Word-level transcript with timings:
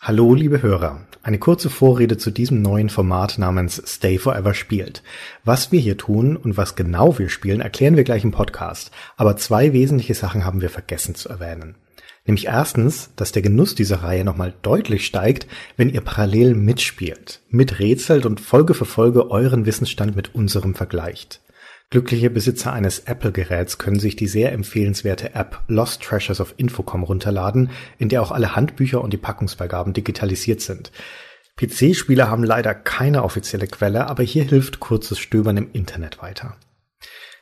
Hallo, 0.00 0.32
liebe 0.32 0.62
Hörer. 0.62 1.00
Eine 1.24 1.40
kurze 1.40 1.68
Vorrede 1.68 2.16
zu 2.16 2.30
diesem 2.30 2.62
neuen 2.62 2.88
Format 2.88 3.36
namens 3.36 3.82
Stay 3.84 4.16
Forever 4.16 4.54
spielt. 4.54 5.02
Was 5.44 5.72
wir 5.72 5.80
hier 5.80 5.96
tun 5.96 6.36
und 6.36 6.56
was 6.56 6.76
genau 6.76 7.18
wir 7.18 7.28
spielen, 7.28 7.60
erklären 7.60 7.96
wir 7.96 8.04
gleich 8.04 8.22
im 8.22 8.30
Podcast. 8.30 8.92
Aber 9.16 9.36
zwei 9.36 9.72
wesentliche 9.72 10.14
Sachen 10.14 10.44
haben 10.44 10.60
wir 10.60 10.70
vergessen 10.70 11.16
zu 11.16 11.28
erwähnen. 11.28 11.74
Nämlich 12.26 12.46
erstens, 12.46 13.10
dass 13.16 13.32
der 13.32 13.42
Genuss 13.42 13.74
dieser 13.74 14.04
Reihe 14.04 14.24
nochmal 14.24 14.54
deutlich 14.62 15.04
steigt, 15.04 15.48
wenn 15.76 15.90
ihr 15.90 16.00
parallel 16.00 16.54
mitspielt, 16.54 17.40
miträtselt 17.50 18.24
und 18.24 18.40
Folge 18.40 18.74
für 18.74 18.84
Folge 18.84 19.32
euren 19.32 19.66
Wissensstand 19.66 20.14
mit 20.14 20.32
unserem 20.32 20.76
vergleicht. 20.76 21.40
Glückliche 21.90 22.28
Besitzer 22.28 22.74
eines 22.74 22.98
Apple-Geräts 23.00 23.78
können 23.78 23.98
sich 23.98 24.14
die 24.14 24.26
sehr 24.26 24.52
empfehlenswerte 24.52 25.34
App 25.34 25.62
Lost 25.68 26.02
Treasures 26.02 26.38
of 26.38 26.52
Infocom 26.58 27.02
runterladen, 27.02 27.70
in 27.96 28.10
der 28.10 28.20
auch 28.20 28.30
alle 28.30 28.54
Handbücher 28.54 29.00
und 29.00 29.14
die 29.14 29.16
Packungsbeigaben 29.18 29.94
digitalisiert 29.94 30.60
sind. 30.60 30.92
PC-Spieler 31.56 32.28
haben 32.28 32.44
leider 32.44 32.74
keine 32.74 33.24
offizielle 33.24 33.66
Quelle, 33.66 34.06
aber 34.06 34.22
hier 34.22 34.44
hilft 34.44 34.80
kurzes 34.80 35.18
Stöbern 35.18 35.56
im 35.56 35.72
Internet 35.72 36.20
weiter. 36.20 36.58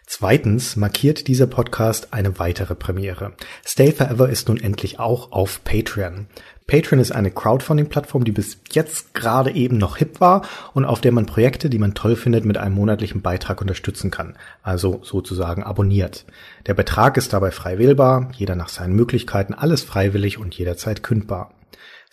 Zweitens 0.07 0.77
markiert 0.77 1.27
dieser 1.27 1.49
Podcast 1.49 2.13
eine 2.13 2.39
weitere 2.39 2.77
Premiere. 2.77 3.33
Stay 3.67 3.91
Forever 3.91 4.29
ist 4.29 4.47
nun 4.47 4.61
endlich 4.61 5.01
auch 5.01 5.33
auf 5.33 5.65
Patreon. 5.65 6.29
Patreon 6.67 7.01
ist 7.01 7.13
eine 7.13 7.31
Crowdfunding-Plattform, 7.31 8.25
die 8.25 8.33
bis 8.33 8.59
jetzt 8.73 9.15
gerade 9.15 9.53
eben 9.53 9.79
noch 9.79 9.99
hip 9.99 10.21
war 10.21 10.43
und 10.75 10.85
auf 10.85 11.01
der 11.01 11.13
man 11.13 11.25
Projekte, 11.25 11.71
die 11.71 11.79
man 11.79 11.95
toll 11.95 12.17
findet, 12.17 12.45
mit 12.45 12.59
einem 12.59 12.75
monatlichen 12.75 13.23
Beitrag 13.23 13.61
unterstützen 13.61 14.11
kann. 14.11 14.35
Also 14.65 14.99
sozusagen 15.05 15.63
abonniert. 15.63 16.25
Der 16.67 16.75
Betrag 16.75 17.17
ist 17.17 17.33
dabei 17.33 17.53
frei 17.53 17.79
wählbar, 17.79 18.31
jeder 18.33 18.57
nach 18.57 18.69
seinen 18.69 18.97
Möglichkeiten, 18.97 19.55
alles 19.55 19.85
freiwillig 19.85 20.39
und 20.39 20.59
jederzeit 20.59 21.05
kündbar. 21.05 21.53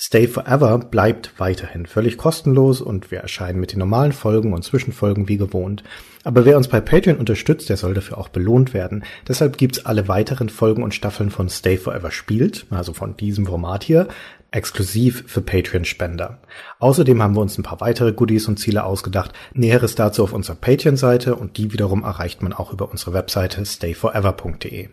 Stay 0.06 0.28
Forever 0.28 0.80
bleibt 0.80 1.32
weiterhin 1.38 1.86
völlig 1.86 2.18
kostenlos 2.18 2.82
und 2.82 3.10
wir 3.10 3.20
erscheinen 3.20 3.62
mit 3.62 3.72
den 3.72 3.80
normalen 3.80 4.12
Folgen 4.12 4.52
und 4.52 4.62
Zwischenfolgen 4.62 5.30
wie 5.30 5.38
gewohnt. 5.38 5.82
Aber 6.26 6.44
wer 6.44 6.58
uns 6.58 6.68
bei 6.68 6.82
Patreon 6.82 7.16
unterstützt, 7.16 7.70
der 7.70 7.78
soll 7.78 7.94
dafür 7.94 8.18
auch 8.18 8.28
belohnt 8.28 8.74
werden. 8.74 9.06
Deshalb 9.30 9.58
gibt's 9.58 9.86
alle 9.86 10.10
weiteren 10.10 10.50
Folgen 10.50 10.84
und 10.84 10.94
Staffeln 10.94 11.30
von 11.30 11.48
Stay 11.48 11.78
Forever 11.78 12.12
spielt, 12.12 12.66
also 12.70 12.92
von 12.92 13.16
diesem 13.16 13.46
Format 13.46 13.86
hier, 13.86 14.10
exklusiv 14.52 15.24
für 15.26 15.40
Patreon-Spender. 15.40 16.40
Außerdem 16.80 17.24
haben 17.24 17.38
wir 17.38 17.42
uns 17.42 17.58
ein 17.58 17.64
paar 17.64 17.80
weitere 17.80 18.12
Goodies 18.12 18.50
und 18.50 18.60
Ziele 18.60 18.84
ausgedacht. 18.84 19.32
Näheres 19.54 19.96
dazu 19.96 20.24
auf 20.24 20.34
unserer 20.34 20.58
Patreon-Seite 20.58 21.38
und 21.38 21.56
die 21.56 21.72
wiederum 21.72 22.04
erreicht 22.04 22.42
man 22.44 22.52
auch 22.52 22.74
über 22.74 22.92
unsere 22.92 23.14
Webseite 23.14 23.66
stayforever.de. 23.66 24.90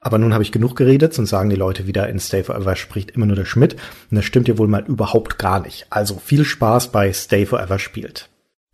Aber 0.00 0.18
nun 0.18 0.32
habe 0.32 0.42
ich 0.42 0.52
genug 0.52 0.76
geredet, 0.76 1.14
sonst 1.14 1.30
sagen 1.30 1.50
die 1.50 1.56
Leute 1.56 1.86
wieder, 1.86 2.08
in 2.08 2.20
Stay 2.20 2.44
Forever 2.44 2.76
spricht 2.76 3.10
immer 3.12 3.26
nur 3.26 3.36
der 3.36 3.44
Schmidt. 3.44 3.74
Und 4.10 4.16
das 4.16 4.24
stimmt 4.24 4.48
ja 4.48 4.58
wohl 4.58 4.68
mal 4.68 4.84
überhaupt 4.86 5.38
gar 5.38 5.60
nicht. 5.60 5.86
Also 5.90 6.20
viel 6.24 6.44
Spaß 6.44 6.92
bei 6.92 7.12
Stay 7.12 7.46
Forever 7.46 7.78
spielt. 7.78 8.28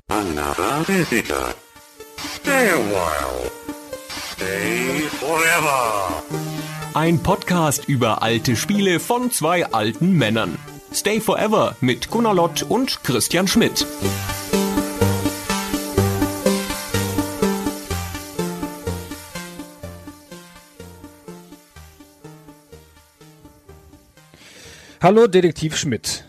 Another 0.08 0.86
visitor. 0.86 1.54
Stay 2.36 2.70
a 2.70 2.76
while. 2.76 3.50
Stay 4.34 5.02
forever. 5.20 6.22
Ein 6.94 7.22
Podcast 7.22 7.88
über 7.88 8.22
alte 8.22 8.56
Spiele 8.56 9.00
von 9.00 9.30
zwei 9.30 9.64
alten 9.66 10.12
Männern. 10.12 10.58
Stay 10.92 11.20
Forever 11.20 11.76
mit 11.80 12.10
Gunnar 12.10 12.34
Lott 12.34 12.64
und 12.68 13.02
Christian 13.04 13.48
Schmidt. 13.48 13.86
Hallo 25.02 25.26
Detektiv 25.26 25.76
Schmidt. 25.76 26.24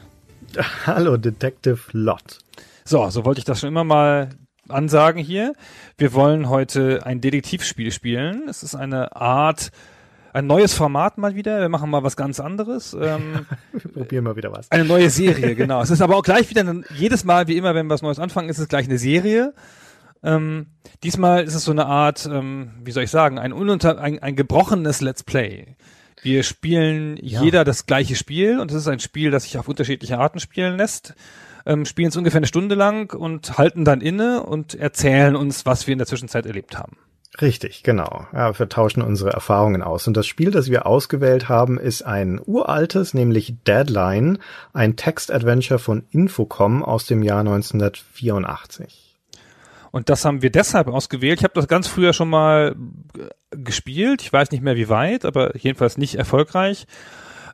Hallo 0.87 1.15
Detective 1.15 1.77
Lott. 1.91 2.39
So, 2.83 3.07
so 3.11 3.23
wollte 3.23 3.37
ich 3.37 3.45
das 3.45 3.59
schon 3.59 3.69
immer 3.69 3.83
mal 3.83 4.29
ansagen 4.67 5.21
hier. 5.23 5.53
Wir 5.95 6.13
wollen 6.15 6.49
heute 6.49 7.05
ein 7.05 7.21
Detektivspiel 7.21 7.91
spielen. 7.91 8.49
Es 8.49 8.63
ist 8.63 8.73
eine 8.73 9.15
Art, 9.15 9.69
ein 10.33 10.47
neues 10.47 10.73
Format 10.73 11.19
mal 11.19 11.35
wieder. 11.35 11.61
Wir 11.61 11.69
machen 11.69 11.87
mal 11.91 12.01
was 12.01 12.17
ganz 12.17 12.39
anderes. 12.39 12.97
Ähm, 12.99 13.45
Wir 13.73 13.91
probieren 13.91 14.23
mal 14.23 14.35
wieder 14.37 14.51
was. 14.51 14.71
eine 14.71 14.85
neue 14.85 15.11
Serie, 15.11 15.53
genau. 15.53 15.83
Es 15.83 15.91
ist 15.91 16.01
aber 16.01 16.17
auch 16.17 16.23
gleich 16.23 16.49
wieder, 16.49 16.65
jedes 16.95 17.25
Mal, 17.25 17.47
wie 17.47 17.57
immer, 17.57 17.75
wenn 17.75 17.85
wir 17.85 17.93
was 17.93 18.01
Neues 18.01 18.17
anfangen, 18.17 18.49
ist 18.49 18.57
es 18.57 18.69
gleich 18.69 18.87
eine 18.87 18.97
Serie. 18.97 19.53
Ähm, 20.23 20.65
diesmal 21.03 21.43
ist 21.43 21.53
es 21.53 21.63
so 21.63 21.71
eine 21.71 21.85
Art, 21.85 22.25
ähm, 22.25 22.71
wie 22.83 22.91
soll 22.91 23.03
ich 23.03 23.11
sagen, 23.11 23.37
ein, 23.37 23.53
ununter, 23.53 23.99
ein, 23.99 24.17
ein 24.17 24.35
gebrochenes 24.35 24.99
Let's 25.01 25.21
Play. 25.21 25.75
Wir 26.23 26.43
spielen 26.43 27.17
jeder 27.17 27.65
das 27.65 27.85
gleiche 27.85 28.15
Spiel 28.15 28.59
und 28.59 28.71
es 28.71 28.77
ist 28.77 28.87
ein 28.87 29.01
Spiel, 29.01 29.29
das 29.29 29.43
sich 29.43 29.57
auf 29.57 29.67
unterschiedliche 29.67 30.17
Arten 30.19 30.39
spielen 30.39 30.77
lässt. 30.77 31.15
Ähm, 31.65 31.85
spielen 31.85 32.09
es 32.09 32.17
ungefähr 32.17 32.39
eine 32.39 32.47
Stunde 32.47 32.75
lang 32.75 33.13
und 33.13 33.57
halten 33.57 33.83
dann 33.83 33.99
inne 33.99 34.43
und 34.43 34.73
erzählen 34.73 35.35
uns, 35.35 35.65
was 35.65 35.85
wir 35.85 35.91
in 35.91 35.97
der 35.97 36.07
Zwischenzeit 36.07 36.45
erlebt 36.45 36.77
haben. 36.77 36.97
Richtig, 37.41 37.83
genau. 37.83 38.27
Ja, 38.31 38.57
wir 38.57 38.69
tauschen 38.69 39.01
unsere 39.01 39.31
Erfahrungen 39.31 39.81
aus. 39.81 40.07
Und 40.07 40.15
das 40.15 40.27
Spiel, 40.27 40.51
das 40.51 40.69
wir 40.69 40.85
ausgewählt 40.85 41.49
haben, 41.49 41.79
ist 41.79 42.03
ein 42.03 42.39
uraltes, 42.43 43.13
nämlich 43.13 43.55
Deadline, 43.65 44.37
ein 44.71 44.95
Text-Adventure 44.95 45.79
von 45.79 46.05
Infocom 46.11 46.83
aus 46.83 47.05
dem 47.05 47.23
Jahr 47.23 47.39
1984. 47.39 49.02
Und 49.93 50.09
das 50.09 50.25
haben 50.25 50.41
wir 50.41 50.49
deshalb 50.49 50.87
ausgewählt. 50.87 51.37
Ich 51.39 51.43
habe 51.43 51.53
das 51.53 51.67
ganz 51.67 51.87
früher 51.87 52.13
schon 52.13 52.27
mal 52.27 52.75
gespielt. 53.51 54.23
Ich 54.23 54.33
weiß 54.33 54.49
nicht 54.49 54.63
mehr 54.63 54.75
wie 54.75 54.89
weit, 54.89 55.23
aber 55.23 55.55
jedenfalls 55.55 55.99
nicht 55.99 56.15
erfolgreich, 56.15 56.87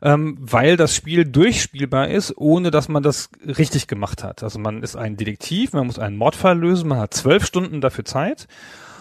ähm, 0.02 0.38
weil 0.40 0.78
das 0.78 0.96
Spiel 0.96 1.26
durchspielbar 1.26 2.08
ist, 2.08 2.34
ohne 2.38 2.72
dass 2.72 2.88
man 2.88 3.04
das 3.04 3.30
richtig 3.46 3.88
gemacht 3.88 4.24
hat. 4.24 4.42
Also 4.42 4.58
man 4.58 4.84
ist 4.84 4.96
ein 4.96 5.18
Detektiv, 5.18 5.74
man 5.74 5.86
muss 5.86 6.00
einen 6.00 6.16
Mordfall 6.16 6.58
lösen, 6.58 6.88
man 6.88 7.00
hat 7.00 7.14
zwölf 7.14 7.46
Stunden 7.46 7.82
dafür 7.82 8.06
Zeit. 8.06 8.48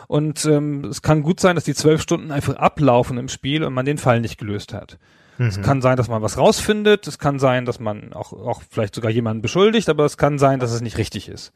Und 0.08 0.44
ähm, 0.44 0.86
es 0.86 1.02
kann 1.02 1.22
gut 1.22 1.38
sein, 1.38 1.54
dass 1.54 1.62
die 1.62 1.74
zwölf 1.74 2.02
Stunden 2.02 2.32
einfach 2.32 2.56
ablaufen 2.56 3.18
im 3.18 3.28
Spiel 3.28 3.62
und 3.62 3.72
man 3.72 3.86
den 3.86 3.98
Fall 3.98 4.20
nicht 4.20 4.38
gelöst 4.38 4.74
hat. 4.74 4.98
Es 5.40 5.62
kann 5.62 5.80
sein, 5.80 5.96
dass 5.96 6.08
man 6.08 6.20
was 6.20 6.36
rausfindet. 6.36 7.06
Es 7.06 7.20
kann 7.20 7.38
sein, 7.38 7.64
dass 7.64 7.78
man 7.78 8.12
auch, 8.12 8.32
auch 8.32 8.62
vielleicht 8.68 8.96
sogar 8.96 9.12
jemanden 9.12 9.40
beschuldigt, 9.40 9.88
aber 9.88 10.04
es 10.04 10.16
kann 10.16 10.40
sein, 10.40 10.58
dass 10.58 10.72
es 10.72 10.80
nicht 10.80 10.98
richtig 10.98 11.28
ist. 11.28 11.52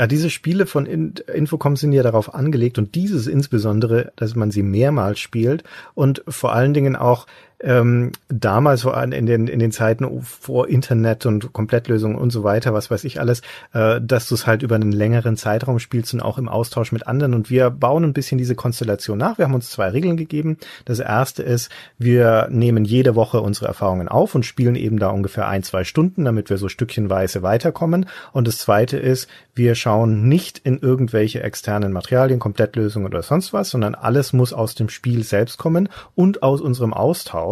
Ja, 0.00 0.06
diese 0.06 0.30
Spiele 0.30 0.64
von 0.64 0.86
In 0.86 1.12
Infocom 1.30 1.76
sind 1.76 1.92
ja 1.92 2.02
darauf 2.02 2.34
angelegt 2.34 2.78
und 2.78 2.94
dieses 2.94 3.26
insbesondere, 3.26 4.14
dass 4.16 4.34
man 4.34 4.50
sie 4.50 4.62
mehrmals 4.62 5.18
spielt 5.18 5.62
und 5.92 6.24
vor 6.26 6.54
allen 6.54 6.72
Dingen 6.72 6.96
auch 6.96 7.26
ähm, 7.62 8.12
damals 8.28 8.82
vor 8.82 8.96
allem 8.96 9.12
in 9.12 9.26
den 9.26 9.46
in 9.46 9.58
den 9.58 9.72
Zeiten 9.72 10.22
vor 10.22 10.68
Internet 10.68 11.26
und 11.26 11.52
Komplettlösungen 11.52 12.16
und 12.16 12.30
so 12.30 12.42
weiter, 12.42 12.72
was 12.72 12.90
weiß 12.90 13.04
ich 13.04 13.20
alles, 13.20 13.42
äh, 13.72 14.00
dass 14.00 14.28
du 14.28 14.34
es 14.34 14.46
halt 14.46 14.62
über 14.62 14.76
einen 14.76 14.92
längeren 14.92 15.36
Zeitraum 15.36 15.78
spielst 15.78 16.14
und 16.14 16.20
auch 16.20 16.38
im 16.38 16.48
Austausch 16.48 16.92
mit 16.92 17.06
anderen. 17.06 17.34
Und 17.34 17.50
wir 17.50 17.70
bauen 17.70 18.04
ein 18.04 18.12
bisschen 18.12 18.38
diese 18.38 18.54
Konstellation 18.54 19.18
nach. 19.18 19.38
Wir 19.38 19.44
haben 19.44 19.54
uns 19.54 19.70
zwei 19.70 19.88
Regeln 19.88 20.16
gegeben. 20.16 20.56
Das 20.84 21.00
erste 21.00 21.42
ist, 21.42 21.70
wir 21.98 22.48
nehmen 22.50 22.84
jede 22.84 23.14
Woche 23.14 23.40
unsere 23.40 23.66
Erfahrungen 23.66 24.08
auf 24.08 24.34
und 24.34 24.46
spielen 24.46 24.76
eben 24.76 24.98
da 24.98 25.08
ungefähr 25.08 25.48
ein 25.48 25.62
zwei 25.62 25.84
Stunden, 25.84 26.24
damit 26.24 26.50
wir 26.50 26.56
so 26.56 26.68
stückchenweise 26.68 27.42
weiterkommen. 27.42 28.06
Und 28.32 28.48
das 28.48 28.58
zweite 28.58 28.96
ist, 28.96 29.28
wir 29.54 29.74
schauen 29.74 30.28
nicht 30.28 30.58
in 30.58 30.78
irgendwelche 30.78 31.42
externen 31.42 31.92
Materialien, 31.92 32.38
Komplettlösungen 32.38 33.06
oder 33.06 33.22
sonst 33.22 33.52
was, 33.52 33.68
sondern 33.68 33.94
alles 33.94 34.32
muss 34.32 34.54
aus 34.54 34.74
dem 34.74 34.88
Spiel 34.88 35.22
selbst 35.22 35.58
kommen 35.58 35.88
und 36.14 36.42
aus 36.42 36.62
unserem 36.62 36.94
Austausch. 36.94 37.49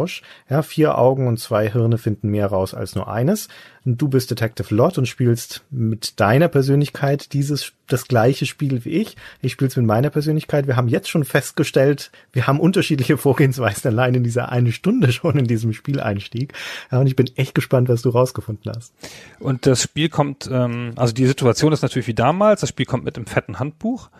Ja, 0.48 0.62
vier 0.62 0.98
Augen 0.98 1.26
und 1.26 1.38
zwei 1.38 1.70
Hirne 1.70 1.98
finden 1.98 2.28
mehr 2.28 2.46
raus 2.46 2.74
als 2.74 2.94
nur 2.94 3.08
eines. 3.08 3.48
Du 3.84 4.08
bist 4.08 4.30
Detective 4.30 4.74
Lot 4.74 4.98
und 4.98 5.06
spielst 5.06 5.64
mit 5.70 6.20
deiner 6.20 6.48
Persönlichkeit 6.48 7.32
dieses 7.32 7.72
das 7.86 8.06
gleiche 8.06 8.44
Spiel 8.46 8.84
wie 8.84 8.90
ich. 8.90 9.16
Ich 9.40 9.52
spiele 9.52 9.68
es 9.68 9.76
mit 9.76 9.86
meiner 9.86 10.10
Persönlichkeit. 10.10 10.66
Wir 10.66 10.76
haben 10.76 10.88
jetzt 10.88 11.08
schon 11.08 11.24
festgestellt, 11.24 12.10
wir 12.32 12.46
haben 12.46 12.60
unterschiedliche 12.60 13.16
Vorgehensweisen 13.16 13.90
allein 13.90 14.14
in 14.14 14.24
dieser 14.24 14.50
eine 14.50 14.72
Stunde 14.72 15.12
schon 15.12 15.38
in 15.38 15.46
diesem 15.46 15.72
Spieleinstieg. 15.72 16.52
Ja, 16.92 17.00
und 17.00 17.06
ich 17.06 17.16
bin 17.16 17.30
echt 17.36 17.54
gespannt, 17.54 17.88
was 17.88 18.02
du 18.02 18.10
rausgefunden 18.10 18.72
hast. 18.74 18.92
Und 19.40 19.66
das 19.66 19.82
Spiel 19.82 20.08
kommt, 20.08 20.48
ähm, 20.52 20.92
also 20.96 21.14
die 21.14 21.26
Situation 21.26 21.72
ist 21.72 21.82
natürlich 21.82 22.08
wie 22.08 22.14
damals. 22.14 22.60
Das 22.60 22.70
Spiel 22.70 22.86
kommt 22.86 23.04
mit 23.04 23.16
einem 23.16 23.26
fetten 23.26 23.58
Handbuch 23.58 24.10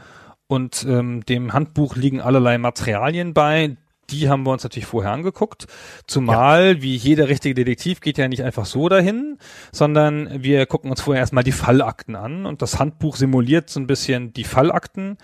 und 0.48 0.86
ähm, 0.88 1.24
dem 1.26 1.52
Handbuch 1.52 1.94
liegen 1.94 2.22
allerlei 2.22 2.56
Materialien 2.56 3.34
bei, 3.34 3.76
die 4.10 4.28
haben 4.28 4.44
wir 4.44 4.52
uns 4.52 4.62
natürlich 4.62 4.86
vorher 4.86 5.12
angeguckt. 5.12 5.66
Zumal, 6.06 6.76
ja. 6.76 6.82
wie 6.82 6.96
jeder 6.96 7.28
richtige 7.28 7.54
Detektiv, 7.54 8.00
geht 8.00 8.18
ja 8.18 8.28
nicht 8.28 8.42
einfach 8.42 8.66
so 8.66 8.88
dahin, 8.88 9.38
sondern 9.72 10.42
wir 10.42 10.66
gucken 10.66 10.90
uns 10.90 11.00
vorher 11.00 11.20
erstmal 11.20 11.44
die 11.44 11.52
Fallakten 11.52 12.16
an 12.16 12.46
und 12.46 12.62
das 12.62 12.78
Handbuch 12.78 13.16
simuliert 13.16 13.70
so 13.70 13.80
ein 13.80 13.86
bisschen 13.86 14.32
die 14.32 14.44
Fallakten, 14.44 15.18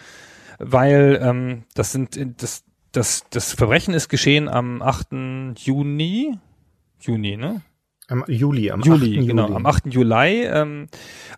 weil 0.59 1.19
ähm, 1.23 1.65
das 1.75 1.93
sind 1.93 2.19
das, 2.43 2.65
das, 2.93 3.25
das 3.31 3.53
Verbrechen 3.53 3.95
ist 3.95 4.09
geschehen 4.09 4.49
am 4.49 4.83
8. 4.83 5.09
Juni. 5.59 6.39
Juni, 7.01 7.37
ne? 7.37 7.63
Am 8.09 8.25
Juli, 8.29 8.71
am 8.71 8.83
Juli, 8.83 9.19
8. 9.19 9.27
genau, 9.27 9.45
Juli. 9.45 9.57
am 9.57 9.67
8. 9.67 9.87
Juli 9.87 10.45
ähm, 10.45 10.89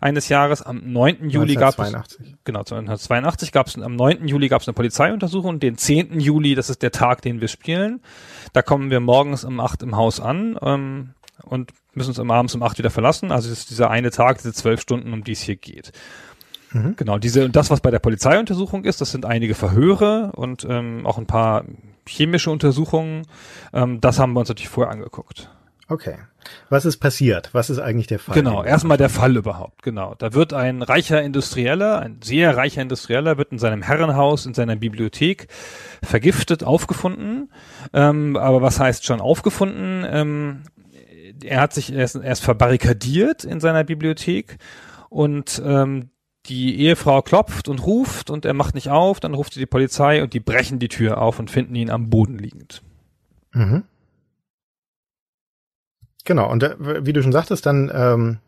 eines 0.01 0.27
Jahres, 0.27 0.61
am 0.61 0.81
9. 0.91 1.29
Juli 1.29 1.55
gab 1.55 1.73
es 1.73 1.79
1982. 1.79 2.35
genau 2.43 2.59
1982 2.59 3.51
gab 3.53 3.67
es 3.67 3.77
am 3.77 3.95
9. 3.95 4.27
Juli 4.27 4.49
gab 4.49 4.61
es 4.61 4.67
eine 4.67 4.73
Polizeiuntersuchung, 4.73 5.59
den 5.61 5.77
10. 5.77 6.19
Juli, 6.19 6.55
das 6.55 6.69
ist 6.69 6.81
der 6.81 6.91
Tag, 6.91 7.21
den 7.21 7.39
wir 7.39 7.47
spielen. 7.47 8.01
Da 8.51 8.61
kommen 8.61 8.91
wir 8.91 8.99
morgens 8.99 9.45
um 9.45 9.61
8 9.61 9.83
im 9.83 9.95
Haus 9.95 10.19
an. 10.19 10.57
Ähm, 10.61 11.09
und 11.43 11.71
müssen 11.93 12.09
uns 12.09 12.19
abends 12.19 12.55
um 12.55 12.63
acht 12.63 12.77
wieder 12.77 12.89
verlassen. 12.89 13.31
Also 13.31 13.51
es 13.51 13.59
ist 13.59 13.69
dieser 13.69 13.89
eine 13.89 14.11
Tag, 14.11 14.37
diese 14.37 14.53
zwölf 14.53 14.81
Stunden, 14.81 15.13
um 15.13 15.23
die 15.23 15.33
es 15.33 15.41
hier 15.41 15.55
geht. 15.55 15.91
Mhm. 16.71 16.95
Genau, 16.97 17.17
diese 17.17 17.45
und 17.45 17.55
das, 17.55 17.69
was 17.69 17.81
bei 17.81 17.91
der 17.91 17.99
Polizeiuntersuchung 17.99 18.83
ist, 18.83 19.01
das 19.01 19.11
sind 19.11 19.25
einige 19.25 19.55
Verhöre 19.55 20.31
und 20.33 20.65
ähm, 20.69 21.05
auch 21.05 21.17
ein 21.17 21.25
paar 21.25 21.63
chemische 22.05 22.51
Untersuchungen. 22.51 23.25
Ähm, 23.73 24.01
das 24.01 24.19
haben 24.19 24.33
wir 24.33 24.41
uns 24.41 24.49
natürlich 24.49 24.69
vorher 24.69 24.91
angeguckt. 24.91 25.49
Okay. 25.89 26.15
Was 26.69 26.85
ist 26.85 26.97
passiert? 26.97 27.49
Was 27.53 27.69
ist 27.69 27.79
eigentlich 27.79 28.07
der 28.07 28.19
Fall? 28.19 28.35
Genau, 28.35 28.63
erstmal 28.63 28.97
der 28.97 29.09
Fall 29.09 29.35
überhaupt. 29.37 29.83
Genau. 29.83 30.15
Da 30.17 30.33
wird 30.33 30.53
ein 30.53 30.81
reicher 30.81 31.21
Industrieller, 31.21 31.99
ein 31.99 32.19
sehr 32.21 32.57
reicher 32.57 32.81
Industrieller, 32.81 33.37
wird 33.37 33.51
in 33.51 33.59
seinem 33.59 33.81
Herrenhaus, 33.81 34.45
in 34.45 34.53
seiner 34.53 34.75
Bibliothek 34.75 35.47
vergiftet 36.03 36.63
aufgefunden. 36.63 37.51
Ähm, 37.93 38.35
aber 38.35 38.61
was 38.61 38.79
heißt 38.79 39.05
schon 39.05 39.21
aufgefunden? 39.21 40.05
Ähm, 40.09 40.63
er 41.43 41.61
hat 41.61 41.73
sich 41.73 41.93
erst, 41.93 42.15
erst 42.15 42.43
verbarrikadiert 42.43 43.43
in 43.43 43.59
seiner 43.59 43.83
Bibliothek 43.83 44.57
und 45.09 45.61
ähm, 45.65 46.09
die 46.47 46.79
Ehefrau 46.79 47.21
klopft 47.21 47.67
und 47.67 47.85
ruft 47.85 48.29
und 48.29 48.45
er 48.45 48.53
macht 48.53 48.75
nicht 48.75 48.89
auf, 48.89 49.19
dann 49.19 49.33
ruft 49.33 49.53
sie 49.53 49.59
die 49.59 49.65
Polizei 49.65 50.23
und 50.23 50.33
die 50.33 50.39
brechen 50.39 50.79
die 50.79 50.87
Tür 50.87 51.21
auf 51.21 51.39
und 51.39 51.51
finden 51.51 51.75
ihn 51.75 51.89
am 51.89 52.09
Boden 52.09 52.37
liegend. 52.37 52.81
Mhm. 53.53 53.83
Genau, 56.27 56.51
und 56.51 56.61
wie 56.77 57.13
du 57.13 57.23
schon 57.23 57.31
sagtest, 57.31 57.65
dann 57.65 57.89
ähm, 57.95 58.39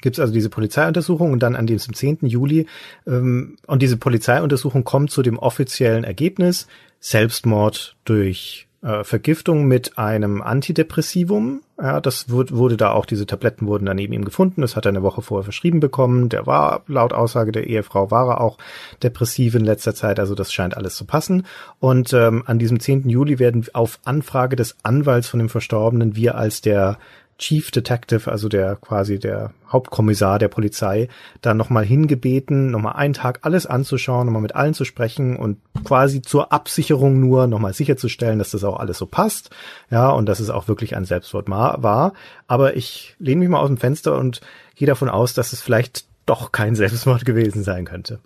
gibt 0.00 0.16
es 0.16 0.20
also 0.20 0.32
diese 0.32 0.48
Polizeiuntersuchung 0.48 1.32
und 1.32 1.42
dann 1.42 1.54
an 1.54 1.66
dem 1.66 1.78
10. 1.78 2.20
Juli 2.22 2.66
ähm, 3.06 3.58
und 3.66 3.82
diese 3.82 3.98
Polizeiuntersuchung 3.98 4.84
kommt 4.84 5.10
zu 5.10 5.20
dem 5.20 5.38
offiziellen 5.38 6.04
Ergebnis 6.04 6.66
Selbstmord 7.00 7.94
durch 8.06 8.63
äh, 8.84 9.02
Vergiftung 9.02 9.64
mit 9.64 9.96
einem 9.96 10.42
Antidepressivum. 10.42 11.62
Ja, 11.80 12.00
das 12.00 12.28
wurde, 12.28 12.54
wurde 12.54 12.76
da 12.76 12.90
auch, 12.90 13.06
diese 13.06 13.24
Tabletten 13.24 13.66
wurden 13.66 13.86
dann 13.86 13.96
neben 13.96 14.12
ihm 14.12 14.26
gefunden. 14.26 14.60
Das 14.60 14.76
hat 14.76 14.84
er 14.84 14.90
eine 14.90 15.02
Woche 15.02 15.22
vorher 15.22 15.42
verschrieben 15.42 15.80
bekommen. 15.80 16.28
Der 16.28 16.46
war, 16.46 16.82
laut 16.86 17.14
Aussage 17.14 17.50
der 17.50 17.66
Ehefrau, 17.66 18.10
war 18.10 18.28
er 18.28 18.40
auch 18.42 18.58
depressiv 19.02 19.54
in 19.54 19.64
letzter 19.64 19.94
Zeit. 19.94 20.20
Also 20.20 20.34
das 20.34 20.52
scheint 20.52 20.76
alles 20.76 20.96
zu 20.96 21.06
passen. 21.06 21.46
Und 21.80 22.12
ähm, 22.12 22.42
an 22.44 22.58
diesem 22.58 22.78
10. 22.78 23.08
Juli 23.08 23.38
werden 23.38 23.66
auf 23.72 23.98
Anfrage 24.04 24.54
des 24.54 24.76
Anwalts 24.82 25.28
von 25.28 25.38
dem 25.38 25.48
Verstorbenen 25.48 26.14
wir 26.14 26.36
als 26.36 26.60
der 26.60 26.98
Chief 27.38 27.70
Detective, 27.70 28.30
also 28.30 28.48
der 28.48 28.76
quasi 28.76 29.18
der 29.18 29.52
Hauptkommissar 29.68 30.38
der 30.38 30.48
Polizei, 30.48 31.08
dann 31.42 31.56
nochmal 31.56 31.84
hingebeten, 31.84 32.70
nochmal 32.70 32.94
einen 32.94 33.14
Tag 33.14 33.40
alles 33.42 33.66
anzuschauen, 33.66 34.26
nochmal 34.26 34.42
mit 34.42 34.54
allen 34.54 34.74
zu 34.74 34.84
sprechen 34.84 35.36
und 35.36 35.58
quasi 35.84 36.22
zur 36.22 36.52
Absicherung 36.52 37.18
nur 37.18 37.48
nochmal 37.48 37.74
sicherzustellen, 37.74 38.38
dass 38.38 38.52
das 38.52 38.62
auch 38.62 38.78
alles 38.78 38.98
so 38.98 39.06
passt, 39.06 39.50
ja, 39.90 40.10
und 40.10 40.26
dass 40.26 40.38
es 40.38 40.50
auch 40.50 40.68
wirklich 40.68 40.96
ein 40.96 41.04
Selbstwort 41.04 41.50
war. 41.50 42.12
Aber 42.46 42.76
ich 42.76 43.16
lehne 43.18 43.40
mich 43.40 43.48
mal 43.48 43.60
aus 43.60 43.68
dem 43.68 43.78
Fenster 43.78 44.16
und 44.16 44.40
gehe 44.76 44.86
davon 44.86 45.08
aus, 45.08 45.34
dass 45.34 45.52
es 45.52 45.60
vielleicht 45.60 46.06
doch 46.26 46.52
kein 46.52 46.76
Selbstmord 46.76 47.24
gewesen 47.24 47.64
sein 47.64 47.84
könnte. 47.84 48.20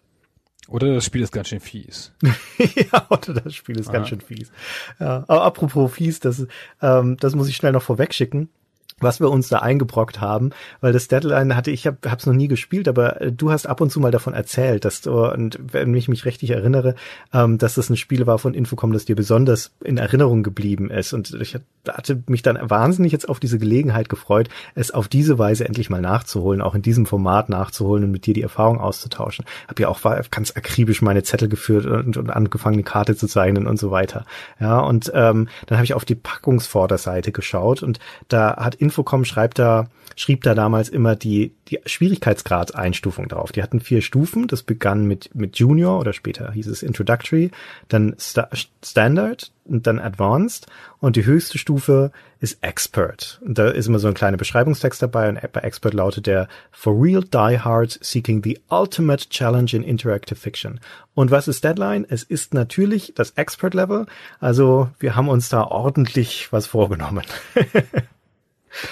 Oder 0.68 0.94
das 0.94 1.06
Spiel 1.06 1.22
ist 1.22 1.32
ganz 1.32 1.48
schön 1.48 1.60
fies. 1.60 2.12
ja, 2.58 3.06
oder 3.08 3.40
das 3.40 3.54
Spiel 3.54 3.80
ist 3.80 3.88
Aha. 3.88 3.94
ganz 3.94 4.08
schön 4.08 4.20
fies. 4.20 4.52
Ja, 5.00 5.24
aber 5.26 5.44
apropos 5.44 5.90
fies, 5.90 6.20
das, 6.20 6.46
ähm, 6.82 7.16
das 7.18 7.34
muss 7.34 7.48
ich 7.48 7.56
schnell 7.56 7.72
noch 7.72 7.82
vorwegschicken 7.82 8.50
was 9.00 9.20
wir 9.20 9.30
uns 9.30 9.48
da 9.48 9.58
eingebrockt 9.58 10.20
haben, 10.20 10.50
weil 10.80 10.92
das 10.92 11.08
Deadline 11.08 11.56
hatte 11.56 11.70
ich 11.70 11.86
habe 11.86 11.98
es 12.04 12.26
noch 12.26 12.34
nie 12.34 12.48
gespielt, 12.48 12.88
aber 12.88 13.20
äh, 13.20 13.32
du 13.32 13.50
hast 13.50 13.66
ab 13.66 13.80
und 13.80 13.90
zu 13.90 14.00
mal 14.00 14.10
davon 14.10 14.34
erzählt, 14.34 14.84
dass 14.84 15.00
du 15.00 15.12
und 15.32 15.58
wenn 15.60 15.94
ich 15.94 16.08
mich 16.08 16.24
richtig 16.24 16.50
erinnere, 16.50 16.94
ähm, 17.32 17.58
dass 17.58 17.74
das 17.74 17.90
ein 17.90 17.96
Spiel 17.96 18.26
war 18.26 18.38
von 18.38 18.54
Infocom, 18.54 18.92
das 18.92 19.04
dir 19.04 19.16
besonders 19.16 19.72
in 19.82 19.98
Erinnerung 19.98 20.42
geblieben 20.42 20.90
ist 20.90 21.12
und 21.12 21.34
ich 21.40 21.58
hatte 21.88 22.22
mich 22.26 22.42
dann 22.42 22.58
wahnsinnig 22.60 23.12
jetzt 23.12 23.28
auf 23.28 23.40
diese 23.40 23.58
Gelegenheit 23.58 24.08
gefreut, 24.08 24.48
es 24.74 24.90
auf 24.90 25.08
diese 25.08 25.38
Weise 25.38 25.66
endlich 25.66 25.90
mal 25.90 26.00
nachzuholen, 26.00 26.60
auch 26.60 26.74
in 26.74 26.82
diesem 26.82 27.06
Format 27.06 27.48
nachzuholen 27.48 28.04
und 28.04 28.10
mit 28.10 28.26
dir 28.26 28.34
die 28.34 28.42
Erfahrung 28.42 28.80
auszutauschen. 28.80 29.44
Habe 29.68 29.82
ja 29.82 29.88
auch 29.88 30.00
ganz 30.30 30.56
akribisch 30.56 31.02
meine 31.02 31.22
Zettel 31.22 31.48
geführt 31.48 31.86
und, 31.86 32.16
und 32.16 32.30
angefangen, 32.30 32.76
die 32.76 32.82
Karte 32.82 33.16
zu 33.16 33.26
zeichnen 33.26 33.66
und 33.66 33.78
so 33.78 33.90
weiter. 33.90 34.24
Ja, 34.60 34.80
und 34.80 35.10
ähm, 35.14 35.48
dann 35.66 35.78
habe 35.78 35.84
ich 35.84 35.94
auf 35.94 36.04
die 36.04 36.14
Packungsvorderseite 36.14 37.32
geschaut 37.32 37.82
und 37.82 37.98
da 38.28 38.56
hat 38.56 38.74
Infocom 38.88 39.26
schreibt 39.26 39.58
da, 39.58 39.88
schrieb 40.16 40.42
da 40.42 40.54
damals 40.54 40.88
immer 40.88 41.14
die, 41.14 41.52
die 41.68 41.78
Schwierigkeitsgrad-Einstufung 41.84 43.28
drauf. 43.28 43.52
Die 43.52 43.62
hatten 43.62 43.80
vier 43.80 44.00
Stufen. 44.00 44.46
Das 44.46 44.62
begann 44.62 45.04
mit, 45.04 45.34
mit 45.34 45.58
Junior 45.58 46.00
oder 46.00 46.14
später 46.14 46.50
hieß 46.52 46.66
es 46.68 46.82
Introductory, 46.82 47.50
dann 47.88 48.16
Sta 48.18 48.48
Standard 48.82 49.52
und 49.66 49.86
dann 49.86 49.98
Advanced 49.98 50.66
und 51.00 51.16
die 51.16 51.26
höchste 51.26 51.58
Stufe 51.58 52.10
ist 52.40 52.58
Expert. 52.62 53.40
Und 53.44 53.58
da 53.58 53.68
ist 53.68 53.86
immer 53.86 53.98
so 53.98 54.08
ein 54.08 54.14
kleiner 54.14 54.38
Beschreibungstext 54.38 55.02
dabei 55.02 55.28
und 55.28 55.52
bei 55.52 55.60
Expert 55.60 55.92
lautet 55.92 56.26
der 56.26 56.48
For 56.70 56.94
real 56.94 57.22
die 57.22 57.58
hard 57.58 57.98
seeking 58.00 58.42
the 58.42 58.58
ultimate 58.70 59.28
challenge 59.28 59.74
in 59.74 59.82
interactive 59.82 60.38
fiction. 60.38 60.80
Und 61.14 61.30
was 61.30 61.48
ist 61.48 61.64
Deadline? 61.64 62.06
Es 62.08 62.22
ist 62.22 62.54
natürlich 62.54 63.12
das 63.14 63.32
Expert 63.32 63.74
Level. 63.74 64.06
Also 64.40 64.88
wir 64.98 65.16
haben 65.16 65.28
uns 65.28 65.48
da 65.48 65.64
ordentlich 65.64 66.48
was 66.50 66.66
vorgenommen. 66.66 67.24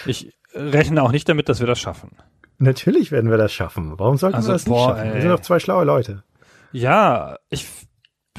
Ich 0.06 0.32
rechne 0.55 1.02
auch 1.02 1.12
nicht 1.12 1.28
damit, 1.28 1.49
dass 1.49 1.61
wir 1.61 1.67
das 1.67 1.78
schaffen. 1.78 2.11
Natürlich 2.58 3.12
werden 3.12 3.31
wir 3.31 3.37
das 3.37 3.52
schaffen. 3.52 3.99
Warum 3.99 4.17
sollten 4.17 4.37
also, 4.37 4.49
wir 4.49 4.52
das 4.55 4.64
boah, 4.64 4.88
nicht 4.88 4.96
schaffen? 4.96 5.14
Wir 5.14 5.20
sind 5.20 5.31
doch 5.31 5.40
zwei 5.40 5.58
schlaue 5.58 5.84
Leute. 5.84 6.23
Ja, 6.73 7.37
ich, 7.50 7.67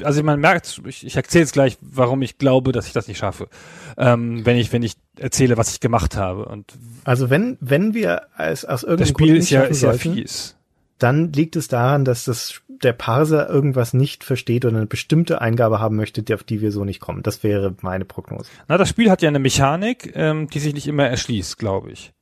also 0.02 0.22
man 0.22 0.40
merkt, 0.40 0.80
ich, 0.86 1.06
ich 1.06 1.16
erzähle 1.16 1.42
jetzt 1.42 1.52
gleich, 1.52 1.78
warum 1.80 2.22
ich 2.22 2.38
glaube, 2.38 2.72
dass 2.72 2.86
ich 2.86 2.92
das 2.92 3.08
nicht 3.08 3.18
schaffe, 3.18 3.48
ähm, 3.96 4.44
wenn 4.44 4.56
ich 4.56 4.72
wenn 4.72 4.82
ich 4.82 4.94
erzähle, 5.16 5.56
was 5.56 5.70
ich 5.72 5.80
gemacht 5.80 6.16
habe. 6.16 6.44
Und 6.46 6.72
also 7.04 7.30
wenn 7.30 7.56
wenn 7.60 7.94
wir 7.94 8.26
als 8.36 8.64
aus 8.64 8.82
irgendeinem 8.82 8.98
das 9.00 9.08
Spiel 9.08 9.26
Grund 9.28 9.38
ist 9.38 9.50
ja 9.50 9.62
ist 9.62 9.82
ja 9.82 9.92
fies 9.92 10.57
dann 10.98 11.32
liegt 11.32 11.56
es 11.56 11.68
daran, 11.68 12.04
dass 12.04 12.24
das, 12.24 12.60
der 12.68 12.92
Parser 12.92 13.48
irgendwas 13.48 13.94
nicht 13.94 14.24
versteht 14.24 14.64
oder 14.64 14.76
eine 14.76 14.86
bestimmte 14.86 15.40
Eingabe 15.40 15.80
haben 15.80 15.96
möchte, 15.96 16.22
auf 16.34 16.42
die 16.42 16.60
wir 16.60 16.72
so 16.72 16.84
nicht 16.84 17.00
kommen. 17.00 17.22
Das 17.22 17.42
wäre 17.42 17.74
meine 17.80 18.04
Prognose. 18.04 18.50
Na, 18.68 18.76
das 18.76 18.88
Spiel 18.88 19.10
hat 19.10 19.22
ja 19.22 19.28
eine 19.28 19.38
Mechanik, 19.38 20.12
ähm, 20.14 20.48
die 20.48 20.58
sich 20.58 20.74
nicht 20.74 20.86
immer 20.86 21.06
erschließt, 21.06 21.58
glaube 21.58 21.90
ich. 21.90 22.12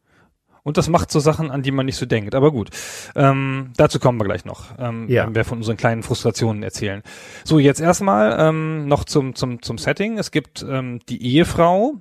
Und 0.67 0.77
das 0.77 0.89
macht 0.89 1.13
so 1.13 1.21
Sachen, 1.21 1.53
an 1.53 1.63
die 1.63 1.71
man 1.71 1.87
nicht 1.87 1.95
so 1.95 2.07
denkt. 2.07 2.35
Aber 2.35 2.51
gut, 2.51 2.71
ähm, 3.15 3.71
dazu 3.77 4.01
kommen 4.01 4.19
wir 4.19 4.25
gleich 4.25 4.45
noch, 4.45 4.77
ähm, 4.81 5.09
ja. 5.09 5.25
wenn 5.25 5.37
wir 5.37 5.45
von 5.45 5.59
unseren 5.59 5.77
kleinen 5.77 6.03
Frustrationen 6.03 6.65
erzählen. 6.65 7.05
So, 7.45 7.61
jetzt 7.61 7.81
erstmal 7.81 8.37
ähm, 8.37 8.89
noch 8.89 9.05
zum, 9.05 9.37
zum, 9.37 9.63
zum 9.63 9.79
Setting. 9.79 10.19
Es 10.19 10.33
gibt 10.33 10.67
ähm, 10.69 10.99
die 11.09 11.23
Ehefrau, 11.23 11.95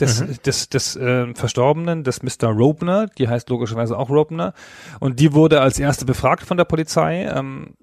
des, 0.00 0.20
mhm. 0.20 0.36
des, 0.44 0.68
des 0.68 0.96
äh, 0.96 1.34
Verstorbenen, 1.34 2.04
des 2.04 2.22
Mr. 2.22 2.48
Robner, 2.48 3.06
die 3.06 3.28
heißt 3.28 3.48
logischerweise 3.50 3.96
auch 3.96 4.10
Robner, 4.10 4.54
und 5.00 5.20
die 5.20 5.32
wurde 5.32 5.60
als 5.60 5.78
erste 5.78 6.04
befragt 6.04 6.44
von 6.44 6.56
der 6.56 6.64
Polizei. 6.64 7.24
Ähm, 7.24 7.74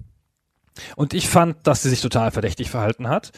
und 0.95 1.13
ich 1.13 1.29
fand, 1.29 1.67
dass 1.67 1.83
sie 1.83 1.89
sich 1.89 2.01
total 2.01 2.31
verdächtig 2.31 2.69
verhalten 2.69 3.07
hat, 3.07 3.31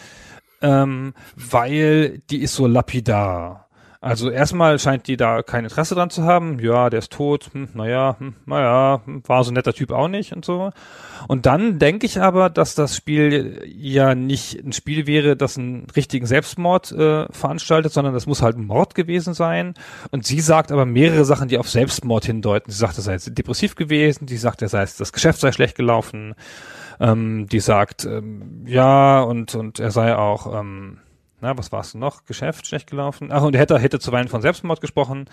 ähm, 0.62 1.14
weil 1.36 2.20
die 2.30 2.42
ist 2.42 2.56
so 2.56 2.68
lapidar. 2.68 3.67
Also 4.00 4.30
erstmal 4.30 4.78
scheint 4.78 5.08
die 5.08 5.18
da 5.18 5.42
kein 5.42 5.64
Interesse 5.64 5.96
dran 5.96 6.10
zu 6.10 6.24
haben. 6.24 6.60
Ja, 6.60 6.90
der 6.90 7.00
ist 7.00 7.12
tot. 7.12 7.50
Hm, 7.54 7.70
naja, 7.74 8.16
hm, 8.20 8.36
naja, 8.46 9.02
war 9.06 9.44
so 9.44 9.52
ein 9.52 9.56
netter 9.56 9.74
Typ 9.74 9.92
auch 9.92 10.08
nicht 10.08 10.34
und 10.34 10.46
so. 10.46 10.72
Und 11.28 11.46
dann 11.46 11.80
denke 11.80 12.06
ich 12.06 12.22
aber, 12.22 12.50
dass 12.50 12.76
das 12.76 12.96
Spiel 12.96 13.64
ja 13.68 14.14
nicht 14.14 14.64
ein 14.64 14.72
Spiel 14.72 15.08
wäre, 15.08 15.36
das 15.36 15.58
einen 15.58 15.88
richtigen 15.96 16.28
Selbstmord 16.28 16.92
äh, 16.92 17.26
veranstaltet, 17.32 17.92
sondern 17.92 18.14
das 18.14 18.28
muss 18.28 18.42
halt 18.42 18.58
ein 18.58 18.66
Mord 18.66 18.94
gewesen 18.94 19.34
sein. 19.34 19.74
Und 20.12 20.26
sie 20.26 20.42
sagt 20.42 20.72
aber 20.72 20.86
mehrere 20.86 21.26
Sachen, 21.26 21.48
die 21.48 21.58
auf 21.58 21.70
Selbstmord 21.70 22.26
hindeuten. 22.26 22.72
Sie 22.72 22.78
sagt, 22.78 22.98
er 22.98 23.02
sei 23.02 23.18
depressiv 23.32 23.76
gewesen. 23.76 24.28
Sie 24.28 24.38
sagt, 24.38 24.62
er 24.62 24.70
sei 24.70 24.86
das 24.98 25.12
Geschäft 25.12 25.40
sei 25.40 25.52
schlecht 25.52 25.76
gelaufen. 25.76 26.36
Ähm, 27.00 27.48
die 27.48 27.60
sagt, 27.60 28.06
ähm, 28.06 28.64
ja, 28.66 29.22
und, 29.22 29.56
und 29.56 29.80
er 29.80 29.92
sei 29.92 30.16
auch, 30.16 30.60
ähm, 30.60 31.00
na, 31.42 31.58
was 31.58 31.72
war 31.72 31.82
es 31.82 31.94
noch? 31.94 32.26
Geschäft 32.26 32.68
schlecht 32.68 32.90
gelaufen. 32.90 33.30
Ach, 33.32 33.44
und 33.44 33.56
er 33.56 33.62
hätte, 33.62 33.78
hätte 33.78 34.00
zuweilen 34.00 34.28
von 34.28 34.42
Selbstmord 34.42 34.82
gesprochen. 34.82 35.26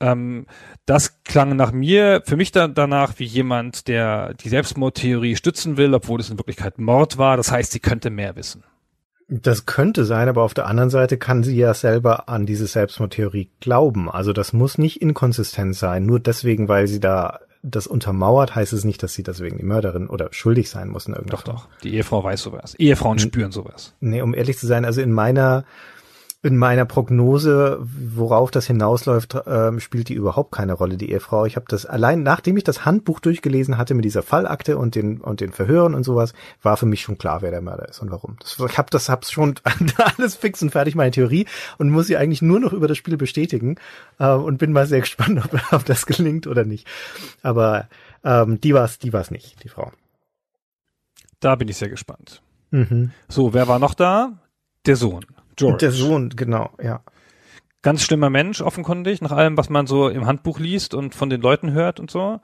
Ähm, 0.00 0.46
das 0.86 1.22
klang 1.24 1.56
nach 1.56 1.72
mir, 1.72 2.22
für 2.24 2.36
mich 2.36 2.52
dann 2.52 2.74
danach 2.74 3.18
wie 3.18 3.24
jemand, 3.24 3.88
der 3.88 4.34
die 4.34 4.48
Selbstmordtheorie 4.48 5.36
stützen 5.36 5.76
will, 5.76 5.94
obwohl 5.94 6.20
es 6.20 6.30
in 6.30 6.38
Wirklichkeit 6.38 6.78
Mord 6.78 7.18
war. 7.18 7.36
Das 7.36 7.50
heißt, 7.50 7.72
sie 7.72 7.80
könnte 7.80 8.10
mehr 8.10 8.36
wissen. 8.36 8.64
Das 9.30 9.66
könnte 9.66 10.06
sein, 10.06 10.28
aber 10.28 10.42
auf 10.42 10.54
der 10.54 10.66
anderen 10.66 10.88
Seite 10.88 11.18
kann 11.18 11.42
sie 11.42 11.56
ja 11.56 11.74
selber 11.74 12.30
an 12.30 12.46
diese 12.46 12.66
Selbstmordtheorie 12.66 13.50
glauben. 13.60 14.10
Also 14.10 14.32
das 14.32 14.54
muss 14.54 14.78
nicht 14.78 15.02
inkonsistent 15.02 15.76
sein, 15.76 16.06
nur 16.06 16.18
deswegen, 16.18 16.68
weil 16.68 16.86
sie 16.86 16.98
da 16.98 17.40
das 17.62 17.86
untermauert, 17.86 18.54
heißt 18.54 18.72
es 18.72 18.84
nicht, 18.84 19.02
dass 19.02 19.14
sie 19.14 19.22
deswegen 19.22 19.58
die 19.58 19.64
Mörderin 19.64 20.08
oder 20.08 20.28
schuldig 20.32 20.70
sein 20.70 20.88
muss 20.88 21.06
in 21.06 21.14
irgendeiner 21.14 21.42
Doch, 21.42 21.66
doch. 21.66 21.68
Die 21.82 21.94
Ehefrau 21.94 22.22
weiß 22.22 22.42
sowas. 22.42 22.74
Ehefrauen 22.76 23.18
spüren 23.18 23.52
sowas. 23.52 23.94
Nee, 24.00 24.22
um 24.22 24.34
ehrlich 24.34 24.58
zu 24.58 24.66
sein, 24.66 24.84
also 24.84 25.00
in 25.00 25.12
meiner 25.12 25.64
in 26.40 26.56
meiner 26.56 26.84
Prognose, 26.84 27.80
worauf 27.80 28.52
das 28.52 28.66
hinausläuft, 28.66 29.36
ähm, 29.46 29.80
spielt 29.80 30.08
die 30.08 30.14
überhaupt 30.14 30.52
keine 30.52 30.72
Rolle, 30.72 30.96
die 30.96 31.10
Ehefrau. 31.10 31.46
Ich 31.46 31.56
habe 31.56 31.66
das 31.68 31.84
allein, 31.84 32.22
nachdem 32.22 32.56
ich 32.56 32.62
das 32.62 32.84
Handbuch 32.84 33.18
durchgelesen 33.18 33.76
hatte 33.76 33.94
mit 33.94 34.04
dieser 34.04 34.22
Fallakte 34.22 34.78
und 34.78 34.94
den 34.94 35.20
und 35.20 35.40
den 35.40 35.50
Verhören 35.50 35.94
und 35.94 36.04
sowas, 36.04 36.34
war 36.62 36.76
für 36.76 36.86
mich 36.86 37.02
schon 37.02 37.18
klar, 37.18 37.42
wer 37.42 37.50
der 37.50 37.60
Mörder 37.60 37.88
ist 37.88 38.00
und 38.00 38.12
warum. 38.12 38.36
Das, 38.38 38.56
ich 38.70 38.78
habe 38.78 38.88
das 38.90 39.08
hab's 39.08 39.32
schon 39.32 39.56
alles 40.16 40.36
fix 40.36 40.62
und 40.62 40.70
fertig 40.70 40.94
meine 40.94 41.10
Theorie 41.10 41.46
und 41.76 41.90
muss 41.90 42.06
sie 42.06 42.16
eigentlich 42.16 42.42
nur 42.42 42.60
noch 42.60 42.72
über 42.72 42.86
das 42.86 42.98
Spiel 42.98 43.16
bestätigen 43.16 43.74
äh, 44.20 44.30
und 44.30 44.58
bin 44.58 44.72
mal 44.72 44.86
sehr 44.86 45.00
gespannt, 45.08 45.44
ob, 45.44 45.72
ob 45.72 45.84
das 45.86 46.06
gelingt 46.06 46.46
oder 46.46 46.64
nicht. 46.64 46.86
Aber 47.42 47.88
ähm, 48.22 48.60
die 48.60 48.74
war's, 48.74 49.00
die 49.00 49.12
war's 49.12 49.32
nicht, 49.32 49.64
die 49.64 49.68
Frau. 49.68 49.90
Da 51.40 51.56
bin 51.56 51.66
ich 51.66 51.78
sehr 51.78 51.88
gespannt. 51.88 52.42
Mhm. 52.70 53.10
So, 53.28 53.54
wer 53.54 53.66
war 53.66 53.80
noch 53.80 53.94
da? 53.94 54.38
Der 54.86 54.94
Sohn. 54.94 55.24
George. 55.58 55.78
Der 55.78 55.90
Sohn, 55.90 56.30
genau, 56.30 56.70
ja. 56.82 57.00
Ganz 57.82 58.02
schlimmer 58.02 58.30
Mensch, 58.30 58.60
offenkundig, 58.60 59.20
nach 59.22 59.32
allem, 59.32 59.56
was 59.56 59.70
man 59.70 59.86
so 59.86 60.08
im 60.08 60.26
Handbuch 60.26 60.58
liest 60.58 60.94
und 60.94 61.14
von 61.14 61.30
den 61.30 61.40
Leuten 61.40 61.72
hört 61.72 62.00
und 62.00 62.10
so. 62.10 62.40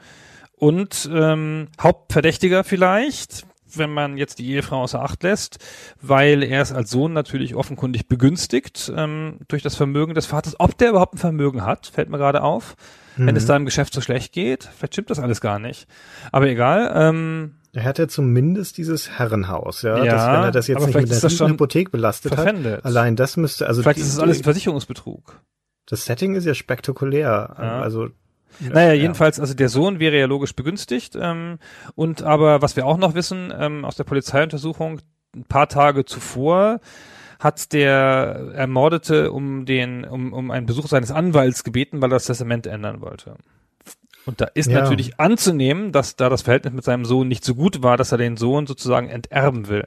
Und 0.57 1.09
ähm, 1.13 1.69
Hauptverdächtiger 1.81 2.63
vielleicht, 2.63 3.47
wenn 3.77 3.93
man 3.93 4.17
jetzt 4.17 4.39
die 4.39 4.49
Ehefrau 4.51 4.83
außer 4.83 5.03
Acht 5.03 5.23
lässt, 5.23 5.59
weil 6.01 6.43
er 6.43 6.63
ist 6.63 6.73
als 6.73 6.91
Sohn 6.91 7.13
natürlich 7.13 7.55
offenkundig 7.55 8.07
begünstigt 8.07 8.93
ähm, 8.97 9.39
durch 9.49 9.63
das 9.63 9.75
Vermögen 9.75 10.15
des 10.15 10.27
Vaters. 10.27 10.55
Ob 10.59 10.79
der 10.79 10.91
überhaupt 10.91 11.15
ein 11.15 11.19
Vermögen 11.19 11.65
hat, 11.65 11.89
fällt 11.89 12.09
mir 12.09 12.19
gerade 12.19 12.43
auf. 12.43 12.77
Mhm. 13.17 13.27
Wenn 13.27 13.37
es 13.37 13.47
da 13.47 13.57
im 13.57 13.65
Geschäft 13.65 13.95
so 13.95 14.01
schlecht 14.01 14.33
geht, 14.33 14.65
vielleicht 14.77 14.95
stimmt 14.95 15.11
das 15.11 15.19
alles 15.19 15.41
gar 15.41 15.59
nicht. 15.59 15.89
Aber 16.31 16.47
egal. 16.47 16.93
Ähm, 16.95 17.57
Er 17.75 17.85
hat 17.85 17.99
ja 17.99 18.07
zumindest 18.07 18.79
dieses 18.79 19.11
Herrenhaus, 19.19 19.83
ja. 19.83 20.03
Ja, 20.05 20.13
dass, 20.13 20.27
wenn 20.29 20.45
er 20.45 20.51
das 20.53 20.69
jetzt 20.69 20.87
nicht 20.87 20.95
mit 20.95 21.41
einer 21.41 21.51
Hypothek 21.51 21.91
belastet 21.91 22.35
verpfändet. 22.35 22.79
hat. 22.79 22.85
Allein 22.85 23.17
das 23.17 23.37
müsste, 23.37 23.67
also 23.67 23.83
vielleicht 23.83 23.99
die, 23.99 24.03
ist 24.03 24.13
es 24.13 24.19
alles 24.21 24.39
ein 24.39 24.45
Versicherungsbetrug. 24.45 25.41
das 25.87 26.05
Setting 26.05 26.37
ist 26.37 26.45
ja 26.45 26.55
spektakulär. 26.55 27.55
Ja. 27.59 27.81
Also 27.81 28.09
Naja, 28.61 28.93
ja. 28.93 29.03
jedenfalls, 29.03 29.41
also 29.41 29.55
der 29.55 29.69
Sohn 29.69 29.99
wäre 29.99 30.17
ja 30.17 30.27
logisch 30.27 30.55
begünstigt. 30.55 31.19
Ähm, 31.21 31.59
und 31.97 32.23
aber, 32.23 32.63
was 32.63 32.77
wir 32.77 32.87
auch 32.87 32.97
noch 32.97 33.15
wissen 33.15 33.53
ähm, 33.57 33.85
aus 33.85 33.97
der 33.97 34.05
Polizeiuntersuchung, 34.05 35.01
ein 35.35 35.45
paar 35.45 35.69
Tage 35.69 36.05
zuvor 36.05 36.81
hat 37.41 37.73
der 37.73 38.53
Ermordete 38.55 39.33
um 39.33 39.67
den, 39.67 40.05
um, 40.05 40.33
um 40.33 40.51
einen 40.51 40.67
Besuch 40.67 40.87
seines 40.87 41.11
Anwalts 41.11 41.65
gebeten, 41.65 42.01
weil 42.01 42.11
er 42.11 42.17
das 42.17 42.27
Testament 42.27 42.67
ändern 42.67 43.01
wollte. 43.01 43.37
Und 44.27 44.41
da 44.41 44.47
ist 44.55 44.71
Ja. 44.71 44.81
natürlich 44.81 45.21
anzunehmen, 45.21 45.93
dass 45.93 46.17
da 46.17 46.29
das 46.29 46.43
Verhältnis 46.43 46.73
mit 46.73 46.85
seinem 46.85 47.05
Sohn 47.05 47.29
nicht 47.29 47.45
so 47.45 47.55
gut 47.55 47.83
war, 47.83 47.97
dass 47.97 48.13
er 48.13 48.19
den 48.19 48.37
Sohn 48.37 48.67
sozusagen 48.67 49.09
enterben 49.09 49.69
will. 49.69 49.87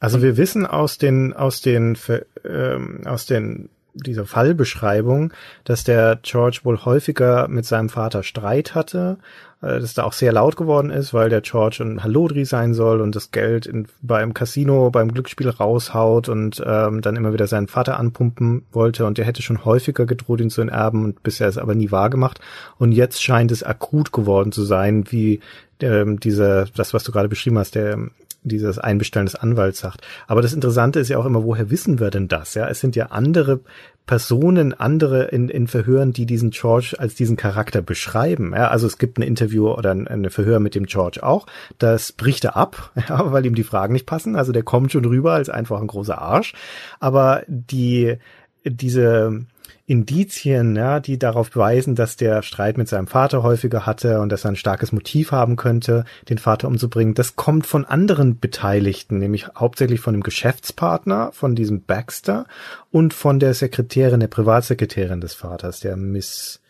Also 0.00 0.20
wir 0.22 0.36
wissen 0.36 0.66
aus 0.66 0.98
den 0.98 1.32
aus 1.32 1.60
den 1.62 1.96
ähm, 2.44 3.02
aus 3.06 3.26
den 3.26 3.70
dieser 3.94 4.26
Fallbeschreibung, 4.26 5.32
dass 5.62 5.84
der 5.84 6.18
George 6.22 6.60
wohl 6.64 6.84
häufiger 6.84 7.46
mit 7.48 7.64
seinem 7.64 7.88
Vater 7.88 8.22
Streit 8.24 8.74
hatte, 8.74 9.18
äh, 9.64 9.80
dass 9.80 9.94
da 9.94 10.04
auch 10.04 10.12
sehr 10.12 10.32
laut 10.32 10.56
geworden 10.56 10.90
ist, 10.90 11.14
weil 11.14 11.30
der 11.30 11.40
George 11.40 11.78
ein 11.80 12.02
Hallodri 12.02 12.44
sein 12.44 12.74
soll 12.74 13.00
und 13.00 13.16
das 13.16 13.30
Geld 13.30 13.66
in, 13.66 13.86
beim 14.02 14.34
Casino, 14.34 14.90
beim 14.90 15.12
Glücksspiel 15.12 15.48
raushaut 15.48 16.28
und 16.28 16.62
ähm, 16.66 17.00
dann 17.00 17.16
immer 17.16 17.32
wieder 17.32 17.46
seinen 17.46 17.68
Vater 17.68 17.98
anpumpen 17.98 18.66
wollte 18.72 19.06
und 19.06 19.16
der 19.16 19.24
hätte 19.24 19.42
schon 19.42 19.64
häufiger 19.64 20.06
gedroht, 20.06 20.40
ihn 20.40 20.50
zu 20.50 20.60
enterben 20.60 21.04
und 21.04 21.22
bisher 21.22 21.48
ist 21.48 21.58
aber 21.58 21.74
nie 21.74 21.90
wahr 21.90 22.10
gemacht. 22.10 22.40
Und 22.78 22.92
jetzt 22.92 23.22
scheint 23.22 23.50
es 23.52 23.62
akut 23.62 24.12
geworden 24.12 24.52
zu 24.52 24.64
sein, 24.64 25.04
wie 25.10 25.40
ähm, 25.80 26.20
diese, 26.20 26.66
das, 26.76 26.92
was 26.94 27.04
du 27.04 27.12
gerade 27.12 27.28
beschrieben 27.28 27.58
hast, 27.58 27.74
der 27.74 27.98
dieses 28.44 28.78
Einbestellen 28.78 29.26
des 29.26 29.34
Anwalts 29.34 29.80
sagt. 29.80 30.02
Aber 30.26 30.42
das 30.42 30.52
Interessante 30.52 31.00
ist 31.00 31.08
ja 31.08 31.18
auch 31.18 31.24
immer, 31.24 31.44
woher 31.44 31.70
wissen 31.70 31.98
wir 31.98 32.10
denn 32.10 32.28
das? 32.28 32.54
Ja, 32.54 32.68
es 32.68 32.80
sind 32.80 32.94
ja 32.94 33.06
andere 33.06 33.60
Personen, 34.06 34.74
andere 34.74 35.24
in, 35.24 35.48
in 35.48 35.66
Verhören, 35.66 36.12
die 36.12 36.26
diesen 36.26 36.50
George 36.50 36.94
als 36.98 37.14
diesen 37.14 37.36
Charakter 37.36 37.80
beschreiben. 37.80 38.52
Ja, 38.54 38.68
also 38.68 38.86
es 38.86 38.98
gibt 38.98 39.18
ein 39.18 39.22
Interview 39.22 39.70
oder 39.70 39.92
ein, 39.92 40.06
ein 40.06 40.28
Verhör 40.28 40.60
mit 40.60 40.74
dem 40.74 40.84
George 40.84 41.22
auch. 41.22 41.46
Das 41.78 42.12
bricht 42.12 42.44
er 42.44 42.56
ab, 42.56 42.92
ja, 43.08 43.32
weil 43.32 43.46
ihm 43.46 43.54
die 43.54 43.64
Fragen 43.64 43.94
nicht 43.94 44.06
passen. 44.06 44.36
Also 44.36 44.52
der 44.52 44.62
kommt 44.62 44.92
schon 44.92 45.06
rüber 45.06 45.32
als 45.32 45.48
einfach 45.48 45.80
ein 45.80 45.86
großer 45.86 46.18
Arsch. 46.18 46.52
Aber 47.00 47.42
die, 47.48 48.18
diese, 48.64 49.46
Indizien, 49.86 50.76
ja, 50.76 50.98
die 50.98 51.18
darauf 51.18 51.54
weisen, 51.56 51.94
dass 51.94 52.16
der 52.16 52.42
Streit 52.42 52.78
mit 52.78 52.88
seinem 52.88 53.06
Vater 53.06 53.42
häufiger 53.42 53.84
hatte 53.84 54.20
und 54.20 54.30
dass 54.30 54.44
er 54.44 54.52
ein 54.52 54.56
starkes 54.56 54.92
Motiv 54.92 55.30
haben 55.30 55.56
könnte, 55.56 56.04
den 56.28 56.38
Vater 56.38 56.68
umzubringen. 56.68 57.14
Das 57.14 57.36
kommt 57.36 57.66
von 57.66 57.84
anderen 57.84 58.38
Beteiligten, 58.38 59.18
nämlich 59.18 59.48
hauptsächlich 59.54 60.00
von 60.00 60.14
dem 60.14 60.22
Geschäftspartner, 60.22 61.32
von 61.32 61.54
diesem 61.54 61.82
Baxter 61.84 62.46
und 62.90 63.12
von 63.12 63.38
der 63.38 63.52
Sekretärin, 63.52 64.20
der 64.20 64.28
Privatsekretärin 64.28 65.20
des 65.20 65.34
Vaters, 65.34 65.80
der 65.80 65.96
Miss 65.96 66.62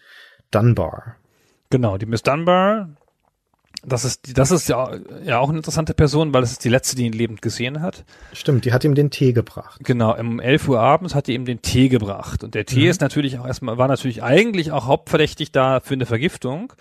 Dunbar. 0.51 1.17
Genau, 1.71 1.99
die 1.99 2.07
Miss 2.07 2.23
Dunbar, 2.25 2.89
das 3.87 4.05
ist, 4.05 4.39
das 4.39 4.51
ist 4.51 4.69
ja, 4.69 4.91
ja 5.25 5.39
auch 5.39 5.49
eine 5.49 5.59
interessante 5.59 5.95
Person, 5.95 6.33
weil 6.33 6.43
es 6.43 6.53
ist 6.53 6.65
die 6.65 6.69
letzte, 6.69 6.97
die 6.97 7.05
ihn 7.05 7.13
lebend 7.13 7.43
gesehen 7.43 7.81
hat. 7.81 8.05
Stimmt, 8.33 8.65
die 8.65 8.73
hat 8.73 8.85
ihm 8.85 8.95
den 8.95 9.11
Tee 9.11 9.33
gebracht. 9.33 9.81
Genau, 9.85 10.17
um 10.19 10.41
11 10.41 10.69
Uhr 10.69 10.81
abends 10.81 11.15
hat 11.15 11.27
die 11.27 11.35
ihm 11.35 11.45
den 11.45 11.63
Tee 11.63 11.89
gebracht. 11.89 12.45
Und 12.45 12.55
der 12.55 12.67
Tee 12.67 12.89
ist 12.89 13.01
natürlich 13.01 13.39
auch 13.39 13.47
erstmal, 13.47 13.79
war 13.79 13.89
natürlich 13.89 14.23
eigentlich 14.23 14.73
auch 14.73 14.87
hauptverdächtig 14.87 15.53
da 15.53 15.81
für 15.81 15.95
eine 15.95 16.07
Vergiftung. 16.07 16.73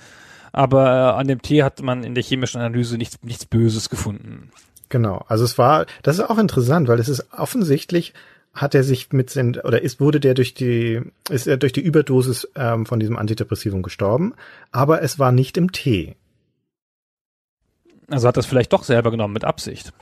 Aber 0.51 0.85
äh, 0.85 1.19
an 1.19 1.27
dem 1.27 1.41
Tee 1.41 1.63
hat 1.63 1.81
man 1.81 2.03
in 2.03 2.13
der 2.13 2.23
chemischen 2.23 2.61
Analyse 2.61 2.97
nichts, 2.97 3.17
nichts 3.23 3.45
Böses 3.45 3.89
gefunden. 3.89 4.51
Genau. 4.89 5.25
Also 5.27 5.43
es 5.43 5.57
war, 5.57 5.87
das 6.03 6.19
ist 6.19 6.29
auch 6.29 6.37
interessant, 6.37 6.87
weil 6.87 6.99
es 6.99 7.09
ist 7.09 7.33
offensichtlich 7.33 8.13
hat 8.53 8.75
er 8.75 8.83
sich 8.83 9.11
mit 9.11 9.35
den, 9.35 9.57
oder 9.57 9.81
ist, 9.81 9.99
wurde 9.99 10.19
der 10.19 10.35
durch 10.35 10.53
die, 10.53 11.01
ist 11.29 11.47
er 11.47 11.57
durch 11.57 11.73
die 11.73 11.81
Überdosis 11.81 12.47
ähm, 12.55 12.85
von 12.85 12.99
diesem 12.99 13.17
Antidepressivum 13.17 13.81
gestorben, 13.81 14.35
aber 14.71 15.01
es 15.01 15.17
war 15.17 15.31
nicht 15.31 15.57
im 15.57 15.71
Tee. 15.71 16.15
Also 18.09 18.27
hat 18.27 18.37
das 18.37 18.45
vielleicht 18.45 18.73
doch 18.73 18.83
selber 18.83 19.11
genommen 19.11 19.33
mit 19.33 19.45
Absicht. 19.45 19.93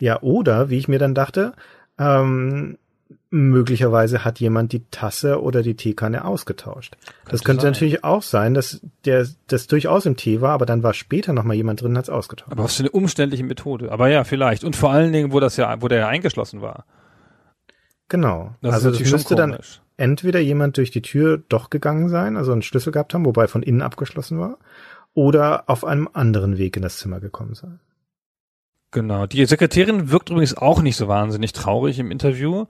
Ja, 0.00 0.20
oder, 0.22 0.70
wie 0.70 0.78
ich 0.78 0.88
mir 0.88 0.98
dann 0.98 1.14
dachte, 1.14 1.52
ähm, 1.98 2.78
möglicherweise 3.30 4.24
hat 4.24 4.40
jemand 4.40 4.72
die 4.72 4.84
Tasse 4.90 5.42
oder 5.42 5.62
die 5.62 5.74
Teekanne 5.74 6.24
ausgetauscht. 6.24 6.96
das 7.28 7.42
könnte 7.42 7.62
sein. 7.62 7.72
natürlich 7.72 8.04
auch 8.04 8.22
sein, 8.22 8.54
dass 8.54 8.80
der 9.04 9.26
das 9.48 9.66
durchaus 9.66 10.06
im 10.06 10.16
Tee 10.16 10.40
war, 10.40 10.52
aber 10.52 10.66
dann 10.66 10.82
war 10.82 10.94
später 10.94 11.32
noch 11.32 11.44
mal 11.44 11.54
jemand 11.54 11.82
drin, 11.82 11.98
hat's 11.98 12.08
ausgetauscht. 12.08 12.52
Aber 12.52 12.64
was 12.64 12.76
für 12.76 12.84
eine 12.84 12.90
umständliche 12.90 13.44
Methode. 13.44 13.90
Aber 13.90 14.08
ja, 14.08 14.24
vielleicht. 14.24 14.64
Und 14.64 14.76
vor 14.76 14.90
allen 14.90 15.12
Dingen, 15.12 15.32
wo 15.32 15.40
das 15.40 15.56
ja, 15.56 15.82
wo 15.82 15.88
der 15.88 15.98
ja 15.98 16.08
eingeschlossen 16.08 16.62
war. 16.62 16.84
Genau. 18.08 18.54
Das 18.62 18.74
also 18.74 18.90
das 18.90 19.10
müsste 19.10 19.34
dann 19.34 19.58
entweder 19.96 20.40
jemand 20.40 20.76
durch 20.76 20.90
die 20.90 21.02
Tür 21.02 21.42
doch 21.48 21.70
gegangen 21.70 22.08
sein, 22.08 22.36
also 22.36 22.52
einen 22.52 22.62
Schlüssel 22.62 22.92
gehabt 22.92 23.14
haben, 23.14 23.24
wobei 23.24 23.48
von 23.48 23.62
innen 23.62 23.82
abgeschlossen 23.82 24.38
war, 24.38 24.58
oder 25.14 25.64
auf 25.68 25.84
einem 25.84 26.08
anderen 26.12 26.58
Weg 26.58 26.76
in 26.76 26.82
das 26.82 26.98
Zimmer 26.98 27.20
gekommen 27.20 27.54
sein. 27.54 27.80
Genau. 28.90 29.26
Die 29.26 29.44
Sekretärin 29.44 30.10
wirkt 30.10 30.30
übrigens 30.30 30.56
auch 30.56 30.80
nicht 30.80 30.96
so 30.96 31.08
wahnsinnig 31.08 31.52
traurig 31.52 31.98
im 31.98 32.10
Interview 32.10 32.66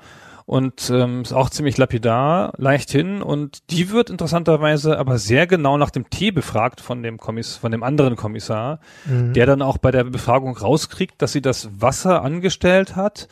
und 0.46 0.90
ähm, 0.90 1.22
ist 1.22 1.32
auch 1.32 1.50
ziemlich 1.50 1.76
lapidar, 1.78 2.52
leichthin 2.56 3.22
und 3.22 3.70
die 3.70 3.90
wird 3.90 4.10
interessanterweise 4.10 4.98
aber 4.98 5.18
sehr 5.18 5.46
genau 5.46 5.78
nach 5.78 5.90
dem 5.90 6.10
Tee 6.10 6.30
befragt 6.30 6.80
von 6.80 7.02
dem 7.02 7.18
Kommiss 7.18 7.56
von 7.56 7.72
dem 7.72 7.82
anderen 7.82 8.16
Kommissar, 8.16 8.80
der 9.06 9.46
dann 9.46 9.62
auch 9.62 9.78
bei 9.78 9.90
der 9.90 10.04
Befragung 10.04 10.56
rauskriegt, 10.56 11.20
dass 11.20 11.32
sie 11.32 11.42
das 11.42 11.68
Wasser 11.80 12.22
angestellt 12.22 12.96
hat 12.96 13.28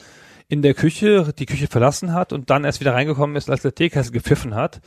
in 0.49 0.63
der 0.63 0.75
Küche, 0.75 1.33
die 1.39 1.47
Küche 1.47 1.67
verlassen 1.67 2.13
hat 2.13 2.33
und 2.33 2.51
dann 2.51 2.65
erst 2.65 2.81
wieder 2.81 2.95
reingekommen 2.95 3.37
ist, 3.37 3.49
als 3.49 3.63
der 3.63 3.75
Teekessel 3.75 4.13
gepfiffen 4.13 4.55
hat. 4.55 4.81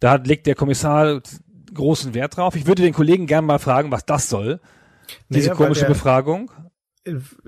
Da 0.00 0.16
legt 0.16 0.46
der 0.46 0.56
Kommissar 0.56 1.20
großen 1.74 2.14
Wert 2.14 2.36
drauf. 2.36 2.56
Ich 2.56 2.66
würde 2.66 2.82
den 2.82 2.94
Kollegen 2.94 3.26
gerne 3.26 3.46
mal 3.46 3.58
fragen, 3.58 3.90
was 3.90 4.04
das 4.06 4.28
soll. 4.28 4.60
Diese 5.28 5.48
Naja, 5.50 5.56
komische 5.56 5.80
der- 5.82 5.88
Befragung. 5.88 6.50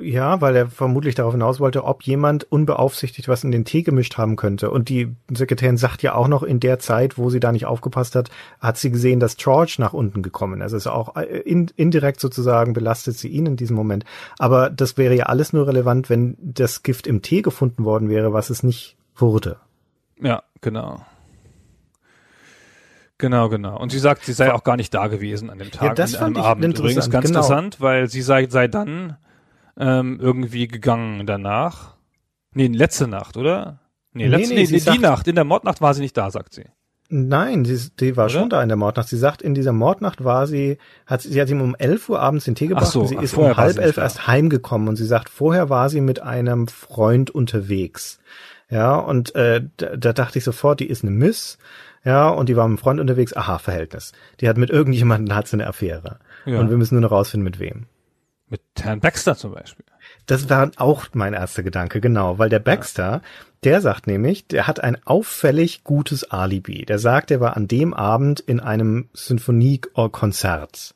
Ja, 0.00 0.40
weil 0.40 0.54
er 0.54 0.68
vermutlich 0.68 1.16
darauf 1.16 1.32
hinaus 1.32 1.58
wollte, 1.58 1.82
ob 1.82 2.04
jemand 2.04 2.44
unbeaufsichtigt 2.44 3.26
was 3.26 3.42
in 3.42 3.50
den 3.50 3.64
Tee 3.64 3.82
gemischt 3.82 4.16
haben 4.16 4.36
könnte. 4.36 4.70
Und 4.70 4.88
die 4.88 5.16
Sekretärin 5.34 5.76
sagt 5.76 6.00
ja 6.04 6.14
auch 6.14 6.28
noch, 6.28 6.44
in 6.44 6.60
der 6.60 6.78
Zeit, 6.78 7.18
wo 7.18 7.28
sie 7.28 7.40
da 7.40 7.50
nicht 7.50 7.66
aufgepasst 7.66 8.14
hat, 8.14 8.30
hat 8.60 8.76
sie 8.76 8.92
gesehen, 8.92 9.18
dass 9.18 9.36
George 9.36 9.74
nach 9.78 9.94
unten 9.94 10.22
gekommen 10.22 10.60
ist. 10.60 10.62
Also 10.62 10.76
ist 10.76 10.86
auch 10.86 11.16
äh, 11.16 11.24
in, 11.40 11.72
indirekt 11.74 12.20
sozusagen 12.20 12.72
belastet 12.72 13.16
sie 13.18 13.26
ihn 13.26 13.46
in 13.46 13.56
diesem 13.56 13.74
Moment. 13.74 14.04
Aber 14.38 14.70
das 14.70 14.96
wäre 14.96 15.16
ja 15.16 15.24
alles 15.26 15.52
nur 15.52 15.66
relevant, 15.66 16.08
wenn 16.08 16.36
das 16.40 16.84
Gift 16.84 17.08
im 17.08 17.20
Tee 17.22 17.42
gefunden 17.42 17.84
worden 17.84 18.08
wäre, 18.08 18.32
was 18.32 18.50
es 18.50 18.62
nicht 18.62 18.96
wurde. 19.16 19.56
Ja, 20.20 20.44
genau. 20.60 21.04
Genau, 23.18 23.48
genau. 23.48 23.78
Und 23.78 23.90
sie 23.90 23.98
sagt, 23.98 24.24
sie 24.24 24.32
sei 24.32 24.52
auch 24.52 24.62
gar 24.64 24.76
nicht 24.76 24.94
da 24.94 25.08
gewesen 25.08 25.50
an 25.50 25.58
dem 25.58 25.70
Tag, 25.72 25.82
Ja, 25.82 25.94
das 25.94 26.14
an 26.14 26.20
fand 26.20 26.36
einem 26.36 26.44
ich 26.44 26.48
Abend. 26.50 26.64
interessant, 26.64 26.84
Übrigens 26.92 27.10
ganz 27.10 27.26
genau. 27.26 27.38
interessant, 27.40 27.80
weil 27.80 28.08
sie 28.08 28.22
sei, 28.22 28.46
sei 28.48 28.68
dann 28.68 29.16
ähm, 29.76 30.18
irgendwie 30.20 30.68
gegangen 30.68 31.26
danach. 31.26 31.96
Nee, 32.54 32.68
letzte 32.68 33.08
Nacht, 33.08 33.36
oder? 33.36 33.80
Nee, 34.12 34.24
Nee, 34.24 34.28
letzte, 34.36 34.54
nee, 34.54 34.60
nee, 34.60 34.66
sie 34.66 34.74
die 34.74 34.80
sagt- 34.80 35.00
Nacht. 35.00 35.28
In 35.28 35.34
der 35.34 35.44
Mordnacht 35.44 35.80
war 35.80 35.94
sie 35.94 36.00
nicht 36.00 36.16
da, 36.16 36.30
sagt 36.30 36.54
sie. 36.54 36.64
Nein, 37.10 37.64
die, 37.64 37.78
die 37.98 38.16
war 38.18 38.26
Oder? 38.26 38.34
schon 38.34 38.50
da 38.50 38.62
in 38.62 38.68
der 38.68 38.76
Mordnacht. 38.76 39.08
Sie 39.08 39.16
sagt, 39.16 39.40
in 39.40 39.54
dieser 39.54 39.72
Mordnacht 39.72 40.24
war 40.24 40.46
sie, 40.46 40.76
hat 41.06 41.22
sie, 41.22 41.30
sie 41.32 41.40
hat 41.40 41.48
ihm 41.48 41.62
um 41.62 41.74
11 41.74 42.08
Uhr 42.10 42.20
abends 42.20 42.44
den 42.44 42.54
Tee 42.54 42.66
gebracht 42.66 42.86
so, 42.92 43.00
und 43.00 43.06
sie 43.08 43.16
ach, 43.18 43.22
ist 43.22 43.34
um 43.34 43.56
halb 43.56 43.72
sie 43.76 43.80
elf 43.82 43.96
erst 43.96 44.26
heimgekommen 44.26 44.88
und 44.88 44.96
sie 44.96 45.06
sagt, 45.06 45.30
vorher 45.30 45.70
war 45.70 45.88
sie 45.88 46.02
mit 46.02 46.20
einem 46.20 46.68
Freund 46.68 47.30
unterwegs. 47.30 48.18
Ja, 48.70 48.96
und 48.96 49.34
äh, 49.34 49.62
da, 49.78 49.96
da 49.96 50.12
dachte 50.12 50.36
ich 50.38 50.44
sofort, 50.44 50.80
die 50.80 50.86
ist 50.88 51.02
eine 51.02 51.10
Miss. 51.10 51.56
Ja, 52.04 52.28
und 52.28 52.48
die 52.48 52.56
war 52.56 52.66
mit 52.68 52.78
dem 52.78 52.80
Freund 52.80 53.00
unterwegs. 53.00 53.34
Aha, 53.34 53.58
Verhältnis. 53.58 54.12
Die 54.40 54.48
hat 54.48 54.56
mit 54.56 54.70
irgendjemandem 54.70 55.34
hat 55.34 55.48
sie 55.48 55.54
eine 55.54 55.66
Affäre. 55.66 56.18
Ja. 56.46 56.60
Und 56.60 56.70
wir 56.70 56.76
müssen 56.76 56.94
nur 56.94 57.02
noch 57.02 57.10
rausfinden, 57.10 57.44
mit 57.44 57.58
wem. 57.58 57.86
Mit 58.48 58.62
Herrn 58.80 59.00
Baxter 59.00 59.36
zum 59.36 59.52
Beispiel. 59.52 59.84
Das 60.26 60.48
war 60.48 60.70
auch 60.76 61.06
mein 61.12 61.34
erster 61.34 61.62
Gedanke, 61.62 62.00
genau, 62.00 62.38
weil 62.38 62.48
der 62.48 62.60
Baxter, 62.60 63.22
der 63.64 63.80
sagt 63.80 64.06
nämlich, 64.06 64.46
der 64.46 64.66
hat 64.66 64.80
ein 64.80 64.96
auffällig 65.04 65.84
gutes 65.84 66.30
Alibi. 66.30 66.84
Der 66.84 66.98
sagt, 66.98 67.30
er 67.30 67.40
war 67.40 67.56
an 67.56 67.68
dem 67.68 67.92
Abend 67.92 68.40
in 68.40 68.60
einem 68.60 69.08
Symphoniekonzert. 69.12 70.94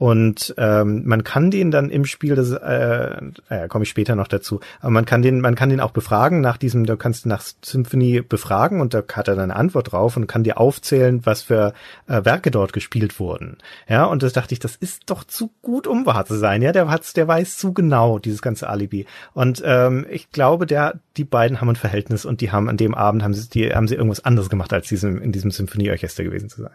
Und 0.00 0.54
ähm, 0.56 1.02
man 1.04 1.24
kann 1.24 1.50
den 1.50 1.70
dann 1.70 1.90
im 1.90 2.06
Spiel, 2.06 2.34
das 2.34 2.52
äh, 2.52 3.20
äh, 3.50 3.68
komme 3.68 3.82
ich 3.82 3.90
später 3.90 4.16
noch 4.16 4.28
dazu, 4.28 4.60
aber 4.80 4.92
man 4.92 5.04
kann 5.04 5.20
den, 5.20 5.42
man 5.42 5.56
kann 5.56 5.68
den 5.68 5.80
auch 5.80 5.90
befragen 5.90 6.40
nach 6.40 6.56
diesem, 6.56 6.86
du 6.86 6.96
kannst 6.96 7.26
nach 7.26 7.42
Symphony 7.62 8.22
befragen 8.22 8.80
und 8.80 8.94
da 8.94 9.02
hat 9.12 9.28
er 9.28 9.34
dann 9.34 9.50
eine 9.50 9.56
Antwort 9.56 9.92
drauf 9.92 10.16
und 10.16 10.26
kann 10.26 10.42
dir 10.42 10.58
aufzählen, 10.58 11.20
was 11.26 11.42
für 11.42 11.74
äh, 12.08 12.24
Werke 12.24 12.50
dort 12.50 12.72
gespielt 12.72 13.20
wurden. 13.20 13.58
Ja, 13.88 14.06
und 14.06 14.22
das 14.22 14.32
dachte 14.32 14.54
ich, 14.54 14.58
das 14.58 14.74
ist 14.74 15.02
doch 15.10 15.22
zu 15.22 15.50
gut, 15.60 15.86
um 15.86 16.06
wahr 16.06 16.24
zu 16.24 16.36
sein. 16.36 16.62
Ja, 16.62 16.72
der 16.72 16.88
hat's, 16.88 17.12
der 17.12 17.28
weiß 17.28 17.58
zu 17.58 17.74
genau 17.74 18.18
dieses 18.18 18.40
ganze 18.40 18.70
Alibi. 18.70 19.04
Und 19.34 19.62
ähm, 19.66 20.06
ich 20.08 20.30
glaube, 20.30 20.64
der, 20.64 21.00
die 21.18 21.24
beiden 21.24 21.60
haben 21.60 21.68
ein 21.68 21.76
Verhältnis 21.76 22.24
und 22.24 22.40
die 22.40 22.50
haben 22.50 22.70
an 22.70 22.78
dem 22.78 22.94
Abend 22.94 23.22
haben 23.22 23.34
sie, 23.34 23.50
die 23.50 23.74
haben 23.74 23.86
sie 23.86 23.96
irgendwas 23.96 24.24
anderes 24.24 24.48
gemacht, 24.48 24.72
als 24.72 24.88
diesem 24.88 25.20
in 25.20 25.30
diesem 25.30 25.50
Symphonieorchester 25.50 26.24
gewesen 26.24 26.48
zu 26.48 26.62
sein. 26.62 26.72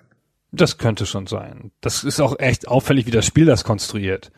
Das 0.55 0.77
könnte 0.77 1.05
schon 1.05 1.27
sein. 1.27 1.71
Das 1.81 2.03
ist 2.03 2.19
auch 2.19 2.39
echt 2.39 2.67
auffällig, 2.67 3.05
wie 3.05 3.11
das 3.11 3.25
Spiel 3.25 3.45
das 3.45 3.63
konstruiert. 3.63 4.31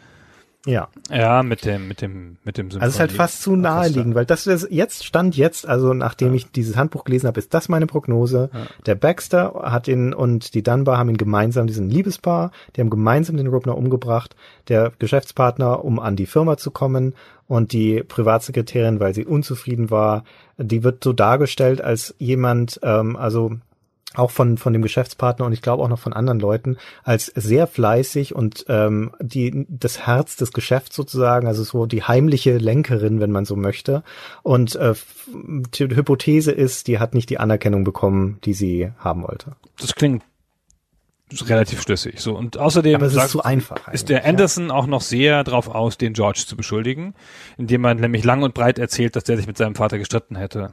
Ja. 0.68 0.90
Ja, 1.10 1.44
mit 1.44 1.64
dem, 1.64 1.88
mit 1.88 2.02
dem, 2.02 2.38
mit 2.44 2.58
dem 2.58 2.70
Symphonie. 2.70 2.84
Also 2.84 2.90
es 2.90 2.96
ist 2.96 3.00
halt 3.00 3.12
fast 3.14 3.42
zu 3.42 3.56
naheliegend, 3.56 4.16
weil 4.16 4.26
das 4.26 4.48
ist 4.48 4.68
jetzt 4.70 5.06
stand 5.06 5.38
jetzt, 5.38 5.66
also 5.66 5.94
nachdem 5.94 6.34
ich 6.34 6.52
dieses 6.52 6.76
Handbuch 6.76 7.06
gelesen 7.06 7.28
habe, 7.28 7.40
ist 7.40 7.54
das 7.54 7.70
meine 7.70 7.88
Prognose. 7.88 8.50
Der 8.86 8.96
Baxter 8.96 9.54
hat 9.64 9.88
ihn 9.88 10.14
und 10.14 10.56
die 10.56 10.64
Dunbar 10.64 10.98
haben 10.98 11.10
ihn 11.10 11.18
gemeinsam, 11.18 11.68
diesen 11.68 11.90
Liebespaar, 11.90 12.52
die 12.76 12.82
haben 12.82 12.90
gemeinsam 12.90 13.38
den 13.38 13.48
Rubner 13.48 13.78
umgebracht, 13.78 14.36
der 14.68 14.92
Geschäftspartner, 15.00 15.86
um 15.86 16.00
an 16.00 16.18
die 16.18 16.26
Firma 16.26 16.58
zu 16.58 16.70
kommen 16.70 17.14
und 17.48 17.72
die 17.72 18.04
Privatsekretärin, 18.04 19.00
weil 19.00 19.14
sie 19.14 19.26
unzufrieden 19.26 19.90
war, 19.90 20.26
die 20.58 20.84
wird 20.84 21.02
so 21.02 21.14
dargestellt 21.14 21.80
als 21.82 22.14
jemand, 22.18 22.82
ähm, 22.84 23.16
also 23.16 23.52
auch 24.16 24.32
von 24.32 24.58
von 24.58 24.74
dem 24.74 24.82
Geschäftspartner 24.82 25.46
und 25.46 25.54
ich 25.54 25.62
glaube 25.62 25.84
auch 25.84 25.90
noch 25.90 26.00
von 26.00 26.14
anderen 26.14 26.40
Leuten 26.40 26.78
als 27.04 27.26
sehr 27.36 27.68
fleißig 27.68 28.34
und 28.34 28.66
ähm, 28.70 29.12
die 29.20 29.66
das 29.70 30.08
Herz 30.08 30.38
des 30.38 30.54
Geschäfts 30.54 30.96
sozusagen, 30.96 31.48
also 31.48 31.64
so 31.64 31.86
die 31.86 32.04
heimliche 32.04 32.58
Lenkerin, 32.58 33.20
wenn 33.20 33.32
man 33.32 33.46
so 33.46 33.56
möchte. 33.56 34.04
Und 34.44 34.76
äh, 34.76 34.94
die 35.28 35.84
Hypothese 35.84 36.52
ist, 36.52 36.88
die 36.88 37.00
hat 37.00 37.14
nicht 37.14 37.30
die 37.30 37.40
Anerkennung 37.40 37.84
bekommen, 37.84 38.40
die 38.44 38.54
sie 38.54 38.92
haben 38.98 39.24
wollte. 39.24 39.56
Das 39.80 39.94
klingt 39.94 40.24
relativ 41.48 41.82
schlüssig. 41.82 42.22
So 42.22 42.36
und 42.38 42.58
außerdem 42.58 43.02
sagt- 43.10 43.26
ist 43.26 43.32
zu 43.32 43.44
einfach. 43.44 43.88
ist 43.90 44.10
der 44.10 44.26
Anderson 44.26 44.72
auch 44.72 44.88
noch 44.88 45.02
sehr 45.02 45.44
drauf 45.44 45.68
aus, 45.68 45.98
den 45.98 46.14
George 46.14 46.46
zu 46.48 46.56
beschuldigen, 46.56 47.14
indem 47.58 47.82
man 47.82 47.98
nämlich 47.98 48.24
lang 48.24 48.42
und 48.44 48.54
breit 48.54 48.80
erzählt, 48.80 49.16
dass 49.16 49.26
der 49.26 49.36
sich 49.38 49.48
mit 49.48 49.58
seinem 49.58 49.76
Vater 49.76 49.98
gestritten 49.98 50.38
hätte 50.38 50.72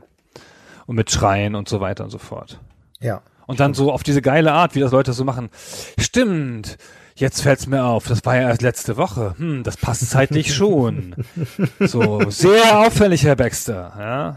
und 0.86 0.94
mit 0.94 1.10
Schreien 1.10 1.56
und 1.56 1.68
so 1.68 1.80
weiter 1.80 2.04
und 2.04 2.10
so 2.10 2.18
fort. 2.18 2.60
Ja. 3.04 3.22
Und 3.46 3.60
dann 3.60 3.74
so 3.74 3.92
auf 3.92 4.02
diese 4.02 4.22
geile 4.22 4.52
Art, 4.52 4.74
wie 4.74 4.80
das 4.80 4.92
Leute 4.92 5.12
so 5.12 5.24
machen. 5.24 5.50
Stimmt. 5.98 6.78
Jetzt 7.14 7.42
fällt's 7.42 7.66
mir 7.66 7.84
auf. 7.84 8.08
Das 8.08 8.24
war 8.24 8.34
ja 8.36 8.48
erst 8.48 8.62
letzte 8.62 8.96
Woche. 8.96 9.34
Hm, 9.36 9.62
das 9.62 9.76
passt 9.76 10.08
zeitlich 10.08 10.54
schon. 10.56 11.14
So 11.78 12.28
sehr 12.30 12.78
auffällig, 12.78 13.24
Herr 13.24 13.36
Baxter. 13.36 13.92
Ja, 13.98 14.36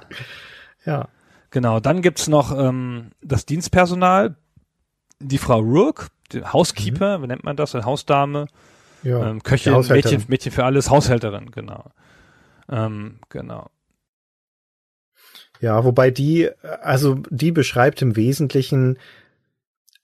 Ja. 0.86 1.08
genau. 1.50 1.80
Dann 1.80 2.02
gibt's 2.02 2.28
noch 2.28 2.52
ähm, 2.58 3.12
das 3.22 3.46
Dienstpersonal, 3.46 4.36
die 5.20 5.38
Frau 5.38 5.60
Rourke, 5.60 6.08
die 6.34 6.44
Housekeeper, 6.44 7.22
wie 7.24 7.28
nennt 7.28 7.46
man 7.46 7.56
das? 7.56 7.74
Eine 7.74 7.86
Hausdame, 7.86 8.48
ja. 9.02 9.26
ähm, 9.30 9.42
Köchin. 9.42 9.74
Mädchen, 9.90 10.26
Mädchen 10.28 10.52
für 10.52 10.66
alles, 10.66 10.90
Haushälterin, 10.90 11.50
genau. 11.52 11.86
Ähm, 12.70 13.20
genau. 13.30 13.70
Ja, 15.62 15.84
wobei 15.84 16.12
die, 16.12 16.50
also 16.82 17.16
die 17.30 17.52
beschreibt 17.52 18.02
im 18.02 18.16
Wesentlichen, 18.16 18.98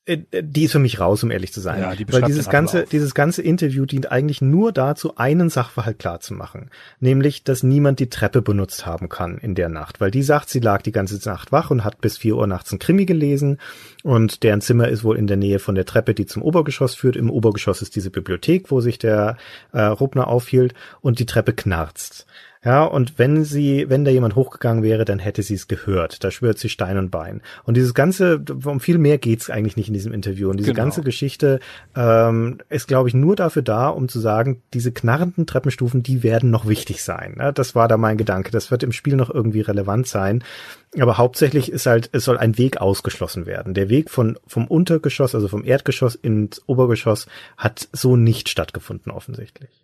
äh, 0.05 0.17
die 0.41 0.63
ist 0.63 0.73
für 0.73 0.79
mich 0.79 0.99
raus, 0.99 1.23
um 1.23 1.31
ehrlich 1.31 1.53
zu 1.53 1.61
sein. 1.61 1.79
Ja, 1.79 1.91
die 1.91 1.99
Weil 1.99 2.05
beschreibt 2.05 2.27
dieses 2.27 2.49
ganze, 2.49 2.83
dieses 2.83 3.13
ganze 3.13 3.41
Interview 3.41 3.85
dient 3.85 4.11
eigentlich 4.11 4.41
nur 4.41 4.71
dazu, 4.71 5.15
einen 5.15 5.49
Sachverhalt 5.49 5.99
klar 5.99 6.19
zu 6.19 6.33
machen. 6.33 6.69
Nämlich, 6.99 7.43
dass 7.43 7.63
niemand 7.63 7.99
die 7.99 8.09
Treppe 8.09 8.41
benutzt 8.41 8.85
haben 8.85 9.07
kann 9.07 9.37
in 9.37 9.55
der 9.55 9.69
Nacht. 9.69 10.01
Weil 10.01 10.11
die 10.11 10.23
sagt, 10.23 10.49
sie 10.49 10.59
lag 10.59 10.81
die 10.81 10.91
ganze 10.91 11.17
Nacht 11.27 11.51
wach 11.51 11.71
und 11.71 11.83
hat 11.83 12.01
bis 12.01 12.17
vier 12.17 12.35
Uhr 12.35 12.47
nachts 12.47 12.71
ein 12.71 12.79
Krimi 12.79 13.05
gelesen. 13.05 13.59
Und 14.03 14.43
deren 14.43 14.61
Zimmer 14.61 14.89
ist 14.89 15.03
wohl 15.03 15.17
in 15.17 15.27
der 15.27 15.37
Nähe 15.37 15.59
von 15.59 15.75
der 15.75 15.85
Treppe, 15.85 16.13
die 16.13 16.25
zum 16.25 16.41
Obergeschoss 16.41 16.95
führt. 16.95 17.15
Im 17.15 17.29
Obergeschoss 17.29 17.81
ist 17.81 17.95
diese 17.95 18.09
Bibliothek, 18.09 18.71
wo 18.71 18.81
sich 18.81 18.99
der 18.99 19.37
äh, 19.71 19.81
Rubner 19.81 20.27
aufhielt. 20.27 20.73
Und 21.01 21.19
die 21.19 21.25
Treppe 21.25 21.53
knarzt. 21.53 22.25
Ja, 22.65 22.85
und 22.85 23.19
wenn 23.19 23.43
sie, 23.43 23.89
wenn 23.89 24.05
da 24.05 24.11
jemand 24.11 24.35
hochgegangen 24.35 24.83
wäre, 24.83 25.03
dann 25.03 25.19
hätte 25.19 25.43
sie 25.43 25.55
es 25.55 25.67
gehört. 25.67 26.23
Da 26.23 26.31
schwört 26.31 26.59
sie 26.59 26.69
Stein 26.69 26.97
und 26.97 27.11
Bein. 27.11 27.41
Und 27.65 27.75
dieses 27.75 27.93
ganze, 27.93 28.41
um 28.63 28.79
viel 28.79 28.97
mehr 28.97 29.17
geht's 29.17 29.49
eigentlich 29.49 29.75
nicht 29.75 29.89
in 29.89 29.93
diesem 29.93 30.13
Interview. 30.13 30.49
Und 30.49 30.57
diese 30.57 30.71
Genau. 30.71 30.83
ganze 30.83 31.01
Geschichte 31.01 31.59
ähm, 31.95 32.59
ist, 32.69 32.87
glaube 32.87 33.09
ich, 33.09 33.15
nur 33.15 33.35
dafür 33.35 33.63
da, 33.63 33.89
um 33.89 34.07
zu 34.07 34.19
sagen, 34.19 34.61
diese 34.73 34.93
knarrenden 34.93 35.45
Treppenstufen, 35.45 36.03
die 36.03 36.23
werden 36.23 36.51
noch 36.51 36.65
wichtig 36.65 37.03
sein. 37.03 37.35
Ja, 37.37 37.51
das 37.51 37.75
war 37.75 37.89
da 37.89 37.97
mein 37.97 38.17
Gedanke. 38.17 38.51
Das 38.51 38.71
wird 38.71 38.83
im 38.83 38.93
Spiel 38.93 39.17
noch 39.17 39.29
irgendwie 39.29 39.61
relevant 39.61 40.07
sein. 40.07 40.41
Aber 40.97 41.17
hauptsächlich 41.17 41.69
ist 41.69 41.85
halt, 41.85 42.09
es 42.13 42.23
soll 42.23 42.37
ein 42.37 42.57
Weg 42.57 42.77
ausgeschlossen 42.79 43.45
werden. 43.45 43.73
Der 43.73 43.89
Weg 43.89 44.09
von, 44.09 44.37
vom 44.47 44.67
Untergeschoss, 44.67 45.35
also 45.35 45.49
vom 45.49 45.65
Erdgeschoss 45.65 46.15
ins 46.15 46.61
Obergeschoss, 46.67 47.27
hat 47.57 47.89
so 47.91 48.15
nicht 48.15 48.47
stattgefunden, 48.47 49.11
offensichtlich. 49.11 49.82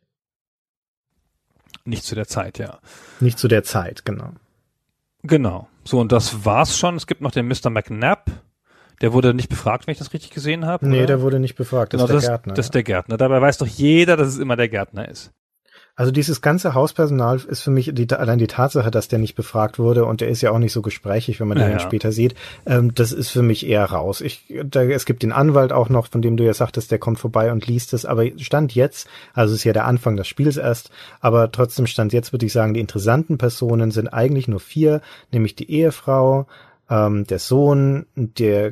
Nicht 1.89 2.03
zu 2.03 2.15
der 2.15 2.27
Zeit, 2.27 2.59
ja. 2.59 2.79
Nicht 3.19 3.39
zu 3.39 3.47
der 3.47 3.63
Zeit, 3.63 4.05
genau. 4.05 4.31
Genau. 5.23 5.67
So, 5.83 5.99
und 5.99 6.11
das 6.11 6.45
war's 6.45 6.77
schon. 6.77 6.95
Es 6.95 7.07
gibt 7.07 7.21
noch 7.21 7.31
den 7.31 7.47
Mr. 7.47 7.69
McNabb. 7.69 8.31
Der 9.01 9.13
wurde 9.13 9.33
nicht 9.33 9.49
befragt, 9.49 9.87
wenn 9.87 9.93
ich 9.93 9.97
das 9.97 10.13
richtig 10.13 10.31
gesehen 10.31 10.65
habe. 10.65 10.87
Nee, 10.87 10.97
oder? 10.97 11.07
der 11.07 11.21
wurde 11.21 11.39
nicht 11.39 11.55
befragt. 11.55 11.93
Das 11.93 12.01
genau, 12.01 12.05
ist 12.05 12.11
der 12.11 12.15
das, 12.17 12.27
Gärtner. 12.27 12.53
das 12.53 12.65
ist 12.67 12.75
der 12.75 12.83
Gärtner. 12.83 13.17
Dabei 13.17 13.41
weiß 13.41 13.57
doch 13.57 13.67
jeder, 13.67 14.17
dass 14.17 14.27
es 14.27 14.37
immer 14.37 14.55
der 14.55 14.69
Gärtner 14.69 15.07
ist. 15.07 15.31
Also 15.99 16.13
dieses 16.13 16.41
ganze 16.41 16.75
Hauspersonal 16.75 17.41
ist 17.49 17.59
für 17.59 17.71
mich 17.71 17.91
die, 17.93 18.09
allein 18.09 18.39
die 18.39 18.47
Tatsache, 18.47 18.89
dass 18.89 19.09
der 19.09 19.19
nicht 19.19 19.35
befragt 19.35 19.79
wurde 19.79 20.05
und 20.05 20.21
der 20.21 20.29
ist 20.29 20.39
ja 20.39 20.51
auch 20.51 20.57
nicht 20.57 20.71
so 20.71 20.81
gesprächig, 20.81 21.41
wenn 21.41 21.49
man 21.49 21.57
Ja, 21.57 21.65
den 21.65 21.71
dann 21.71 21.79
ja. 21.79 21.85
später 21.85 22.13
sieht. 22.13 22.35
Ähm, 22.65 22.95
das 22.95 23.11
ist 23.11 23.31
für 23.31 23.41
mich 23.41 23.67
eher 23.67 23.83
raus. 23.83 24.21
Ich, 24.21 24.45
da, 24.63 24.83
es 24.83 25.03
gibt 25.03 25.23
den 25.23 25.33
Anwalt 25.33 25.73
auch 25.73 25.89
noch, 25.89 26.07
von 26.07 26.21
dem 26.21 26.37
du 26.37 26.45
ja 26.45 26.53
sagtest, 26.53 26.89
der 26.91 26.99
kommt 26.99 27.19
vorbei 27.19 27.51
und 27.51 27.67
liest 27.67 27.91
es. 27.91 28.05
Aber 28.05 28.23
stand 28.37 28.73
jetzt, 28.73 29.09
also 29.33 29.53
es 29.53 29.59
ist 29.59 29.63
ja 29.65 29.73
der 29.73 29.87
Anfang 29.87 30.15
des 30.15 30.29
Spiels 30.29 30.55
erst, 30.55 30.89
aber 31.19 31.51
trotzdem 31.51 31.85
stand 31.85 32.13
jetzt, 32.13 32.31
würde 32.31 32.45
ich 32.45 32.53
sagen, 32.53 32.73
die 32.73 32.79
interessanten 32.79 33.37
Personen 33.37 33.91
sind 33.91 34.07
eigentlich 34.07 34.47
nur 34.47 34.61
vier, 34.61 35.01
nämlich 35.33 35.55
die 35.55 35.69
Ehefrau, 35.69 36.47
ähm, 36.89 37.25
der 37.27 37.39
Sohn, 37.39 38.05
der 38.15 38.71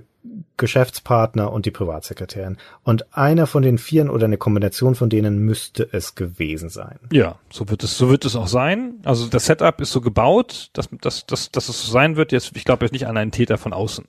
Geschäftspartner 0.58 1.52
und 1.52 1.66
die 1.66 1.72
Privatsekretärin. 1.72 2.58
Und 2.84 3.16
einer 3.16 3.48
von 3.48 3.63
den 3.63 3.78
vieren 3.78 4.10
oder 4.10 4.26
eine 4.26 4.38
Kombination 4.38 4.96
von 4.96 5.10
denen 5.10 5.40
müsste 5.40 5.88
es 5.92 6.16
gewesen 6.16 6.70
sein. 6.70 7.00
Ja, 7.12 7.38
so 7.52 7.70
wird 7.70 7.84
es, 7.84 7.98
so 7.98 8.10
wird 8.10 8.26
es 8.26 8.36
auch 8.36 8.48
sein. 8.48 8.96
Also 9.04 9.28
das 9.28 9.46
Setup 9.46 9.80
ist 9.82 9.92
so 9.92 10.02
gebaut, 10.02 10.70
dass, 10.74 10.90
dass, 11.02 11.26
dass, 11.26 11.52
dass 11.52 11.70
es 11.70 11.86
so 11.86 11.92
sein 11.92 12.16
wird. 12.16 12.32
Jetzt, 12.32 12.56
ich 12.56 12.66
glaube 12.66 12.86
jetzt 12.86 12.94
nicht 12.94 13.08
an 13.08 13.18
einen 13.18 13.32
Täter 13.32 13.58
von 13.58 13.74
außen. 13.74 14.06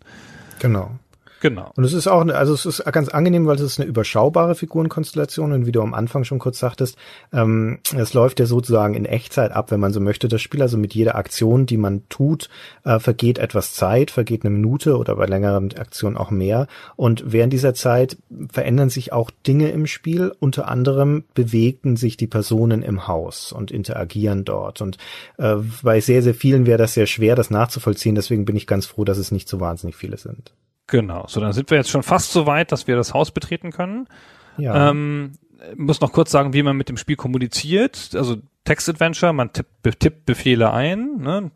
Genau. 0.61 0.99
Genau. 1.41 1.71
Und 1.77 1.85
es 1.85 1.93
ist 1.93 2.09
auch, 2.09 2.27
also 2.27 2.53
es 2.53 2.67
ist 2.67 2.85
ganz 2.93 3.09
angenehm, 3.09 3.47
weil 3.47 3.57
es 3.57 3.63
ist 3.63 3.81
eine 3.81 3.89
überschaubare 3.89 4.55
Figurenkonstellation 4.55 5.53
und 5.53 5.67
wie 5.67 5.73
du 5.73 5.81
am 5.83 5.95
Anfang 5.95 6.25
schon 6.25 6.41
kurz 6.41 6.59
sagtest, 6.59 6.97
ähm, 7.33 7.79
es 7.97 8.13
läuft 8.13 8.41
ja 8.41 8.47
sozusagen 8.47 8.95
in 8.95 9.05
Echtzeit 9.05 9.53
ab, 9.53 9.71
wenn 9.71 9.79
man 9.79 9.93
so 9.93 10.01
möchte. 10.01 10.27
Das 10.27 10.43
Spiel 10.43 10.63
also 10.63 10.77
mit 10.77 10.95
jeder 10.95 11.15
Aktion, 11.15 11.67
die 11.67 11.77
man 11.77 12.03
tut, 12.09 12.49
äh, 12.85 12.99
vergeht 12.99 13.39
etwas 13.39 13.75
Zeit, 13.75 14.11
vergeht 14.11 14.45
eine 14.45 14.51
Minute 14.51 14.97
oder 14.99 15.15
bei 15.15 15.27
längeren 15.27 15.73
Aktionen 15.79 16.17
auch 16.17 16.31
mehr. 16.31 16.67
Und 16.97 17.23
während 17.27 17.53
dieser 17.53 17.75
Zeit 17.75 18.17
verändern 18.51 18.91
sich 18.91 19.13
auch 19.13 19.31
Dinge 19.47 19.71
im 19.71 19.87
Spiel. 19.87 20.33
Unter 20.41 20.69
anderem 20.69 21.25
bewegen 21.35 21.97
sich 21.97 22.17
die 22.17 22.27
Personen 22.27 22.83
im 22.83 23.07
Haus 23.07 23.53
und 23.53 23.71
interagieren 23.71 24.45
dort. 24.45 24.81
Und 24.81 24.99
äh, 25.37 25.57
bei 25.83 26.01
sehr, 26.01 26.23
sehr 26.23 26.35
vielen 26.35 26.67
wäre 26.67 26.79
das 26.79 26.95
sehr 26.95 27.07
schwer, 27.07 27.37
das 27.37 27.51
nachzuvollziehen. 27.51 28.17
Deswegen 28.17 28.45
bin 28.45 28.57
ich 28.57 28.67
ganz 28.67 28.87
froh, 28.87 29.05
dass 29.05 29.19
es 29.19 29.31
nicht 29.31 29.49
so 29.49 29.61
wahnsinnig 29.61 29.95
viele 29.95 30.17
sind. 30.17 30.53
Genau. 30.89 31.27
So, 31.29 31.41
dann 31.41 31.53
sind 31.53 31.71
wir 31.71 31.79
jetzt 31.79 31.91
schon 31.91 32.03
fast 32.03 32.33
so 32.33 32.47
weit, 32.47 32.73
dass 32.73 32.87
wir 32.87 32.97
das 32.97 33.15
Haus 33.15 33.31
betreten 33.31 33.71
können. 33.71 34.09
Ja. 34.57 34.91
Ähm, 34.91 35.33
muss 35.77 36.01
noch 36.01 36.13
kurz 36.13 36.31
sagen, 36.31 36.53
wie 36.53 36.63
man 36.63 36.77
mit 36.77 36.89
dem 36.89 36.97
Spiel 36.97 37.17
kommuniziert. 37.17 38.11
Also 38.15 38.37
Text-Adventure, 38.65 39.33
man 39.33 39.53
tippt, 39.53 40.01
tippt 40.01 40.27
Befehle 40.27 40.73
ein, 40.73 41.19
ne? 41.19 41.51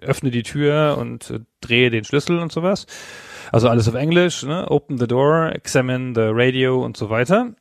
öffne 0.00 0.30
die 0.30 0.42
Tür 0.42 0.96
und 0.98 1.30
äh, 1.30 1.40
drehe 1.60 1.90
den 1.90 2.04
Schlüssel 2.04 2.38
und 2.38 2.50
sowas. 2.50 2.86
Also 3.52 3.68
alles 3.68 3.88
auf 3.88 3.94
Englisch, 3.94 4.42
ne? 4.42 4.70
open 4.70 4.98
the 4.98 5.06
door, 5.06 5.52
examine 5.52 6.12
the 6.14 6.30
radio 6.32 6.84
und 6.84 6.96
so 6.96 7.10
weiter. 7.10 7.52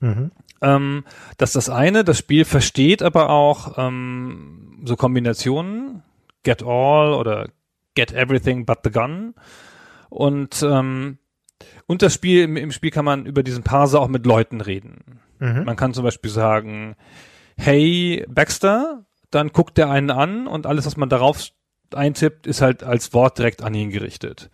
Mhm. 0.00 0.30
Ähm, 0.62 1.04
das 1.38 1.50
ist 1.50 1.68
das 1.68 1.70
eine. 1.70 2.04
Das 2.04 2.18
Spiel 2.18 2.44
versteht 2.44 3.02
aber 3.02 3.30
auch 3.30 3.78
ähm, 3.78 4.82
so 4.84 4.96
Kombinationen, 4.96 6.02
get 6.44 6.62
all 6.62 7.14
oder 7.14 7.48
Get 7.96 8.12
Everything 8.12 8.66
But 8.66 8.80
the 8.84 8.90
Gun. 8.90 9.34
Und, 10.08 10.62
ähm, 10.62 11.18
und 11.86 12.02
das 12.02 12.14
Spiel, 12.14 12.42
im, 12.42 12.56
im 12.56 12.72
Spiel 12.72 12.90
kann 12.90 13.04
man 13.04 13.26
über 13.26 13.42
diesen 13.42 13.62
Parser 13.62 14.00
auch 14.00 14.08
mit 14.08 14.26
Leuten 14.26 14.60
reden. 14.60 15.20
Mhm. 15.38 15.64
Man 15.64 15.76
kann 15.76 15.94
zum 15.94 16.04
Beispiel 16.04 16.30
sagen, 16.30 16.96
hey 17.56 18.24
Baxter, 18.28 19.06
dann 19.30 19.48
guckt 19.48 19.78
der 19.78 19.90
einen 19.90 20.10
an 20.10 20.46
und 20.46 20.66
alles, 20.66 20.86
was 20.86 20.96
man 20.96 21.08
darauf 21.08 21.48
eintippt, 21.94 22.46
ist 22.46 22.62
halt 22.62 22.82
als 22.82 23.12
Wort 23.12 23.38
direkt 23.38 23.62
an 23.62 23.74
ihn 23.74 23.90
gerichtet. 23.90 24.50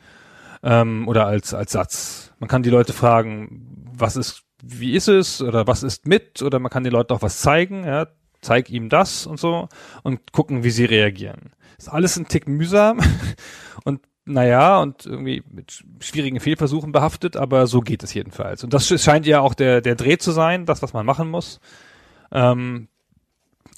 Ähm, 0.62 1.08
oder 1.08 1.26
als, 1.26 1.54
als 1.54 1.72
Satz. 1.72 2.32
Man 2.38 2.48
kann 2.48 2.62
die 2.62 2.70
Leute 2.70 2.92
fragen, 2.92 3.86
was 3.96 4.16
ist, 4.16 4.42
wie 4.62 4.94
ist 4.94 5.08
es 5.08 5.42
oder 5.42 5.66
was 5.66 5.82
ist 5.82 6.06
mit 6.06 6.42
oder 6.42 6.58
man 6.58 6.70
kann 6.70 6.84
den 6.84 6.92
Leuten 6.92 7.12
auch 7.12 7.22
was 7.22 7.40
zeigen, 7.40 7.84
ja, 7.84 8.06
zeig 8.40 8.70
ihm 8.70 8.88
das 8.88 9.26
und 9.26 9.40
so 9.40 9.68
und 10.02 10.32
gucken, 10.32 10.64
wie 10.64 10.70
sie 10.70 10.84
reagieren. 10.84 11.52
Ist 11.78 11.88
alles 11.88 12.16
ein 12.16 12.28
Tick 12.28 12.46
mühsam 12.46 13.00
und 13.84 14.00
naja, 14.24 14.80
und 14.80 15.06
irgendwie 15.06 15.42
mit 15.50 15.84
schwierigen 16.00 16.40
Fehlversuchen 16.40 16.92
behaftet, 16.92 17.36
aber 17.36 17.66
so 17.66 17.80
geht 17.80 18.02
es 18.02 18.14
jedenfalls. 18.14 18.62
Und 18.62 18.72
das 18.72 18.88
scheint 19.02 19.26
ja 19.26 19.40
auch 19.40 19.54
der, 19.54 19.80
der 19.80 19.96
Dreh 19.96 20.18
zu 20.18 20.30
sein, 20.30 20.64
das, 20.66 20.82
was 20.82 20.92
man 20.92 21.04
machen 21.04 21.28
muss. 21.28 21.60
Ähm, 22.30 22.88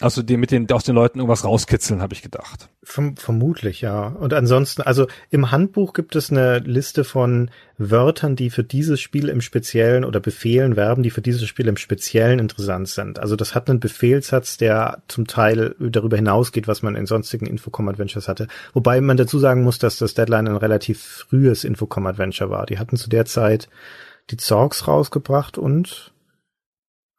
also 0.00 0.22
die, 0.22 0.36
mit 0.36 0.50
den, 0.50 0.70
aus 0.72 0.82
den 0.82 0.96
Leuten 0.96 1.20
irgendwas 1.20 1.44
rauskitzeln, 1.44 2.02
habe 2.02 2.14
ich 2.14 2.22
gedacht. 2.22 2.68
Verm 2.82 3.16
vermutlich, 3.16 3.80
ja. 3.80 4.08
Und 4.08 4.34
ansonsten, 4.34 4.82
also 4.82 5.06
im 5.30 5.52
Handbuch 5.52 5.92
gibt 5.92 6.16
es 6.16 6.30
eine 6.30 6.58
Liste 6.58 7.04
von 7.04 7.50
Wörtern, 7.78 8.34
die 8.34 8.50
für 8.50 8.64
dieses 8.64 9.00
Spiel 9.00 9.28
im 9.28 9.40
Speziellen 9.40 10.04
oder 10.04 10.18
Befehlen, 10.18 10.74
Verben, 10.74 11.04
die 11.04 11.10
für 11.10 11.22
dieses 11.22 11.46
Spiel 11.46 11.68
im 11.68 11.76
Speziellen 11.76 12.40
interessant 12.40 12.88
sind. 12.88 13.20
Also 13.20 13.36
das 13.36 13.54
hat 13.54 13.70
einen 13.70 13.78
Befehlssatz, 13.78 14.56
der 14.56 15.02
zum 15.06 15.28
Teil 15.28 15.76
darüber 15.78 16.16
hinausgeht, 16.16 16.66
was 16.66 16.82
man 16.82 16.96
in 16.96 17.06
sonstigen 17.06 17.46
Infocom-Adventures 17.46 18.26
hatte. 18.26 18.48
Wobei 18.72 19.00
man 19.00 19.16
dazu 19.16 19.38
sagen 19.38 19.62
muss, 19.62 19.78
dass 19.78 19.98
das 19.98 20.14
Deadline 20.14 20.48
ein 20.48 20.56
relativ 20.56 21.26
frühes 21.28 21.62
Infocom-Adventure 21.62 22.50
war. 22.50 22.66
Die 22.66 22.78
hatten 22.78 22.96
zu 22.96 23.08
der 23.08 23.26
Zeit 23.26 23.68
die 24.30 24.38
Zorgs 24.38 24.88
rausgebracht 24.88 25.58
und 25.58 26.13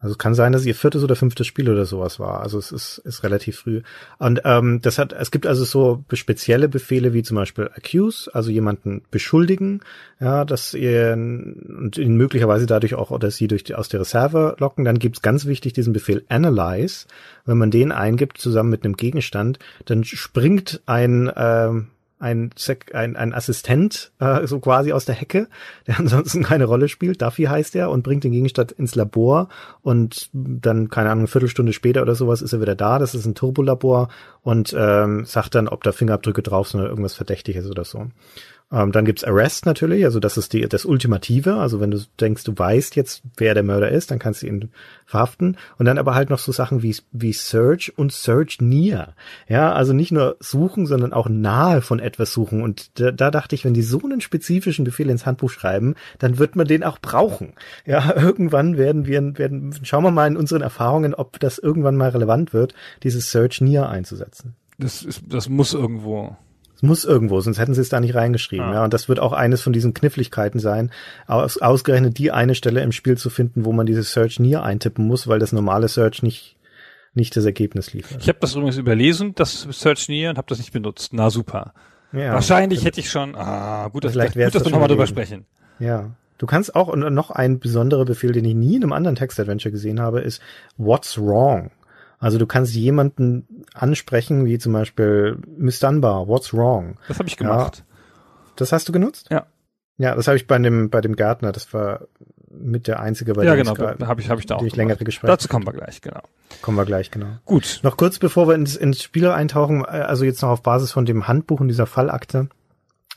also 0.06 0.14
es 0.14 0.20
kann 0.20 0.36
sein, 0.36 0.52
dass 0.52 0.68
ihr 0.68 0.76
viertes 0.76 1.04
oder 1.04 1.16
fünftes 1.16 1.48
Spiel 1.48 1.68
oder 1.68 1.86
sowas 1.86 2.20
war. 2.20 2.42
Also 2.42 2.60
es 2.60 2.72
ist, 2.72 3.00
ist 3.00 3.24
relativ 3.24 3.58
früh. 3.58 3.82
Und 4.20 4.40
ähm, 4.46 4.80
das 4.84 5.00
hat, 5.00 5.14
es 5.14 5.32
gibt 5.32 5.48
also 5.48 5.64
so 5.64 6.04
spezielle 6.14 6.70
Befehle 6.70 7.12
wie 7.14 7.24
zum 7.24 7.38
Beispiel 7.38 7.72
accuse, 7.76 8.30
also 8.32 8.52
jemanden 8.52 9.02
beschuldigen, 9.10 9.82
ja, 10.20 10.46
dass 10.46 10.76
ihr 10.76 11.14
und 11.14 11.98
ihn 11.98 12.18
möglicherweise 12.18 12.68
dadurch 12.68 12.94
auch 12.94 13.10
oder 13.10 13.32
sie 13.32 13.48
durch 13.48 13.64
die, 13.64 13.74
aus 13.74 13.90
der 13.90 14.02
Reserve 14.02 14.56
locken. 14.60 14.86
Dann 14.86 15.00
gibt's 15.00 15.24
ganz 15.24 15.48
wichtig 15.48 15.74
diesen 15.74 15.92
Befehl 15.92 16.24
analyze. 16.30 17.08
Wenn 17.46 17.58
man 17.58 17.72
den 17.72 17.92
eingibt 17.92 18.38
zusammen 18.38 18.70
mit 18.70 18.86
einem 18.86 18.98
Gegenstand, 18.98 19.58
dann 19.86 20.04
springt 20.04 20.84
ein 20.86 21.32
ähm, 21.36 21.88
ein, 22.18 22.52
ein, 22.94 23.16
ein 23.16 23.34
Assistent 23.34 24.12
äh, 24.20 24.48
so 24.48 24.60
quasi 24.60 24.94
aus 24.94 25.06
der 25.06 25.16
Hecke, 25.16 25.48
der 25.86 26.00
ansonsten 26.00 26.44
keine 26.44 26.66
Rolle 26.66 26.88
spielt. 26.88 27.22
Duffy 27.22 27.44
heißt 27.44 27.76
er 27.76 27.90
und 27.92 28.04
bringt 28.04 28.24
den 28.24 28.32
Gegenstand 28.32 28.72
ins 28.72 28.96
Labor 28.96 29.50
und 29.82 30.30
dann, 30.34 30.90
keine 30.90 31.10
Ahnung, 31.10 31.24
eine 31.24 31.28
Viertelstunde 31.28 31.74
später 31.74 32.02
oder 32.02 32.16
sowas 32.16 32.42
ist 32.42 32.54
er 32.54 32.62
wieder 32.62 32.76
da. 32.76 33.00
Das 33.00 33.16
ist 33.16 33.26
ein 33.26 33.36
Turbolabor 33.36 34.10
und 34.42 34.76
ähm, 34.78 35.26
sagt 35.26 35.56
dann, 35.56 35.68
ob 35.68 35.84
da 35.84 35.92
Fingerabdrücke 35.92 36.42
drauf 36.42 36.70
sind 36.70 36.80
oder 36.82 36.90
irgendwas 36.90 37.16
Verdächtiges 37.16 37.70
oder 37.70 37.84
so. 37.84 38.08
Ähm, 38.72 38.92
dann 38.92 39.06
gibt's 39.06 39.24
Arrest 39.24 39.68
natürlich, 39.68 40.06
also 40.06 40.20
das 40.20 40.38
ist 40.38 40.52
die, 40.54 40.68
das 40.68 40.86
Ultimative. 40.86 41.56
Also 41.56 41.80
wenn 41.80 41.92
du 41.92 42.00
denkst, 42.20 42.44
du 42.46 42.58
weißt 42.58 42.96
jetzt, 42.96 43.22
wer 43.38 43.54
der 43.54 43.62
Mörder 43.62 43.90
ist, 43.90 44.10
dann 44.10 44.18
kannst 44.18 44.42
du 44.42 44.48
ihn 44.48 44.70
verhaften. 45.06 45.58
Und 45.78 45.86
dann 45.86 46.00
aber 46.00 46.16
halt 46.16 46.32
noch 46.32 46.40
so 46.40 46.52
Sachen 46.52 46.82
wie, 46.82 46.96
wie 47.12 47.32
Search 47.32 47.94
und 47.96 48.12
Search 48.12 48.62
Near. 48.62 49.14
Ja, 49.48 49.72
also 49.72 49.94
nicht 49.94 50.12
nur 50.12 50.38
suchen, 50.40 50.88
sondern 50.88 51.14
auch 51.14 51.30
nahe 51.30 51.82
von 51.82 52.00
etwas 52.00 52.34
suchen. 52.34 52.64
Und 52.64 53.00
da, 53.00 53.12
da 53.12 53.30
dachte 53.30 53.54
ich, 53.54 53.66
wenn 53.66 53.76
die 53.76 53.84
so 53.84 54.02
einen 54.02 54.20
spezifischen 54.20 54.84
Befehl 54.84 55.12
ins 55.12 55.28
Handbuch 55.28 55.52
schreiben, 55.52 55.94
dann 56.18 56.40
wird 56.40 56.56
man 56.56 56.68
den 56.68 56.84
auch 56.84 56.98
brauchen. 56.98 57.54
Ja, 57.86 58.16
irgendwann 58.20 58.78
werden 58.78 59.06
wir, 59.06 59.38
werden, 59.38 59.76
schauen 59.84 60.04
wir 60.04 60.12
mal 60.12 60.28
in 60.28 60.38
unseren 60.38 60.64
Erfahrungen, 60.64 61.14
ob 61.14 61.40
das 61.40 61.60
irgendwann 61.60 61.98
mal 61.98 62.10
relevant 62.10 62.52
wird, 62.52 62.74
dieses 63.04 63.32
Search 63.32 63.62
Near 63.62 63.90
einzusetzen. 63.90 64.56
Das 64.80 65.04
ist, 65.04 65.22
das 65.28 65.50
muss 65.50 65.74
irgendwo. 65.74 66.36
Es 66.76 66.82
muss 66.82 67.06
irgendwo, 67.06 67.40
sonst 67.40 67.58
hätten 67.58 67.74
sie 67.74 67.82
es 67.82 67.90
da 67.90 68.00
nicht 68.00 68.16
reingeschrieben. 68.16 68.66
Ah. 68.66 68.74
Ja, 68.74 68.84
und 68.84 68.94
das 68.94 69.08
wird 69.08 69.20
auch 69.20 69.32
eines 69.32 69.62
von 69.62 69.74
diesen 69.74 69.94
Kniffligkeiten 69.94 70.60
sein, 70.60 70.92
aus, 71.28 71.58
ausgerechnet 71.58 72.18
die 72.18 72.32
eine 72.32 72.56
Stelle 72.56 72.82
im 72.82 72.92
Spiel 72.92 73.18
zu 73.18 73.30
finden, 73.30 73.66
wo 73.66 73.72
man 73.72 73.86
dieses 73.86 74.12
Search 74.12 74.40
Near 74.40 74.64
eintippen 74.64 75.06
muss, 75.08 75.28
weil 75.28 75.40
das 75.40 75.52
normale 75.52 75.88
Search 75.88 76.22
nicht 76.24 76.56
nicht 77.18 77.36
das 77.38 77.46
Ergebnis 77.46 77.94
liefert. 77.94 78.22
Ich 78.22 78.28
habe 78.28 78.40
das 78.42 78.56
übrigens 78.56 78.76
überlesen, 78.76 79.34
das 79.36 79.68
Search 79.72 80.10
Near, 80.10 80.32
und 80.32 80.38
habe 80.38 80.48
das 80.50 80.58
nicht 80.58 80.74
benutzt. 80.74 81.14
Na 81.14 81.30
super. 81.30 81.74
Ja, 82.12 82.34
Wahrscheinlich 82.34 82.86
hätte 82.86 83.00
ich 83.00 83.10
schon. 83.10 83.36
Ah, 83.36 83.88
gut, 83.88 84.04
dass, 84.04 84.12
Vielleicht 84.12 84.34
gut, 84.34 84.44
dass 84.44 84.54
das 84.54 84.66
wir 84.66 84.72
nochmal 84.72 84.88
drüber 84.88 85.08
sprechen. 85.08 85.46
Ja. 85.80 86.12
Du 86.38 86.46
kannst 86.46 86.76
auch, 86.76 86.90
und 86.90 87.00
noch 87.14 87.32
ein 87.32 87.60
besonderer 87.60 88.04
Befehl, 88.04 88.34
den 88.34 88.44
ich 88.44 88.56
nie 88.56 88.76
in 88.76 88.84
einem 88.84 88.92
anderen 88.92 89.16
Text-Adventure 89.16 89.72
gesehen 89.72 90.02
habe, 90.02 90.20
ist 90.20 90.42
What's 90.78 91.18
wrong? 91.18 91.72
Also 92.26 92.40
du 92.40 92.48
kannst 92.48 92.74
jemanden 92.74 93.48
ansprechen, 93.76 94.46
wie 94.46 94.58
zum 94.58 94.74
Beispiel 94.74 95.38
Miss 95.58 95.80
Dunbar, 95.80 96.28
What's 96.28 96.56
wrong? 96.56 96.98
Das 97.08 97.20
habe 97.20 97.30
ich 97.30 97.38
gemacht. 97.38 97.84
Das 98.56 98.72
hast 98.72 98.90
du 98.90 98.92
genutzt? 98.92 99.28
Ja. 99.30 99.46
Ja, 100.00 100.16
das 100.16 100.28
habe 100.28 100.36
ich 100.36 100.48
bei 100.48 100.58
dem, 100.58 100.90
bei 100.90 101.02
dem 101.02 101.16
Gärtner, 101.16 101.52
das 101.52 101.72
war 101.72 102.08
mit 102.50 102.88
der 102.88 103.00
einzige, 103.00 103.34
bei 103.34 103.44
Ja, 103.44 103.54
dem 103.54 103.64
genau, 103.64 103.78
habe 104.08 104.22
ich, 104.24 104.30
hab 104.32 104.40
ich 104.40 104.48
da 104.48 104.56
auch. 104.56 104.60
die 104.62 104.66
ich 104.66 104.76
längere 104.76 105.04
Gespräche. 105.04 105.28
Dazu 105.34 105.48
kommen 105.48 105.68
wir 105.68 105.74
gleich, 105.74 106.02
genau. 106.02 106.22
Kommen 106.64 106.78
wir 106.80 106.86
gleich, 106.86 107.12
genau. 107.12 107.28
Gut. 107.46 107.80
Noch 107.84 107.96
kurz 107.96 108.18
bevor 108.18 108.48
wir 108.48 108.56
ins, 108.56 108.76
ins 108.76 109.04
Spiel 109.04 109.28
eintauchen, 109.28 109.82
äh, 109.82 109.90
also 109.90 110.26
jetzt 110.26 110.42
noch 110.42 110.50
auf 110.50 110.64
Basis 110.64 110.92
von 110.92 111.06
dem 111.06 111.28
Handbuch 111.28 111.60
und 111.60 111.68
dieser 111.68 111.86
Fallakte, 111.86 112.50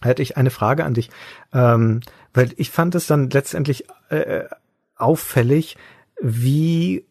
hätte 0.02 0.20
ich 0.20 0.36
eine 0.36 0.50
Frage 0.50 0.84
an 0.84 0.92
dich, 0.92 1.08
ähm, 1.54 2.00
weil 2.34 2.50
ich 2.58 2.70
fand 2.70 2.94
es 2.94 3.06
dann 3.06 3.30
letztendlich 3.30 3.86
äh, 4.10 4.44
auffällig, 4.96 5.78
wie 6.20 7.06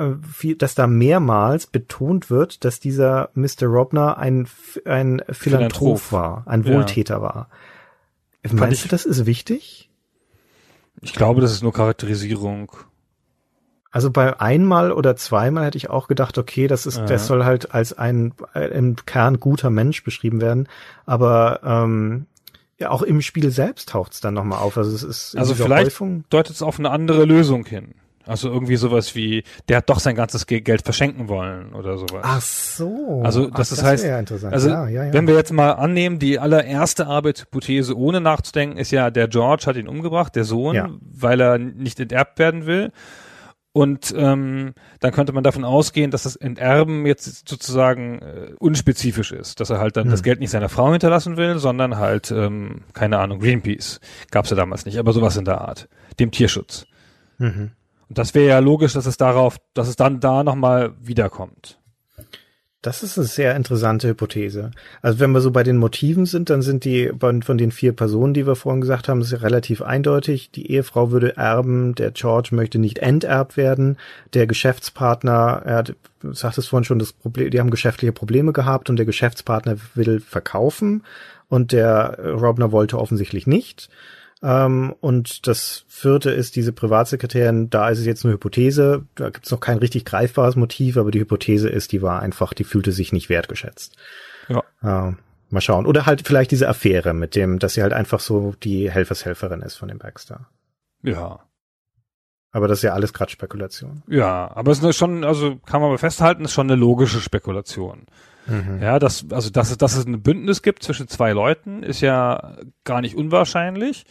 äh, 0.00 0.14
wie, 0.40 0.56
dass 0.56 0.74
da 0.74 0.86
mehrmals 0.86 1.66
betont 1.66 2.30
wird, 2.30 2.64
dass 2.64 2.80
dieser 2.80 3.30
Mr. 3.34 3.66
Robner 3.66 4.18
ein, 4.18 4.48
ein 4.84 5.22
Philanthrop 5.30 5.98
Philanthrop. 6.00 6.12
war, 6.12 6.42
ein 6.46 6.64
Ja. 6.64 6.74
Wohltäter 6.74 7.22
war. 7.22 7.48
Meinst 8.50 8.78
ich- 8.78 8.82
du, 8.84 8.88
das 8.88 9.04
ist 9.04 9.26
wichtig? 9.26 9.90
Ich 11.02 11.12
glaube, 11.14 11.40
das 11.40 11.52
ist 11.52 11.62
nur 11.62 11.72
Charakterisierung. 11.72 12.72
Also 13.92 14.10
bei 14.10 14.38
einmal 14.40 14.92
oder 14.92 15.16
zweimal 15.16 15.64
hätte 15.66 15.76
ich 15.78 15.90
auch 15.90 16.06
gedacht, 16.08 16.38
okay, 16.38 16.66
das 16.68 16.86
ist, 16.86 16.98
Ja. 16.98 17.06
das 17.06 17.26
soll 17.26 17.44
halt 17.44 17.74
als 17.74 17.92
ein 17.96 18.34
im 18.54 18.96
Kern 19.04 19.40
guter 19.40 19.68
Mensch 19.70 20.04
beschrieben 20.04 20.40
werden. 20.40 20.68
Aber 21.06 21.60
ähm, 21.64 22.26
ja, 22.78 22.90
auch 22.90 23.02
im 23.02 23.20
Spiel 23.20 23.50
selbst 23.50 23.88
taucht 23.90 24.12
es 24.12 24.20
dann 24.20 24.34
nochmal 24.34 24.60
auf. 24.60 24.76
Also 24.78 24.94
es 24.94 25.02
ist 25.02 25.36
Also 25.36 25.54
vielleicht 25.54 25.86
Häufung. 25.86 26.24
deutet 26.30 26.54
es 26.54 26.62
auf 26.62 26.78
eine 26.78 26.90
andere 26.90 27.24
Lösung 27.24 27.64
hin. 27.66 27.94
Also 28.26 28.48
irgendwie 28.50 28.76
sowas 28.76 29.14
wie, 29.14 29.44
der 29.68 29.78
hat 29.78 29.88
doch 29.90 29.98
sein 29.98 30.14
ganzes 30.14 30.46
Ge- 30.46 30.60
Geld 30.60 30.82
verschenken 30.82 31.28
wollen 31.28 31.72
oder 31.72 31.96
sowas. 31.98 32.20
Ach 32.22 32.40
so. 32.40 33.22
Also 33.24 33.48
Ach, 33.50 33.56
das, 33.56 33.72
ist 33.72 33.82
heißt, 33.82 34.04
ja 34.04 34.18
interessant. 34.18 34.52
also 34.52 34.68
ja, 34.68 34.86
ja, 34.88 35.12
wenn 35.12 35.26
wir 35.26 35.34
jetzt 35.34 35.52
mal 35.52 35.72
annehmen, 35.72 36.18
die 36.18 36.38
allererste 36.38 37.06
Arbeitshypothese, 37.06 37.96
ohne 37.96 38.20
nachzudenken, 38.20 38.76
ist 38.78 38.90
ja, 38.90 39.10
der 39.10 39.26
George 39.28 39.64
hat 39.66 39.76
ihn 39.76 39.88
umgebracht, 39.88 40.36
der 40.36 40.44
Sohn, 40.44 41.00
weil 41.00 41.40
er 41.40 41.58
nicht 41.58 41.98
enterbt 41.98 42.38
werden 42.38 42.66
will. 42.66 42.92
Und 43.72 44.12
ähm, 44.16 44.74
dann 44.98 45.12
könnte 45.12 45.32
man 45.32 45.44
davon 45.44 45.64
ausgehen, 45.64 46.10
dass 46.10 46.24
das 46.24 46.34
Enterben 46.34 47.06
jetzt 47.06 47.48
sozusagen 47.48 48.18
äh, 48.18 48.50
unspezifisch 48.58 49.30
ist, 49.30 49.60
dass 49.60 49.70
er 49.70 49.78
halt 49.78 49.96
dann 49.96 50.04
Hm. 50.06 50.10
das 50.10 50.24
Geld 50.24 50.40
nicht 50.40 50.50
seiner 50.50 50.68
Frau 50.68 50.90
hinterlassen 50.90 51.36
will, 51.36 51.58
sondern 51.58 51.96
halt, 51.96 52.32
ähm, 52.32 52.82
keine 52.94 53.18
Ahnung, 53.18 53.38
Greenpeace. 53.38 54.00
Gab's 54.32 54.50
ja 54.50 54.56
damals 54.56 54.86
nicht, 54.86 54.98
aber 54.98 55.12
sowas 55.12 55.36
in 55.36 55.44
der 55.44 55.60
Art. 55.60 55.88
Dem 56.18 56.32
Tierschutz. 56.32 56.86
mhm. 57.38 57.70
Das 58.10 58.34
wäre 58.34 58.48
ja 58.48 58.58
logisch, 58.58 58.92
dass 58.92 59.06
es 59.06 59.16
darauf, 59.16 59.58
dass 59.72 59.88
es 59.88 59.96
dann 59.96 60.20
da 60.20 60.42
nochmal 60.42 60.92
wiederkommt. 61.00 61.78
Das 62.82 63.02
ist 63.02 63.18
eine 63.18 63.26
sehr 63.26 63.56
interessante 63.56 64.08
Hypothese. 64.08 64.70
Also 65.02 65.20
wenn 65.20 65.32
wir 65.32 65.42
so 65.42 65.50
bei 65.50 65.62
den 65.62 65.76
Motiven 65.76 66.24
sind, 66.24 66.48
dann 66.48 66.62
sind 66.62 66.86
die 66.86 67.12
von 67.20 67.58
den 67.58 67.72
vier 67.72 67.92
Personen, 67.92 68.32
die 68.32 68.46
wir 68.46 68.56
vorhin 68.56 68.80
gesagt 68.80 69.08
haben, 69.08 69.20
ist 69.20 69.42
relativ 69.42 69.82
eindeutig. 69.82 70.50
Die 70.50 70.72
Ehefrau 70.72 71.10
würde 71.10 71.36
erben, 71.36 71.94
der 71.94 72.10
George 72.10 72.48
möchte 72.52 72.78
nicht 72.78 72.98
enterbt 72.98 73.58
werden, 73.58 73.98
der 74.32 74.46
Geschäftspartner, 74.46 75.62
er 75.64 75.76
hat, 75.76 75.94
du 76.20 76.32
sagtest 76.32 76.70
vorhin 76.70 76.84
schon, 76.84 76.98
das 76.98 77.12
Problem, 77.12 77.50
die 77.50 77.60
haben 77.60 77.70
geschäftliche 77.70 78.12
Probleme 78.12 78.54
gehabt 78.54 78.88
und 78.88 78.96
der 78.96 79.06
Geschäftspartner 79.06 79.76
will 79.94 80.18
verkaufen 80.18 81.04
und 81.48 81.72
der 81.72 82.18
Robner 82.18 82.72
wollte 82.72 82.98
offensichtlich 82.98 83.46
nicht. 83.46 83.90
Ähm, 84.42 84.94
und 85.00 85.46
das 85.46 85.84
vierte 85.88 86.30
ist 86.30 86.56
diese 86.56 86.72
Privatsekretärin, 86.72 87.68
da 87.68 87.90
ist 87.90 87.98
es 87.98 88.06
jetzt 88.06 88.24
eine 88.24 88.34
Hypothese, 88.34 89.04
da 89.14 89.28
gibt 89.30 89.44
es 89.44 89.52
noch 89.52 89.60
kein 89.60 89.78
richtig 89.78 90.04
greifbares 90.04 90.56
Motiv, 90.56 90.96
aber 90.96 91.10
die 91.10 91.20
Hypothese 91.20 91.68
ist, 91.68 91.92
die 91.92 92.00
war 92.00 92.20
einfach, 92.20 92.54
die 92.54 92.64
fühlte 92.64 92.92
sich 92.92 93.12
nicht 93.12 93.28
wertgeschätzt. 93.28 93.96
Ja. 94.48 94.62
Äh, 94.82 95.14
mal 95.50 95.60
schauen. 95.60 95.86
Oder 95.86 96.06
halt 96.06 96.26
vielleicht 96.26 96.50
diese 96.52 96.68
Affäre 96.68 97.12
mit 97.12 97.34
dem, 97.34 97.58
dass 97.58 97.74
sie 97.74 97.82
halt 97.82 97.92
einfach 97.92 98.20
so 98.20 98.54
die 98.62 98.90
Helfershelferin 98.90 99.62
ist 99.62 99.76
von 99.76 99.88
dem 99.88 99.98
Baxter. 99.98 100.48
Ja. 101.02 101.40
Aber 102.52 102.66
das 102.66 102.78
ist 102.78 102.82
ja 102.82 102.94
alles 102.94 103.12
gerade 103.12 103.30
Spekulation. 103.30 104.02
Ja, 104.08 104.50
aber 104.54 104.72
es 104.72 104.82
ist 104.82 104.96
schon, 104.96 105.24
also 105.24 105.56
kann 105.66 105.80
man 105.80 105.90
mal 105.90 105.98
festhalten, 105.98 106.44
ist 106.44 106.52
schon 106.52 106.70
eine 106.70 106.80
logische 106.80 107.20
Spekulation. 107.20 108.06
Ja, 108.80 108.98
das, 108.98 109.26
also 109.30 109.50
dass 109.50 109.70
es, 109.70 109.78
dass 109.78 109.96
es 109.96 110.06
ein 110.06 110.22
Bündnis 110.22 110.62
gibt 110.62 110.82
zwischen 110.82 111.08
zwei 111.08 111.32
Leuten, 111.32 111.82
ist 111.82 112.00
ja 112.00 112.56
gar 112.84 113.00
nicht 113.00 113.14
unwahrscheinlich. 113.14 114.04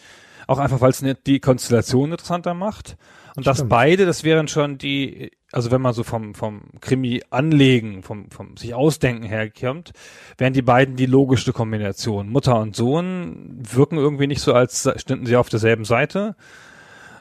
Auch 0.48 0.60
einfach, 0.60 0.82
weil 0.82 0.92
es 0.92 1.02
nicht 1.02 1.28
die 1.28 1.40
Konstellation 1.40 2.12
interessanter 2.12 2.54
macht. 2.54 2.98
Und 3.36 3.48
dass 3.48 3.58
Stimmt. 3.58 3.70
beide, 3.70 4.06
das 4.06 4.24
wären 4.24 4.48
schon 4.48 4.78
die, 4.78 5.32
also 5.52 5.72
wenn 5.72 5.82
man 5.82 5.94
so 5.94 6.04
vom, 6.04 6.34
vom 6.34 6.62
Krimi 6.82 7.22
anlegen, 7.30 8.04
vom, 8.04 8.30
vom 8.32 8.58
sich 8.58 8.74
ausdenken 8.74 9.24
herkommt, 9.24 9.92
wären 10.38 10.54
die 10.54 10.62
beiden 10.62 10.96
die 10.96 11.06
logischste 11.06 11.54
Kombination. 11.54 12.30
Mutter 12.30 12.60
und 12.60 12.76
Sohn 12.76 13.60
wirken 13.62 13.98
irgendwie 13.98 14.28
nicht 14.28 14.42
so, 14.42 14.54
als 14.54 14.90
stünden 14.98 15.26
sie 15.26 15.36
auf 15.36 15.50
derselben 15.50 15.86
Seite. 15.86 16.36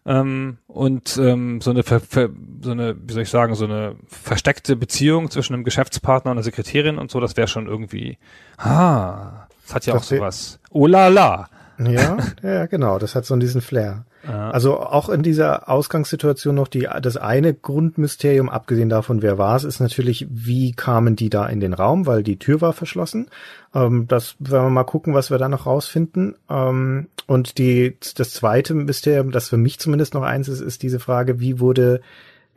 Ähm, 0.09 0.57
und 0.67 1.19
ähm, 1.19 1.61
so 1.61 1.71
eine, 1.71 1.83
ver, 1.83 2.01
ver, 2.01 2.31
so 2.63 2.71
eine, 2.71 2.97
wie 3.07 3.13
soll 3.13 3.23
ich 3.23 3.29
sagen, 3.29 3.55
so 3.55 3.67
eine 3.67 3.95
versteckte 4.07 4.75
Beziehung 4.75 5.31
zwischen 5.31 5.53
einem 5.53 5.65
Geschäftspartner 5.65 6.31
und 6.31 6.39
einer 6.39 6.45
Sekretärin 6.45 6.97
und 6.97 7.11
so, 7.11 7.21
das 7.21 7.37
wäre 7.37 7.47
schon 7.47 7.67
irgendwie, 7.67 8.17
ah, 8.57 9.47
das 9.67 9.75
hat 9.75 9.85
ja 9.85 9.93
Das 9.93 10.03
auch 10.03 10.07
sowas. 10.07 10.61
Oh 10.71 10.87
la 10.87 11.09
la. 11.09 11.51
Ja, 11.79 12.17
ja, 12.43 12.67
genau. 12.67 12.99
Das 12.99 13.15
hat 13.15 13.27
so 13.27 13.37
diesen 13.37 13.61
Flair. 13.61 14.07
Ja. 14.27 14.51
Also 14.51 14.81
auch 14.81 15.11
in 15.11 15.23
dieser 15.23 15.69
Ausgangssituation 15.69 16.55
noch 16.55 16.69
die, 16.69 16.89
das 17.03 17.17
eine 17.17 17.55
Grundmysterium, 17.55 18.49
abgesehen 18.49 18.89
davon, 18.89 19.23
wer 19.23 19.39
war 19.39 19.57
es, 19.57 19.65
ist 19.65 19.79
natürlich, 19.79 20.27
wie 20.31 20.73
kamen 20.73 21.17
die 21.17 21.31
da 21.31 21.47
in 21.47 21.61
den 21.61 21.75
Raum, 21.75 22.07
weil 22.07 22.23
die 22.23 22.39
Tür 22.39 22.61
war 22.61 22.73
verschlossen. 22.73 23.29
Ähm, 23.75 24.07
das 24.09 24.37
werden 24.39 24.65
wir 24.65 24.71
mal 24.71 24.85
gucken, 24.85 25.15
was 25.15 25.31
wir 25.31 25.39
da 25.39 25.49
noch 25.49 25.67
rausfinden. 25.67 26.35
Ähm, 26.51 27.09
und 27.29 27.59
die, 27.59 27.97
das 28.17 28.33
zweite 28.33 28.75
Mysterium, 28.75 29.31
das 29.31 29.51
für 29.51 29.59
mich 29.59 29.79
zumindest 29.79 30.15
noch 30.15 30.23
eins 30.23 30.49
ist, 30.49 30.61
ist 30.61 30.83
diese 30.83 30.99
Frage, 30.99 31.39
wie 31.39 31.61
wurde 31.61 32.01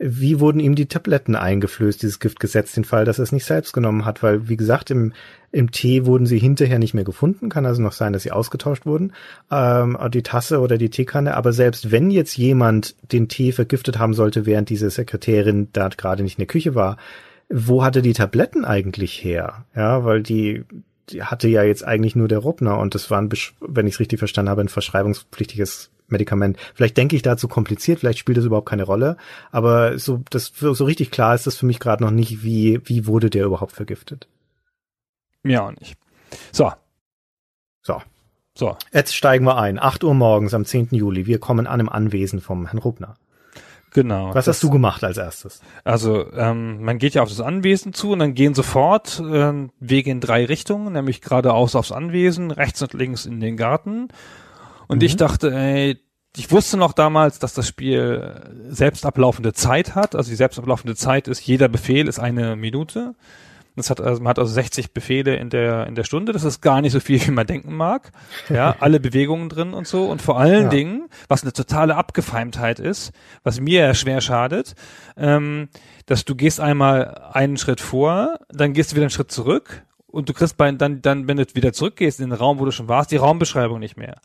wie 0.04 0.40
wurden 0.40 0.58
ihm 0.58 0.74
die 0.74 0.86
Tabletten 0.86 1.36
eingeflößt, 1.36 2.02
dieses 2.02 2.18
Gift 2.18 2.40
gesetzt, 2.40 2.76
den 2.76 2.82
Fall, 2.82 3.04
dass 3.04 3.20
er 3.20 3.22
es 3.22 3.30
nicht 3.30 3.44
selbst 3.44 3.72
genommen 3.72 4.04
hat, 4.04 4.22
weil, 4.22 4.48
wie 4.48 4.56
gesagt, 4.56 4.90
im, 4.90 5.12
im 5.52 5.70
Tee 5.70 6.06
wurden 6.06 6.26
sie 6.26 6.40
hinterher 6.40 6.80
nicht 6.80 6.94
mehr 6.94 7.04
gefunden, 7.04 7.50
kann 7.50 7.66
also 7.66 7.80
noch 7.80 7.92
sein, 7.92 8.12
dass 8.12 8.24
sie 8.24 8.32
ausgetauscht 8.32 8.84
wurden, 8.84 9.12
ähm, 9.52 9.96
die 10.12 10.24
Tasse 10.24 10.58
oder 10.58 10.76
die 10.76 10.90
Teekanne, 10.90 11.36
aber 11.36 11.52
selbst 11.52 11.92
wenn 11.92 12.10
jetzt 12.10 12.36
jemand 12.36 12.96
den 13.12 13.28
Tee 13.28 13.52
vergiftet 13.52 13.98
haben 13.98 14.14
sollte, 14.14 14.44
während 14.44 14.70
diese 14.70 14.90
Sekretärin 14.90 15.68
da 15.72 15.88
gerade 15.88 16.24
nicht 16.24 16.38
in 16.38 16.42
der 16.42 16.46
Küche 16.48 16.74
war, 16.74 16.96
wo 17.48 17.84
hatte 17.84 18.02
die 18.02 18.14
Tabletten 18.14 18.64
eigentlich 18.64 19.22
her? 19.22 19.66
Ja, 19.76 20.04
weil 20.04 20.22
die 20.22 20.64
hatte 21.20 21.48
ja 21.48 21.62
jetzt 21.62 21.84
eigentlich 21.84 22.16
nur 22.16 22.28
der 22.28 22.38
Ruppner 22.38 22.78
und 22.78 22.94
das 22.94 23.10
war 23.10 23.20
ein, 23.20 23.30
wenn 23.60 23.86
ich 23.86 23.94
es 23.94 24.00
richtig 24.00 24.18
verstanden 24.18 24.50
habe, 24.50 24.62
ein 24.62 24.68
verschreibungspflichtiges 24.68 25.90
Medikament. 26.08 26.58
Vielleicht 26.74 26.96
denke 26.96 27.16
ich 27.16 27.22
da 27.22 27.36
zu 27.36 27.48
kompliziert, 27.48 28.00
vielleicht 28.00 28.18
spielt 28.18 28.38
das 28.38 28.44
überhaupt 28.44 28.68
keine 28.68 28.84
Rolle, 28.84 29.16
aber 29.50 29.98
so, 29.98 30.22
das, 30.30 30.52
so 30.54 30.84
richtig 30.84 31.10
klar 31.10 31.34
ist 31.34 31.46
das 31.46 31.56
für 31.56 31.66
mich 31.66 31.80
gerade 31.80 32.04
noch 32.04 32.10
nicht, 32.10 32.42
wie, 32.42 32.80
wie 32.84 33.06
wurde 33.06 33.30
der 33.30 33.44
überhaupt 33.44 33.72
vergiftet. 33.72 34.28
Mir 35.42 35.64
auch 35.64 35.72
nicht. 35.72 35.96
So, 36.52 36.72
So, 37.82 38.00
so. 38.56 38.76
jetzt 38.92 39.14
steigen 39.14 39.44
wir 39.44 39.56
ein. 39.58 39.78
8 39.78 40.04
Uhr 40.04 40.14
morgens 40.14 40.54
am 40.54 40.64
10. 40.64 40.88
Juli. 40.92 41.26
Wir 41.26 41.38
kommen 41.38 41.66
an 41.66 41.80
im 41.80 41.88
Anwesen 41.88 42.40
vom 42.40 42.66
Herrn 42.66 42.78
Ruppner. 42.78 43.16
Genau. 43.94 44.28
Was 44.28 44.46
Das- 44.46 44.56
hast 44.56 44.62
du 44.62 44.70
gemacht 44.70 45.04
als 45.04 45.18
erstes? 45.18 45.60
Also 45.84 46.32
ähm, 46.32 46.82
man 46.82 46.98
geht 46.98 47.14
ja 47.14 47.22
auf 47.22 47.28
das 47.28 47.40
Anwesen 47.40 47.92
zu 47.92 48.12
und 48.12 48.20
dann 48.20 48.34
gehen 48.34 48.54
sofort 48.54 49.22
ähm, 49.24 49.70
Wege 49.80 50.10
in 50.10 50.20
drei 50.20 50.44
Richtungen, 50.46 50.92
nämlich 50.94 51.20
geradeaus 51.20 51.74
aufs 51.76 51.92
Anwesen, 51.92 52.50
rechts 52.50 52.80
und 52.82 52.94
links 52.94 53.26
in 53.26 53.40
den 53.40 53.56
Garten. 53.56 54.08
Und 54.88 55.02
ich 55.02 55.16
dachte, 55.16 55.52
ey, 55.54 55.98
ich 56.36 56.50
wusste 56.50 56.78
noch 56.78 56.94
damals, 56.94 57.38
dass 57.38 57.52
das 57.52 57.68
Spiel 57.68 58.42
äh, 58.68 58.72
selbst 58.72 59.04
ablaufende 59.04 59.52
Zeit 59.52 59.94
hat. 59.94 60.14
Also 60.14 60.30
die 60.30 60.36
selbst 60.36 60.58
ablaufende 60.58 60.96
Zeit 60.96 61.28
ist, 61.28 61.40
jeder 61.46 61.68
Befehl 61.68 62.08
ist 62.08 62.18
eine 62.18 62.56
Minute. 62.56 63.14
Das 63.74 63.88
hat, 63.88 64.00
also, 64.00 64.20
man 64.22 64.30
hat 64.30 64.38
also 64.38 64.52
60 64.52 64.92
Befehle 64.92 65.36
in 65.36 65.48
der, 65.48 65.86
in 65.86 65.94
der 65.94 66.04
Stunde. 66.04 66.32
Das 66.32 66.44
ist 66.44 66.60
gar 66.60 66.82
nicht 66.82 66.92
so 66.92 67.00
viel, 67.00 67.24
wie 67.26 67.30
man 67.30 67.46
denken 67.46 67.74
mag. 67.74 68.12
Ja, 68.50 68.76
alle 68.80 69.00
Bewegungen 69.00 69.48
drin 69.48 69.72
und 69.72 69.86
so. 69.86 70.04
Und 70.06 70.20
vor 70.20 70.38
allen 70.38 70.64
Ja. 70.64 70.68
Dingen, 70.68 71.08
was 71.28 71.42
eine 71.42 71.52
totale 71.52 71.96
Abgefeimtheit 71.96 72.78
ist, 72.78 73.12
was 73.44 73.60
mir 73.60 73.80
ja 73.80 73.94
schwer 73.94 74.20
schadet, 74.20 74.74
ähm, 75.16 75.68
dass 76.06 76.24
du 76.24 76.34
gehst 76.34 76.60
einmal 76.60 77.30
einen 77.32 77.56
Schritt 77.56 77.80
vor, 77.80 78.38
dann 78.50 78.74
gehst 78.74 78.92
du 78.92 78.96
wieder 78.96 79.04
einen 79.04 79.10
Schritt 79.10 79.30
zurück 79.30 79.82
und 80.06 80.28
du 80.28 80.34
kriegst 80.34 80.58
bei, 80.58 80.70
dann, 80.72 81.00
dann, 81.00 81.26
wenn 81.26 81.38
du 81.38 81.46
wieder 81.54 81.72
zurückgehst 81.72 82.20
in 82.20 82.28
den 82.28 82.38
Raum, 82.38 82.58
wo 82.58 82.66
du 82.66 82.72
schon 82.72 82.88
warst, 82.88 83.10
die 83.10 83.16
Raumbeschreibung 83.16 83.78
nicht 83.78 83.96
mehr. 83.96 84.16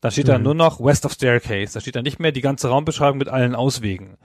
Da 0.00 0.10
steht 0.12 0.28
dann 0.28 0.42
nur 0.42 0.54
noch 0.54 0.78
West 0.78 1.04
of 1.06 1.12
Staircase. 1.14 1.72
Da 1.74 1.80
steht 1.80 1.96
dann 1.96 2.04
nicht 2.04 2.20
mehr 2.20 2.30
die 2.30 2.42
ganze 2.42 2.68
Raumbeschreibung 2.68 3.18
mit 3.18 3.28
allen 3.28 3.56
Auswegen. 3.56 4.18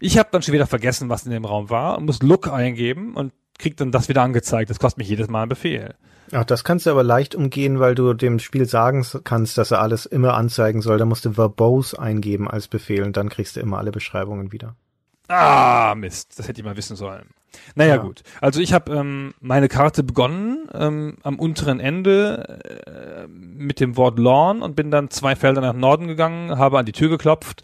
Ich 0.00 0.18
habe 0.18 0.30
dann 0.32 0.42
schon 0.42 0.54
wieder 0.54 0.66
vergessen, 0.66 1.08
was 1.10 1.24
in 1.26 1.30
dem 1.30 1.44
Raum 1.44 1.70
war 1.70 1.98
und 1.98 2.06
muss 2.06 2.22
Look 2.22 2.48
eingeben 2.48 3.14
und 3.14 3.32
krieg 3.60 3.76
dann 3.76 3.92
das 3.92 4.08
wieder 4.08 4.22
angezeigt. 4.22 4.70
Das 4.70 4.78
kostet 4.80 4.98
mich 4.98 5.08
jedes 5.08 5.28
Mal 5.28 5.42
einen 5.42 5.48
Befehl. 5.50 5.94
Ach, 6.32 6.44
das 6.44 6.64
kannst 6.64 6.86
du 6.86 6.90
aber 6.90 7.02
leicht 7.02 7.34
umgehen, 7.34 7.80
weil 7.80 7.94
du 7.94 8.14
dem 8.14 8.38
Spiel 8.38 8.66
sagen 8.66 9.04
kannst, 9.24 9.58
dass 9.58 9.70
er 9.70 9.80
alles 9.80 10.06
immer 10.06 10.34
anzeigen 10.34 10.80
soll. 10.80 10.98
Da 10.98 11.04
musst 11.04 11.24
du 11.24 11.32
verbose 11.32 11.98
eingeben 11.98 12.48
als 12.48 12.68
Befehl 12.68 13.02
und 13.02 13.16
dann 13.16 13.28
kriegst 13.28 13.56
du 13.56 13.60
immer 13.60 13.78
alle 13.78 13.90
Beschreibungen 13.90 14.52
wieder. 14.52 14.76
Ah, 15.28 15.94
Mist, 15.96 16.38
das 16.38 16.48
hätte 16.48 16.60
ich 16.60 16.64
mal 16.64 16.76
wissen 16.76 16.96
sollen. 16.96 17.26
Naja, 17.74 17.96
Ja. 17.96 18.02
gut. 18.02 18.22
Also 18.40 18.60
ich 18.60 18.72
habe 18.72 18.92
ähm, 18.94 19.34
meine 19.40 19.68
Karte 19.68 20.02
begonnen 20.02 20.68
ähm, 20.72 21.16
am 21.22 21.38
unteren 21.38 21.80
Ende 21.80 22.60
äh, 22.86 23.26
mit 23.28 23.80
dem 23.80 23.96
Wort 23.96 24.18
Lawn 24.18 24.62
und 24.62 24.74
bin 24.76 24.90
dann 24.90 25.10
zwei 25.10 25.36
Felder 25.36 25.60
nach 25.60 25.72
Norden 25.72 26.06
gegangen, 26.08 26.58
habe 26.58 26.78
an 26.78 26.86
die 26.86 26.92
Tür 26.92 27.08
geklopft 27.08 27.62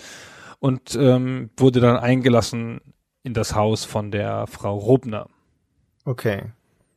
und 0.58 0.96
ähm, 1.00 1.50
wurde 1.56 1.80
dann 1.80 1.96
eingelassen 1.96 2.80
in 3.22 3.34
das 3.34 3.54
Haus 3.54 3.84
von 3.84 4.10
der 4.10 4.46
Frau 4.46 4.76
Robner. 4.76 5.26
Okay. 6.06 6.44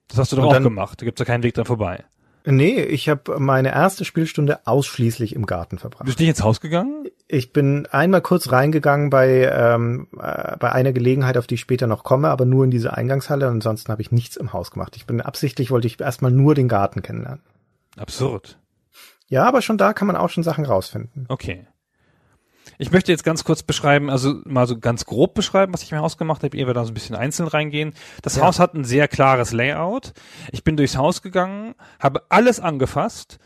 Das 0.08 0.18
hast 0.18 0.32
du 0.32 0.38
doch 0.38 0.44
Und 0.44 0.50
auch 0.50 0.54
dann- 0.54 0.64
gemacht. 0.64 1.02
Da 1.02 1.06
gibt's 1.06 1.20
ja 1.20 1.26
keinen 1.26 1.44
Weg 1.44 1.54
dran 1.56 1.66
vorbei. 1.66 2.06
Nee, 2.46 2.82
ich 2.82 3.10
habe 3.10 3.38
meine 3.38 3.74
erste 3.74 4.06
Spielstunde 4.06 4.66
ausschließlich 4.66 5.36
im 5.36 5.46
Garten 5.46 5.78
verbracht. 5.78 6.06
Bist 6.06 6.20
du 6.20 6.24
nicht 6.24 6.30
ins 6.30 6.42
Haus 6.42 6.62
gegangen? 6.62 7.06
Ich 7.28 7.52
bin 7.52 7.86
einmal 7.92 8.22
kurz 8.22 8.50
reingegangen 8.52 9.10
bei, 9.10 9.52
ähm, 9.54 10.08
äh, 10.18 10.56
bei 10.58 10.72
einer 10.72 10.94
Gelegenheit, 10.94 11.38
auf 11.38 11.48
die 11.48 11.56
ich 11.56 11.60
später 11.60 11.86
noch 11.86 12.04
komme, 12.06 12.30
aber 12.30 12.46
nur 12.46 12.64
in 12.64 12.72
diese 12.72 12.96
Eingangshalle. 12.96 13.46
Ansonsten 13.48 13.92
habe 13.92 14.02
ich 14.02 14.12
nichts 14.14 14.38
im 14.38 14.54
Haus 14.54 14.72
gemacht. 14.72 14.96
Ich 14.96 15.06
bin 15.06 15.20
absichtlich, 15.22 15.70
wollte 15.70 15.88
ich 15.88 16.00
erstmal 16.00 16.32
nur 16.32 16.56
den 16.56 16.70
Garten 16.70 17.02
kennenlernen. 17.02 17.42
Absurd. 17.98 18.58
Ja, 19.28 19.46
aber 19.46 19.62
schon 19.62 19.78
da 19.78 19.92
kann 19.94 20.08
man 20.08 20.16
auch 20.16 20.30
schon 20.30 20.44
Sachen 20.44 20.66
rausfinden. 20.66 21.26
Okay. 21.28 21.68
Ich 22.82 22.92
möchte 22.92 23.12
jetzt 23.12 23.26
ganz 23.26 23.44
kurz 23.44 23.62
beschreiben, 23.62 24.10
also 24.10 24.36
mal 24.46 24.66
so 24.66 24.80
ganz 24.80 25.06
grob 25.06 25.34
beschreiben, 25.34 25.74
was 25.74 25.84
ich 25.84 25.92
mir 25.92 26.02
ausgemacht 26.02 26.44
habe, 26.44 26.56
ehe 26.56 26.66
wir 26.66 26.74
da 26.74 26.86
so 26.86 26.92
ein 26.92 26.94
bisschen 26.94 27.16
einzeln 27.16 27.50
reingehen. 27.50 27.94
Das 28.22 28.38
Ja. 28.38 28.44
Haus 28.44 28.58
hat 28.58 28.74
ein 28.74 28.86
sehr 28.86 29.10
klares 29.10 29.52
Layout. 29.52 30.14
Ich 30.54 30.64
bin 30.64 30.78
durchs 30.78 30.96
Haus 30.96 31.22
gegangen, 31.22 31.76
habe 32.00 32.24
alles 32.30 32.62
angefasst 32.62 33.38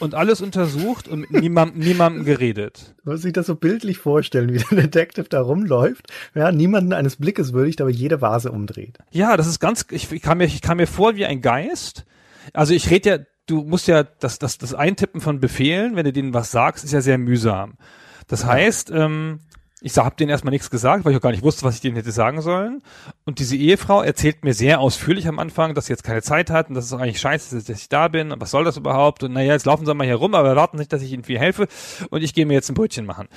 und 0.00 0.16
alles 0.16 0.40
untersucht 0.40 1.06
und 1.06 1.20
mit 1.20 1.30
niemandem, 1.30 1.78
niemandem 1.86 2.24
geredet. 2.24 2.96
Du 3.04 3.12
musst 3.12 3.22
sich 3.22 3.32
das 3.32 3.46
so 3.46 3.54
bildlich 3.54 3.98
vorstellen, 3.98 4.52
wie 4.52 4.58
der 4.58 4.82
Detective 4.82 5.28
da 5.28 5.40
rumläuft, 5.40 6.08
ja, 6.34 6.50
niemanden 6.50 6.92
eines 6.92 7.14
Blickes 7.14 7.52
würdigt, 7.52 7.80
aber 7.80 7.90
jede 7.90 8.20
Vase 8.20 8.50
umdreht. 8.50 8.98
Ja, 9.12 9.36
das 9.36 9.46
ist 9.46 9.60
ganz, 9.60 9.86
ich, 9.92 10.10
ich, 10.10 10.20
kam 10.20 10.38
mir, 10.38 10.46
ich 10.46 10.62
kam 10.62 10.78
mir 10.78 10.88
vor 10.88 11.14
wie 11.14 11.26
ein 11.26 11.42
Geist. 11.42 12.06
Also 12.52 12.74
ich 12.74 12.90
rede 12.90 13.08
ja, 13.08 13.18
du 13.46 13.62
musst 13.62 13.86
ja, 13.86 14.02
das, 14.02 14.40
das, 14.40 14.58
das 14.58 14.74
Eintippen 14.74 15.20
von 15.20 15.38
Befehlen, 15.38 15.94
wenn 15.94 16.06
du 16.06 16.12
denen 16.12 16.34
was 16.34 16.50
sagst, 16.50 16.82
ist 16.82 16.92
ja 16.92 17.00
sehr 17.00 17.18
mühsam. 17.18 17.78
Das 18.26 18.44
heißt, 18.44 18.90
ähm, 18.90 19.40
ich 19.86 19.98
habe 19.98 20.16
denen 20.16 20.30
erstmal 20.30 20.52
nichts 20.52 20.70
gesagt, 20.70 21.04
weil 21.04 21.12
ich 21.12 21.18
auch 21.18 21.22
gar 21.22 21.30
nicht 21.30 21.42
wusste, 21.42 21.62
was 21.62 21.74
ich 21.74 21.82
denen 21.82 21.96
hätte 21.96 22.10
sagen 22.10 22.40
sollen. 22.40 22.82
Und 23.26 23.38
diese 23.38 23.54
Ehefrau 23.54 24.00
erzählt 24.00 24.42
mir 24.42 24.54
sehr 24.54 24.80
ausführlich 24.80 25.28
am 25.28 25.38
Anfang, 25.38 25.74
dass 25.74 25.86
sie 25.86 25.92
jetzt 25.92 26.04
keine 26.04 26.22
Zeit 26.22 26.48
hat 26.48 26.70
und 26.70 26.74
dass 26.74 26.86
es 26.86 26.92
eigentlich 26.94 27.20
scheiße 27.20 27.54
ist, 27.58 27.68
dass 27.68 27.82
ich 27.82 27.90
da 27.90 28.08
bin 28.08 28.32
und 28.32 28.40
was 28.40 28.50
soll 28.50 28.64
das 28.64 28.78
überhaupt? 28.78 29.22
Und 29.24 29.34
naja, 29.34 29.52
jetzt 29.52 29.66
laufen 29.66 29.84
sie 29.84 29.92
mal 29.92 30.06
hier 30.06 30.14
rum, 30.14 30.34
aber 30.34 30.48
erwarten 30.48 30.78
nicht, 30.78 30.90
dass 30.90 31.02
ich 31.02 31.12
ihnen 31.12 31.24
viel 31.24 31.38
helfe 31.38 31.68
und 32.08 32.22
ich 32.22 32.32
gehe 32.32 32.46
mir 32.46 32.54
jetzt 32.54 32.70
ein 32.70 32.74
Brötchen 32.74 33.04
machen. 33.04 33.28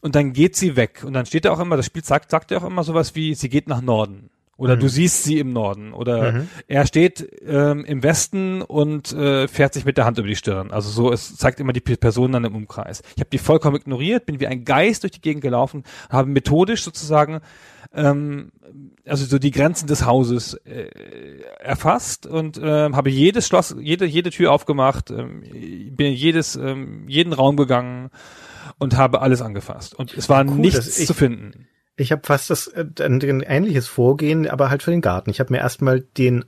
Und 0.00 0.14
dann 0.14 0.32
geht 0.32 0.54
sie 0.54 0.76
weg 0.76 1.02
und 1.04 1.14
dann 1.14 1.26
steht 1.26 1.44
da 1.44 1.50
auch 1.50 1.58
immer, 1.58 1.76
das 1.76 1.86
Spiel 1.86 2.04
sagt, 2.04 2.30
sagt 2.30 2.52
ja 2.52 2.58
auch 2.58 2.64
immer 2.64 2.84
sowas 2.84 3.16
wie, 3.16 3.34
sie 3.34 3.48
geht 3.48 3.66
nach 3.66 3.80
Norden. 3.80 4.30
Oder 4.58 4.76
du 4.76 4.88
siehst 4.88 5.22
sie 5.24 5.38
im 5.38 5.52
Norden. 5.52 5.92
Oder 5.94 6.44
er 6.66 6.84
steht 6.84 7.26
ähm, 7.46 7.84
im 7.84 8.02
Westen 8.02 8.60
und 8.60 9.12
äh, 9.12 9.46
fährt 9.48 9.72
sich 9.72 9.84
mit 9.84 9.96
der 9.96 10.04
Hand 10.04 10.18
über 10.18 10.26
die 10.28 10.34
Stirn. 10.36 10.70
Also 10.72 10.90
so, 10.90 11.12
es 11.12 11.36
zeigt 11.36 11.60
immer 11.60 11.72
die 11.72 11.80
Person 11.80 12.32
dann 12.32 12.44
im 12.44 12.54
Umkreis. 12.56 13.02
Ich 13.14 13.20
habe 13.20 13.30
die 13.30 13.38
vollkommen 13.38 13.76
ignoriert, 13.76 14.26
bin 14.26 14.40
wie 14.40 14.48
ein 14.48 14.64
Geist 14.64 15.04
durch 15.04 15.12
die 15.12 15.20
Gegend 15.20 15.42
gelaufen, 15.42 15.84
habe 16.10 16.28
methodisch 16.28 16.82
sozusagen 16.82 17.40
ähm, 17.94 18.50
also 19.06 19.24
so 19.24 19.38
die 19.38 19.52
Grenzen 19.52 19.86
des 19.86 20.04
Hauses 20.04 20.54
äh, 20.64 20.88
erfasst 21.60 22.26
und 22.26 22.60
ähm, 22.62 22.96
habe 22.96 23.10
jedes 23.10 23.46
Schloss, 23.46 23.74
jede 23.80 24.04
jede 24.04 24.30
Tür 24.30 24.52
aufgemacht, 24.52 25.10
ähm, 25.10 25.40
bin 25.96 26.06
in 26.08 26.12
jedes 26.14 26.56
ähm, 26.56 27.04
jeden 27.08 27.32
Raum 27.32 27.56
gegangen 27.56 28.10
und 28.78 28.96
habe 28.96 29.22
alles 29.22 29.40
angefasst 29.40 29.94
und 29.94 30.12
es 30.14 30.28
war 30.28 30.44
Cool, 30.44 30.56
nichts 30.56 30.98
ich- 30.98 31.06
zu 31.06 31.14
finden. 31.14 31.68
Ich 31.98 32.12
habe 32.12 32.22
fast 32.24 32.48
das 32.48 32.68
äh, 32.68 32.86
ein, 33.00 33.20
ähnliches 33.20 33.88
Vorgehen, 33.88 34.48
aber 34.48 34.70
halt 34.70 34.84
für 34.84 34.92
den 34.92 35.00
Garten. 35.00 35.30
Ich 35.30 35.40
habe 35.40 35.52
mir 35.52 35.58
erstmal 35.58 36.00
den 36.00 36.44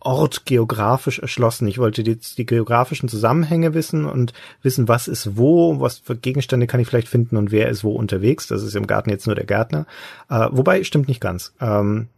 Ort 0.00 0.44
geografisch 0.44 1.20
erschlossen. 1.20 1.68
Ich 1.68 1.78
wollte 1.78 2.02
die, 2.02 2.16
die 2.16 2.46
geografischen 2.46 3.08
Zusammenhänge 3.08 3.74
wissen 3.74 4.04
und 4.04 4.32
wissen, 4.60 4.88
was 4.88 5.06
ist 5.06 5.36
wo, 5.36 5.80
was 5.80 5.98
für 5.98 6.16
Gegenstände 6.16 6.66
kann 6.66 6.80
ich 6.80 6.88
vielleicht 6.88 7.08
finden 7.08 7.36
und 7.36 7.52
wer 7.52 7.68
ist 7.68 7.84
wo 7.84 7.92
unterwegs. 7.92 8.48
Das 8.48 8.62
ist 8.62 8.74
im 8.74 8.88
Garten 8.88 9.10
jetzt 9.10 9.26
nur 9.26 9.36
der 9.36 9.46
Gärtner. 9.46 9.86
Äh, 10.28 10.48
wobei, 10.50 10.82
stimmt 10.82 11.06
nicht 11.06 11.20
ganz. 11.20 11.54
Ähm, 11.60 12.08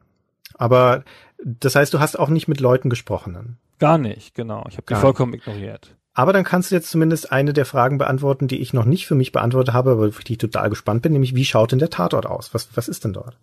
Aber 0.54 1.04
das 1.44 1.74
heißt, 1.74 1.92
du 1.92 2.00
hast 2.00 2.18
auch 2.18 2.30
nicht 2.30 2.48
mit 2.48 2.60
Leuten 2.60 2.88
gesprochen. 2.88 3.34
Dann. 3.34 3.56
Gar 3.78 3.98
nicht, 3.98 4.34
genau. 4.34 4.64
Ich 4.68 4.78
habe 4.78 4.86
die 4.88 4.94
vollkommen 4.94 5.34
ignoriert. 5.34 5.94
Aber 6.20 6.34
dann 6.34 6.44
kannst 6.44 6.70
du 6.70 6.74
jetzt 6.74 6.90
zumindest 6.90 7.32
eine 7.32 7.54
der 7.54 7.64
Fragen 7.64 7.96
beantworten, 7.96 8.46
die 8.46 8.60
ich 8.60 8.74
noch 8.74 8.84
nicht 8.84 9.06
für 9.06 9.14
mich 9.14 9.32
beantwortet 9.32 9.72
habe, 9.72 9.92
aber 9.92 10.08
auf 10.08 10.18
die 10.18 10.32
ich 10.32 10.38
total 10.38 10.68
gespannt 10.68 11.00
bin, 11.00 11.14
nämlich 11.14 11.34
wie 11.34 11.46
schaut 11.46 11.72
denn 11.72 11.78
der 11.78 11.88
Tatort 11.88 12.26
aus? 12.26 12.52
Was, 12.52 12.68
was 12.74 12.88
ist 12.88 13.04
denn 13.04 13.14
dort? 13.14 13.38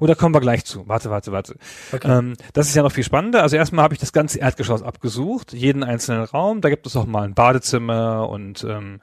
Und 0.00 0.08
da 0.08 0.16
kommen 0.16 0.34
wir 0.34 0.40
gleich 0.40 0.64
zu. 0.64 0.88
Warte, 0.88 1.08
warte, 1.08 1.30
warte. 1.30 1.54
Okay. 1.92 2.10
Ähm, 2.10 2.34
das 2.52 2.66
ist 2.66 2.74
ja 2.74 2.82
noch 2.82 2.90
viel 2.90 3.04
spannender. 3.04 3.42
Also 3.42 3.54
erstmal 3.54 3.84
habe 3.84 3.94
ich 3.94 4.00
das 4.00 4.12
ganze 4.12 4.40
Erdgeschoss 4.40 4.82
abgesucht, 4.82 5.52
jeden 5.52 5.84
einzelnen 5.84 6.24
Raum. 6.24 6.62
Da 6.62 6.68
gibt 6.68 6.84
es 6.88 6.96
auch 6.96 7.06
mal 7.06 7.22
ein 7.22 7.34
Badezimmer 7.34 8.28
und 8.28 8.66
ähm, 8.68 8.98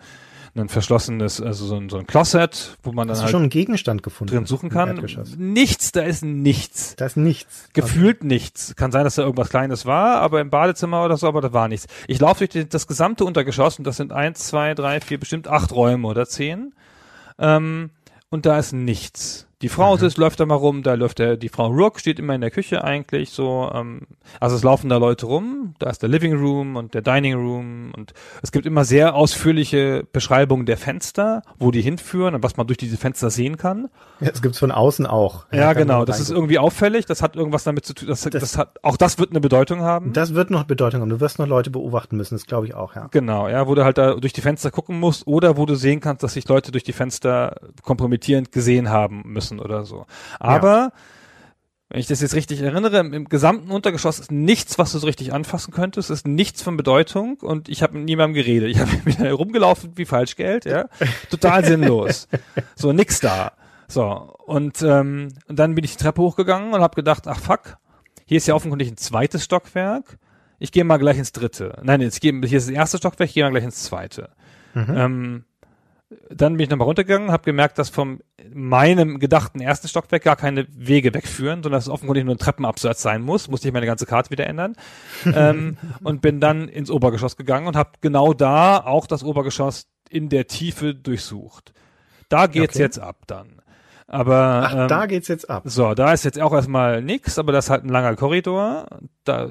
ein 0.55 0.69
verschlossenes, 0.69 1.41
also 1.41 1.65
so 1.65 1.75
ein, 1.77 1.89
so 1.89 1.97
ein 1.97 2.05
Closet, 2.05 2.77
wo 2.83 2.91
man 2.91 3.07
dann 3.07 3.15
Hast 3.15 3.21
du 3.21 3.23
halt 3.23 3.31
schon 3.31 3.41
einen 3.41 3.49
Gegenstand 3.49 4.03
gefunden? 4.03 4.33
drin 4.35 4.45
suchen 4.45 4.69
kann. 4.69 5.03
Nichts, 5.37 5.91
da 5.91 6.01
ist 6.01 6.23
nichts. 6.23 6.95
Da 6.95 7.05
ist 7.07 7.17
nichts. 7.17 7.69
Gefühlt 7.73 8.23
nichts. 8.23 8.75
Kann 8.75 8.91
sein, 8.91 9.03
dass 9.03 9.15
da 9.15 9.23
irgendwas 9.23 9.49
Kleines 9.49 9.85
war, 9.87 10.21
aber 10.21 10.41
im 10.41 10.51
Badezimmer 10.51 11.03
oder 11.03 11.17
so, 11.17 11.27
aber 11.27 11.41
da 11.41 11.53
war 11.53 11.67
nichts. 11.67 11.87
Ich 12.07 12.19
laufe 12.19 12.39
durch 12.39 12.51
die, 12.51 12.69
das 12.69 12.85
gesamte 12.85 13.25
Untergeschoss 13.25 13.79
und 13.79 13.85
das 13.87 13.97
sind 13.97 14.11
eins, 14.13 14.47
zwei, 14.47 14.75
drei, 14.75 15.01
vier, 15.01 15.19
bestimmt 15.19 15.47
acht 15.47 15.71
Räume 15.71 16.07
oder 16.07 16.27
zehn. 16.27 16.73
Ähm, 17.39 17.89
und 18.29 18.45
da 18.45 18.59
ist 18.59 18.73
nichts. 18.73 19.47
Die 19.63 19.69
Frau 19.69 19.95
sitzt, 19.95 20.17
läuft 20.17 20.41
da 20.41 20.45
mal 20.45 20.55
rum, 20.55 20.83
da 20.83 20.93
läuft 20.95 21.19
der, 21.19 21.37
die 21.37 21.47
Frau 21.47 21.67
Rook 21.67 21.97
steht 21.97 22.19
immer 22.19 22.35
in 22.35 22.41
der 22.41 22.51
Küche 22.51 22.83
eigentlich 22.83 23.29
so, 23.29 23.71
ähm, 23.73 24.01
also 24.41 24.57
es 24.57 24.63
laufen 24.63 24.89
da 24.89 24.97
Leute 24.97 25.25
rum, 25.25 25.73
da 25.79 25.89
ist 25.89 26.01
der 26.01 26.09
Living 26.09 26.35
Room 26.35 26.75
und 26.75 26.93
der 26.93 27.01
Dining 27.01 27.35
Room 27.35 27.93
und 27.95 28.13
es 28.41 28.51
gibt 28.51 28.65
immer 28.65 28.83
sehr 28.83 29.15
ausführliche 29.15 30.05
Beschreibungen 30.11 30.65
der 30.65 30.75
Fenster, 30.75 31.43
wo 31.59 31.71
die 31.71 31.81
hinführen 31.81 32.35
und 32.35 32.43
was 32.43 32.57
man 32.57 32.67
durch 32.67 32.75
diese 32.77 32.97
Fenster 32.97 33.29
sehen 33.29 33.55
kann. 33.55 33.87
Ja, 34.19 34.31
das 34.31 34.41
gibt's 34.41 34.59
von 34.59 34.69
außen 34.69 35.05
auch. 35.05 35.45
Ja, 35.53 35.73
kann 35.73 35.83
genau, 35.83 36.03
das 36.03 36.19
ist 36.19 36.29
irgendwie 36.29 36.59
auffällig, 36.59 37.05
das 37.05 37.21
hat 37.21 37.37
irgendwas 37.37 37.63
damit 37.63 37.85
zu 37.85 37.93
tun, 37.93 38.09
das, 38.09 38.23
das, 38.23 38.57
hat, 38.57 38.83
auch 38.83 38.97
das 38.97 39.17
wird 39.17 39.29
eine 39.29 39.39
Bedeutung 39.39 39.79
haben. 39.79 40.11
Das 40.11 40.33
wird 40.33 40.49
noch 40.49 40.65
Bedeutung 40.65 40.99
haben. 40.99 41.09
Du 41.09 41.21
wirst 41.21 41.39
noch 41.39 41.47
Leute 41.47 41.69
beobachten 41.69 42.17
müssen, 42.17 42.35
das 42.35 42.47
glaube 42.47 42.65
ich 42.65 42.73
auch, 42.73 42.95
ja. 42.95 43.07
Genau, 43.11 43.47
ja, 43.47 43.65
wo 43.65 43.75
du 43.75 43.85
halt 43.85 43.97
da 43.97 44.15
durch 44.15 44.33
die 44.33 44.41
Fenster 44.41 44.71
gucken 44.71 44.99
musst 44.99 45.25
oder 45.25 45.55
wo 45.55 45.65
du 45.65 45.75
sehen 45.75 46.01
kannst, 46.01 46.21
dass 46.21 46.33
sich 46.33 46.49
Leute 46.49 46.73
durch 46.73 46.83
die 46.83 46.91
Fenster 46.91 47.55
kompromittierend 47.81 48.51
gesehen 48.51 48.89
haben 48.89 49.23
müssen 49.25 49.52
oder 49.59 49.83
so. 49.83 50.05
Aber 50.39 50.91
wenn 51.89 51.99
ich 51.99 52.07
das 52.07 52.21
jetzt 52.21 52.33
richtig 52.33 52.61
erinnere, 52.61 52.97
im, 52.97 53.13
im 53.13 53.25
gesamten 53.29 53.69
Untergeschoss 53.69 54.19
ist 54.19 54.31
nichts, 54.31 54.79
was 54.79 54.91
du 54.91 54.97
so 54.97 55.05
richtig 55.05 55.31
anfassen 55.31 55.71
könntest, 55.71 56.09
ist 56.09 56.27
nichts 56.27 56.63
von 56.63 56.75
Bedeutung 56.75 57.37
und 57.41 57.69
ich 57.69 57.83
habe 57.83 57.93
mit 57.93 58.05
niemandem 58.05 58.33
geredet. 58.33 58.71
Ich 58.71 58.79
habe 58.79 59.05
wieder 59.05 59.31
rumgelaufen 59.31 59.91
wie 59.95 60.05
Falschgeld, 60.05 60.65
ja, 60.65 60.89
total 61.29 61.63
sinnlos. 61.63 62.27
So 62.75 62.91
nix 62.91 63.19
da. 63.19 63.51
So 63.87 64.05
und, 64.45 64.81
ähm, 64.81 65.29
und 65.47 65.59
dann 65.59 65.75
bin 65.75 65.83
ich 65.83 65.95
die 65.95 66.03
Treppe 66.03 66.21
hochgegangen 66.21 66.73
und 66.73 66.81
habe 66.81 66.95
gedacht, 66.95 67.27
ach 67.27 67.39
fuck, 67.39 67.77
hier 68.25 68.37
ist 68.37 68.47
ja 68.47 68.55
offenkundig 68.55 68.89
ein 68.89 68.97
zweites 68.97 69.43
Stockwerk. 69.43 70.17
Ich 70.57 70.71
gehe 70.71 70.83
mal 70.83 70.97
gleich 70.97 71.17
ins 71.17 71.31
dritte. 71.31 71.79
Nein, 71.83 72.01
jetzt 72.01 72.21
gehe, 72.21 72.33
hier 72.45 72.57
ist 72.57 72.67
das 72.67 72.75
erste 72.75 72.97
Stockwerk, 72.97 73.29
ich 73.29 73.35
gehe 73.35 73.43
mal 73.43 73.51
gleich 73.51 73.63
ins 73.63 73.83
zweite. 73.83 74.29
Ähm, 74.75 75.45
dann 76.29 76.53
bin 76.53 76.63
ich 76.63 76.69
nochmal 76.69 76.87
runtergegangen, 76.87 77.31
habe 77.31 77.43
gemerkt, 77.43 77.77
dass 77.77 77.89
von 77.89 78.21
meinem 78.53 79.19
gedachten 79.19 79.61
ersten 79.61 79.87
Stockwerk 79.87 80.23
gar 80.23 80.35
keine 80.35 80.65
Wege 80.71 81.13
wegführen, 81.13 81.63
sondern 81.63 81.77
dass 81.77 81.85
es 81.85 81.89
offenkundig 81.89 82.25
nur 82.25 82.35
ein 82.35 82.39
Treppenabsatz 82.39 83.01
sein 83.01 83.21
muss. 83.21 83.47
Musste 83.47 83.67
ich 83.67 83.73
meine 83.73 83.85
ganze 83.85 84.05
Karte 84.05 84.31
wieder 84.31 84.47
ändern. 84.47 84.75
ähm, 85.25 85.77
und 86.03 86.21
bin 86.21 86.39
dann 86.39 86.67
ins 86.67 86.89
Obergeschoss 86.91 87.37
gegangen 87.37 87.67
und 87.67 87.75
habe 87.75 87.91
genau 88.01 88.33
da 88.33 88.77
auch 88.77 89.07
das 89.07 89.23
Obergeschoss 89.23 89.87
in 90.09 90.29
der 90.29 90.47
Tiefe 90.47 90.93
durchsucht. 90.95 91.73
Da 92.29 92.47
geht's 92.47 92.75
Okay. 92.75 92.83
jetzt 92.83 92.99
ab 92.99 93.17
dann. 93.27 93.61
Aber 94.07 94.63
Ach, 94.67 94.73
ähm, 94.75 94.87
da 94.87 95.05
geht's 95.05 95.27
jetzt 95.27 95.49
ab. 95.49 95.63
so, 95.65 95.93
da 95.93 96.13
ist 96.13 96.23
jetzt 96.25 96.39
auch 96.39 96.53
erstmal 96.53 97.01
nix, 97.01 97.39
aber 97.39 97.51
das 97.51 97.65
ist 97.65 97.69
halt 97.71 97.83
ein 97.85 97.89
langer 97.89 98.15
Korridor. 98.15 98.85
Da, 99.23 99.49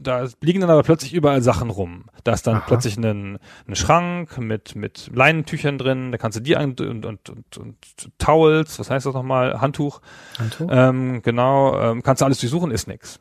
da 0.00 0.26
liegen 0.40 0.60
dann 0.60 0.70
aber 0.70 0.82
plötzlich 0.82 1.12
überall 1.12 1.42
Sachen 1.42 1.70
rum. 1.70 2.04
Da 2.24 2.32
ist 2.32 2.46
dann 2.46 2.56
Aha. 2.56 2.64
plötzlich 2.66 2.96
ein, 2.96 3.38
ein 3.68 3.76
Schrank 3.76 4.38
mit, 4.38 4.74
mit 4.74 5.10
Leinentüchern 5.14 5.78
drin, 5.78 6.10
da 6.12 6.18
kannst 6.18 6.38
du 6.38 6.42
die 6.42 6.56
an 6.56 6.74
und, 6.80 7.04
und, 7.04 7.28
und, 7.28 7.56
und 7.58 7.76
Towels, 8.18 8.78
was 8.78 8.90
heißt 8.90 9.06
das 9.06 9.14
nochmal? 9.14 9.60
Handtuch. 9.60 10.00
Anto? 10.38 10.68
Ähm, 10.70 11.22
genau, 11.22 11.78
ähm, 11.78 12.02
kannst 12.02 12.20
du 12.22 12.24
alles 12.24 12.40
durchsuchen, 12.40 12.70
ist 12.70 12.88
nix. 12.88 13.20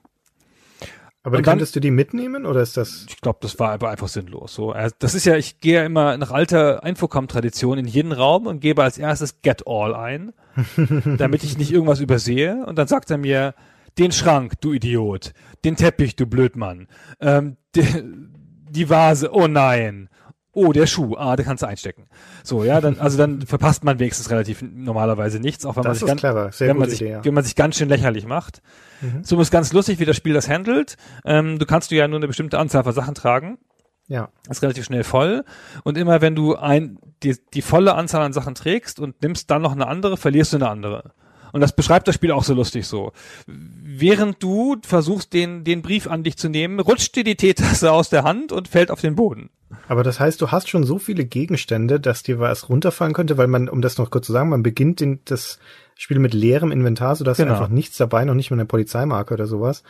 Aber 1.22 1.36
dann- 1.38 1.44
könntest 1.44 1.76
du 1.76 1.82
die 1.82 1.92
mitnehmen 1.92 2.46
oder 2.46 2.62
ist 2.62 2.78
das? 2.78 3.06
Ich 3.10 3.20
glaube, 3.20 3.40
das 3.42 3.60
war 3.60 3.72
aber 3.72 3.90
einfach 3.90 4.08
sinnlos. 4.08 4.54
So, 4.54 4.74
äh, 4.74 4.90
das 5.00 5.16
ist 5.16 5.26
ja, 5.26 5.36
ich 5.36 5.60
gehe 5.60 5.76
ja 5.76 5.84
immer 5.84 6.18
nach 6.18 6.32
alter 6.32 6.84
Infocom-Tradition 6.84 7.78
in 7.78 7.86
jeden 7.86 8.14
Raum 8.14 8.48
und 8.48 8.62
gebe 8.62 8.84
als 8.84 8.98
erstes 8.98 9.42
Get 9.42 9.64
All 9.68 9.94
ein, 9.96 10.32
damit 11.18 11.44
ich 11.44 11.58
nicht 11.58 11.72
irgendwas 11.72 12.00
übersehe. 12.00 12.66
Und 12.66 12.78
dann 12.78 12.88
sagt 12.88 13.12
er 13.12 13.18
mir, 13.18 13.54
den 14.00 14.12
Schrank, 14.12 14.54
du 14.62 14.74
Idiot, 14.74 15.34
den 15.64 15.76
Teppich, 15.76 16.16
du 16.16 16.26
Blödmann, 16.26 16.88
ähm, 17.20 17.58
die, 17.76 17.86
die 18.70 18.90
Vase, 18.90 19.34
oh 19.34 19.48
nein. 19.48 20.10
Oh, 20.52 20.74
der 20.74 20.88
Schuh, 20.88 21.16
ah, 21.16 21.36
den 21.36 21.46
kannst 21.46 21.62
du 21.62 21.68
einstecken. 21.68 22.08
So, 22.44 22.64
ja, 22.64 22.82
dann, 22.82 23.00
also 23.00 23.18
dann 23.18 23.42
verpasst 23.46 23.84
man 23.84 24.00
wenigstens 24.00 24.32
relativ 24.32 24.62
normalerweise 24.62 25.40
nichts, 25.40 25.66
auch 25.66 25.76
wenn 25.76 25.84
man 25.84 25.94
sich 25.94 26.08
ganz, 26.08 26.24
wenn 26.24 26.78
man 26.78 26.90
sich, 26.90 27.02
Idee, 27.02 27.12
ja. 27.12 27.26
wenn 27.26 27.34
man 27.34 27.44
sich 27.44 27.56
ganz 27.56 27.78
schön 27.78 27.88
lächerlich 27.88 28.26
macht. 28.26 28.62
So 29.22 29.40
ist 29.40 29.52
ganz 29.52 29.72
lustig, 29.72 30.00
wie 30.00 30.06
das 30.06 30.18
Spiel 30.18 30.34
das 30.34 30.50
handelt. 30.50 30.98
Ähm, 31.24 31.60
du 31.60 31.66
kannst 31.66 31.92
du 31.92 31.96
ja 31.96 32.08
nur 32.08 32.20
eine 32.20 32.28
bestimmte 32.28 32.58
Anzahl 32.60 32.84
von 32.84 32.94
Sachen 32.94 33.16
tragen. 33.16 33.60
Ja. 34.08 34.30
ist 34.50 34.64
relativ 34.64 34.86
schnell 34.86 35.04
voll. 35.04 35.46
Und 35.84 35.98
immer 35.98 36.20
wenn 36.20 36.36
du 36.36 36.56
ein, 36.56 36.98
die, 37.22 37.38
die 37.54 37.62
volle 37.62 37.94
Anzahl 37.94 38.24
an 38.24 38.34
Sachen 38.34 38.56
trägst 38.56 39.00
und 39.00 39.22
nimmst 39.22 39.52
dann 39.52 39.62
noch 39.62 39.72
eine 39.72 39.88
andere, 39.88 40.18
verlierst 40.18 40.52
du 40.52 40.58
eine 40.58 40.68
andere. 40.68 41.14
Und 41.52 41.62
das 41.62 41.76
beschreibt 41.76 42.08
das 42.08 42.16
Spiel 42.16 42.32
auch 42.32 42.44
so 42.44 42.54
lustig 42.54 42.88
so. 42.88 43.12
Während 43.48 44.42
du 44.44 44.78
versuchst, 44.84 45.34
den, 45.34 45.64
den 45.64 45.82
Brief 45.82 46.08
an 46.08 46.24
dich 46.24 46.38
zu 46.38 46.50
nehmen, 46.50 46.80
rutscht 46.80 47.16
dir 47.16 47.24
die 47.24 47.36
Teetasse 47.36 47.92
aus 47.92 48.10
der 48.10 48.24
Hand 48.24 48.52
und 48.52 48.68
fällt 48.68 48.92
auf 48.92 49.02
den 49.02 49.16
Boden. 49.16 49.50
Aber 49.88 50.04
das 50.04 50.20
heißt, 50.20 50.42
du 50.42 50.52
hast 50.52 50.70
schon 50.70 50.84
so 50.84 50.98
viele 50.98 51.26
Gegenstände, 51.26 52.00
dass 52.00 52.24
dir 52.24 52.40
was 52.40 52.70
runterfallen 52.70 53.14
könnte, 53.14 53.38
weil 53.38 53.48
man, 53.48 53.70
um 53.70 53.82
das 53.82 53.98
noch 53.98 54.10
kurz 54.10 54.26
zu 54.26 54.32
sagen, 54.34 54.50
man 54.50 54.64
beginnt 54.64 55.00
den, 55.00 55.20
das 55.26 55.60
Spiel 55.96 56.20
mit 56.20 56.34
leerem 56.34 56.72
Inventar, 56.72 57.16
so 57.16 57.24
dass 57.24 57.38
Genau. 57.38 57.52
einfach 57.52 57.70
nichts 57.70 57.98
dabei, 57.98 58.26
noch 58.26 58.34
nicht 58.34 58.50
mal 58.52 58.56
eine 58.56 58.66
Polizeimarke 58.66 59.34
oder 59.34 59.48
sowas. 59.48 59.84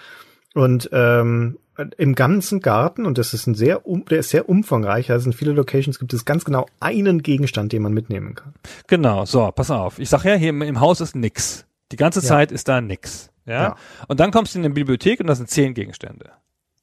Und 0.55 0.89
ähm, 0.91 1.59
im 1.97 2.15
ganzen 2.15 2.59
Garten, 2.59 3.05
und 3.05 3.17
das 3.17 3.33
ist 3.33 3.47
ein 3.47 3.55
sehr, 3.55 3.85
um, 3.85 4.03
der 4.05 4.19
ist 4.19 4.29
sehr 4.29 4.49
umfangreich, 4.49 5.11
also 5.11 5.27
in 5.29 5.33
viele 5.33 5.53
Locations 5.53 5.97
gibt 5.99 6.13
es 6.13 6.25
ganz 6.25 6.43
genau 6.43 6.65
einen 6.79 7.23
Gegenstand, 7.23 7.71
den 7.71 7.81
man 7.81 7.93
mitnehmen 7.93 8.35
kann. 8.35 8.53
Genau, 8.87 9.25
so, 9.25 9.49
pass 9.51 9.71
auf. 9.71 9.99
Ich 9.99 10.09
sag 10.09 10.23
ja, 10.25 10.35
hier 10.35 10.49
im, 10.49 10.61
im 10.61 10.79
Haus 10.79 10.99
ist 11.01 11.15
nix. 11.15 11.65
Die 11.91 11.95
ganze 11.95 12.19
Ja. 12.19 12.25
Zeit 12.25 12.51
ist 12.51 12.67
da 12.67 12.81
nix. 12.81 13.29
Ja? 13.45 13.61
Ja. 13.63 13.75
Und 14.07 14.19
dann 14.19 14.31
kommst 14.31 14.53
du 14.53 14.59
in 14.59 14.65
eine 14.65 14.73
Bibliothek 14.73 15.19
und 15.21 15.27
da 15.27 15.35
sind 15.35 15.49
zehn 15.49 15.73
Gegenstände. 15.73 16.31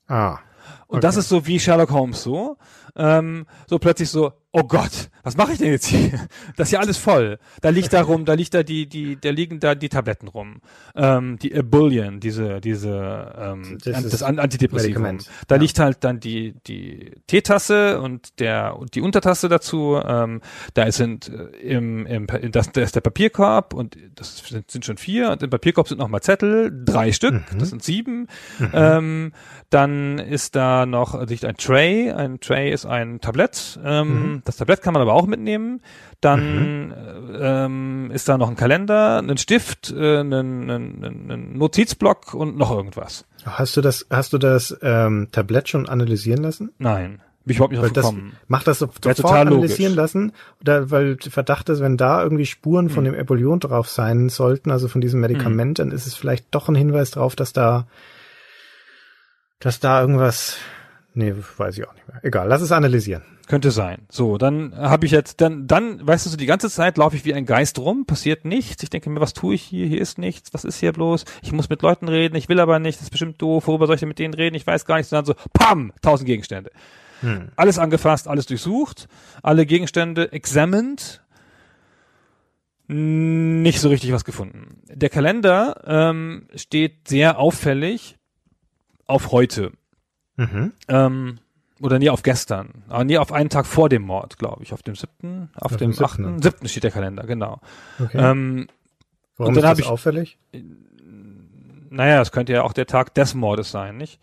Ah. 0.08 0.38
Und 0.88 0.98
Okay. 0.98 1.00
das 1.00 1.16
ist 1.16 1.28
so 1.28 1.46
wie 1.46 1.60
Sherlock 1.60 1.90
Holmes 1.90 2.22
so. 2.22 2.56
Ähm, 2.96 3.46
so 3.66 3.78
plötzlich 3.78 4.08
so, 4.10 4.32
oh 4.52 4.62
Gott, 4.64 5.10
was 5.22 5.36
mache 5.36 5.52
ich 5.52 5.58
denn 5.58 5.70
jetzt 5.70 5.86
hier? 5.86 6.12
Das 6.56 6.68
ist 6.68 6.72
ja 6.72 6.80
alles 6.80 6.96
voll. 6.96 7.38
Da 7.60 7.68
liegt 7.68 7.92
da 7.92 8.00
rum, 8.02 8.24
da 8.24 8.32
liegt 8.34 8.54
da 8.54 8.62
die, 8.62 8.88
die, 8.88 9.18
da 9.20 9.30
liegen 9.30 9.60
da 9.60 9.74
die 9.74 9.88
Tabletten 9.90 10.28
rum. 10.28 10.60
Ähm, 10.94 11.38
die 11.38 11.52
Ebullion, 11.52 12.20
diese, 12.20 12.60
diese, 12.60 13.34
ähm, 13.38 13.78
Das 13.84 14.02
das, 14.08 14.22
Antidepressivum. 14.22 15.18
Da 15.46 15.56
Ja. 15.56 15.60
liegt 15.60 15.78
halt 15.78 16.04
dann 16.04 16.20
die, 16.20 16.54
die 16.66 17.12
Teetasse 17.26 18.00
und 18.00 18.38
der, 18.40 18.76
und 18.78 18.94
die 18.94 19.00
Untertasse 19.02 19.48
dazu. 19.48 20.00
Ähm, 20.02 20.40
da 20.74 20.84
ist 20.84 20.96
sind 20.96 21.28
äh, 21.28 21.54
im, 21.58 22.06
im, 22.06 22.26
das, 22.50 22.72
da 22.72 22.80
ist 22.80 22.94
der 22.94 23.02
Papierkorb 23.02 23.74
und 23.74 23.98
das 24.14 24.38
sind, 24.38 24.70
sind 24.70 24.84
schon 24.86 24.96
vier 24.96 25.30
und 25.30 25.42
im 25.42 25.50
Papierkorb 25.50 25.88
sind 25.88 25.98
nochmal 25.98 26.22
Zettel, 26.22 26.72
drei 26.84 27.12
Stück, 27.12 27.34
Mhm. 27.34 27.58
das 27.58 27.68
sind 27.68 27.82
sieben. 27.82 28.28
Ähm, 28.72 29.32
dann 29.68 30.18
ist 30.18 30.56
da 30.56 30.86
noch 30.86 31.20
liegt 31.28 31.44
ein 31.44 31.56
Tray. 31.58 32.10
Ein 32.12 32.40
Tray 32.40 32.72
ist 32.72 32.85
ein 32.88 33.20
Tablett. 33.20 33.78
Ähm, 33.84 34.06
Mhm. 34.34 34.42
Das 34.44 34.56
Tablett 34.56 34.82
kann 34.82 34.92
man 34.92 35.02
aber 35.02 35.12
auch 35.14 35.26
mitnehmen. 35.26 35.80
Dann 36.20 36.92
äh, 36.92 37.64
ähm, 37.64 38.10
ist 38.12 38.28
da 38.28 38.38
noch 38.38 38.48
ein 38.48 38.56
Kalender, 38.56 39.18
ein 39.18 39.36
Stift, 39.38 39.90
äh, 39.90 40.20
ein, 40.20 40.32
ein, 40.32 40.70
ein, 40.70 41.30
ein 41.30 41.52
Notizblock 41.58 42.34
und 42.34 42.56
noch 42.56 42.70
irgendwas. 42.70 43.26
Hast 43.44 43.76
du 43.76 43.80
das, 43.80 44.06
hast 44.10 44.32
du 44.32 44.38
das 44.38 44.76
ähm, 44.82 45.28
Tablett 45.32 45.68
schon 45.68 45.88
analysieren 45.88 46.42
lassen? 46.42 46.72
Nein, 46.78 47.20
bin 47.44 47.52
ich 47.52 47.56
überhaupt 47.58 47.72
nicht 47.72 47.82
drauf 47.82 47.92
das, 47.92 48.04
gekommen. 48.06 48.32
mach 48.48 48.64
das 48.64 48.78
so- 48.80 48.86
Wär 48.88 48.92
sofort 49.14 49.16
total 49.18 49.46
analysieren 49.46 49.92
logisch. 49.94 49.96
lassen, 49.96 50.32
oder, 50.60 50.90
weil 50.90 51.16
Verdacht 51.20 51.68
ist, 51.68 51.80
wenn 51.80 51.96
da 51.96 52.22
irgendwie 52.22 52.46
Spuren 52.46 52.88
von 52.90 53.04
dem 53.04 53.14
Ebullion 53.14 53.60
drauf 53.60 53.88
sein 53.88 54.28
sollten, 54.30 54.70
also 54.72 54.88
von 54.88 55.00
diesem 55.00 55.20
Medikament, 55.20 55.78
dann 55.78 55.92
ist 55.92 56.06
es 56.08 56.14
vielleicht 56.14 56.46
doch 56.52 56.68
ein 56.68 56.74
Hinweis 56.74 57.12
drauf, 57.12 57.36
dass 57.36 57.52
da, 57.52 57.86
dass 59.60 59.80
da 59.80 60.00
irgendwas, 60.00 60.56
nee, 61.16 61.34
weiß 61.56 61.76
ich 61.78 61.88
auch 61.88 61.94
nicht 61.94 62.06
mehr. 62.06 62.20
Egal, 62.22 62.46
lass 62.48 62.62
es 62.62 62.70
analysieren. 62.70 63.22
Könnte 63.48 63.70
sein. 63.70 64.06
So, 64.08 64.38
dann 64.38 64.76
habe 64.76 65.06
ich 65.06 65.12
jetzt, 65.12 65.40
dann, 65.40 65.66
dann, 65.66 66.06
weißt 66.06 66.26
du, 66.26 66.30
so 66.30 66.36
die 66.36 66.46
ganze 66.46 66.68
Zeit 66.70 66.96
laufe 66.96 67.16
ich 67.16 67.24
wie 67.24 67.34
ein 67.34 67.46
Geist 67.46 67.78
rum, 67.78 68.06
passiert 68.06 68.44
nichts. 68.44 68.82
Ich 68.82 68.90
denke 68.90 69.10
mir, 69.10 69.20
was 69.20 69.34
tue 69.34 69.54
ich 69.54 69.62
hier? 69.62 69.86
Hier 69.86 70.00
ist 70.00 70.18
nichts. 70.18 70.54
Was 70.54 70.64
ist 70.64 70.78
hier 70.78 70.92
bloß? 70.92 71.24
Ich 71.42 71.52
muss 71.52 71.68
mit 71.68 71.82
Leuten 71.82 72.08
reden, 72.08 72.36
ich 72.36 72.48
will 72.48 72.60
aber 72.60 72.78
nicht, 72.78 72.98
das 72.98 73.04
ist 73.04 73.10
bestimmt 73.10 73.40
doof. 73.42 73.66
Worüber 73.66 73.86
soll 73.86 73.94
ich 73.94 74.00
denn 74.00 74.08
mit 74.08 74.18
denen 74.18 74.34
reden? 74.34 74.56
Ich 74.56 74.66
weiß 74.66 74.84
gar 74.84 74.96
nicht. 74.96 75.12
Und 75.12 75.16
dann 75.16 75.24
so, 75.24 75.34
pam, 75.52 75.92
tausend 76.02 76.26
Gegenstände. 76.26 76.70
Alles 77.56 77.78
angefasst, 77.78 78.28
alles 78.28 78.46
durchsucht, 78.46 79.08
alle 79.42 79.64
Gegenstände 79.64 80.32
examined. 80.32 81.22
nicht 82.88 83.80
so 83.80 83.88
richtig 83.88 84.12
was 84.12 84.24
gefunden. 84.24 84.82
Der 84.88 85.08
Kalender 85.08 85.82
ähm, 85.86 86.48
steht 86.54 87.08
sehr 87.08 87.38
auffällig 87.38 88.16
auf 89.06 89.32
heute. 89.32 89.72
Mhm. 90.36 90.72
Ähm, 90.88 91.38
oder 91.80 91.98
nie 91.98 92.08
auf 92.10 92.22
gestern. 92.22 92.82
Aber 92.88 93.04
nie 93.04 93.18
auf 93.18 93.32
einen 93.32 93.50
Tag 93.50 93.66
vor 93.66 93.88
dem 93.88 94.02
Mord, 94.02 94.38
glaube 94.38 94.62
ich. 94.62 94.72
Auf 94.72 94.82
dem 94.82 94.94
siebten, 94.94 95.50
auf, 95.54 95.72
Auf 95.72 95.76
dem 95.76 95.94
achten, 96.02 96.42
siebten 96.42 96.68
steht 96.68 96.84
der 96.84 96.90
Kalender, 96.90 97.24
genau. 97.24 97.60
Okay. 97.98 98.16
Ähm, 98.18 98.66
Warum 99.36 99.54
und 99.54 99.62
dann 99.62 99.64
ist 99.72 99.78
das 99.78 99.78
ich- 99.80 99.86
auffällig? 99.90 100.38
naja, 101.90 102.20
es 102.20 102.32
könnte 102.32 102.52
ja 102.52 102.62
auch 102.62 102.72
der 102.72 102.86
Tag 102.86 103.14
des 103.14 103.34
Mordes 103.34 103.70
sein, 103.70 103.96
nicht? 103.96 104.20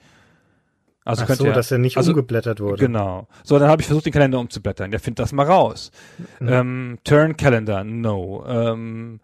Also 1.05 1.23
Ach 1.23 1.27
könnte 1.27 1.43
so, 1.43 1.47
ja, 1.49 1.53
dass 1.53 1.69
er 1.69 1.77
nicht 1.79 1.97
also, 1.97 2.11
umgeblättert 2.11 2.59
wurde. 2.61 2.77
Genau. 2.77 3.27
So, 3.43 3.59
dann 3.59 3.67
habe 3.69 3.81
ich 3.81 3.87
versucht, 3.87 4.05
den 4.05 4.13
Kalender 4.13 4.39
umzublättern. 4.39 4.89
Der 4.89 4.99
findet 5.01 5.19
das 5.19 5.33
mal 5.33 5.45
raus. 5.45 5.91
Mhm. 6.39 6.47
Ähm, 6.49 6.97
Turn 7.03 7.35
Calendar, 7.35 7.83
no. 7.83 8.43
Ähm, 8.47 9.19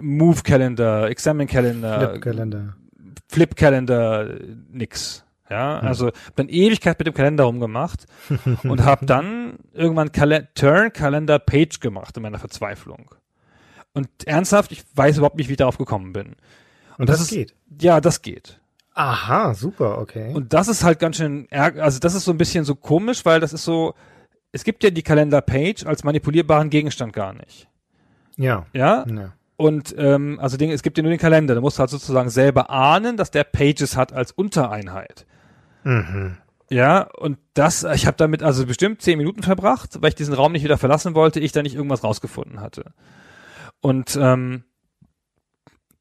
Move 0.00 0.42
Calendar, 0.42 1.08
Examine 1.10 1.46
Calendar, 1.48 2.10
Flip-Kalender. 2.10 2.76
Flip 3.28 3.56
Calendar, 3.56 4.26
nix. 4.70 5.23
Ja, 5.50 5.80
Hm. 5.80 5.88
also 5.88 6.10
dann 6.36 6.48
Ewigkeit 6.48 6.98
mit 6.98 7.06
dem 7.06 7.14
Kalender 7.14 7.44
rumgemacht 7.44 8.06
und 8.62 8.82
habe 8.84 9.04
dann 9.06 9.58
irgendwann 9.72 10.10
Kale 10.12 10.48
Turn 10.54 10.92
Calendar 10.92 11.38
Page 11.38 11.80
gemacht 11.80 12.16
in 12.16 12.22
meiner 12.22 12.38
Verzweiflung. 12.38 13.14
Und 13.92 14.08
ernsthaft, 14.26 14.72
ich 14.72 14.82
weiß 14.94 15.18
überhaupt 15.18 15.36
nicht, 15.36 15.48
wie 15.48 15.52
ich 15.52 15.58
darauf 15.58 15.78
gekommen 15.78 16.12
bin. 16.12 16.34
Und 16.98 17.08
das, 17.08 17.20
ist, 17.20 17.30
geht. 17.30 17.54
Ja, 17.80 18.00
das 18.00 18.22
geht. 18.22 18.58
Aha, 18.94 19.54
super, 19.54 19.98
okay. 19.98 20.32
Und 20.32 20.52
das 20.52 20.68
ist 20.68 20.82
halt 20.84 20.98
ganz 20.98 21.16
schön, 21.16 21.46
also 21.50 21.98
das 21.98 22.14
ist 22.14 22.24
so 22.24 22.30
ein 22.30 22.38
bisschen 22.38 22.64
so 22.64 22.74
komisch, 22.74 23.24
weil 23.24 23.40
das 23.40 23.52
ist 23.52 23.64
so, 23.64 23.94
es 24.52 24.64
gibt 24.64 24.82
ja 24.84 24.90
die 24.90 25.02
Kalender-Page 25.02 25.84
als 25.86 26.04
manipulierbaren 26.04 26.70
Gegenstand 26.70 27.12
gar 27.12 27.32
nicht. 27.34 27.68
ja. 28.36 28.66
Ja? 28.72 29.04
ja. 29.08 29.32
Und 29.56 29.94
ähm, 29.98 30.40
also 30.40 30.56
Ding, 30.56 30.72
es 30.72 30.82
gibt 30.82 30.96
ja 30.96 31.02
nur 31.02 31.10
den 31.12 31.18
Kalender. 31.20 31.54
Du 31.54 31.60
musst 31.60 31.78
halt 31.78 31.88
sozusagen 31.88 32.28
selber 32.28 32.70
ahnen, 32.70 33.16
dass 33.16 33.30
der 33.30 33.44
Pages 33.44 33.96
hat 33.96 34.12
als 34.12 34.32
Untereinheit. 34.32 35.26
Mhm. 35.84 36.36
Ja, 36.70 37.02
und 37.18 37.38
das, 37.52 37.84
ich 37.84 38.06
habe 38.06 38.16
damit 38.16 38.42
also 38.42 38.66
bestimmt 38.66 39.02
zehn 39.02 39.18
Minuten 39.18 39.42
verbracht, 39.42 40.02
weil 40.02 40.08
ich 40.08 40.14
diesen 40.14 40.34
Raum 40.34 40.52
nicht 40.52 40.64
wieder 40.64 40.78
verlassen 40.78 41.14
wollte, 41.14 41.38
ich 41.38 41.52
da 41.52 41.62
nicht 41.62 41.76
irgendwas 41.76 42.02
rausgefunden 42.02 42.60
hatte. 42.60 42.92
Und 43.80 44.18
ähm, 44.20 44.64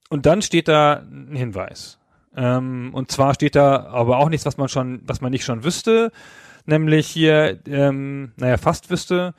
und 0.10 0.26
dann 0.28 0.44
steht 0.44 0.68
da 0.68 1.04
ein 1.10 1.36
Hinweis. 1.36 2.00
Ähm, 2.36 2.92
und 2.94 3.12
zwar 3.12 3.34
steht 3.34 3.56
da 3.56 3.86
aber 3.88 4.20
auch 4.20 4.30
nichts, 4.30 4.46
was 4.46 4.58
man 4.58 4.70
schon, 4.70 5.02
was 5.06 5.22
man 5.22 5.32
nicht 5.32 5.44
schon 5.44 5.64
wüsste, 5.64 6.12
nämlich 6.66 7.08
hier, 7.08 7.60
ähm, 7.68 8.32
naja, 8.38 8.58
fast 8.58 8.90
wüsste, 8.90 9.34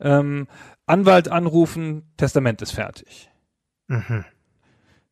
ähm, 0.00 0.48
Anwalt 0.86 1.28
anrufen, 1.28 2.10
Testament 2.16 2.62
ist 2.62 2.72
fertig. 2.72 3.30
Mhm. 3.86 4.24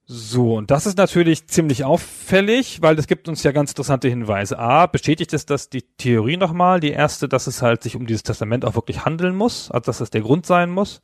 So, 0.09 0.55
und 0.55 0.71
das 0.71 0.87
ist 0.87 0.97
natürlich 0.99 1.49
ziemlich 1.49 1.85
auffällig, 1.85 2.81
weil 2.81 2.95
das 2.95 3.09
gibt 3.09 3.29
uns 3.29 3.43
ja 3.43 3.51
ganz 3.51 3.73
interessante 3.73 4.07
Hinweise. 4.07 4.57
A, 4.57 4.87
bestätigt 4.87 5.33
es 5.33 5.47
das 5.47 5.69
die 5.69 5.83
Theorie 5.83 6.37
nochmal, 6.37 6.79
die 6.79 6.93
erste, 6.93 7.29
dass 7.29 7.49
es 7.49 7.61
halt 7.61 7.83
sich 7.83 7.97
um 7.97 8.07
dieses 8.07 8.23
Testament 8.23 8.65
auch 8.65 8.77
wirklich 8.77 9.05
handeln 9.05 9.35
muss, 9.35 9.69
also 9.69 9.87
dass 9.87 9.99
das 9.99 10.11
der 10.11 10.21
Grund 10.21 10.47
sein 10.47 10.71
muss. 10.71 11.01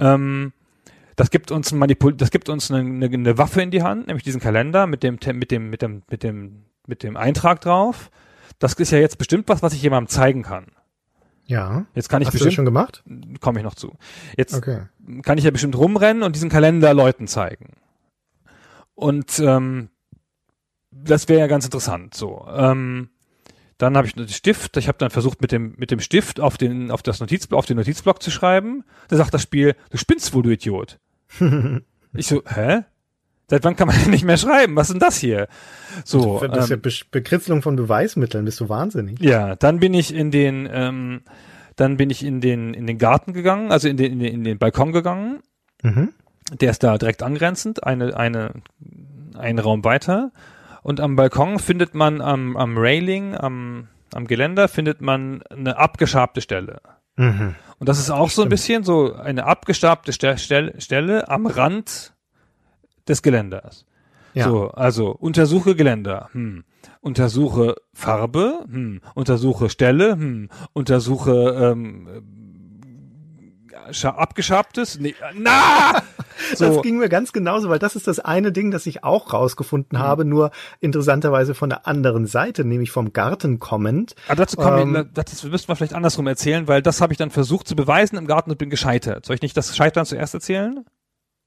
Ähm, 0.00 0.52
das 1.14 1.30
gibt 1.30 1.52
uns 1.52 1.70
Manipul 1.72 2.14
das 2.14 2.30
gibt 2.32 2.48
uns 2.48 2.70
eine, 2.72 2.80
eine, 2.80 3.06
eine 3.06 3.38
Waffe 3.38 3.62
in 3.62 3.70
die 3.70 3.84
Hand, 3.84 4.08
nämlich 4.08 4.24
diesen 4.24 4.40
Kalender 4.40 4.88
mit 4.88 5.04
dem, 5.04 5.18
mit 5.34 5.50
dem, 5.52 5.70
mit 5.70 5.80
dem, 5.80 6.02
mit 6.10 6.22
dem, 6.24 6.64
mit 6.88 7.02
dem 7.04 7.16
Eintrag 7.16 7.60
drauf. 7.60 8.10
Das 8.58 8.72
ist 8.74 8.90
ja 8.90 8.98
jetzt 8.98 9.18
bestimmt 9.18 9.48
was, 9.48 9.62
was 9.62 9.72
ich 9.72 9.82
jemandem 9.82 10.08
zeigen 10.08 10.42
kann. 10.42 10.66
Ja. 11.46 11.84
Jetzt 11.94 12.08
kann 12.08 12.22
ich 12.22 12.26
Hast 12.26 12.34
du 12.34 12.38
das 12.38 12.46
bestimmt, 12.46 12.54
schon 12.56 12.64
gemacht? 12.64 13.04
komme 13.40 13.60
ich 13.60 13.64
noch 13.64 13.74
zu. 13.76 13.96
Jetzt 14.36 14.54
Okay. 14.54 14.82
kann 15.22 15.38
ich 15.38 15.44
ja 15.44 15.52
bestimmt 15.52 15.76
rumrennen 15.76 16.24
und 16.24 16.34
diesen 16.34 16.48
Kalender 16.50 16.92
Leuten 16.92 17.28
zeigen. 17.28 17.74
Und 19.00 19.38
ähm, 19.38 19.88
das 20.90 21.26
wäre 21.26 21.40
ja 21.40 21.46
ganz 21.46 21.64
interessant. 21.64 22.12
So, 22.12 22.46
ähm, 22.54 23.08
dann 23.78 23.96
habe 23.96 24.06
ich 24.06 24.14
den 24.14 24.28
Stift. 24.28 24.76
Ich 24.76 24.88
habe 24.88 24.98
dann 24.98 25.08
versucht 25.08 25.40
mit 25.40 25.52
dem 25.52 25.72
mit 25.78 25.90
dem 25.90 26.00
Stift 26.00 26.38
auf 26.38 26.58
den 26.58 26.90
auf 26.90 27.02
das 27.02 27.18
Notizblock 27.18 27.58
auf 27.58 27.64
den 27.64 27.78
Notizblock 27.78 28.22
zu 28.22 28.30
schreiben. 28.30 28.84
Da 29.08 29.16
sagt 29.16 29.32
das 29.32 29.42
Spiel: 29.42 29.74
Du 29.88 29.96
spinnst 29.96 30.34
wohl, 30.34 30.42
du 30.42 30.50
Idiot. 30.50 30.98
ich 32.12 32.26
so, 32.26 32.42
hä? 32.46 32.82
Seit 33.48 33.64
wann 33.64 33.74
kann 33.74 33.88
man 33.88 33.96
denn 34.02 34.10
nicht 34.10 34.24
mehr 34.24 34.36
schreiben? 34.36 34.76
Was 34.76 34.88
ist 34.88 34.92
denn 34.92 35.00
das 35.00 35.16
hier? 35.16 35.48
So, 36.04 36.40
das 36.40 36.64
ist 36.64 36.68
ja 36.68 36.76
ähm, 36.76 36.82
Be 36.82 36.92
Bekritzelung 37.10 37.62
von 37.62 37.76
Beweismitteln. 37.76 38.44
Bist 38.44 38.60
du 38.60 38.68
wahnsinnig? 38.68 39.18
ja, 39.20 39.56
dann 39.56 39.80
bin 39.80 39.94
ich 39.94 40.14
in 40.14 40.30
den, 40.30 40.68
ähm, 40.70 41.22
dann 41.76 41.96
bin 41.96 42.10
ich 42.10 42.22
in 42.22 42.42
den 42.42 42.74
in 42.74 42.86
den 42.86 42.98
Garten 42.98 43.32
gegangen, 43.32 43.72
also 43.72 43.88
in 43.88 43.96
den 43.96 44.12
in 44.12 44.18
den, 44.18 44.34
in 44.34 44.44
den 44.44 44.58
Balkon 44.58 44.92
gegangen 44.92 45.40
Mhm. 45.82 46.12
Der 46.50 46.70
ist 46.70 46.82
da 46.82 46.98
direkt 46.98 47.22
angrenzend, 47.22 47.84
eine, 47.84 48.16
eine, 48.16 48.52
einen 49.36 49.58
Raum 49.58 49.84
weiter. 49.84 50.32
Und 50.82 51.00
am 51.00 51.16
Balkon 51.16 51.58
findet 51.58 51.94
man 51.94 52.20
am, 52.20 52.56
am 52.56 52.76
Railing, 52.76 53.36
am, 53.36 53.88
am 54.14 54.26
Geländer, 54.26 54.68
findet 54.68 55.00
man 55.00 55.42
eine 55.50 55.76
abgeschabte 55.76 56.40
Stelle. 56.40 56.80
Mhm. 57.16 57.54
Und 57.78 57.88
das 57.88 57.98
ist 57.98 58.10
auch 58.10 58.30
so 58.30 58.42
ein 58.42 58.48
bisschen 58.48 58.84
so 58.84 59.14
eine 59.14 59.44
abgeschabte 59.44 60.12
Ste 60.12 60.38
Stelle, 60.38 60.80
Stelle 60.80 61.28
am 61.28 61.46
Rand 61.46 62.14
des 63.08 63.22
Geländers. 63.22 63.86
Ja. 64.34 64.48
So, 64.48 64.70
also 64.70 65.10
untersuche 65.10 65.74
Geländer, 65.74 66.28
hm. 66.32 66.62
untersuche 67.00 67.74
Farbe, 67.92 68.64
hm. 68.70 69.00
untersuche 69.14 69.68
Stelle, 69.70 70.12
hm. 70.12 70.48
untersuche 70.72 71.72
ähm, 71.72 72.08
abgeschabtes, 73.74 74.98
nee, 74.98 75.10
äh, 75.10 75.34
na! 75.36 76.02
So, 76.54 76.64
Das 76.64 76.82
ging 76.82 76.96
mir 76.96 77.10
ganz 77.10 77.34
genauso, 77.34 77.68
weil 77.68 77.78
das 77.78 77.96
ist 77.96 78.06
das 78.06 78.18
eine 78.18 78.50
Ding, 78.50 78.70
das 78.70 78.86
ich 78.86 79.04
auch 79.04 79.34
rausgefunden 79.34 79.98
Mhm. 79.98 80.02
habe, 80.02 80.24
nur 80.24 80.52
interessanterweise 80.80 81.54
von 81.54 81.68
der 81.68 81.86
anderen 81.86 82.26
Seite, 82.26 82.64
nämlich 82.64 82.90
vom 82.90 83.12
Garten 83.12 83.58
kommend. 83.58 84.14
Ah, 84.26 84.34
dazu 84.36 84.56
kommen 84.56 84.78
Ähm, 84.80 84.92
wir, 84.94 85.04
das 85.04 85.44
müssten 85.44 85.68
wir 85.68 85.76
vielleicht 85.76 85.92
andersrum 85.92 86.26
erzählen, 86.26 86.66
weil 86.66 86.80
das 86.80 87.02
habe 87.02 87.12
ich 87.12 87.18
dann 87.18 87.30
versucht 87.30 87.68
zu 87.68 87.76
beweisen 87.76 88.16
im 88.16 88.26
Garten 88.26 88.50
und 88.50 88.56
bin 88.56 88.70
gescheitert. 88.70 89.26
Soll 89.26 89.34
ich 89.36 89.42
nicht 89.42 89.54
das 89.54 89.76
Scheitern 89.76 90.06
zuerst 90.06 90.32
erzählen? 90.32 90.84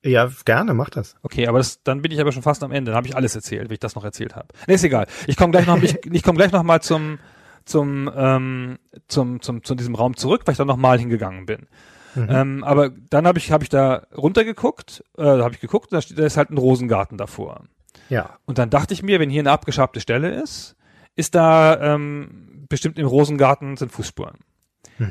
Ja, 0.06 0.30
gerne, 0.46 0.76
mach 0.76 0.92
das. 0.92 1.16
Okay, 1.24 1.48
aber 1.48 1.58
das, 1.58 1.82
dann 1.82 2.04
bin 2.04 2.12
ich 2.12 2.22
aber 2.22 2.32
schon 2.32 2.44
fast 2.44 2.62
am 2.62 2.72
Ende. 2.72 2.92
Dann 2.92 2.98
habe 2.98 3.08
ich 3.08 3.16
alles 3.16 3.36
erzählt, 3.36 3.70
wie 3.72 3.74
ich 3.76 3.80
das 3.80 3.96
noch 3.96 4.04
erzählt 4.04 4.36
habe. 4.36 4.50
Nee, 4.68 4.76
ist 4.76 4.84
egal. 4.84 5.08
Ich 5.26 5.38
komme 5.38 5.52
gleich 5.52 5.66
noch, 5.66 5.82
ich, 5.82 5.98
ich 6.12 6.22
komme 6.22 6.38
gleich 6.38 6.52
noch 6.52 6.62
mal 6.64 6.82
zum 6.82 7.18
zum 7.66 8.12
ähm, 8.16 8.78
zum 9.08 9.42
zum 9.42 9.64
zu 9.64 9.74
diesem 9.74 9.96
Raum 9.96 10.16
zurück, 10.18 10.42
weil 10.46 10.52
ich 10.52 10.58
da 10.60 10.66
noch 10.66 10.78
mal 10.78 11.00
hingegangen 11.00 11.46
bin. 11.48 11.68
Ähm, 12.16 12.64
aber 12.64 12.90
dann 13.10 13.28
habe 13.28 13.40
ich 13.40 13.52
habe 13.52 13.64
ich 13.64 13.70
da 13.70 14.04
runtergeguckt, 14.16 15.04
äh, 15.18 15.24
da 15.24 15.44
habe 15.44 15.54
ich 15.54 15.60
geguckt, 15.60 15.92
da, 15.92 16.02
steht, 16.02 16.20
da 16.20 16.26
ist 16.26 16.38
halt 16.38 16.50
ein 16.50 16.58
Rosengarten 16.58 17.18
davor. 17.18 17.64
Ja. 18.10 18.38
Und 18.46 18.58
dann 18.58 18.70
dachte 18.70 18.94
ich 18.94 19.04
mir, 19.04 19.20
wenn 19.20 19.30
hier 19.30 19.42
eine 19.42 19.52
abgeschabte 19.52 20.00
Stelle 20.00 20.30
ist, 20.30 20.76
ist 21.16 21.36
da 21.36 21.96
ähm, 21.96 22.66
bestimmt 22.70 23.00
im 23.00 23.08
Rosengarten 23.08 23.78
sind 23.78 23.92
Fußspuren. 23.92 24.38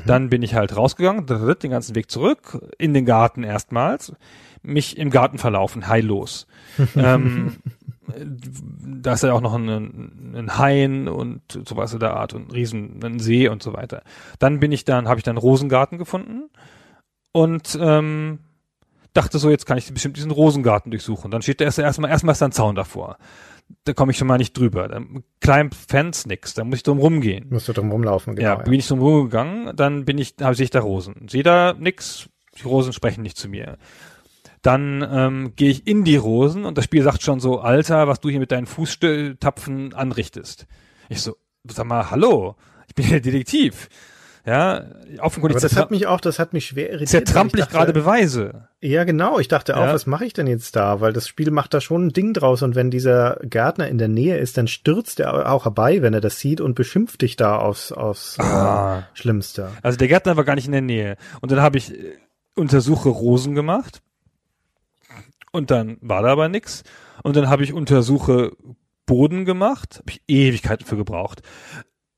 Dann 0.05 0.29
bin 0.29 0.41
ich 0.43 0.55
halt 0.55 0.75
rausgegangen, 0.75 1.25
den 1.25 1.71
ganzen 1.71 1.95
Weg 1.95 2.09
zurück, 2.09 2.59
in 2.77 2.93
den 2.93 3.05
Garten 3.05 3.43
erstmals, 3.43 4.13
mich 4.61 4.97
im 4.97 5.09
Garten 5.09 5.37
verlaufen, 5.37 5.87
heillos. 5.87 6.47
ähm, 6.95 7.57
da 9.01 9.13
ist 9.13 9.23
ja 9.23 9.33
auch 9.33 9.41
noch 9.41 9.53
ein, 9.53 10.33
ein 10.35 10.57
Hain 10.57 11.07
und 11.07 11.41
sowas 11.67 11.93
in 11.93 11.99
der 11.99 12.15
Art 12.15 12.33
und 12.33 12.47
ein 12.47 12.51
riesen 12.51 12.99
ein 13.03 13.19
See 13.19 13.47
und 13.47 13.61
so 13.61 13.73
weiter. 13.73 14.03
Dann 14.39 14.59
bin 14.59 14.71
ich 14.71 14.85
dann, 14.85 15.07
habe 15.07 15.19
ich 15.19 15.23
dann 15.23 15.37
Rosengarten 15.37 15.97
gefunden 15.97 16.49
und 17.33 17.77
ähm, 17.81 18.39
dachte 19.13 19.39
so, 19.39 19.49
jetzt 19.49 19.65
kann 19.65 19.77
ich 19.77 19.93
bestimmt 19.93 20.15
diesen 20.15 20.31
Rosengarten 20.31 20.91
durchsuchen. 20.91 21.29
Dann 21.31 21.41
steht 21.41 21.59
da 21.59 21.65
erst 21.65 21.79
erstmal 21.79 22.09
erstmal 22.09 22.33
ist 22.33 22.41
da 22.41 22.45
ein 22.45 22.51
Zaun 22.53 22.75
davor. 22.75 23.17
Da 23.85 23.93
komme 23.93 24.11
ich 24.11 24.17
schon 24.17 24.27
mal 24.27 24.37
nicht 24.37 24.57
drüber. 24.57 24.87
Dann 24.87 25.23
klein 25.41 25.71
Fans 25.71 26.25
nix, 26.25 26.53
da 26.53 26.63
muss 26.63 26.77
ich 26.77 26.83
drum 26.83 26.99
rumgehen. 26.99 27.47
Musst 27.49 27.67
du 27.67 27.73
drum 27.73 27.91
rumlaufen, 27.91 28.35
genau. 28.35 28.47
ja, 28.47 28.55
bin 28.55 28.73
ich 28.73 28.87
drum 28.87 28.99
rumgegangen, 28.99 29.75
dann 29.75 30.05
bin 30.05 30.17
ich, 30.17 30.35
habe 30.41 30.55
sehe 30.55 30.65
ich 30.65 30.69
da 30.69 30.79
Rosen. 30.79 31.27
Sehe 31.27 31.43
da 31.43 31.73
nix, 31.77 32.29
die 32.57 32.63
Rosen 32.63 32.93
sprechen 32.93 33.23
nicht 33.23 33.37
zu 33.37 33.49
mir. 33.49 33.77
Dann 34.61 35.05
ähm, 35.09 35.53
gehe 35.55 35.69
ich 35.69 35.87
in 35.87 36.03
die 36.03 36.15
Rosen 36.15 36.65
und 36.65 36.77
das 36.77 36.85
Spiel 36.85 37.03
sagt 37.03 37.21
schon 37.21 37.39
so, 37.39 37.59
Alter, 37.59 38.07
was 38.07 38.21
du 38.21 38.29
hier 38.29 38.39
mit 38.39 38.51
deinen 38.51 38.65
Fußtapfen 38.65 39.93
anrichtest. 39.93 40.67
Ich 41.09 41.21
so, 41.21 41.35
sag 41.65 41.85
mal, 41.85 42.09
hallo, 42.11 42.55
ich 42.87 42.95
bin 42.95 43.09
der 43.09 43.19
Detektiv. 43.19 43.89
Ja, 44.45 44.83
offenkundig 45.19 45.55
Aber 45.55 45.61
das 45.69 45.77
hat 45.77 45.89
mich 45.89 46.05
auch, 46.05 46.19
das 46.19 46.37
hat 46.37 46.51
mich 46.51 46.65
schwer 46.67 46.89
irritiert. 46.89 47.09
zertrampel 47.27 47.61
ich 47.61 47.69
gerade 47.69 47.93
Beweise. 47.93 48.67
Ja, 48.81 49.05
genau. 49.05 49.39
Ich 49.39 49.47
dachte 49.47 49.77
auch, 49.77 49.85
Ja. 49.85 49.93
was 49.93 50.05
mache 50.05 50.25
ich 50.25 50.33
denn 50.33 50.47
jetzt 50.47 50.75
da? 50.75 50.99
Weil 50.99 51.13
das 51.13 51.29
Spiel 51.29 51.49
macht 51.49 51.73
da 51.73 51.79
schon 51.79 52.07
ein 52.07 52.09
Ding 52.13 52.33
draus 52.33 52.61
und 52.61 52.75
wenn 52.75 52.91
dieser 52.91 53.37
Gärtner 53.43 53.87
in 53.87 53.97
der 53.97 54.09
Nähe 54.09 54.37
ist, 54.37 54.57
dann 54.57 54.67
stürzt 54.67 55.21
er 55.21 55.49
auch 55.49 55.63
herbei, 55.63 56.01
wenn 56.01 56.13
er 56.13 56.19
das 56.19 56.39
sieht 56.39 56.59
und 56.59 56.75
beschimpft 56.75 57.21
dich 57.21 57.37
da 57.37 57.55
aufs, 57.57 57.93
aufs 57.93 58.37
Ah. 58.39 58.99
äh, 58.99 59.17
Schlimmste. 59.17 59.69
Also 59.81 59.97
der 59.97 60.09
Gärtner 60.09 60.35
war 60.35 60.43
gar 60.43 60.55
nicht 60.55 60.65
in 60.65 60.73
der 60.73 60.81
Nähe. 60.81 61.15
Und 61.39 61.51
dann 61.53 61.61
habe 61.61 61.77
ich 61.77 61.93
äh, 61.93 62.17
Untersuche 62.55 63.07
Rosen 63.09 63.55
gemacht. 63.55 64.01
Und 65.51 65.71
dann 65.71 65.97
war 66.01 66.21
da 66.21 66.29
aber 66.33 66.49
nix. 66.49 66.83
Und 67.23 67.35
dann 67.37 67.47
habe 67.49 67.63
ich 67.63 67.71
Untersuche 67.73 68.51
Boden 69.05 69.45
gemacht. 69.45 69.99
Habe 69.99 70.11
ich 70.11 70.21
Ewigkeiten 70.27 70.85
für 70.85 70.97
gebraucht. 70.97 71.41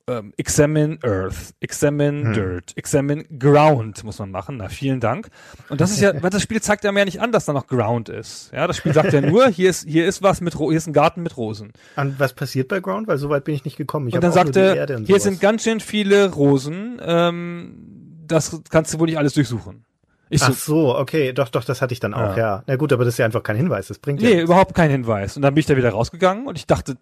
Ähm, 0.07 0.33
examine 0.37 0.99
Earth, 1.03 1.55
examine 1.59 2.33
Dirt, 2.33 2.73
examine 2.77 3.23
Ground 3.25 4.03
muss 4.03 4.19
man 4.19 4.29
machen. 4.29 4.57
Na, 4.57 4.69
vielen 4.69 4.99
Dank. 4.99 5.29
Und 5.69 5.81
das 5.81 5.91
ist 5.91 6.01
ja, 6.01 6.13
weil 6.21 6.29
das 6.29 6.43
Spiel 6.43 6.61
zeigt 6.61 6.83
ja 6.83 6.91
mehr 6.91 7.05
nicht 7.05 7.21
an, 7.21 7.31
dass 7.31 7.45
da 7.45 7.53
noch 7.53 7.67
Ground 7.67 8.09
ist. 8.09 8.51
Ja, 8.53 8.67
das 8.67 8.77
Spiel 8.77 8.93
sagt 8.93 9.13
ja 9.13 9.21
nur, 9.21 9.47
hier 9.49 9.69
ist, 9.69 9.87
hier 9.87 10.05
ist 10.05 10.21
was 10.21 10.41
mit, 10.41 10.59
Ro 10.59 10.69
hier 10.69 10.77
ist 10.77 10.87
ein 10.87 10.93
Garten 10.93 11.23
mit 11.23 11.37
Rosen. 11.37 11.73
Und 11.95 12.19
was 12.19 12.33
passiert 12.33 12.67
bei 12.67 12.79
Ground? 12.79 13.07
Weil 13.07 13.17
so 13.17 13.29
weit 13.29 13.45
bin 13.45 13.55
ich 13.55 13.65
nicht 13.65 13.77
gekommen. 13.77 14.07
Ich 14.07 14.15
Und 14.15 14.23
dann 14.23 14.31
sagte, 14.31 14.95
und 14.95 15.05
hier 15.05 15.19
sind 15.19 15.41
ganz 15.41 15.63
schön 15.63 15.79
viele 15.79 16.31
Rosen, 16.31 17.01
ähm, 17.03 18.21
das 18.27 18.61
kannst 18.69 18.93
du 18.93 18.99
wohl 18.99 19.07
nicht 19.07 19.17
alles 19.17 19.33
durchsuchen. 19.33 19.85
Ich 20.29 20.41
so, 20.41 20.47
Ach 20.47 20.53
so, 20.53 20.97
okay, 20.97 21.33
doch, 21.33 21.49
doch, 21.49 21.63
das 21.63 21.81
hatte 21.81 21.93
ich 21.93 21.99
dann 21.99 22.15
auch, 22.15 22.35
ja. 22.35 22.63
Na 22.65 22.75
gut, 22.77 22.91
aber 22.91 23.05
das 23.05 23.13
ist 23.13 23.17
ja 23.19 23.25
einfach 23.25 23.43
kein 23.43 23.55
Hinweis, 23.55 23.87
das 23.87 23.99
bringt 23.99 24.21
ja 24.21 24.27
Nee, 24.27 24.33
nichts. 24.35 24.49
überhaupt 24.49 24.73
kein 24.73 24.89
Hinweis. 24.89 25.35
Und 25.35 25.43
dann 25.43 25.53
bin 25.53 25.59
ich 25.59 25.67
da 25.67 25.77
wieder 25.77 25.91
rausgegangen 25.91 26.47
und 26.47 26.57
ich 26.57 26.65
dachte, 26.65 26.97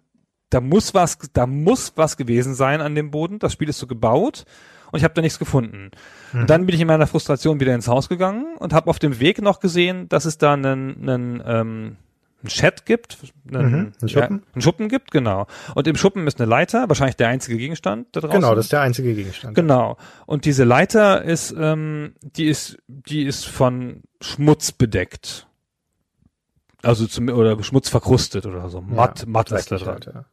da 0.50 0.60
muss 0.60 0.94
was, 0.94 1.18
da 1.32 1.46
muss 1.46 1.92
was 1.96 2.16
gewesen 2.16 2.54
sein 2.54 2.80
an 2.80 2.94
dem 2.94 3.10
Boden. 3.10 3.38
Das 3.38 3.52
Spiel 3.52 3.68
ist 3.68 3.78
so 3.78 3.86
gebaut 3.86 4.44
und 4.92 4.98
ich 4.98 5.04
habe 5.04 5.14
da 5.14 5.22
nichts 5.22 5.38
gefunden. 5.38 5.90
Und 6.32 6.48
dann 6.50 6.66
bin 6.66 6.74
ich 6.74 6.80
in 6.80 6.86
meiner 6.86 7.06
Frustration 7.08 7.58
wieder 7.58 7.74
ins 7.74 7.88
Haus 7.88 8.08
gegangen 8.08 8.56
und 8.58 8.72
habe 8.72 8.88
auf 8.88 8.98
dem 8.98 9.18
Weg 9.18 9.42
noch 9.42 9.58
gesehen, 9.60 10.08
dass 10.08 10.24
es 10.24 10.38
da 10.38 10.52
einen, 10.52 11.08
einen, 11.08 11.42
ähm, 11.44 11.96
einen 12.42 12.48
Chat 12.48 12.86
gibt, 12.86 13.18
einen, 13.52 13.70
Mhm, 13.70 13.92
einen 14.00 14.08
Schuppen. 14.08 14.36
Ja, 14.36 14.52
einen 14.54 14.62
Schuppen 14.62 14.88
gibt, 14.88 15.10
genau. 15.10 15.46
Und 15.74 15.88
im 15.88 15.96
Schuppen 15.96 16.26
ist 16.26 16.40
eine 16.40 16.48
Leiter, 16.48 16.88
wahrscheinlich 16.88 17.16
der 17.16 17.28
einzige 17.28 17.56
Gegenstand 17.56 18.08
da 18.12 18.20
draußen. 18.20 18.40
Genau, 18.40 18.54
das 18.54 18.66
ist 18.66 18.72
der 18.72 18.82
einzige 18.82 19.14
Gegenstand. 19.14 19.54
Genau. 19.56 19.96
Und 20.26 20.44
diese 20.44 20.62
Leiter 20.64 21.22
ist, 21.24 21.54
ähm, 21.58 22.14
die 22.20 22.46
ist, 22.46 22.78
die 22.86 23.24
ist 23.24 23.46
von 23.46 24.02
Schmutz 24.20 24.70
bedeckt. 24.70 25.48
Also 26.82 27.06
zum, 27.06 27.28
oder 27.30 27.60
Schmutz 27.62 27.88
verkrustet 27.88 28.44
oder 28.46 28.68
so. 28.68 28.80
Matt, 28.82 29.26
matt 29.26 29.50
ist 29.50 29.72
da 29.72 29.78
dran. 29.78 29.88
halt, 29.88 30.06
ja. 30.06 30.24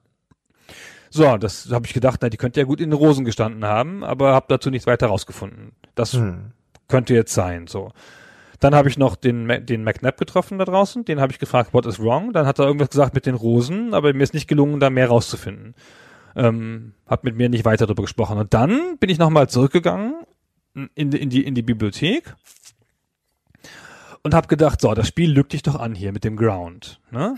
So, 1.13 1.37
das 1.37 1.69
habe 1.71 1.85
ich 1.85 1.93
gedacht, 1.93 2.19
na, 2.21 2.29
die 2.29 2.37
könnte 2.37 2.59
ja 2.61 2.65
gut 2.65 2.79
in 2.79 2.89
den 2.89 2.97
Rosen 2.97 3.25
gestanden 3.25 3.65
haben, 3.65 4.03
aber 4.03 4.33
habe 4.33 4.45
dazu 4.49 4.69
nichts 4.69 4.87
weiter 4.87 5.07
rausgefunden. 5.07 5.73
Das 5.93 6.13
Hm. 6.13 6.51
könnte 6.87 7.13
jetzt 7.13 7.33
sein, 7.33 7.67
so. 7.67 7.91
Dann 8.61 8.73
habe 8.75 8.87
ich 8.89 8.97
noch 8.97 9.15
den, 9.17 9.47
den 9.65 9.83
McNabb 9.83 10.17
getroffen 10.17 10.57
da 10.57 10.65
draußen, 10.65 11.03
den 11.03 11.19
habe 11.19 11.31
ich 11.33 11.39
gefragt, 11.39 11.73
what 11.73 11.85
is 11.85 11.99
wrong? 11.99 12.31
Dann 12.31 12.45
hat 12.45 12.59
er 12.59 12.65
irgendwas 12.65 12.89
gesagt 12.91 13.13
mit 13.13 13.25
den 13.25 13.35
Rosen, 13.35 13.93
aber 13.93 14.13
mir 14.13 14.23
ist 14.23 14.33
nicht 14.33 14.47
gelungen, 14.47 14.79
da 14.79 14.89
mehr 14.89 15.07
rauszufinden. 15.09 15.75
Ähm, 16.35 16.93
hat 17.07 17.23
mit 17.25 17.35
mir 17.35 17.49
nicht 17.49 17.65
weiter 17.65 17.85
darüber 17.87 18.03
gesprochen. 18.03 18.37
Und 18.37 18.53
dann 18.53 18.97
bin 18.99 19.09
ich 19.09 19.17
nochmal 19.17 19.49
zurückgegangen 19.49 20.13
in, 20.95 21.09
die- 21.11 21.19
in, 21.21 21.29
die, 21.29 21.43
in 21.45 21.55
die 21.55 21.61
Bibliothek 21.63 22.35
und 24.23 24.33
habe 24.33 24.47
gedacht, 24.47 24.79
so, 24.79 24.93
das 24.93 25.07
Spiel 25.07 25.31
lügt 25.31 25.53
dich 25.53 25.63
doch 25.63 25.75
an 25.79 25.95
hier 25.95 26.11
mit 26.13 26.23
dem 26.23 26.37
Ground. 26.37 26.99
Ne? 27.11 27.35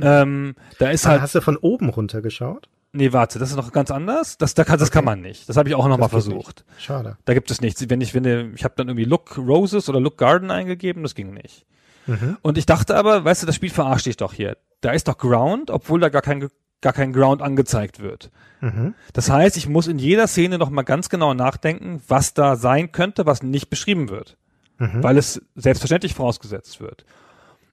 ähm, 0.00 0.54
da 0.78 0.90
ist 0.90 1.06
Ah, 1.06 1.10
halt 1.10 1.22
Hast 1.22 1.34
du 1.34 1.40
von 1.40 1.56
oben 1.56 1.88
runter 1.88 2.22
geschaut? 2.22 2.68
Nee, 2.96 3.12
warte, 3.12 3.38
das 3.40 3.50
ist 3.50 3.56
noch 3.56 3.72
ganz 3.72 3.90
anders. 3.90 4.38
Das, 4.38 4.54
da 4.54 4.62
kann, 4.64 4.78
das 4.78 4.90
kann 4.92 5.04
man 5.04 5.20
nicht. 5.20 5.48
Das 5.48 5.56
habe 5.56 5.68
ich 5.68 5.74
auch 5.74 5.88
noch 5.88 5.98
mal 5.98 6.08
Das 6.08 6.12
geht 6.24 6.32
versucht. 6.32 6.64
nicht. 6.68 6.82
Schade. 6.84 7.16
Da 7.24 7.34
gibt 7.34 7.50
es 7.50 7.60
nichts. 7.60 7.84
Wenn 7.90 8.00
ich 8.00 8.12
finde, 8.12 8.52
ich 8.54 8.62
habe 8.62 8.74
dann 8.76 8.88
irgendwie 8.88 9.04
Look 9.04 9.36
Roses 9.36 9.88
oder 9.88 10.00
Look 10.00 10.16
Garden 10.16 10.50
eingegeben, 10.52 11.02
das 11.02 11.14
ging 11.16 11.34
nicht. 11.34 11.66
Mhm. 12.06 12.36
Und 12.42 12.56
ich 12.56 12.66
dachte 12.66 12.96
aber, 12.96 13.24
weißt 13.24 13.42
du, 13.42 13.46
das 13.46 13.56
Spiel 13.56 13.70
verarscht 13.70 14.06
dich 14.06 14.16
doch 14.16 14.32
hier. 14.32 14.56
Da 14.80 14.92
ist 14.92 15.08
doch 15.08 15.18
Ground, 15.18 15.70
obwohl 15.70 15.98
da 16.00 16.08
gar 16.08 16.22
kein 16.22 16.48
gar 16.80 16.92
kein 16.92 17.12
Ground 17.14 17.40
angezeigt 17.40 18.00
wird. 18.00 18.30
Mhm. 18.60 18.94
Das 19.14 19.30
heißt, 19.30 19.56
ich 19.56 19.68
muss 19.68 19.86
in 19.88 19.98
jeder 19.98 20.26
Szene 20.26 20.58
noch 20.58 20.68
mal 20.68 20.82
ganz 20.82 21.08
genau 21.08 21.32
nachdenken, 21.32 22.02
was 22.08 22.34
da 22.34 22.56
sein 22.56 22.92
könnte, 22.92 23.24
was 23.24 23.42
nicht 23.42 23.70
beschrieben 23.70 24.10
wird, 24.10 24.36
Mhm. 24.78 25.02
weil 25.02 25.16
es 25.16 25.40
selbstverständlich 25.54 26.12
vorausgesetzt 26.14 26.80
wird. 26.80 27.06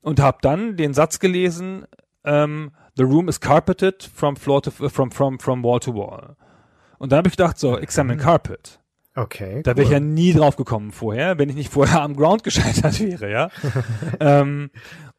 Und 0.01 0.21
habe 0.21 0.37
dann 0.41 0.77
den 0.77 0.93
Satz 0.93 1.19
gelesen: 1.19 1.85
ähm, 2.23 2.71
The 2.97 3.03
room 3.03 3.29
is 3.29 3.39
carpeted 3.39 4.03
from 4.03 4.35
floor 4.35 4.61
to 4.63 4.71
from 4.71 5.11
from 5.11 5.39
from 5.39 5.63
wall 5.63 5.79
to 5.79 5.93
wall. 5.93 6.35
Und 6.97 7.11
dann 7.11 7.17
habe 7.17 7.29
ich 7.29 7.37
gedacht, 7.37 7.57
so 7.57 7.77
examine 7.77 8.17
carpet. 8.17 8.79
Okay. 9.15 9.61
Da 9.63 9.71
cool. 9.71 9.77
wäre 9.77 9.85
ich 9.85 9.91
ja 9.91 9.99
nie 9.99 10.33
drauf 10.33 10.55
gekommen 10.55 10.91
vorher, 10.91 11.37
wenn 11.37 11.49
ich 11.49 11.55
nicht 11.55 11.71
vorher 11.71 12.01
am 12.01 12.15
Ground 12.15 12.43
gescheitert 12.45 12.99
wäre, 12.99 13.31
ja. 13.31 13.49
ähm, 14.19 14.69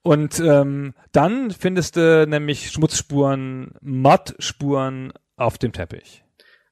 und 0.02 0.40
ähm, 0.40 0.94
dann 1.12 1.50
findest 1.50 1.96
du 1.96 2.26
nämlich 2.26 2.70
Schmutzspuren, 2.70 3.72
Mattspuren 3.80 5.12
auf 5.36 5.58
dem 5.58 5.72
Teppich. 5.72 6.24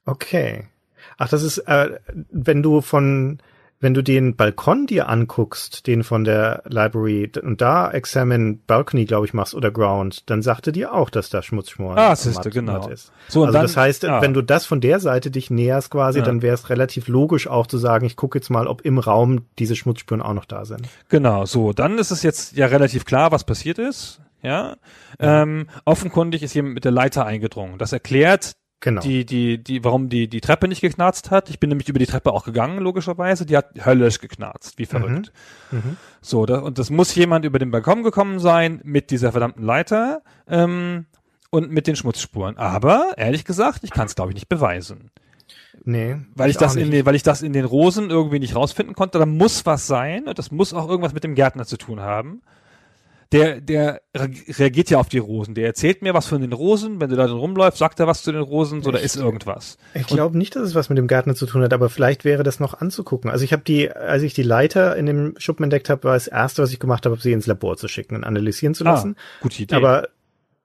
Okay. 0.05 0.67
Ach, 1.17 1.29
das 1.29 1.43
ist, 1.43 1.59
äh, 1.59 1.99
wenn 2.31 2.63
du 2.63 2.81
von, 2.81 3.39
wenn 3.81 3.93
du 3.93 4.01
den 4.03 4.35
Balkon 4.35 4.85
dir 4.85 5.09
anguckst, 5.09 5.87
den 5.87 6.03
von 6.03 6.23
der 6.23 6.63
Library, 6.67 7.31
und 7.43 7.59
da 7.61 7.91
Examine 7.91 8.59
Balcony, 8.67 9.05
glaube 9.05 9.25
ich, 9.25 9.33
machst 9.33 9.55
oder 9.55 9.71
Ground, 9.71 10.29
dann 10.29 10.41
sagte 10.41 10.71
dir 10.71 10.93
auch, 10.93 11.09
dass 11.09 11.29
da 11.29 11.41
Schmutzschmoren 11.41 11.97
Ah, 11.97 12.15
siehste, 12.15 12.51
genau. 12.51 12.87
ist. 12.87 13.11
So, 13.27 13.41
und 13.41 13.47
also 13.47 13.57
dann- 13.57 13.63
das 13.63 13.75
heißt, 13.75 14.05
ah. 14.05 14.21
wenn 14.21 14.33
du 14.33 14.41
das 14.43 14.65
von 14.65 14.79
der 14.81 14.99
Seite 14.99 15.31
dich 15.31 15.49
näherst 15.49 15.89
quasi, 15.89 16.19
Ja. 16.19 16.25
dann 16.25 16.41
wäre 16.41 16.53
es 16.53 16.69
relativ 16.69 17.07
logisch 17.07 17.47
auch 17.47 17.67
zu 17.67 17.77
sagen, 17.77 18.05
ich 18.05 18.15
gucke 18.15 18.37
jetzt 18.37 18.49
mal, 18.49 18.67
ob 18.67 18.81
im 18.81 18.99
Raum 18.99 19.45
diese 19.59 19.75
Schmutzspuren 19.75 20.21
auch 20.21 20.33
noch 20.33 20.45
da 20.45 20.63
sind. 20.63 20.87
Genau, 21.09 21.45
so. 21.45 21.73
Dann 21.73 21.97
ist 21.97 22.11
es 22.11 22.23
jetzt 22.23 22.55
ja 22.55 22.67
relativ 22.67 23.03
klar, 23.05 23.31
was 23.31 23.43
passiert 23.43 23.79
ist. 23.79 24.21
Ja. 24.43 24.75
Ähm, 25.19 25.67
offenkundig 25.85 26.41
ist 26.43 26.53
jemand 26.53 26.73
mit 26.75 26.83
der 26.85 26.91
Leiter 26.91 27.25
eingedrungen. 27.25 27.77
Das 27.77 27.93
erklärt 27.93 28.53
Genau. 28.81 28.99
die, 28.99 29.25
die, 29.27 29.63
die, 29.63 29.83
warum 29.83 30.09
die, 30.09 30.27
die 30.27 30.41
Treppe 30.41 30.67
nicht 30.67 30.81
geknarzt 30.81 31.29
hat. 31.29 31.51
Ich 31.51 31.59
bin 31.59 31.69
nämlich 31.69 31.87
über 31.87 31.99
die 31.99 32.07
Treppe 32.07 32.33
auch 32.33 32.43
gegangen, 32.43 32.79
logischerweise. 32.79 33.45
Die 33.45 33.55
hat 33.55 33.85
höllisch 33.85 34.19
geknarzt, 34.19 34.79
wie 34.79 34.87
verrückt. 34.87 35.31
Mhm. 35.69 35.97
So, 36.19 36.47
da, 36.47 36.59
und 36.59 36.79
das 36.79 36.89
muss 36.89 37.13
jemand 37.13 37.45
über 37.45 37.59
den 37.59 37.69
Balkon 37.69 38.01
gekommen 38.01 38.39
sein 38.39 38.81
mit 38.83 39.11
dieser 39.11 39.33
verdammten 39.33 39.63
Leiter 39.63 40.23
ähm, 40.47 41.05
und 41.51 41.69
mit 41.69 41.85
den 41.85 41.95
Schmutzspuren. 41.95 42.57
Aber 42.57 43.11
ehrlich 43.17 43.45
gesagt, 43.45 43.83
ich 43.83 43.91
kann 43.91 44.07
es 44.07 44.15
glaube 44.15 44.31
ich 44.31 44.35
nicht 44.35 44.49
beweisen, 44.49 45.11
nee. 45.83 46.17
weil 46.33 46.49
ich, 46.49 46.57
das 46.57 46.75
in 46.75 46.89
den, 46.89 47.05
weil 47.05 47.13
ich 47.13 47.23
das 47.23 47.43
in 47.43 47.53
den 47.53 47.65
Rosen 47.65 48.09
irgendwie 48.09 48.39
nicht 48.39 48.55
rausfinden 48.55 48.95
konnte. 48.95 49.19
Da 49.19 49.27
muss 49.27 49.63
was 49.67 49.85
sein 49.85 50.27
und 50.27 50.39
das 50.39 50.49
muss 50.49 50.73
auch 50.73 50.89
irgendwas 50.89 51.13
mit 51.13 51.23
dem 51.23 51.35
Gärtner 51.35 51.65
zu 51.65 51.77
tun 51.77 51.99
haben. 51.99 52.41
Der, 53.31 53.61
der 53.61 54.01
re- 54.15 54.29
reagiert 54.59 54.89
ja 54.89 54.99
auf 54.99 55.07
die 55.07 55.17
Rosen. 55.17 55.55
Der 55.55 55.65
erzählt 55.65 56.01
mir 56.01 56.13
was 56.13 56.27
von 56.27 56.41
den 56.41 56.51
Rosen. 56.51 56.99
Wenn 56.99 57.09
du 57.09 57.15
da 57.15 57.27
drin 57.27 57.37
rumläufst, 57.37 57.79
sagt 57.79 57.99
er 57.99 58.07
was 58.07 58.23
zu 58.23 58.31
den 58.31 58.41
Rosen. 58.41 58.83
So, 58.83 58.91
da 58.91 58.99
ist 58.99 59.15
irgendwas. 59.15 59.77
Ich 59.93 60.07
glaube 60.07 60.37
nicht, 60.37 60.55
dass 60.55 60.63
es 60.63 60.75
was 60.75 60.89
mit 60.89 60.97
dem 60.97 61.07
Gärtner 61.07 61.33
zu 61.35 61.45
tun 61.45 61.61
hat, 61.61 61.71
aber 61.71 61.89
vielleicht 61.89 62.25
wäre 62.25 62.43
das 62.43 62.59
noch 62.59 62.81
anzugucken. 62.81 63.31
Also 63.31 63.45
ich 63.45 63.53
habe 63.53 63.63
die, 63.63 63.89
als 63.91 64.23
ich 64.23 64.33
die 64.33 64.43
Leiter 64.43 64.95
in 64.97 65.05
dem 65.05 65.35
Schuppen 65.37 65.63
entdeckt 65.63 65.89
habe, 65.89 66.03
war 66.03 66.13
das 66.15 66.27
erste, 66.27 66.61
was 66.61 66.73
ich 66.73 66.79
gemacht 66.79 67.05
habe, 67.05 67.15
sie 67.19 67.31
ins 67.31 67.47
Labor 67.47 67.77
zu 67.77 67.87
schicken 67.87 68.15
und 68.15 68.23
analysieren 68.25 68.73
zu 68.73 68.83
lassen. 68.83 69.15
Ah, 69.17 69.21
gute 69.43 69.63
Idee. 69.63 69.75
Aber 69.75 70.09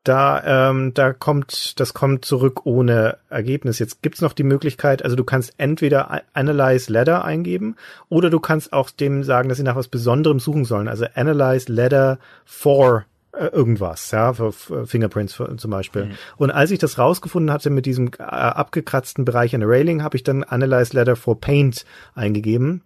da, 0.09 0.70
ähm, 0.70 0.94
da 0.94 1.12
kommt, 1.12 1.78
das 1.80 1.94
kommt 1.94 2.24
zurück 2.24 2.64
ohne 2.64 3.18
Ergebnis. 3.28 3.78
Jetzt 3.78 4.02
gibt's 4.02 4.20
noch 4.20 4.32
die 4.32 4.44
Möglichkeit, 4.44 5.02
also 5.02 5.16
du 5.16 5.24
kannst 5.24 5.54
entweder 5.59 6.22
Analyze 6.32 6.92
Ladder 6.92 7.24
eingeben 7.24 7.76
oder 8.09 8.30
du 8.30 8.40
kannst 8.40 8.72
auch 8.72 8.90
dem 8.90 9.24
sagen, 9.24 9.48
dass 9.48 9.59
sie 9.59 9.64
nach 9.64 9.76
was 9.76 9.88
Besonderem 9.88 10.38
suchen 10.38 10.64
sollen. 10.64 10.88
Also 10.88 11.07
Analyze 11.14 11.72
Ladder 11.72 12.18
for 12.44 13.04
äh, 13.32 13.46
irgendwas, 13.46 14.11
ja, 14.12 14.32
für, 14.32 14.52
Fingerprints 14.86 15.34
für, 15.34 15.57
zum 15.57 15.70
Beispiel. 15.70 16.11
Und 16.36 16.50
als 16.50 16.70
ich 16.70 16.78
das 16.78 16.98
rausgefunden 16.98 17.52
hatte 17.52 17.70
mit 17.70 17.84
diesem 17.84 18.11
äh, 18.18 18.22
abgekratzten 18.22 19.24
Bereich 19.24 19.54
an 19.54 19.61
der 19.61 19.68
Railing, 19.68 20.02
habe 20.02 20.16
ich 20.16 20.22
dann 20.22 20.44
Analyze 20.44 20.96
Ladder 20.96 21.16
for 21.16 21.40
Paint 21.40 21.84
eingegeben. 22.14 22.82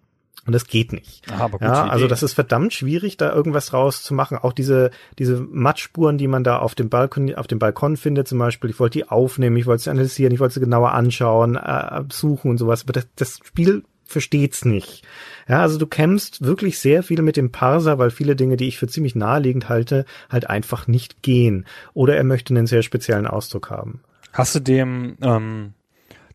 Und 0.47 0.55
das 0.55 0.67
geht 0.67 0.93
nicht. 0.93 1.31
Aha, 1.31 1.45
aber 1.45 1.59
gute 1.59 1.65
ja, 1.65 1.87
also 1.87 2.09
das 2.09 2.23
ist 2.23 2.33
verdammt 2.33 2.73
schwierig, 2.73 3.19
da 3.19 3.33
irgendwas 3.33 3.67
draus 3.67 4.03
zu 4.03 4.15
machen. 4.15 4.39
Auch 4.39 4.55
diese, 4.55 4.91
diese 5.19 5.39
Mattspuren, 5.41 6.17
die 6.17 6.29
man 6.29 6.45
da 6.45 6.59
auf 6.59 6.75
dem 6.75 6.89
Balkon, 6.89 7.35
auf 7.35 7.47
dem 7.47 7.59
Balkon 7.59 7.97
findet, 7.97 8.27
zum 8.27 8.39
Beispiel. 8.39 8.71
Ich 8.71 8.81
wollte 8.81 8.99
die 8.99 9.09
aufnehmen, 9.09 9.57
ich 9.57 9.67
wollte 9.67 9.85
sie 9.85 9.91
analysieren, 9.91 10.33
ich 10.33 10.41
wollte 10.41 10.55
sie 10.55 10.61
genauer 10.61 10.93
anschauen, 10.93 11.57
äh, 11.57 12.03
suchen 12.11 12.51
und 12.51 12.59
sowas. 12.59 12.85
Aber 12.85 12.95
das, 12.95 13.07
das 13.17 13.41
Spiel 13.45 13.85
versteht's 14.05 14.65
nicht. 14.65 15.05
Ja, 15.47 15.61
also 15.61 15.79
du 15.79 15.87
kämpfst 15.87 16.43
wirklich 16.45 16.79
sehr 16.79 17.03
viel 17.03 17.21
mit 17.23 17.37
dem 17.37 17.53
Parser, 17.53 17.99
weil 17.99 18.11
viele 18.11 18.35
Dinge, 18.35 18.57
die 18.57 18.69
ich 18.69 18.79
für 18.79 18.89
ziemlich 18.89 19.15
naheliegend 19.15 19.69
halte, 19.69 20.05
halt 20.31 20.49
einfach 20.49 20.87
nicht 20.87 21.23
gehen. 21.23 21.67
Oder 21.93 22.17
er 22.17 22.25
möchte 22.25 22.55
einen 22.55 22.67
sehr 22.67 22.83
speziellen 22.83 23.27
Ausdruck 23.27 23.71
haben. 23.71 24.01
Hast 24.33 24.55
du 24.55 24.61
dem, 24.61 25.17
ähm, 25.23 25.75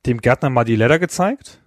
dem 0.05 0.21
Gärtner 0.21 0.49
mal 0.49 0.63
die 0.63 0.75
Leder 0.75 0.99
gezeigt? 0.99 1.59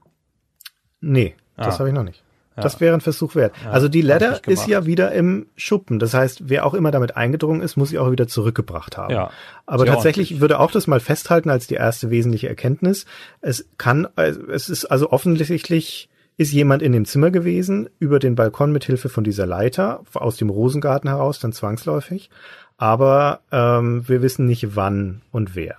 Nee, 1.01 1.35
das 1.59 1.77
Ah. 1.77 1.79
habe 1.81 1.89
ich 1.91 1.95
noch 1.95 2.05
nicht. 2.05 2.23
Das 2.61 2.81
wäre 2.81 2.93
ein 2.95 3.01
Versuch 3.01 3.37
wert. 3.37 3.53
also 3.71 3.87
die 3.87 4.01
Ladder 4.03 4.41
ist 4.49 4.67
ja 4.67 4.85
wieder 4.85 5.13
im 5.13 5.47
Schuppen. 5.55 6.01
Das 6.01 6.13
heißt, 6.13 6.49
wer 6.49 6.67
auch 6.67 6.75
immer 6.75 6.91
damit 6.91 7.17
eingedrungen 7.17 7.61
ist, 7.61 7.77
muss 7.77 7.91
sie 7.91 8.01
auch 8.01 8.11
wieder 8.11 8.27
zurückgebracht 8.27 8.97
haben. 8.97 9.15
Ja, 9.15 9.31
Aber 9.65 9.87
tatsächlich 9.87 10.31
ordentlich. 10.31 10.41
würde 10.41 10.59
auch 10.59 10.73
das 10.73 10.89
mal 10.89 10.99
festhalten 10.99 11.51
als 11.51 11.69
die 11.69 11.75
erste 11.77 12.11
wesentliche 12.11 12.49
Erkenntnis. 12.49 13.07
Es 13.41 13.69
kann, 13.79 14.09
also 14.17 14.41
es 14.49 14.69
ist 14.69 14.87
also 14.87 15.13
offensichtlich 15.13 16.09
ist 16.37 16.53
jemand 16.53 16.83
in 16.83 16.91
dem 16.91 17.05
Zimmer 17.05 17.31
gewesen, 17.31 17.89
über 18.01 18.19
den 18.19 18.35
Balkon 18.35 18.73
mit 18.73 18.83
Hilfe 18.85 19.09
von 19.09 19.23
dieser 19.23 19.47
Leiter, 19.47 20.03
aus 20.15 20.37
dem 20.37 20.51
Rosengarten 20.51 21.09
heraus, 21.09 21.39
dann 21.39 21.53
zwangsläufig. 21.53 22.29
Aber 22.77 23.41
ähm, 23.53 24.03
wir 24.09 24.21
wissen 24.21 24.47
nicht 24.47 24.75
wann 24.75 25.23
und 25.31 25.55
wer. 25.55 25.77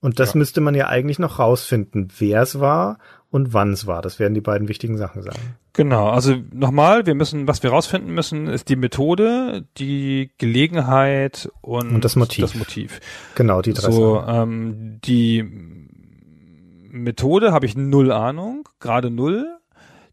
Und 0.00 0.18
das 0.18 0.32
Ja. 0.34 0.38
müsste 0.38 0.60
man 0.62 0.74
ja 0.74 0.88
eigentlich 0.88 1.18
noch 1.18 1.38
rausfinden, 1.38 2.08
wer 2.18 2.42
es 2.42 2.58
war 2.60 2.98
und 3.34 3.52
wann 3.52 3.72
es 3.72 3.88
war. 3.88 4.00
Das 4.00 4.20
werden 4.20 4.32
die 4.34 4.40
beiden 4.40 4.68
wichtigen 4.68 4.96
Sachen 4.96 5.22
sein. 5.22 5.34
Genau, 5.72 6.08
also 6.08 6.36
nochmal, 6.52 7.04
wir 7.04 7.16
müssen, 7.16 7.48
was 7.48 7.64
wir 7.64 7.70
rausfinden 7.70 8.14
müssen, 8.14 8.46
ist 8.46 8.68
die 8.68 8.76
Methode, 8.76 9.66
die 9.76 10.30
Gelegenheit 10.38 11.50
und, 11.60 11.96
Und 11.96 12.04
das 12.04 12.14
Motiv. 12.14 12.42
Das 12.42 12.54
Motiv. 12.54 13.00
Genau, 13.34 13.60
die 13.60 13.72
drei 13.72 13.90
So, 13.90 14.22
ähm, 14.24 15.00
die 15.04 15.42
Methode 16.92 17.50
habe 17.50 17.66
ich 17.66 17.76
null 17.76 18.12
Ahnung, 18.12 18.68
gerade 18.78 19.10
null. 19.10 19.48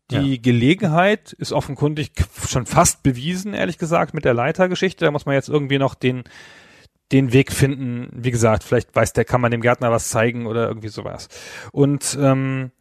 Die 0.09 0.41
Gelegenheit 0.41 1.31
ist 1.33 1.53
offenkundig 1.53 2.13
schon 2.47 2.65
fast 2.65 3.03
bewiesen, 3.03 3.53
ehrlich 3.53 3.77
gesagt, 3.77 4.15
mit 4.15 4.25
der 4.25 4.33
Leitergeschichte. 4.33 5.05
Da 5.05 5.11
muss 5.11 5.27
man 5.27 5.35
jetzt 5.35 5.47
irgendwie 5.47 5.77
noch 5.77 5.93
den, 5.93 6.23
den 7.11 7.33
Weg 7.33 7.51
finden. 7.51 8.09
Wie 8.13 8.31
gesagt, 8.31 8.63
vielleicht 8.63 8.95
weiß 8.95 9.13
der, 9.13 9.25
kann 9.25 9.41
man 9.41 9.51
dem 9.51 9.61
Gärtner 9.61 9.91
was 9.91 10.09
zeigen 10.09 10.47
oder 10.47 10.67
irgendwie 10.67 10.89
sowas. 10.89 11.29
Und 11.71 12.17
ähm, 12.19 12.71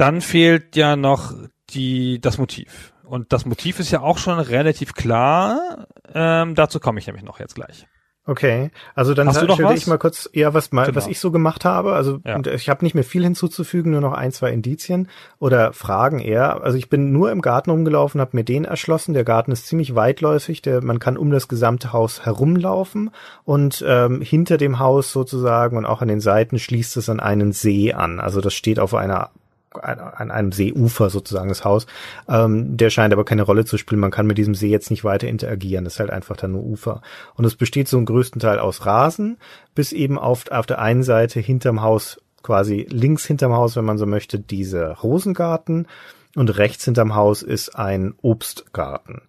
dann 0.00 0.20
fehlt 0.20 0.76
ja 0.76 0.96
noch 0.96 1.32
die, 1.70 2.20
das 2.20 2.38
Motiv. 2.38 2.92
Und 3.04 3.32
das 3.32 3.44
Motiv 3.44 3.80
ist 3.80 3.90
ja 3.90 4.00
auch 4.02 4.18
schon 4.18 4.38
relativ 4.38 4.94
klar. 4.94 5.86
Ähm, 6.14 6.54
dazu 6.54 6.78
komme 6.80 7.00
ich 7.00 7.06
nämlich 7.06 7.24
noch 7.24 7.40
jetzt 7.40 7.54
gleich. 7.54 7.86
Okay, 8.26 8.70
also 8.94 9.14
dann 9.14 9.32
stelle 9.32 9.74
ich 9.74 9.86
mal 9.88 9.98
kurz 9.98 10.28
eher 10.32 10.52
was 10.54 10.70
mal, 10.72 10.84
Genau. 10.84 10.96
was 10.96 11.06
ich 11.08 11.18
so 11.18 11.32
gemacht 11.32 11.64
habe. 11.64 11.94
Also 11.94 12.20
Ja. 12.24 12.38
ich 12.46 12.68
habe 12.68 12.84
nicht 12.84 12.94
mehr 12.94 13.02
viel 13.02 13.24
hinzuzufügen, 13.24 13.90
nur 13.92 14.02
noch 14.02 14.12
ein, 14.12 14.30
zwei 14.30 14.52
Indizien 14.52 15.08
oder 15.38 15.72
Fragen 15.72 16.20
eher. 16.20 16.62
Also 16.62 16.76
ich 16.76 16.88
bin 16.90 17.12
nur 17.12 17.32
im 17.32 17.40
Garten 17.40 17.70
rumgelaufen, 17.70 18.20
habe 18.20 18.36
mir 18.36 18.44
den 18.44 18.64
erschlossen. 18.66 19.14
Der 19.14 19.24
Garten 19.24 19.50
ist 19.50 19.66
ziemlich 19.66 19.94
weitläufig, 19.96 20.62
der, 20.62 20.82
man 20.84 20.98
kann 21.00 21.16
um 21.16 21.30
das 21.30 21.48
gesamte 21.48 21.92
Haus 21.92 22.24
herumlaufen 22.24 23.10
und 23.44 23.82
ähm, 23.88 24.20
hinter 24.20 24.58
dem 24.58 24.78
Haus 24.78 25.12
sozusagen 25.12 25.76
und 25.76 25.86
auch 25.86 26.02
an 26.02 26.08
den 26.08 26.20
Seiten 26.20 26.58
schließt 26.58 26.98
es 26.98 27.08
an 27.08 27.18
einen 27.20 27.52
See 27.52 27.92
an. 27.94 28.20
Also 28.20 28.40
das 28.40 28.54
steht 28.54 28.78
auf 28.78 28.94
einer 28.94 29.30
an 29.72 30.30
einem 30.30 30.52
Seeufer 30.52 31.10
sozusagen 31.10 31.48
das 31.48 31.64
Haus. 31.64 31.86
Ähm, 32.28 32.76
der 32.76 32.90
scheint 32.90 33.12
aber 33.12 33.24
keine 33.24 33.42
Rolle 33.42 33.64
zu 33.64 33.78
spielen. 33.78 34.00
Man 34.00 34.10
kann 34.10 34.26
mit 34.26 34.38
diesem 34.38 34.54
See 34.54 34.68
jetzt 34.68 34.90
nicht 34.90 35.04
weiter 35.04 35.28
interagieren. 35.28 35.84
Das 35.84 35.94
ist 35.94 36.00
halt 36.00 36.10
einfach 36.10 36.36
dann 36.36 36.52
nur 36.52 36.64
Ufer. 36.64 37.02
Und 37.34 37.44
es 37.44 37.54
besteht 37.54 37.88
so 37.88 37.98
im 37.98 38.04
größten 38.04 38.40
Teil 38.40 38.58
aus 38.58 38.84
Rasen, 38.84 39.38
bis 39.74 39.92
eben 39.92 40.18
auf, 40.18 40.50
auf 40.50 40.66
der 40.66 40.80
einen 40.80 41.02
Seite 41.02 41.40
hinterm 41.40 41.82
Haus, 41.82 42.20
quasi 42.42 42.86
links 42.90 43.26
hinterm 43.26 43.52
Haus, 43.52 43.76
wenn 43.76 43.84
man 43.84 43.98
so 43.98 44.06
möchte, 44.06 44.38
diese 44.38 44.98
Rosengarten 45.02 45.86
und 46.36 46.56
rechts 46.58 46.84
hinterm 46.84 47.14
Haus 47.14 47.42
ist 47.42 47.76
ein 47.76 48.14
Obstgarten 48.22 49.22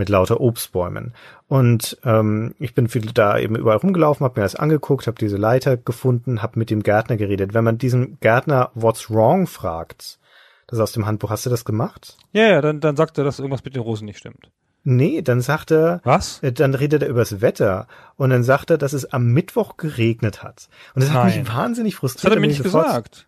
mit 0.00 0.08
lauter 0.08 0.40
Obstbäumen. 0.40 1.14
Und 1.46 1.96
ähm, 2.04 2.54
ich 2.58 2.74
bin 2.74 2.88
viel 2.88 3.06
da 3.12 3.38
eben 3.38 3.54
überall 3.54 3.76
rumgelaufen, 3.76 4.24
habe 4.24 4.40
mir 4.40 4.44
das 4.44 4.56
angeguckt, 4.56 5.06
habe 5.06 5.18
diese 5.18 5.36
Leiter 5.36 5.76
gefunden, 5.76 6.42
habe 6.42 6.58
mit 6.58 6.70
dem 6.70 6.82
Gärtner 6.82 7.16
geredet. 7.16 7.54
Wenn 7.54 7.62
man 7.64 7.78
diesen 7.78 8.18
Gärtner 8.20 8.70
What's 8.74 9.10
wrong 9.10 9.46
fragt, 9.46 10.18
das 10.66 10.78
ist 10.78 10.82
aus 10.82 10.92
dem 10.92 11.06
Handbuch, 11.06 11.30
hast 11.30 11.46
du 11.46 11.50
das 11.50 11.64
gemacht? 11.64 12.16
Ja, 12.32 12.48
ja, 12.48 12.60
dann, 12.60 12.80
dann 12.80 12.96
sagt 12.96 13.18
er, 13.18 13.24
dass 13.24 13.38
irgendwas 13.38 13.64
mit 13.64 13.74
den 13.76 13.82
Rosen 13.82 14.06
nicht 14.06 14.18
stimmt. 14.18 14.50
Nee, 14.82 15.20
dann 15.20 15.42
sagt 15.42 15.70
er, 15.72 16.00
Was? 16.04 16.42
äh, 16.42 16.52
dann 16.52 16.74
redet 16.74 17.02
er 17.02 17.08
übers 17.10 17.42
Wetter 17.42 17.86
und 18.16 18.30
dann 18.30 18.42
sagt 18.42 18.70
er, 18.70 18.78
dass 18.78 18.94
es 18.94 19.12
am 19.12 19.26
Mittwoch 19.26 19.76
geregnet 19.76 20.42
hat. 20.42 20.68
Und 20.94 21.02
das 21.02 21.12
hat 21.12 21.24
Nein. 21.26 21.40
mich 21.40 21.52
wahnsinnig 21.54 21.92
Das 21.94 22.00
frustriert. 22.00 22.30
hat 22.30 22.38
er 22.38 22.40
mir 22.40 22.46
nicht 22.46 22.62
gesagt. 22.62 23.26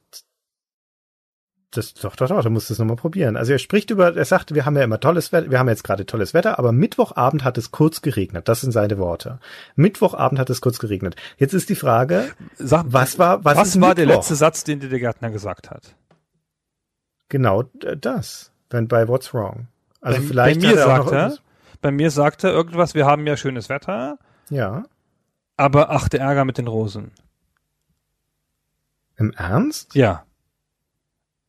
Das, 1.75 1.95
doch, 1.95 2.15
doch, 2.17 2.29
doch, 2.29 2.43
du 2.43 2.51
musst 2.51 2.71
es 2.71 2.79
nochmal 2.79 2.97
probieren. 2.97 3.35
Also 3.35 3.53
er 3.53 3.59
spricht 3.59 3.89
über, 3.91 4.15
er 4.15 4.25
sagt, 4.27 4.55
wir 4.55 4.67
haben 4.67 4.77
ja 4.77 4.85
immer 4.85 5.01
tolles 5.01 5.33
Wetter, 5.33 5.51
wir 5.51 5.59
haben 5.59 5.71
jetzt 5.71 5.85
gerade 5.85 6.05
tolles 6.05 6.35
Wetter, 6.35 6.59
aber 6.59 6.71
Mittwochabend 6.71 7.45
hat 7.45 7.57
es 7.57 7.71
kurz 7.71 8.03
geregnet. 8.03 8.47
Das 8.47 8.61
sind 8.61 8.73
seine 8.73 8.99
Worte. 8.99 9.39
Mittwochabend 9.75 10.39
hat 10.39 10.51
es 10.51 10.61
kurz 10.61 10.79
geregnet. 10.79 11.17
Jetzt 11.39 11.55
ist 11.55 11.71
die 11.71 11.75
Frage, 11.75 12.31
Sag, 12.59 12.85
was 12.89 13.19
war, 13.19 13.43
was, 13.47 13.57
was 13.57 13.81
war 13.81 13.95
der 13.95 14.05
Mittwoch? 14.05 14.19
letzte 14.21 14.35
Satz, 14.35 14.65
den 14.65 14.81
dir 14.81 14.91
der 14.91 14.99
Gärtner 15.01 15.31
gesagt 15.31 15.71
hat? 15.71 15.95
Genau 17.31 17.63
das. 17.63 18.53
Wenn 18.69 18.87
bei 18.87 19.09
What's 19.09 19.33
Wrong. 19.33 19.69
Also 20.03 20.21
bei, 20.21 20.27
vielleicht 20.27 20.61
bei 20.61 20.67
mir 20.69 20.77
er 20.77 20.85
sagt 20.85 21.11
er, 21.13 21.39
bei 21.81 21.91
mir 21.91 22.11
sagt 22.11 22.45
er 22.45 22.53
irgendwas, 22.53 22.95
wir 22.95 23.07
haben 23.07 23.27
ja 23.27 23.39
schönes 23.39 23.71
Wetter, 23.71 24.19
Ja. 24.51 24.85
aber 25.57 25.89
ach, 25.91 26.11
der 26.11 26.21
Ärger 26.21 26.45
mit 26.45 26.59
den 26.59 26.67
Rosen. 26.67 27.13
Im 29.17 29.33
Ernst? 29.33 29.95
Ja. 29.95 30.25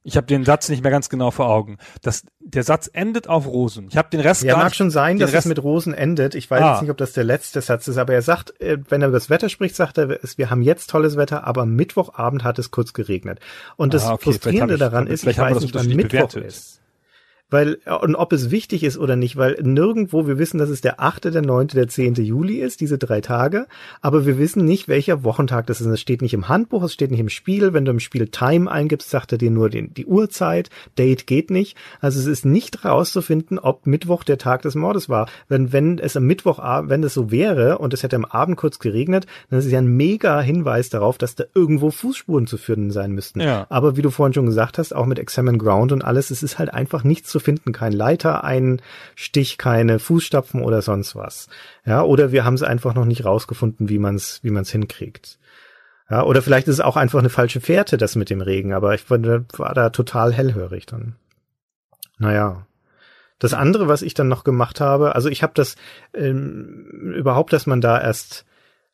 Ich 0.06 0.18
habe 0.18 0.28
den 0.28 0.44
Satz 0.44 0.68
nicht 0.68 0.84
mehr 0.84 0.92
ganz 0.92 1.08
genau 1.08 1.32
vor 1.32 1.48
Augen. 1.48 1.78
Das, 2.02 2.24
der 2.42 2.64
Satz 2.64 2.90
endet 2.92 3.30
auf 3.30 3.48
Rosen. 3.48 3.88
Ich 3.90 3.96
habe 3.96 4.10
den 4.10 4.20
Rest 4.20 4.44
Ja, 4.44 4.58
mag 4.58 4.66
nicht, 4.66 4.76
schon 4.76 4.92
sein, 4.92 5.18
dass 5.18 5.30
es 5.30 5.36
Rest- 5.38 5.48
mit 5.48 5.64
Rosen 5.64 5.94
endet. 5.94 6.36
Ich 6.36 6.52
weiß 6.52 6.62
Ah. 6.62 6.72
jetzt 6.74 6.82
nicht, 6.82 6.92
ob 6.92 6.98
das 6.98 7.14
der 7.14 7.24
letzte 7.24 7.62
Satz 7.62 7.88
ist, 7.88 7.98
aber 7.98 8.14
er 8.14 8.22
sagt, 8.22 8.60
äh, 8.60 8.78
wenn 8.90 9.02
er 9.02 9.08
über 9.08 9.18
das 9.18 9.30
Wetter 9.30 9.48
spricht, 9.48 9.76
sagt 9.78 9.98
er, 9.98 10.22
es- 10.24 10.38
wir 10.38 10.50
haben 10.50 10.62
jetzt 10.62 10.90
tolles 10.90 11.16
Wetter, 11.16 11.46
aber 11.48 11.66
Mittwochabend 11.66 12.44
hat 12.44 12.60
es 12.60 12.70
kurz 12.70 12.92
geregnet. 12.92 13.40
Und 13.78 13.94
das 13.94 14.04
Ah, 14.06 14.14
okay, 14.14 14.26
Frustrierende 14.26 14.74
ich- 14.74 14.80
daran 14.82 15.08
ist, 15.08 15.26
ich 15.26 15.38
weiß 15.38 15.62
nicht, 15.62 15.74
wann 15.74 15.88
Mittwoch 15.88 16.10
bewertet. 16.10 16.44
ist. 16.46 16.82
Weil, 17.54 17.78
äh, 17.86 17.94
und 17.94 18.16
ob 18.16 18.34
es 18.34 18.50
wichtig 18.50 18.84
ist 18.84 18.98
oder 18.98 19.16
nicht, 19.16 19.38
weil 19.38 19.60
nirgendwo, 19.62 20.26
wir 20.26 20.40
wissen, 20.40 20.58
dass 20.58 20.70
es 20.70 20.82
der 20.82 21.00
8., 21.00 21.26
der 21.26 21.44
9., 21.44 21.68
der 21.68 21.88
10. 21.88 22.16
Juli 22.16 22.56
ist, 22.56 22.82
diese 22.82 22.98
drei 22.98 23.22
Tage, 23.22 23.68
aber 24.02 24.26
wir 24.26 24.40
wissen 24.40 24.66
nicht, 24.66 24.88
welcher 24.88 25.24
Wochentag 25.24 25.68
das 25.68 25.80
ist. 25.80 25.86
Es 25.86 26.02
steht 26.02 26.24
nicht 26.24 26.34
im 26.34 26.50
Handbuch, 26.50 26.82
es 26.82 26.94
steht 26.94 27.12
nicht 27.12 27.20
im 27.20 27.30
Spiel. 27.30 27.72
Wenn 27.74 27.86
du 27.86 27.92
im 27.92 28.00
Spiel 28.00 28.28
Time 28.28 28.72
eingibst, 28.72 29.12
sagt 29.12 29.34
er 29.34 29.38
dir 29.38 29.52
nur 29.52 29.70
den, 29.70 29.94
die 29.94 30.08
Uhrzeit, 30.08 30.72
Date 30.98 31.28
geht 31.28 31.52
nicht. 31.52 31.78
Also 32.02 32.20
es 32.20 32.26
ist 32.26 32.44
nicht 32.44 32.86
rauszufinden, 32.86 33.60
ob 33.60 33.86
Mittwoch 33.86 34.24
der 34.24 34.40
Tag 34.40 34.64
des 34.64 34.74
Mordes 34.74 35.08
war. 35.08 35.30
Wenn, 35.48 35.72
wenn 35.72 36.00
es 36.00 36.18
am 36.18 36.24
Mittwochabend, 36.24 36.90
wenn 36.90 37.04
es 37.04 37.14
so 37.14 37.30
wäre 37.30 37.78
und 37.78 37.94
es 37.94 38.02
hätte 38.02 38.16
am 38.16 38.26
Abend 38.26 38.58
kurz 38.58 38.80
geregnet, 38.80 39.28
dann 39.52 39.60
ist 39.60 39.66
es 39.66 39.72
ja 39.72 39.78
ein 39.78 39.96
mega 39.96 40.42
Hinweis 40.42 40.90
darauf, 40.90 41.20
dass 41.20 41.36
da 41.36 41.44
irgendwo 41.54 41.92
Fußspuren 41.92 42.48
zu 42.48 42.58
finden 42.58 42.90
sein 42.90 43.12
müssten. 43.12 43.42
Ja. 43.42 43.68
Aber 43.70 43.96
wie 43.96 44.02
du 44.02 44.10
vorhin 44.10 44.34
schon 44.34 44.48
gesagt 44.48 44.80
hast, 44.80 44.96
auch 44.96 45.06
mit 45.06 45.20
Examine 45.20 45.60
Ground 45.60 45.92
und 45.92 46.04
alles, 46.04 46.32
es 46.32 46.42
ist 46.42 46.58
halt 46.58 46.74
einfach 46.74 47.04
nichts 47.04 47.30
zu 47.30 47.43
finden. 47.44 47.72
Kein 47.72 47.94
Leiter, 47.94 48.44
ein 48.44 48.82
Stich, 49.16 49.58
keine 49.58 50.00
Fußstapfen 50.00 50.62
oder 50.62 50.82
sonst 50.82 51.16
was. 51.16 51.48
Ja, 51.86 52.02
oder 52.02 52.32
wir 52.32 52.46
haben 52.46 52.56
es 52.56 52.64
einfach 52.64 52.96
noch 52.96 53.06
nicht 53.06 53.26
rausgefunden, 53.26 53.90
wie 53.90 54.00
man 54.00 54.16
es 54.16 54.40
wie 54.44 54.52
man's 54.52 54.72
hinkriegt. 54.72 55.38
Ja, 56.10 56.24
oder 56.24 56.42
vielleicht 56.42 56.68
ist 56.68 56.76
es 56.76 56.82
auch 56.82 56.98
einfach 56.98 57.20
eine 57.20 57.30
falsche 57.30 57.62
Fährte, 57.62 57.98
das 57.98 58.16
mit 58.16 58.30
dem 58.30 58.42
Regen, 58.42 58.74
aber 58.74 58.94
ich 58.94 59.10
war 59.10 59.20
da 59.74 59.90
total 59.90 60.34
hellhörig 60.34 60.86
dann. 60.86 61.16
Naja. 62.18 62.68
Das 63.40 63.54
andere, 63.54 63.88
was 63.88 64.02
ich 64.02 64.14
dann 64.14 64.28
noch 64.28 64.44
gemacht 64.44 64.80
habe, 64.80 65.16
also 65.16 65.28
ich 65.28 65.44
habe 65.44 65.54
das 65.56 65.76
ähm, 66.14 67.14
überhaupt, 67.16 67.52
dass 67.52 67.66
man 67.66 67.82
da 67.82 68.00
erst 68.00 68.46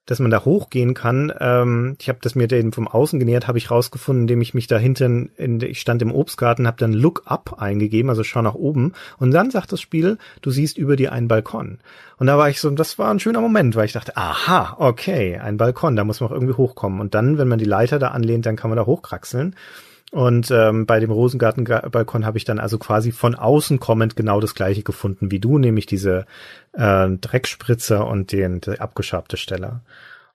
dass 0.09 0.19
man 0.19 0.31
da 0.31 0.43
hochgehen 0.43 0.95
kann. 0.95 1.31
Ähm, 1.39 1.95
ich 1.99 2.09
habe 2.09 2.17
das 2.21 2.33
mir 2.33 2.51
eben 2.51 2.71
vom 2.71 2.87
Außen 2.87 3.19
genähert, 3.19 3.47
habe 3.47 3.59
ich 3.59 3.69
rausgefunden, 3.69 4.23
indem 4.23 4.41
ich 4.41 4.55
mich 4.55 4.65
da 4.65 4.79
hinten, 4.79 5.29
in, 5.37 5.61
ich 5.61 5.79
stand 5.79 6.01
im 6.01 6.11
Obstgarten, 6.11 6.65
habe 6.65 6.77
dann 6.77 6.93
Look 6.93 7.23
Up 7.25 7.61
eingegeben, 7.61 8.09
also 8.09 8.23
schau 8.23 8.41
nach 8.41 8.55
oben. 8.55 8.93
Und 9.19 9.31
dann 9.31 9.51
sagt 9.51 9.71
das 9.71 9.81
Spiel, 9.81 10.17
du 10.41 10.49
siehst 10.49 10.79
über 10.79 10.95
dir 10.95 11.11
einen 11.11 11.27
Balkon. 11.27 11.77
Und 12.17 12.25
da 12.25 12.39
war 12.39 12.49
ich 12.49 12.59
so, 12.59 12.71
das 12.71 12.97
war 12.97 13.11
ein 13.11 13.19
schöner 13.19 13.39
Moment, 13.39 13.75
weil 13.75 13.85
ich 13.85 13.93
dachte, 13.93 14.17
aha, 14.17 14.77
okay, 14.79 15.37
ein 15.37 15.57
Balkon, 15.57 15.95
da 15.95 16.03
muss 16.03 16.21
man 16.21 16.31
auch 16.31 16.33
irgendwie 16.33 16.55
hochkommen. 16.55 16.99
Und 16.99 17.13
dann, 17.13 17.37
wenn 17.37 17.47
man 17.47 17.59
die 17.59 17.65
Leiter 17.65 17.99
da 17.99 18.07
anlehnt, 18.07 18.47
dann 18.47 18.55
kann 18.55 18.71
man 18.71 18.77
da 18.77 18.87
hochkraxeln. 18.87 19.55
Und 20.11 20.49
ähm, 20.49 20.85
bei 20.87 20.99
dem 20.99 21.11
Rosengartenbalkon 21.11 22.25
habe 22.25 22.37
ich 22.37 22.45
dann 22.45 22.59
also 22.59 22.79
quasi 22.79 23.11
von 23.11 23.35
außen 23.35 23.79
kommend 23.79 24.15
genau 24.15 24.39
das 24.39 24.55
gleiche 24.55 24.81
gefunden 24.81 25.29
wie 25.29 25.39
du, 25.39 25.59
nämlich 25.59 25.85
diese 25.85 26.25
äh, 26.73 27.09
Dreckspritzer 27.09 28.07
und 28.07 28.31
den 28.31 28.61
die 28.61 28.79
abgeschabte 28.79 29.37
Stelle. 29.37 29.81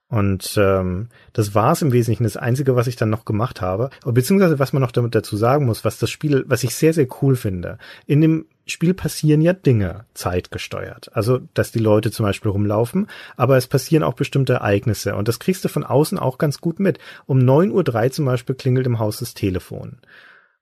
Und 0.08 0.54
ähm, 0.58 1.08
das 1.32 1.56
war 1.56 1.72
es 1.72 1.82
im 1.82 1.92
Wesentlichen 1.92 2.22
das 2.22 2.36
Einzige, 2.36 2.76
was 2.76 2.86
ich 2.86 2.94
dann 2.94 3.10
noch 3.10 3.24
gemacht 3.24 3.60
habe. 3.60 3.90
Beziehungsweise 4.04 4.60
was 4.60 4.72
man 4.72 4.82
noch 4.82 4.92
damit 4.92 5.14
dazu 5.14 5.36
sagen 5.36 5.66
muss, 5.66 5.84
was 5.84 5.98
das 5.98 6.10
Spiel, 6.10 6.44
was 6.46 6.62
ich 6.62 6.74
sehr, 6.74 6.92
sehr 6.92 7.08
cool 7.20 7.34
finde. 7.34 7.78
In 8.06 8.20
dem 8.20 8.46
Spiel 8.66 8.94
passieren 8.94 9.40
ja 9.40 9.52
Dinge 9.52 10.06
zeitgesteuert. 10.14 11.10
Also, 11.14 11.40
dass 11.54 11.72
die 11.72 11.78
Leute 11.78 12.10
zum 12.10 12.24
Beispiel 12.24 12.50
rumlaufen, 12.50 13.08
aber 13.36 13.56
es 13.56 13.66
passieren 13.66 14.02
auch 14.02 14.14
bestimmte 14.14 14.54
Ereignisse. 14.54 15.16
Und 15.16 15.28
das 15.28 15.38
kriegst 15.38 15.64
du 15.64 15.68
von 15.68 15.84
außen 15.84 16.18
auch 16.18 16.38
ganz 16.38 16.60
gut 16.60 16.80
mit. 16.80 16.98
Um 17.26 17.38
9.03 17.38 18.04
Uhr 18.04 18.10
zum 18.12 18.24
Beispiel 18.24 18.54
klingelt 18.54 18.86
im 18.86 18.98
Haus 18.98 19.18
das 19.18 19.34
Telefon. 19.34 19.98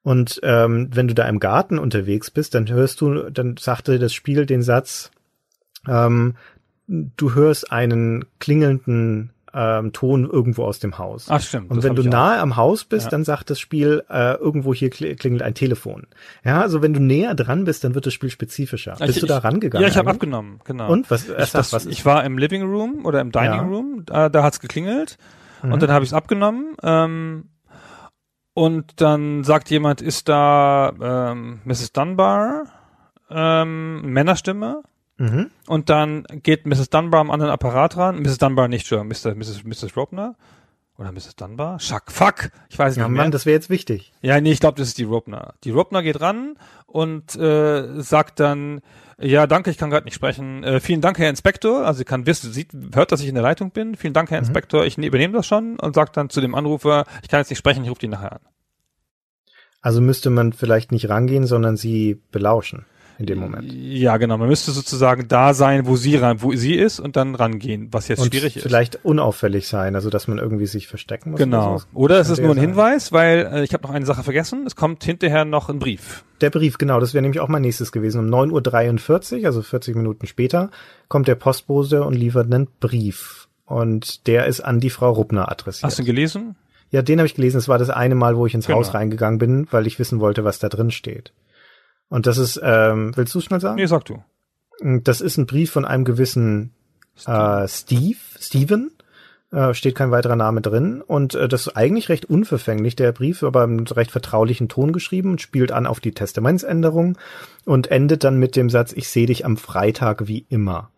Und 0.03 0.41
ähm, 0.43 0.89
wenn 0.93 1.07
du 1.07 1.15
da 1.15 1.29
im 1.29 1.39
Garten 1.39 1.79
unterwegs 1.79 2.31
bist, 2.31 2.55
dann 2.55 2.69
hörst 2.69 3.01
du, 3.01 3.31
dann 3.31 3.57
sagte 3.57 3.99
das 3.99 4.13
Spiel 4.13 4.47
den 4.47 4.63
Satz, 4.63 5.13
ähm, 5.87 6.35
du 6.89 7.35
hörst 7.35 7.71
einen 7.71 8.25
klingelnden 8.41 9.31
ähm, 9.55 9.93
Ton 9.93 10.29
irgendwo 10.29 10.65
aus 10.65 10.79
dem 10.79 10.97
Haus. 10.99 11.27
Ach 11.29 11.41
stimmt. 11.41 11.71
Und 11.71 11.83
wenn 11.83 11.95
du 11.95 12.03
ich 12.03 12.09
auch. 12.09 12.13
nahe 12.13 12.39
am 12.41 12.57
Haus 12.57 12.85
bist, 12.85 13.05
Ja. 13.07 13.11
dann 13.11 13.25
sagt 13.25 13.51
das 13.51 13.61
Spiel, 13.61 14.03
äh, 14.09 14.35
irgendwo 14.37 14.73
hier 14.73 14.91
kli- 14.91 15.15
klingelt 15.17 15.43
ein 15.43 15.55
Telefon. 15.55 16.07
Ja, 16.45 16.61
also 16.63 16.81
wenn 16.83 16.95
du 16.95 17.01
näher 17.01 17.35
dran 17.35 17.65
bist, 17.65 17.85
dann 17.85 17.95
wird 17.95 18.07
das 18.07 18.15
Spiel 18.15 18.31
spezifischer. 18.31 18.95
Ich- 19.01 19.07
bist 19.07 19.23
du 19.23 19.27
da 19.27 19.39
ich- 19.39 19.45
rangegangen? 19.45 19.83
Ja, 19.83 19.89
ich 19.89 19.97
habe 19.99 20.11
abgenommen, 20.11 20.61
genau. 20.65 20.91
Und 20.91 21.11
was? 21.11 21.29
Ich, 21.29 21.51
das, 21.53 21.73
was 21.73 21.85
ich 21.87 22.05
war 22.07 22.25
im 22.25 22.39
Living 22.39 22.63
Room 22.63 23.05
oder 23.05 23.21
im 23.21 23.31
Dining 23.33 23.47
Ja. 23.53 23.63
Room, 23.63 24.03
da, 24.07 24.29
da 24.29 24.43
hat's 24.43 24.61
geklingelt 24.61 25.19
Mhm. 25.63 25.73
und 25.75 25.83
dann 25.83 25.91
habe 25.91 26.05
ich 26.05 26.11
es 26.11 26.15
abgenommen 26.15 26.75
ähm, 26.83 27.51
und 28.55 29.01
dann 29.01 29.45
sagt 29.45 29.71
jemand, 29.71 30.01
ist 30.03 30.29
da 30.29 30.93
ähm, 31.33 31.61
Mrs. 31.65 31.93
Dunbar, 31.93 32.65
ähm, 33.31 34.03
Männerstimme 34.13 34.83
Mhm. 35.23 35.51
und 35.69 35.89
dann 35.89 36.25
geht 36.43 36.67
Mrs. 36.67 36.91
Dunbar 36.91 37.21
am 37.21 37.31
anderen 37.31 37.53
Apparat 37.53 37.97
ran, 37.97 38.21
Mrs. 38.21 38.39
Dunbar 38.39 38.67
nicht 38.69 38.87
schon, 38.89 39.07
Mr. 39.07 39.35
Mrs. 39.37 39.63
Mrs. 39.65 39.97
Robner 39.97 40.35
oder 40.99 41.13
Mrs. 41.13 41.37
Dunbar? 41.37 41.79
Schuck, 41.79 42.05
fuck, 42.11 42.51
ich 42.69 42.79
weiß 42.79 42.97
Ja, 42.97 43.05
nicht 43.05 43.13
mehr. 43.13 43.23
Mann, 43.23 43.31
das 43.31 43.47
wäre 43.47 43.55
jetzt 43.55 43.71
wichtig. 43.71 44.13
Ja, 44.21 44.41
nee, 44.41 44.51
ich 44.53 44.61
glaube, 44.61 44.79
das 44.79 44.89
ist 44.89 44.99
die 44.99 45.05
Robner. 45.05 45.55
Die 45.65 45.71
Robner 45.71 46.03
geht 46.03 46.21
ran 46.21 46.57
und 46.87 47.37
äh, 47.37 48.01
sagt 48.03 48.41
dann, 48.41 48.81
ja, 49.19 49.47
danke, 49.47 49.71
ich 49.71 49.79
kann 49.79 49.91
gerade 49.91 50.05
nicht 50.07 50.15
sprechen. 50.15 50.65
Äh, 50.65 50.81
vielen 50.81 51.01
Dank, 51.01 51.19
Herr 51.19 51.31
Inspektor. 51.31 51.87
Also 51.87 51.99
sie 51.99 52.05
kann 52.05 52.27
wissen, 52.27 52.53
sieht, 52.53 52.71
hört, 52.95 53.13
dass 53.13 53.21
ich 53.21 53.29
in 53.29 53.35
der 53.35 53.45
Leitung 53.45 53.71
bin. 53.71 53.95
Vielen 53.95 54.15
Dank, 54.15 54.31
Herr 54.33 54.39
Inspektor. 54.41 54.85
Ich 54.85 54.99
ne- 54.99 55.07
übernehme 55.07 55.35
das 55.35 55.47
schon 55.47 55.79
und 55.79 55.95
sagt 55.95 56.17
dann 56.17 56.29
zu 56.31 56.41
dem 56.41 56.55
Anrufer, 56.57 57.05
ich 57.23 57.29
kann 57.29 57.39
jetzt 57.39 57.51
nicht 57.51 57.59
sprechen, 57.61 57.85
ich 57.85 57.91
rufe 57.91 58.01
die 58.01 58.09
nachher 58.09 58.33
an. 58.33 58.41
Also 59.81 60.01
müsste 60.01 60.31
man 60.31 60.53
vielleicht 60.53 60.91
nicht 60.93 61.09
rangehen, 61.09 61.47
sondern 61.47 61.77
sie 61.77 62.21
belauschen 62.33 62.85
in 63.23 63.27
dem 63.27 63.39
Moment. 63.39 63.73
Ja, 63.73 64.17
genau. 64.17 64.37
Man 64.37 64.49
müsste 64.49 64.71
sozusagen 64.73 65.27
da 65.29 65.55
sein, 65.55 65.87
wo 65.87 65.97
sie 65.97 66.17
rein, 66.17 66.43
wo 66.43 66.53
sie 66.53 66.75
ist 66.75 67.01
und 67.01 67.17
dann 67.17 67.35
rangehen, 67.35 67.89
was 67.93 68.09
jetzt 68.09 68.19
Und 68.21 68.35
schwierig 68.35 68.57
ist. 68.57 68.63
vielleicht 68.63 69.05
unauffällig 69.05 69.67
sein, 69.69 69.95
also 69.95 70.11
dass 70.11 70.29
man 70.29 70.39
irgendwie 70.39 70.67
sich 70.67 70.87
verstecken 70.89 71.31
muss. 71.31 71.39
Genau. 71.39 71.79
so. 71.79 71.85
Oder 71.95 72.19
es 72.21 72.29
ist 72.29 72.41
nur 72.41 72.51
ein 72.51 72.57
sein. 72.57 72.67
Hinweis, 72.69 73.13
weil 73.13 73.49
äh, 73.53 73.65
ich 73.65 73.73
habe 73.73 73.85
noch 73.85 73.95
eine 73.95 74.05
Sache 74.07 74.23
vergessen. 74.23 74.65
Es 74.67 74.77
kommt 74.77 75.05
hinterher 75.05 75.45
noch 75.45 75.69
ein 75.69 75.79
Brief. 75.79 76.25
Der 76.41 76.51
Brief, 76.51 76.77
genau, 76.79 76.99
das 77.01 77.15
wäre 77.15 77.23
nämlich 77.23 77.41
auch 77.41 77.49
mein 77.49 77.63
nächstes 77.63 77.93
gewesen. 77.93 78.19
Um 78.21 78.27
9.43 78.51 79.41
Uhr, 79.41 79.47
also 79.47 79.63
40 79.63 79.97
Minuten 79.97 80.27
später, 80.27 80.71
kommt 81.09 81.29
der 81.29 81.37
Postbote 81.37 82.05
und 82.05 82.15
liefert 82.15 82.53
einen 82.53 82.69
Brief. 82.81 83.49
Und 83.65 84.27
der 84.27 84.47
ist 84.47 84.61
an 84.61 84.81
die 84.81 84.91
Frau 84.91 85.11
Ruppner 85.13 85.51
adressiert. 85.51 85.85
Hast 85.85 85.99
du 85.99 86.03
ihn 86.03 86.07
gelesen? 86.07 86.57
Ja, 86.91 87.01
den 87.01 87.21
habe 87.21 87.27
ich 87.27 87.35
gelesen. 87.35 87.57
Das 87.57 87.69
war 87.69 87.79
das 87.79 87.89
eine 87.89 88.15
Mal, 88.15 88.37
wo 88.37 88.45
ich 88.47 88.53
ins 88.55 88.67
Genau. 88.67 88.79
Haus 88.81 88.93
reingegangen 88.93 89.39
bin, 89.39 89.67
weil 89.71 89.87
ich 89.87 89.99
wissen 89.99 90.21
wollte, 90.21 90.45
was 90.45 90.59
da 90.59 90.69
drin 90.69 90.91
steht. 90.91 91.33
Und 92.13 92.27
das 92.27 92.37
ist, 92.37 92.61
ähm, 92.63 93.17
willst 93.17 93.35
du 93.35 93.41
schnell 93.41 93.59
sagen? 93.59 93.77
Nee, 93.77 93.87
sag 93.87 94.05
du. 94.05 94.23
Das 94.83 95.23
ist 95.23 95.39
ein 95.39 95.47
Brief 95.47 95.71
von 95.71 95.87
einem 95.87 96.05
gewissen 96.05 96.75
äh, 97.27 97.67
Steve, 97.67 98.19
Steven, 98.39 98.91
äh, 99.51 99.73
steht 99.73 99.95
kein 99.95 100.11
weiterer 100.11 100.37
Name 100.37 100.61
drin. 100.61 101.01
Und 101.01 101.35
äh, 101.35 101.49
das 101.49 101.69
ist 101.69 101.75
eigentlich 101.75 102.11
recht 102.11 102.27
unverfänglich, 102.27 102.97
der 102.97 103.13
Brief, 103.13 103.43
aber 103.43 103.65
im 103.65 103.85
recht 103.85 104.11
vertraulichen 104.11 104.69
Ton 104.69 104.93
geschrieben 104.93 105.31
und 105.31 105.41
spielt 105.41 105.73
an 105.73 105.87
auf 105.87 106.01
die 106.01 106.13
Testamentsänderung 106.13 107.17
und 107.65 107.91
endet 107.91 108.25
dann 108.25 108.39
mit 108.39 108.57
dem 108.57 108.69
Satz, 108.69 108.93
ich 108.93 109.09
sehe 109.09 109.27
dich 109.27 109.47
am 109.47 109.57
Freitag 109.57 110.29
wie 110.29 110.45
immer. 110.51 110.91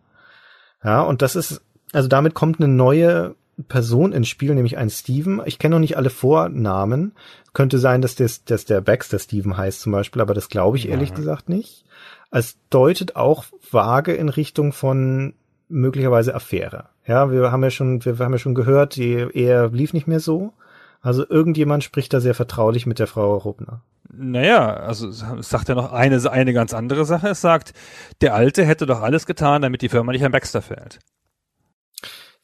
Ja, 0.83 0.99
und 1.01 1.21
das 1.21 1.37
ist, 1.37 1.61
also 1.93 2.09
damit 2.09 2.33
kommt 2.33 2.59
eine 2.59 2.67
neue 2.67 3.35
Person 3.67 4.11
ins 4.11 4.27
Spiel, 4.27 4.53
nämlich 4.53 4.77
ein 4.77 4.89
Steven. 4.89 5.41
Ich 5.45 5.59
kenne 5.59 5.75
noch 5.75 5.79
nicht 5.79 5.97
alle 5.97 6.09
Vornamen. 6.09 7.13
Könnte 7.53 7.79
sein, 7.79 8.01
dass, 8.01 8.15
das, 8.15 8.43
dass 8.43 8.65
der 8.65 8.81
Baxter 8.81 9.19
Steven 9.19 9.55
heißt 9.55 9.81
zum 9.81 9.91
Beispiel, 9.91 10.21
aber 10.21 10.33
das 10.33 10.49
glaube 10.49 10.77
ich 10.77 10.89
ehrlich 10.89 11.13
gesagt 11.13 11.47
nicht. 11.47 11.85
Es 12.31 12.57
deutet 12.69 13.15
auch 13.15 13.45
vage 13.71 14.13
in 14.13 14.29
Richtung 14.29 14.73
von 14.73 15.35
möglicherweise 15.69 16.35
Affäre. 16.35 16.89
Ja, 17.07 17.31
wir 17.31 17.51
haben 17.51 17.63
ja 17.63 17.71
schon, 17.71 18.03
wir 18.03 18.17
haben 18.19 18.33
ja 18.33 18.37
schon 18.37 18.55
gehört, 18.55 18.95
die 18.95 19.13
Ehe 19.13 19.67
lief 19.67 19.93
nicht 19.93 20.07
mehr 20.07 20.19
so. 20.19 20.53
Also 21.01 21.25
irgendjemand 21.27 21.83
spricht 21.83 22.13
da 22.13 22.19
sehr 22.19 22.33
vertraulich 22.33 22.85
mit 22.85 22.99
der 22.99 23.07
Frau 23.07 23.37
Rubner. 23.37 23.81
Naja, 24.11 24.73
also 24.73 25.09
es 25.09 25.23
sagt 25.49 25.69
ja 25.69 25.75
noch 25.75 25.91
eine, 25.91 26.31
eine 26.31 26.53
ganz 26.53 26.73
andere 26.73 27.05
Sache. 27.05 27.29
Es 27.29 27.41
sagt, 27.41 27.73
der 28.21 28.33
Alte 28.33 28.65
hätte 28.65 28.85
doch 28.85 29.01
alles 29.01 29.25
getan, 29.25 29.61
damit 29.61 29.81
die 29.81 29.89
Firma 29.89 30.11
nicht 30.11 30.25
an 30.25 30.31
Baxter 30.31 30.61
fällt. 30.61 30.99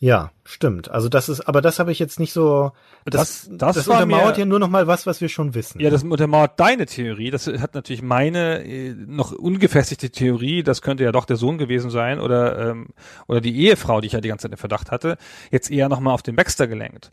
Ja, 0.03 0.31
stimmt. 0.45 0.89
Also 0.89 1.09
das 1.09 1.29
ist, 1.29 1.41
aber 1.41 1.61
das 1.61 1.77
habe 1.77 1.91
ich 1.91 1.99
jetzt 1.99 2.19
nicht 2.19 2.33
so. 2.33 2.71
Das, 3.05 3.47
Das- 3.47 3.49
das, 3.51 3.75
das 3.75 3.87
untermauert 3.87 4.35
mir- 4.35 4.39
ja 4.39 4.45
nur 4.47 4.57
noch 4.57 4.67
mal 4.67 4.87
was, 4.87 5.05
was 5.05 5.21
wir 5.21 5.29
schon 5.29 5.53
wissen. 5.53 5.79
Ja, 5.79 5.91
das 5.91 6.01
untermauert 6.03 6.59
deine 6.59 6.87
Theorie. 6.87 7.29
Das 7.29 7.45
hat 7.45 7.75
natürlich 7.75 8.01
meine 8.01 8.63
äh, 8.65 8.95
noch 8.95 9.31
ungefestigte 9.31 10.09
Theorie. 10.09 10.63
Das 10.63 10.81
könnte 10.81 11.03
ja 11.03 11.11
doch 11.11 11.25
der 11.25 11.35
Sohn 11.37 11.59
gewesen 11.59 11.91
sein 11.91 12.19
oder 12.19 12.71
ähm, 12.71 12.87
oder 13.27 13.41
die 13.41 13.55
Ehefrau, 13.63 14.01
die 14.01 14.07
ich 14.07 14.13
ja 14.13 14.21
die 14.21 14.29
ganze 14.29 14.43
Zeit 14.47 14.53
im 14.53 14.57
Verdacht 14.57 14.89
hatte, 14.89 15.17
jetzt 15.51 15.69
eher 15.69 15.87
noch 15.87 15.99
mal 15.99 16.13
auf 16.13 16.23
den 16.23 16.35
Baxter 16.35 16.65
gelenkt. 16.67 17.11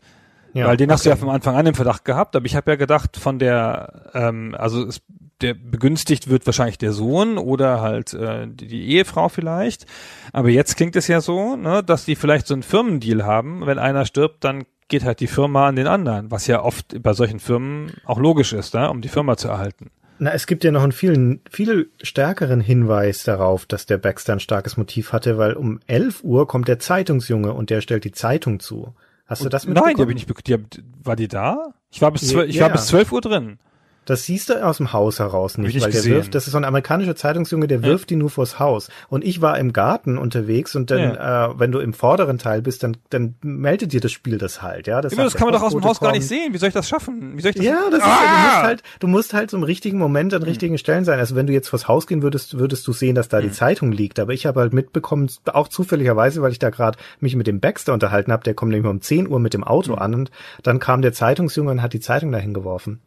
Ja, 0.53 0.67
Weil 0.67 0.77
den 0.77 0.91
hast 0.91 1.05
du 1.05 1.09
ja 1.09 1.15
okay. 1.15 1.25
von 1.25 1.29
Anfang 1.29 1.55
an 1.55 1.65
im 1.65 1.75
Verdacht 1.75 2.05
gehabt, 2.05 2.35
aber 2.35 2.45
ich 2.45 2.55
habe 2.55 2.71
ja 2.71 2.75
gedacht, 2.75 3.17
von 3.17 3.39
der, 3.39 4.09
ähm, 4.13 4.55
also 4.57 4.85
es, 4.85 5.01
der 5.41 5.53
begünstigt 5.53 6.29
wird 6.29 6.45
wahrscheinlich 6.45 6.77
der 6.77 6.91
Sohn 6.91 7.37
oder 7.37 7.81
halt 7.81 8.13
äh, 8.13 8.47
die, 8.47 8.67
die 8.67 8.89
Ehefrau 8.89 9.29
vielleicht. 9.29 9.85
Aber 10.33 10.49
jetzt 10.49 10.75
klingt 10.75 10.95
es 10.95 11.07
ja 11.07 11.21
so, 11.21 11.55
ne, 11.55 11.83
dass 11.83 12.05
die 12.05 12.15
vielleicht 12.15 12.47
so 12.47 12.53
einen 12.53 12.63
Firmendeal 12.63 13.25
haben. 13.25 13.65
Wenn 13.65 13.79
einer 13.79 14.05
stirbt, 14.05 14.43
dann 14.43 14.65
geht 14.87 15.03
halt 15.03 15.19
die 15.19 15.27
Firma 15.27 15.67
an 15.67 15.75
den 15.75 15.87
anderen, 15.87 16.31
was 16.31 16.47
ja 16.47 16.63
oft 16.63 17.01
bei 17.01 17.13
solchen 17.13 17.39
Firmen 17.39 17.93
auch 18.05 18.19
logisch 18.19 18.53
ist, 18.53 18.73
ne, 18.73 18.89
um 18.89 19.01
die 19.01 19.09
Firma 19.09 19.37
zu 19.37 19.47
erhalten. 19.47 19.91
Na, 20.21 20.31
es 20.33 20.47
gibt 20.47 20.65
ja 20.65 20.71
noch 20.71 20.83
einen 20.83 20.91
viel, 20.91 21.39
viel 21.49 21.91
stärkeren 22.01 22.59
Hinweis 22.59 23.23
darauf, 23.23 23.65
dass 23.65 23.85
der 23.85 23.97
Baxter 23.97 24.33
ein 24.33 24.41
starkes 24.41 24.75
Motiv 24.75 25.13
hatte, 25.13 25.37
weil 25.37 25.53
um 25.53 25.79
11 25.87 26.23
Uhr 26.25 26.45
kommt 26.45 26.67
der 26.67 26.79
Zeitungsjunge 26.79 27.53
und 27.53 27.69
der 27.69 27.79
stellt 27.79 28.03
die 28.03 28.11
Zeitung 28.11 28.59
zu. 28.59 28.93
Hast 29.29 29.45
du 29.45 29.49
das 29.49 29.65
Nein, 29.65 29.75
die 29.75 29.79
mitbekommen? 29.81 30.01
habe 30.01 30.11
ich 30.13 30.27
nicht. 30.27 30.47
Die 30.47 30.53
hab, 30.53 30.61
war 31.03 31.15
die 31.15 31.27
da? 31.27 31.73
Ich 31.91 32.01
war 32.01 32.11
bis 32.11 32.23
Ja, 32.23 32.29
zwölf, 32.29 32.49
ich 32.49 32.55
ja, 32.55 32.61
war 32.63 32.69
ja. 32.69 32.75
bis 32.75 32.87
zwölf 32.87 33.11
Uhr 33.11 33.21
drin. 33.21 33.59
Das 34.05 34.23
siehst 34.23 34.49
du 34.49 34.65
aus 34.65 34.77
dem 34.77 34.91
Haus 34.91 35.19
heraus 35.19 35.57
nicht, 35.59 35.67
ich 35.69 35.73
nicht 35.75 35.83
weil 35.83 35.91
der 35.91 35.99
gesehen. 36.01 36.15
wirft, 36.15 36.33
das 36.33 36.47
ist 36.47 36.53
so 36.53 36.57
ein 36.57 36.65
amerikanischer 36.65 37.15
Zeitungsjunge, 37.15 37.67
der 37.67 37.83
wirft 37.83 38.09
die 38.09 38.15
nur 38.15 38.29
vors 38.31 38.57
Haus. 38.57 38.89
Und 39.07 39.23
ich 39.23 39.41
war 39.41 39.59
im 39.59 39.71
Garten 39.71 40.17
unterwegs 40.17 40.75
und 40.75 40.89
dann, 40.89 41.15
äh, 41.15 41.59
wenn 41.59 41.71
du 41.71 41.77
im 41.79 41.93
vorderen 41.93 42.39
Teil 42.39 42.61
bist, 42.63 42.81
dann, 42.81 42.97
dann 43.11 43.35
meldet 43.41 43.93
dir 43.93 44.01
das 44.01 44.11
Spiel 44.11 44.37
das 44.39 44.61
halt, 44.63 44.87
ja. 44.87 45.01
Das, 45.01 45.13
Immer, 45.13 45.25
das 45.25 45.35
kann 45.35 45.45
man 45.45 45.53
doch 45.53 45.61
aus 45.61 45.73
dem 45.73 45.83
Haus 45.83 45.99
gar 45.99 46.11
nicht 46.11 46.27
sehen. 46.27 46.53
Wie 46.53 46.57
soll 46.57 46.69
ich 46.69 46.73
das 46.73 46.89
schaffen? 46.89 47.37
Wie 47.37 47.41
soll 47.41 47.51
ich 47.51 47.57
das? 47.57 47.65
Ja, 47.65 47.77
das 47.91 47.99
ist 47.99 48.05
ja, 48.05 48.11
du 48.19 48.25
Ah! 48.25 48.43
musst 48.47 48.63
halt, 48.63 48.83
du 48.99 49.07
musst 49.07 49.33
halt 49.33 49.53
im 49.53 49.63
richtigen 49.63 49.97
Moment 49.99 50.33
an 50.33 50.41
richtigen 50.41 50.77
Stellen 50.79 51.05
sein. 51.05 51.19
Also 51.19 51.35
wenn 51.35 51.45
du 51.45 51.53
jetzt 51.53 51.69
vors 51.69 51.87
Haus 51.87 52.07
gehen 52.07 52.23
würdest, 52.23 52.57
würdest 52.57 52.87
du 52.87 52.93
sehen, 52.93 53.13
dass 53.15 53.29
da 53.29 53.41
die 53.41 53.51
Zeitung 53.51 53.91
liegt. 53.91 54.19
Aber 54.19 54.33
ich 54.33 54.45
habe 54.47 54.59
halt 54.61 54.73
mitbekommen, 54.73 55.29
auch 55.45 55.67
zufälligerweise, 55.67 56.41
weil 56.41 56.51
ich 56.51 56.59
da 56.59 56.71
gerade 56.71 56.97
mich 57.19 57.35
mit 57.35 57.45
dem 57.47 57.59
Baxter 57.59 57.93
unterhalten 57.93 58.31
habe, 58.31 58.43
der 58.43 58.55
kommt 58.55 58.71
nämlich 58.71 58.89
um 58.89 59.01
10 59.01 59.27
Uhr 59.27 59.39
mit 59.39 59.53
dem 59.53 59.63
Auto 59.63 59.93
an 59.93 60.15
und 60.15 60.31
dann 60.63 60.79
kam 60.79 61.01
der 61.03 61.13
Zeitungsjunge 61.13 61.69
und 61.71 61.81
hat 61.81 61.93
die 61.93 61.99
Zeitung 61.99 62.31
dahin 62.31 62.53
geworfen. 62.53 63.01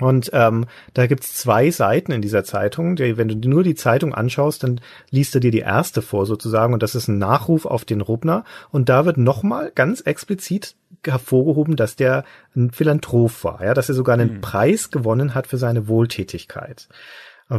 Und 0.00 0.30
ähm, 0.32 0.66
da 0.92 1.06
gibt's 1.06 1.34
zwei 1.36 1.70
Seiten 1.70 2.12
in 2.12 2.20
dieser 2.20 2.44
Zeitung. 2.44 2.96
Die, 2.96 3.16
wenn 3.16 3.28
du 3.28 3.48
nur 3.48 3.62
die 3.62 3.76
Zeitung 3.76 4.14
anschaust, 4.14 4.64
dann 4.64 4.80
liest 5.10 5.34
er 5.34 5.40
dir 5.40 5.52
die 5.52 5.60
erste 5.60 6.02
vor 6.02 6.26
sozusagen 6.26 6.74
und 6.74 6.82
das 6.82 6.94
ist 6.94 7.08
ein 7.08 7.18
Nachruf 7.18 7.64
auf 7.64 7.84
den 7.84 8.00
Rubner. 8.00 8.44
Und 8.70 8.88
da 8.88 9.04
wird 9.06 9.18
nochmal 9.18 9.70
ganz 9.74 10.00
explizit 10.00 10.74
hervorgehoben, 11.04 11.76
dass 11.76 11.96
der 11.96 12.24
ein 12.56 12.70
Philanthrop 12.70 13.44
war, 13.44 13.64
ja, 13.64 13.74
dass 13.74 13.88
er 13.88 13.94
sogar 13.94 14.14
einen 14.14 14.40
Preis 14.40 14.90
gewonnen 14.90 15.34
hat 15.34 15.46
für 15.46 15.58
seine 15.58 15.86
Wohltätigkeit. 15.86 16.88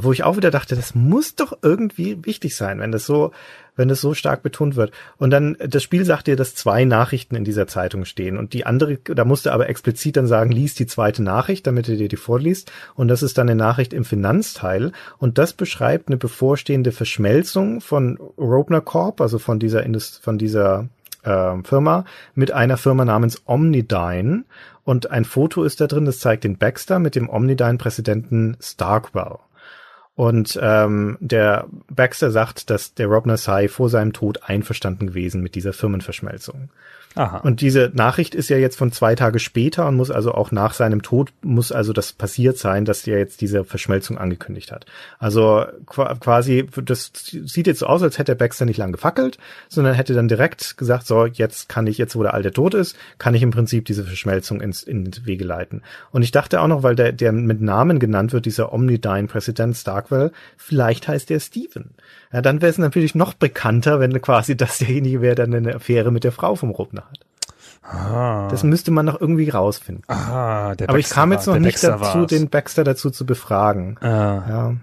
Wo 0.04 0.12
ich 0.12 0.24
auch 0.24 0.36
wieder 0.36 0.52
dachte, 0.52 0.76
das 0.76 0.94
muss 0.94 1.36
doch 1.36 1.58
irgendwie 1.62 2.26
wichtig 2.26 2.58
sein, 2.58 2.80
wenn 2.80 2.92
das 2.92 3.06
so, 3.06 3.32
wenn 3.78 3.88
das 3.88 4.02
so 4.02 4.14
stark 4.14 4.44
betont 4.44 4.76
wird. 4.76 4.92
Und 5.18 5.30
dann, 5.30 5.56
das 5.66 5.84
Spiel 5.84 6.04
sagt 6.04 6.28
dir, 6.28 6.36
dass 6.36 6.54
zwei 6.54 6.84
Nachrichten 6.84 7.36
in 7.36 7.46
dieser 7.46 7.66
Zeitung 7.68 8.04
stehen. 8.04 8.38
Und 8.38 8.52
die 8.52 8.66
andere, 8.66 8.98
da 8.98 9.24
musst 9.24 9.46
du 9.46 9.52
aber 9.52 9.70
explizit 9.70 10.18
dann 10.18 10.28
sagen, 10.28 10.52
lies 10.52 10.76
die 10.76 10.86
zweite 10.86 11.24
Nachricht, 11.24 11.66
damit 11.66 11.88
du 11.88 11.96
dir 11.96 12.10
die 12.10 12.18
vorliest. 12.18 12.74
Und 12.96 13.08
das 13.08 13.24
ist 13.24 13.38
dann 13.38 13.50
eine 13.50 13.58
Nachricht 13.58 13.94
im 13.94 14.04
Finanzteil. 14.04 14.92
Und 15.18 15.38
das 15.38 15.54
beschreibt 15.54 16.10
eine 16.10 16.18
bevorstehende 16.18 16.92
Verschmelzung 16.92 17.80
von 17.80 18.20
Robner 18.38 18.82
Corp, 18.82 19.22
also 19.22 19.40
von 19.40 19.60
dieser, 19.60 19.84
Indust 19.84 20.22
von 20.22 20.38
dieser 20.38 20.90
äh, 21.24 21.54
Firma, 21.64 22.04
mit 22.34 22.52
einer 22.52 22.76
Firma 22.76 23.06
namens 23.06 23.44
Omnidyne. 23.46 24.44
Und 24.84 25.10
ein 25.10 25.24
Foto 25.24 25.64
ist 25.64 25.80
da 25.80 25.88
drin, 25.88 26.04
das 26.04 26.20
zeigt 26.20 26.44
den 26.44 26.58
Baxter 26.58 27.00
mit 27.00 27.16
dem 27.16 27.30
Omnidyne-Präsidenten 27.30 28.58
Starkwell. 28.60 29.38
Und 30.16 30.58
ähm, 30.62 31.18
der 31.20 31.68
Baxter 31.90 32.32
sagt, 32.32 32.70
dass 32.70 32.94
der 32.94 33.08
Robner 33.08 33.38
sei 33.38 33.68
vor 33.68 33.90
seinem 33.90 34.14
Tod 34.14 34.44
einverstanden 34.44 35.08
gewesen 35.08 35.42
mit 35.42 35.56
dieser 35.56 35.74
Firmenverschmelzung. 35.74 36.70
Aha. 37.16 37.38
Und 37.38 37.62
diese 37.62 37.92
Nachricht 37.94 38.36
ist 38.36 38.50
ja 38.50 38.58
jetzt 38.58 38.78
von 38.78 38.92
zwei 38.92 39.16
Tage 39.16 39.40
später 39.40 39.88
und 39.88 39.96
muss 39.96 40.12
also 40.12 40.34
auch 40.34 40.52
nach 40.52 40.74
seinem 40.74 41.02
Tod 41.02 41.32
muss 41.42 41.72
also 41.72 41.94
das 41.94 42.12
passiert 42.12 42.58
sein, 42.58 42.84
dass 42.84 43.08
er 43.08 43.18
jetzt 43.18 43.40
diese 43.40 43.64
Verschmelzung 43.64 44.18
angekündigt 44.18 44.72
hat. 44.72 44.86
Also 45.18 45.66
qua- 45.86 46.14
quasi, 46.16 46.68
das 46.84 47.12
sieht 47.14 47.68
jetzt 47.68 47.80
so 47.80 47.86
aus, 47.86 48.04
als 48.04 48.18
hätte 48.18 48.36
Baxter 48.36 48.66
nicht 48.66 48.78
lang 48.78 48.92
gefackelt, 48.92 49.38
sondern 49.70 49.94
hätte 49.94 50.14
dann 50.14 50.28
direkt 50.28 50.78
gesagt, 50.78 51.08
so, 51.08 51.26
jetzt 51.26 51.70
kann 51.70 51.88
ich, 51.88 51.98
jetzt 51.98 52.16
wo 52.16 52.24
der 52.24 52.34
Alte 52.34 52.52
tot 52.52 52.74
ist, 52.74 52.98
kann 53.18 53.34
ich 53.34 53.44
im 53.44 53.52
Prinzip 53.52 53.86
diese 53.86 54.04
Verschmelzung 54.04 54.60
ins, 54.60 54.84
ins 54.84 55.26
Wege 55.26 55.46
leiten. 55.46 55.84
Und 56.12 56.22
ich 56.22 56.32
dachte 56.32 56.60
auch 56.60 56.68
noch, 56.68 56.84
weil 56.84 56.96
der, 56.96 57.14
der 57.14 57.32
mit 57.32 57.62
Namen 57.62 58.00
genannt 58.00 58.34
wird, 58.34 58.46
dieser 58.46 58.74
Omnidyne-Präsident 58.74 59.78
Starkwell, 59.78 60.32
vielleicht 60.58 61.08
heißt 61.08 61.30
der 61.30 61.40
Steven. 61.40 61.92
Ja, 62.36 62.42
dann 62.42 62.62
wäre 62.62 62.70
es 62.70 62.78
natürlich 62.78 63.16
noch 63.16 63.34
bekannter, 63.34 64.02
wenn 64.02 64.22
quasi 64.22 64.58
das 64.58 64.80
derjenige 64.80 65.22
wäre, 65.22 65.36
der 65.36 65.46
eine 65.46 65.76
Affäre 65.76 66.12
mit 66.12 66.26
der 66.26 66.34
Frau 66.34 66.56
vom 66.56 66.70
Rubner 66.72 67.04
hat. 67.10 67.20
Ah. 67.82 68.50
Das 68.52 68.64
müsste 68.64 68.92
man 68.92 69.06
noch 69.06 69.22
irgendwie 69.22 69.50
rausfinden. 69.50 70.04
Ah, 70.10 70.76
der 70.76 70.90
Aber 70.90 71.00
ich 71.00 71.06
Baxter 71.06 71.16
kam 71.16 71.32
jetzt 71.32 71.48
noch 71.48 71.58
nicht 71.60 71.76
Baxter 71.76 71.92
dazu, 71.92 72.20
war's. 72.20 72.28
den 72.28 72.50
Baxter 72.50 72.84
dazu 72.84 73.10
zu 73.10 73.26
befragen. 73.26 73.98
Ah, 74.02 74.44
Ja. 74.50 74.74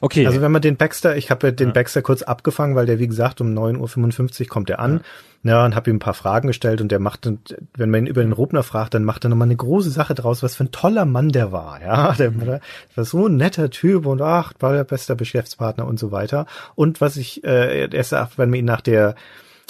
Okay. 0.00 0.26
Also 0.26 0.40
wenn 0.40 0.52
man 0.52 0.62
den 0.62 0.76
Baxter, 0.76 1.16
ich 1.16 1.30
habe 1.30 1.48
ja 1.48 1.50
den 1.52 1.72
Baxter 1.72 2.02
kurz 2.02 2.22
abgefangen, 2.22 2.74
weil 2.76 2.86
der, 2.86 2.98
wie 2.98 3.06
gesagt, 3.08 3.40
um 3.40 3.48
9.55 3.56 4.40
Uhr 4.42 4.46
kommt 4.48 4.70
er 4.70 4.78
an. 4.80 5.00
Ja, 5.44 5.64
und 5.64 5.76
habe 5.76 5.88
ihm 5.88 5.96
ein 5.96 6.00
paar 6.00 6.14
Fragen 6.14 6.48
gestellt 6.48 6.80
und 6.80 6.90
der 6.90 6.98
macht, 6.98 7.30
wenn 7.76 7.90
man 7.90 8.00
ihn 8.00 8.06
über 8.08 8.22
den 8.22 8.32
Rubner 8.32 8.64
fragt, 8.64 8.94
dann 8.94 9.04
macht 9.04 9.24
er 9.24 9.30
nochmal 9.30 9.46
eine 9.46 9.54
große 9.56 9.90
Sache 9.90 10.16
draus, 10.16 10.42
was 10.42 10.56
für 10.56 10.64
ein 10.64 10.72
toller 10.72 11.04
Mann 11.04 11.28
der 11.28 11.52
war. 11.52 11.80
Ja, 11.80 12.12
der 12.18 12.34
war- 12.44 12.60
war 12.96 13.04
so 13.04 13.28
ein 13.28 13.36
netter 13.36 13.70
Typ 13.70 14.06
und 14.06 14.20
ach, 14.20 14.52
war 14.58 14.72
der 14.72 14.82
beste 14.84 15.14
Geschäftspartner 15.14 15.86
und 15.86 15.98
so 16.00 16.10
weiter. 16.10 16.46
Und 16.74 17.00
was 17.00 17.16
ich, 17.16 17.44
äh, 17.44 17.86
er 17.86 18.04
sagt, 18.04 18.36
wenn 18.38 18.50
man 18.50 18.58
ihn 18.58 18.64
nach 18.64 18.80
der 18.80 19.14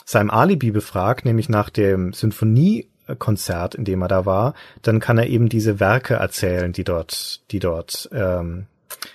seinem 0.06 0.30
Alibi 0.30 0.70
befragt, 0.70 1.26
nämlich 1.26 1.50
nach 1.50 1.68
dem 1.68 2.14
Symphoniekonzert, 2.14 3.74
in 3.74 3.84
dem 3.84 4.00
er 4.02 4.08
da 4.08 4.24
war, 4.26 4.54
dann 4.82 5.00
kann 5.00 5.18
er 5.18 5.26
eben 5.26 5.48
diese 5.50 5.80
Werke 5.80 6.14
erzählen, 6.14 6.72
die 6.72 6.84
dort, 6.84 7.42
die 7.50 7.58
dort 7.58 8.08
ähm, 8.12 8.64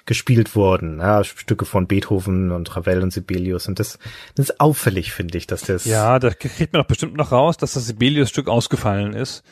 gespielt 0.05 0.55
wurden. 0.55 0.99
Ja, 0.99 1.24
Stücke 1.24 1.65
von 1.65 1.88
Beethoven 1.88 2.51
und 2.51 2.76
Ravel 2.76 3.01
und 3.01 3.11
Sibelius. 3.13 3.67
Und 3.67 3.80
das, 3.80 3.99
das 4.36 4.49
ist 4.49 4.59
auffällig, 4.59 5.11
finde 5.13 5.38
ich, 5.38 5.47
dass 5.47 5.61
das. 5.61 5.86
ja, 5.86 6.19
da 6.19 6.30
kriegt 6.32 6.74
man 6.74 6.82
doch 6.82 6.88
bestimmt 6.88 7.15
noch 7.15 7.32
raus, 7.32 7.57
dass 7.57 7.74
das 7.74 7.86
Sibelius-Stück 7.88 8.47
ausgefallen 8.47 9.13
ist. 9.13 9.43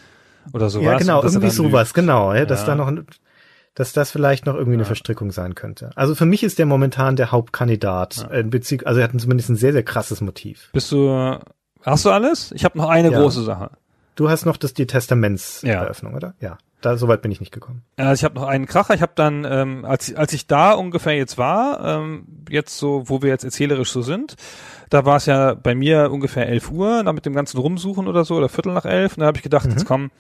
oder 0.53 0.69
sowas. 0.69 0.86
Ja, 0.86 0.97
genau, 0.97 1.22
irgendwie 1.24 1.49
sowas, 1.51 1.89
lügt. 1.89 1.93
genau, 1.95 2.34
ja, 2.34 2.45
dass 2.45 2.61
Ja. 2.61 2.67
da 2.67 2.76
noch, 2.76 2.91
dass 3.76 3.93
das 3.93 4.09
vielleicht 4.11 4.45
noch 4.47 4.55
irgendwie 4.55 4.74
eine 4.78 4.86
Verstrickung 4.86 5.32
sein 5.32 5.53
könnte. 5.55 5.91
Also 5.95 6.15
für 6.15 6.26
mich 6.26 6.41
ist 6.43 6.57
der 6.59 6.65
momentan 6.65 7.15
der 7.15 7.32
Hauptkandidat, 7.32 8.28
äh, 8.32 8.43
Bezug, 8.43 8.86
also 8.88 8.99
er 8.99 9.03
hat 9.07 9.22
zumindest 9.22 9.49
ein 9.49 9.55
sehr, 9.55 9.72
sehr 9.72 9.84
krasses 9.84 10.19
Motiv. 10.19 10.69
Bist 10.74 10.91
du, 10.91 11.38
hast 11.84 12.05
du 12.05 12.09
alles? 12.09 12.51
Ich 12.53 12.65
habe 12.65 12.78
noch 12.78 12.89
eine 12.89 13.11
Ja. 13.11 13.19
große 13.19 13.43
Sache. 13.43 13.69
Du 14.15 14.30
hast 14.30 14.45
noch 14.45 14.57
das, 14.57 14.74
die 14.74 14.82
Ja. 14.82 14.88
Testamentseröffnung, 14.88 16.15
oder? 16.15 16.34
Ja. 16.41 16.57
Da, 16.82 16.97
soweit 16.97 17.21
bin 17.21 17.32
ich 17.32 17.39
nicht 17.39 17.51
gekommen. 17.51 17.84
Also 17.95 18.13
ich 18.13 18.23
habe 18.23 18.36
noch 18.36 18.47
einen 18.47 18.65
Kracher. 18.65 18.95
Ich 18.95 19.01
habe 19.01 19.13
dann, 19.15 19.45
ähm, 19.45 19.86
als, 19.86 20.13
als 20.15 20.34
ich 20.34 20.47
da 20.47 20.73
ungefähr 20.73 21.15
jetzt 21.15 21.38
war, 21.38 22.01
ähm, 22.01 22.25
jetzt 22.49 22.77
so, 22.77 23.03
wo 23.05 23.21
wir 23.21 23.29
jetzt 23.29 23.43
erzählerisch 23.43 23.91
so 23.91 24.01
sind, 24.01 24.36
da 24.89 25.05
war 25.05 25.17
es 25.17 25.27
ja 25.27 25.53
bei 25.53 25.75
mir 25.75 26.11
ungefähr 26.11 26.49
11 26.49 26.71
Uhr, 26.71 27.03
da 27.03 27.13
mit 27.13 27.25
dem 27.25 27.34
ganzen 27.34 27.59
Rumsuchen 27.59 28.07
oder 28.07 28.25
so, 28.25 28.36
oder 28.36 28.49
Viertel 28.49 28.73
nach 28.73 28.86
elf. 28.86 29.15
Und 29.15 29.21
da 29.21 29.27
habe 29.27 29.38
ich 29.38 29.43
gedacht, 29.43 29.69
jetzt 29.69 29.86
komm, 29.86 30.11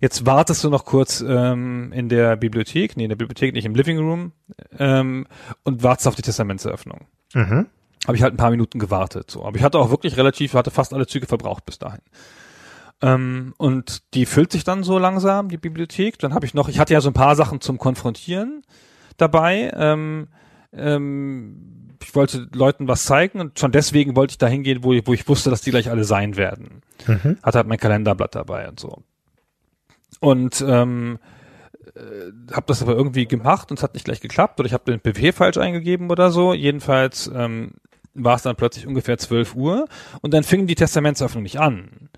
jetzt 0.00 0.26
wartest 0.26 0.62
du 0.62 0.70
noch 0.70 0.84
kurz 0.84 1.24
ähm, 1.26 1.92
in 1.92 2.08
der 2.08 2.36
Bibliothek, 2.36 2.96
nee, 2.96 3.04
in 3.04 3.08
der 3.08 3.16
Bibliothek 3.16 3.54
nicht, 3.54 3.64
im 3.64 3.74
Living 3.74 3.98
Room, 3.98 4.32
ähm, 4.78 5.26
und 5.64 5.82
wartest 5.82 6.06
auf 6.06 6.14
die 6.14 6.22
Testamentseröffnung. 6.22 7.06
Mhm. 7.34 7.66
Habe 8.06 8.16
ich 8.16 8.22
halt 8.22 8.34
ein 8.34 8.38
paar 8.38 8.50
Minuten 8.50 8.78
gewartet. 8.78 9.30
So. 9.30 9.44
Aber 9.44 9.56
ich 9.56 9.62
hatte 9.62 9.78
auch 9.78 9.90
wirklich 9.90 10.16
relativ, 10.16 10.54
hatte 10.54 10.70
fast 10.70 10.94
alle 10.94 11.06
Züge 11.06 11.26
verbraucht 11.26 11.64
bis 11.66 11.78
dahin. 11.78 12.00
Ähm, 13.02 13.54
und 13.56 14.02
die 14.14 14.26
füllt 14.26 14.52
sich 14.52 14.64
dann 14.64 14.82
so 14.82 14.98
langsam, 14.98 15.48
die 15.48 15.56
Bibliothek. 15.56 16.18
Dann 16.18 16.34
habe 16.34 16.44
ich 16.46 16.54
noch, 16.54 16.68
ich 16.68 16.78
hatte 16.78 16.92
ja 16.92 17.00
so 17.00 17.08
ein 17.10 17.14
paar 17.14 17.36
Sachen 17.36 17.60
zum 17.60 17.78
Konfrontieren 17.78 18.62
dabei. 19.16 19.70
Ähm, 19.74 20.28
ähm, 20.72 21.96
ich 22.02 22.14
wollte 22.14 22.48
Leuten 22.54 22.88
was 22.88 23.04
zeigen 23.04 23.40
und 23.40 23.58
schon 23.58 23.72
deswegen 23.72 24.16
wollte 24.16 24.32
ich 24.32 24.38
da 24.38 24.46
hingehen, 24.48 24.82
wo, 24.84 24.92
ich- 24.92 25.06
wo 25.06 25.12
ich 25.14 25.28
wusste, 25.28 25.50
dass 25.50 25.60
die 25.62 25.70
gleich 25.70 25.90
alle 25.90 26.04
sein 26.04 26.36
werden. 26.36 26.82
Mhm. 27.06 27.38
Hatte 27.42 27.58
halt 27.58 27.66
mein 27.68 27.78
Kalenderblatt 27.78 28.34
dabei 28.34 28.68
und 28.68 28.80
so. 28.80 29.02
Und 30.20 30.62
ähm, 30.66 31.18
äh, 31.94 32.52
habe 32.54 32.66
das 32.66 32.82
aber 32.82 32.94
irgendwie 32.94 33.26
gemacht 33.26 33.70
und 33.70 33.78
es 33.78 33.82
hat 33.82 33.94
nicht 33.94 34.04
gleich 34.04 34.20
geklappt 34.20 34.60
oder 34.60 34.66
ich 34.66 34.72
habe 34.74 34.84
den 34.90 35.00
PW 35.00 35.32
falsch 35.32 35.56
eingegeben 35.58 36.10
oder 36.10 36.30
so. 36.30 36.52
Jedenfalls 36.54 37.30
ähm, 37.34 37.72
war 38.14 38.36
es 38.36 38.42
dann 38.42 38.56
plötzlich 38.56 38.86
ungefähr 38.86 39.18
12 39.18 39.54
Uhr 39.54 39.86
und 40.20 40.34
dann 40.34 40.42
fing 40.42 40.66
die 40.66 40.74
Testamentsöffnung 40.74 41.42
nicht 41.42 41.60
an. 41.60 42.10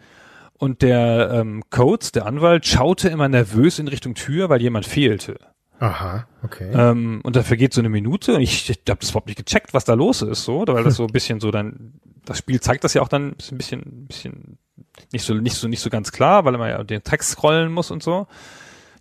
Und 0.62 0.80
der 0.80 1.32
ähm, 1.32 1.64
Coates, 1.70 2.12
der 2.12 2.24
Anwalt, 2.24 2.64
schaute 2.68 3.08
immer 3.08 3.28
nervös 3.28 3.80
in 3.80 3.88
Richtung 3.88 4.14
Tür, 4.14 4.48
weil 4.48 4.62
jemand 4.62 4.86
fehlte. 4.86 5.36
Aha, 5.80 6.28
okay. 6.44 6.70
Ähm, 6.72 7.20
und 7.24 7.34
da 7.34 7.42
vergeht 7.42 7.74
so 7.74 7.80
eine 7.80 7.88
Minute 7.88 8.36
und 8.36 8.42
ich, 8.42 8.70
ich 8.70 8.78
habe 8.88 9.00
das 9.00 9.10
überhaupt 9.10 9.26
nicht 9.26 9.44
gecheckt, 9.44 9.74
was 9.74 9.84
da 9.84 9.94
los 9.94 10.22
ist, 10.22 10.44
so, 10.44 10.64
weil 10.68 10.84
das 10.84 10.94
so 10.94 11.02
ein 11.02 11.08
bisschen 11.12 11.40
so 11.40 11.50
dann, 11.50 11.94
das 12.24 12.38
Spiel 12.38 12.60
zeigt 12.60 12.84
das 12.84 12.94
ja 12.94 13.02
auch 13.02 13.08
dann 13.08 13.30
ein 13.50 13.58
bisschen, 13.58 13.80
ein 13.80 14.06
bisschen 14.06 14.58
nicht 15.12 15.24
so, 15.24 15.34
nicht 15.34 15.56
so, 15.56 15.66
nicht 15.66 15.80
so 15.80 15.90
ganz 15.90 16.12
klar, 16.12 16.44
weil 16.44 16.56
man 16.56 16.70
ja 16.70 16.84
den 16.84 17.02
Text 17.02 17.30
scrollen 17.30 17.72
muss 17.72 17.90
und 17.90 18.04
so. 18.04 18.28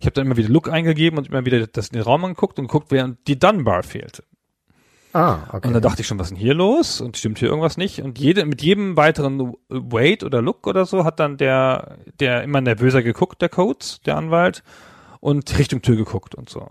Ich 0.00 0.06
habe 0.06 0.14
dann 0.14 0.26
immer 0.26 0.36
wieder 0.36 0.48
Look 0.48 0.68
eingegeben 0.68 1.16
und 1.16 1.28
immer 1.28 1.44
wieder 1.44 1.64
das, 1.68 1.90
den 1.90 2.02
Raum 2.02 2.24
angeguckt 2.24 2.58
und 2.58 2.66
geguckt, 2.66 2.90
während 2.90 3.24
die 3.28 3.38
Dunbar 3.38 3.84
fehlte. 3.84 4.24
Ah, 5.12 5.38
okay. 5.52 5.68
Und 5.68 5.74
dann 5.74 5.82
dachte 5.82 6.02
ich 6.02 6.06
schon, 6.06 6.18
was 6.18 6.26
ist 6.26 6.30
denn 6.30 6.38
hier 6.38 6.54
los? 6.54 7.00
Und 7.00 7.16
stimmt 7.16 7.38
hier 7.38 7.48
irgendwas 7.48 7.76
nicht? 7.76 8.02
Und 8.02 8.18
jede, 8.18 8.44
mit 8.44 8.62
jedem 8.62 8.96
weiteren 8.96 9.54
Wait 9.68 10.24
oder 10.24 10.42
Look 10.42 10.66
oder 10.66 10.86
so 10.86 11.04
hat 11.04 11.20
dann 11.20 11.36
der, 11.36 11.98
der 12.20 12.42
immer 12.42 12.60
nervöser 12.60 13.02
geguckt, 13.02 13.42
der 13.42 13.48
Codes, 13.48 14.00
der 14.06 14.16
Anwalt, 14.16 14.62
und 15.20 15.58
Richtung 15.58 15.82
Tür 15.82 15.96
geguckt 15.96 16.34
und 16.34 16.50
so. 16.50 16.68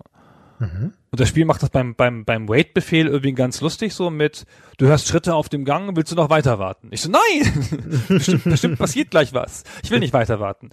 Mhm. 0.62 0.94
Und 1.10 1.20
das 1.20 1.28
Spiel 1.28 1.46
macht 1.46 1.64
das 1.64 1.72
beim, 1.72 1.96
beim, 1.96 2.24
beim 2.24 2.48
Wait-Befehl 2.48 3.08
irgendwie 3.08 3.34
ganz 3.34 3.62
lustig 3.62 3.94
so 3.94 4.10
mit, 4.10 4.46
du 4.78 4.86
hörst 4.86 5.08
Schritte 5.08 5.34
auf 5.34 5.50
dem 5.50 5.66
Gang, 5.66 5.96
willst 5.96 6.12
du 6.12 6.16
noch 6.16 6.30
weiter 6.30 6.60
warten? 6.60 6.90
Ich 6.92 7.02
so, 7.02 7.10
nein! 7.10 8.04
bestimmt, 8.08 8.44
bestimmt 8.44 8.78
passiert 8.78 9.10
gleich 9.10 9.34
was. 9.34 9.64
Ich 9.84 9.90
will 9.90 10.00
nicht 10.00 10.14
weiter 10.14 10.40
warten. 10.40 10.70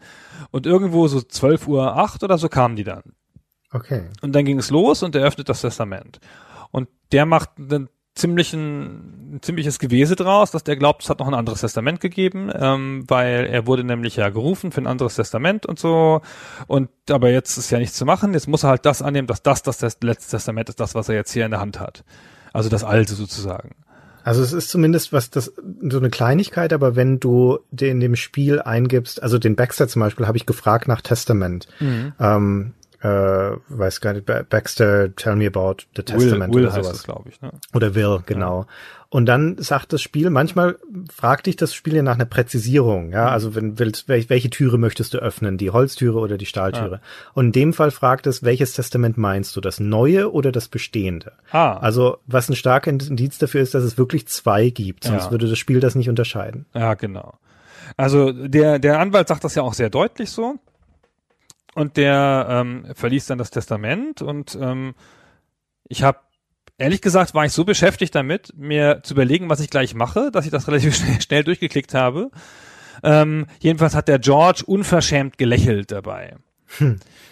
Und 0.51 0.67
irgendwo 0.67 1.09
so 1.09 1.23
12 1.23 1.67
Uhr 1.69 1.97
8 1.97 2.23
oder 2.23 2.37
so 2.37 2.49
kamen 2.49 2.77
die 2.77 2.85
dann. 2.85 3.03
okay. 3.73 4.03
Und 4.21 4.35
dann 4.35 4.45
ging 4.45 4.59
es 4.59 4.71
los 4.71 5.03
und 5.03 5.15
er 5.15 5.23
öffnet 5.23 5.49
das 5.49 5.63
Testament. 5.63 6.21
Und 6.71 6.89
der 7.13 7.27
macht 7.27 7.51
einen 7.59 7.89
ziemlichen, 8.19 9.37
ein 9.37 9.43
ziemliches 9.43 9.79
Gewese 9.79 10.17
draus, 10.17 10.51
dass 10.51 10.65
der 10.65 10.77
glaubt, 10.77 11.03
es 11.03 11.11
hat 11.11 11.21
noch 11.21 11.29
ein 11.29 11.35
anderes 11.35 11.61
Testament 11.61 12.01
gegeben, 12.01 12.51
ähm, 12.53 13.05
weil 13.07 13.47
er 13.47 13.67
wurde 13.67 13.85
nämlich 13.85 14.17
ja 14.17 14.29
gerufen 14.29 14.73
für 14.73 14.81
ein 14.81 14.87
anderes 14.87 15.15
Testament 15.15 15.65
und 15.65 15.79
so. 15.79 16.21
Und 16.67 16.91
aber 17.11 17.31
jetzt 17.31 17.57
ist 17.57 17.71
ja 17.71 17.79
nichts 17.79 17.97
zu 17.97 18.05
machen. 18.05 18.35
Jetzt 18.35 18.49
muss 18.49 18.65
er 18.65 18.71
halt 18.71 18.85
das 18.85 19.03
annehmen, 19.03 19.29
dass 19.29 19.43
das 19.43 19.63
das, 19.63 19.81
letzte 20.03 20.31
Testament 20.33 20.69
ist, 20.69 20.81
das, 20.81 20.95
was 20.95 21.09
er 21.09 21.15
jetzt 21.15 21.33
hier 21.33 21.45
in 21.45 21.53
der 21.53 21.61
Hand 21.61 21.81
hat. 21.81 22.05
Also 22.53 22.69
das 22.69 22.85
alte 22.85 23.15
sozusagen. 23.15 23.77
Also 24.25 24.43
es 24.43 24.53
ist 24.53 24.69
zumindest 24.69 25.13
was 25.13 25.31
das 25.31 25.55
so 25.81 25.99
eine 25.99 26.11
Kleinigkeit, 26.11 26.73
aber 26.73 26.97
wenn 26.97 27.21
du 27.21 27.61
in 27.71 28.01
dem 28.01 28.17
Spiel 28.17 28.61
eingibst, 28.61 29.23
also 29.23 29.39
den 29.39 29.57
Baxter 29.57 29.89
zum 29.89 30.01
Beispiel, 30.01 30.27
habe 30.27 30.37
ich 30.37 30.45
gefragt 30.45 30.89
nach 30.89 31.01
Testament. 31.01 31.67
Mhm. 31.81 32.13
Ähm, 32.19 32.75
äh, 33.01 33.09
weiß 33.69 34.01
gar 34.01 34.13
nicht, 34.13 34.27
Ba- 34.27 34.43
Baxter, 34.49 35.15
tell 35.15 35.37
me 35.37 35.47
about 35.47 35.77
the 35.97 36.03
Testament 36.03 36.53
Will, 36.55 36.63
Will 36.65 36.69
oder 36.69 36.83
sowas. 36.83 37.05
glaube 37.05 37.29
ich. 37.31 37.41
Ne? 37.41 37.51
Oder 37.75 37.95
Will, 37.95 38.21
genau. 38.27 38.67
Und 39.11 39.25
dann 39.27 39.57
sagt 39.59 39.95
das 39.95 40.03
Spiel, 40.03 40.29
manchmal 40.29 40.77
fragt 41.11 41.47
dich 41.47 41.57
das 41.57 41.73
Spiel 41.73 41.95
ja 41.97 42.03
nach 42.03 42.17
einer 42.17 42.27
Präzisierung, 42.27 43.11
ja, 43.13 43.29
also 43.31 43.55
wenn 43.55 43.79
willst, 43.79 44.07
welche, 44.09 44.51
Türe 44.51 44.77
möchtest 44.77 45.15
du 45.15 45.19
öffnen, 45.19 45.57
die 45.57 45.71
Holztüre 45.71 46.19
oder 46.19 46.37
die 46.37 46.45
Stahltüre? 46.45 47.01
Und 47.33 47.47
in 47.47 47.53
dem 47.53 47.73
Fall 47.73 47.91
fragt 47.91 48.27
es, 48.27 48.43
welches 48.43 48.75
Testament 48.75 49.17
meinst 49.17 49.57
du, 49.57 49.63
das 49.63 49.81
neue 49.81 50.31
oder 50.31 50.53
das 50.53 50.69
bestehende? 50.69 51.33
Ah. 51.53 51.79
Also, 51.79 52.19
was 52.27 52.51
ein 52.51 52.57
starker 52.57 52.91
Indiz 52.91 53.39
dafür 53.39 53.63
ist, 53.63 53.75
dass 53.75 53.83
es 53.85 53.97
wirklich 53.97 54.27
zwei 54.29 54.69
gibt, 54.69 55.05
sonst 55.05 55.27
Ja. 55.27 55.31
würde 55.31 55.49
das 55.49 55.59
Spiel 55.59 55.81
das 55.81 55.95
nicht 55.95 56.11
unterscheiden. 56.11 56.67
Ja, 56.75 56.93
genau. 56.95 57.39
Also 57.97 58.33
der, 58.33 58.79
der 58.79 59.01
Anwalt 59.01 59.29
sagt 59.29 59.43
das 59.45 59.55
ja 59.55 59.63
auch 59.63 59.73
sehr 59.73 59.89
deutlich 59.89 60.31
so. 60.31 60.57
Und 61.75 61.97
der 61.97 62.47
ähm, 62.49 62.87
verließ 62.95 63.27
dann 63.27 63.39
das 63.39 63.51
Testament 63.51 64.23
und 64.23 64.59
ähm, 64.61 64.95
ich 65.85 66.03
habe 66.03 66.19
ehrlich 66.79 67.03
gesagt 67.03 67.35
war 67.35 67.45
ich 67.45 67.53
so 67.53 67.65
beschäftigt 67.65 68.15
damit, 68.15 68.53
mir 68.57 69.01
zu 69.03 69.15
überlegen, 69.15 69.49
was 69.49 69.61
ich 69.61 69.71
gleich 69.71 69.95
mache, 69.95 70.31
dass 70.33 70.45
ich 70.45 70.51
das 70.51 70.67
relativ 70.69 70.97
schnell, 70.97 71.21
schnell 71.21 71.45
durchgeklickt 71.45 71.95
habe. 71.95 72.31
Ähm, 73.03 73.47
jedenfalls 73.61 73.95
hat 73.95 74.09
der 74.09 74.19
George 74.19 74.63
unverschämt 74.67 75.39
gelächelt 75.39 75.93
dabei. 75.93 76.37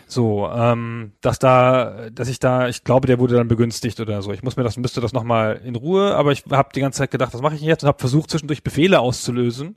So, 0.09 0.49
ähm, 0.49 1.13
dass 1.21 1.41
da, 1.41 2.11
dass 2.13 2.29
ich 2.29 2.39
da, 2.39 2.69
ich 2.69 2.85
glaube, 2.85 3.09
der 3.09 3.19
wurde 3.19 3.35
dann 3.35 3.49
begünstigt 3.49 3.99
oder 3.99 4.23
so. 4.23 4.33
Ich 4.33 4.43
muss 4.45 4.57
mir 4.57 4.63
das, 4.63 4.77
müsste 4.77 5.01
das 5.01 5.13
nochmal 5.13 5.61
in 5.65 5.75
Ruhe, 5.75 6.15
aber 6.15 6.31
ich 6.31 6.45
habe 6.49 6.69
die 6.75 6.81
ganze 6.81 6.99
Zeit 6.99 7.11
gedacht, 7.11 7.35
was 7.35 7.43
mache 7.43 7.57
ich 7.57 7.61
jetzt 7.61 7.83
und 7.83 7.89
habe 7.89 7.99
versucht, 7.99 8.31
zwischendurch 8.31 8.63
Befehle 8.63 9.01
auszulösen, 9.01 9.77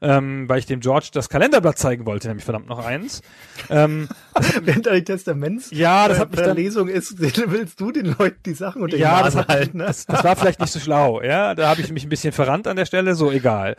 ähm, 0.00 0.48
weil 0.48 0.58
ich 0.58 0.66
dem 0.66 0.80
George 0.80 1.08
das 1.12 1.28
Kalenderblatt 1.28 1.78
zeigen 1.78 2.06
wollte, 2.06 2.28
nämlich 2.28 2.44
verdammt 2.44 2.68
noch 2.68 2.84
eins. 2.84 3.22
Ähm, 3.70 4.08
Während 4.62 4.86
deine 4.86 5.04
Testaments 5.04 5.70
Ja, 5.72 6.08
das 6.08 6.18
hat 6.18 6.30
mich 6.30 6.36
dann- 6.38 6.46
Verlesung 6.46 6.88
ist, 6.88 7.20
willst 7.20 7.80
du 7.80 7.92
den 7.92 8.16
Leuten 8.18 8.38
die 8.44 8.54
Sachen 8.54 8.82
unter 8.82 8.96
ja, 8.96 9.18
die 9.18 9.24
das, 9.24 9.36
hat, 9.36 9.48
halten. 9.48 9.78
Ne? 9.78 9.86
das, 9.86 10.06
das 10.06 10.24
war 10.24 10.36
vielleicht 10.36 10.60
nicht 10.60 10.72
so 10.72 10.78
schlau, 10.78 11.22
ja. 11.22 11.54
Da 11.54 11.68
habe 11.68 11.80
ich 11.80 11.92
mich 11.92 12.04
ein 12.04 12.08
bisschen 12.08 12.32
verrannt 12.32 12.66
an 12.66 12.76
der 12.76 12.86
Stelle, 12.86 13.14
so 13.14 13.30
egal. 13.30 13.76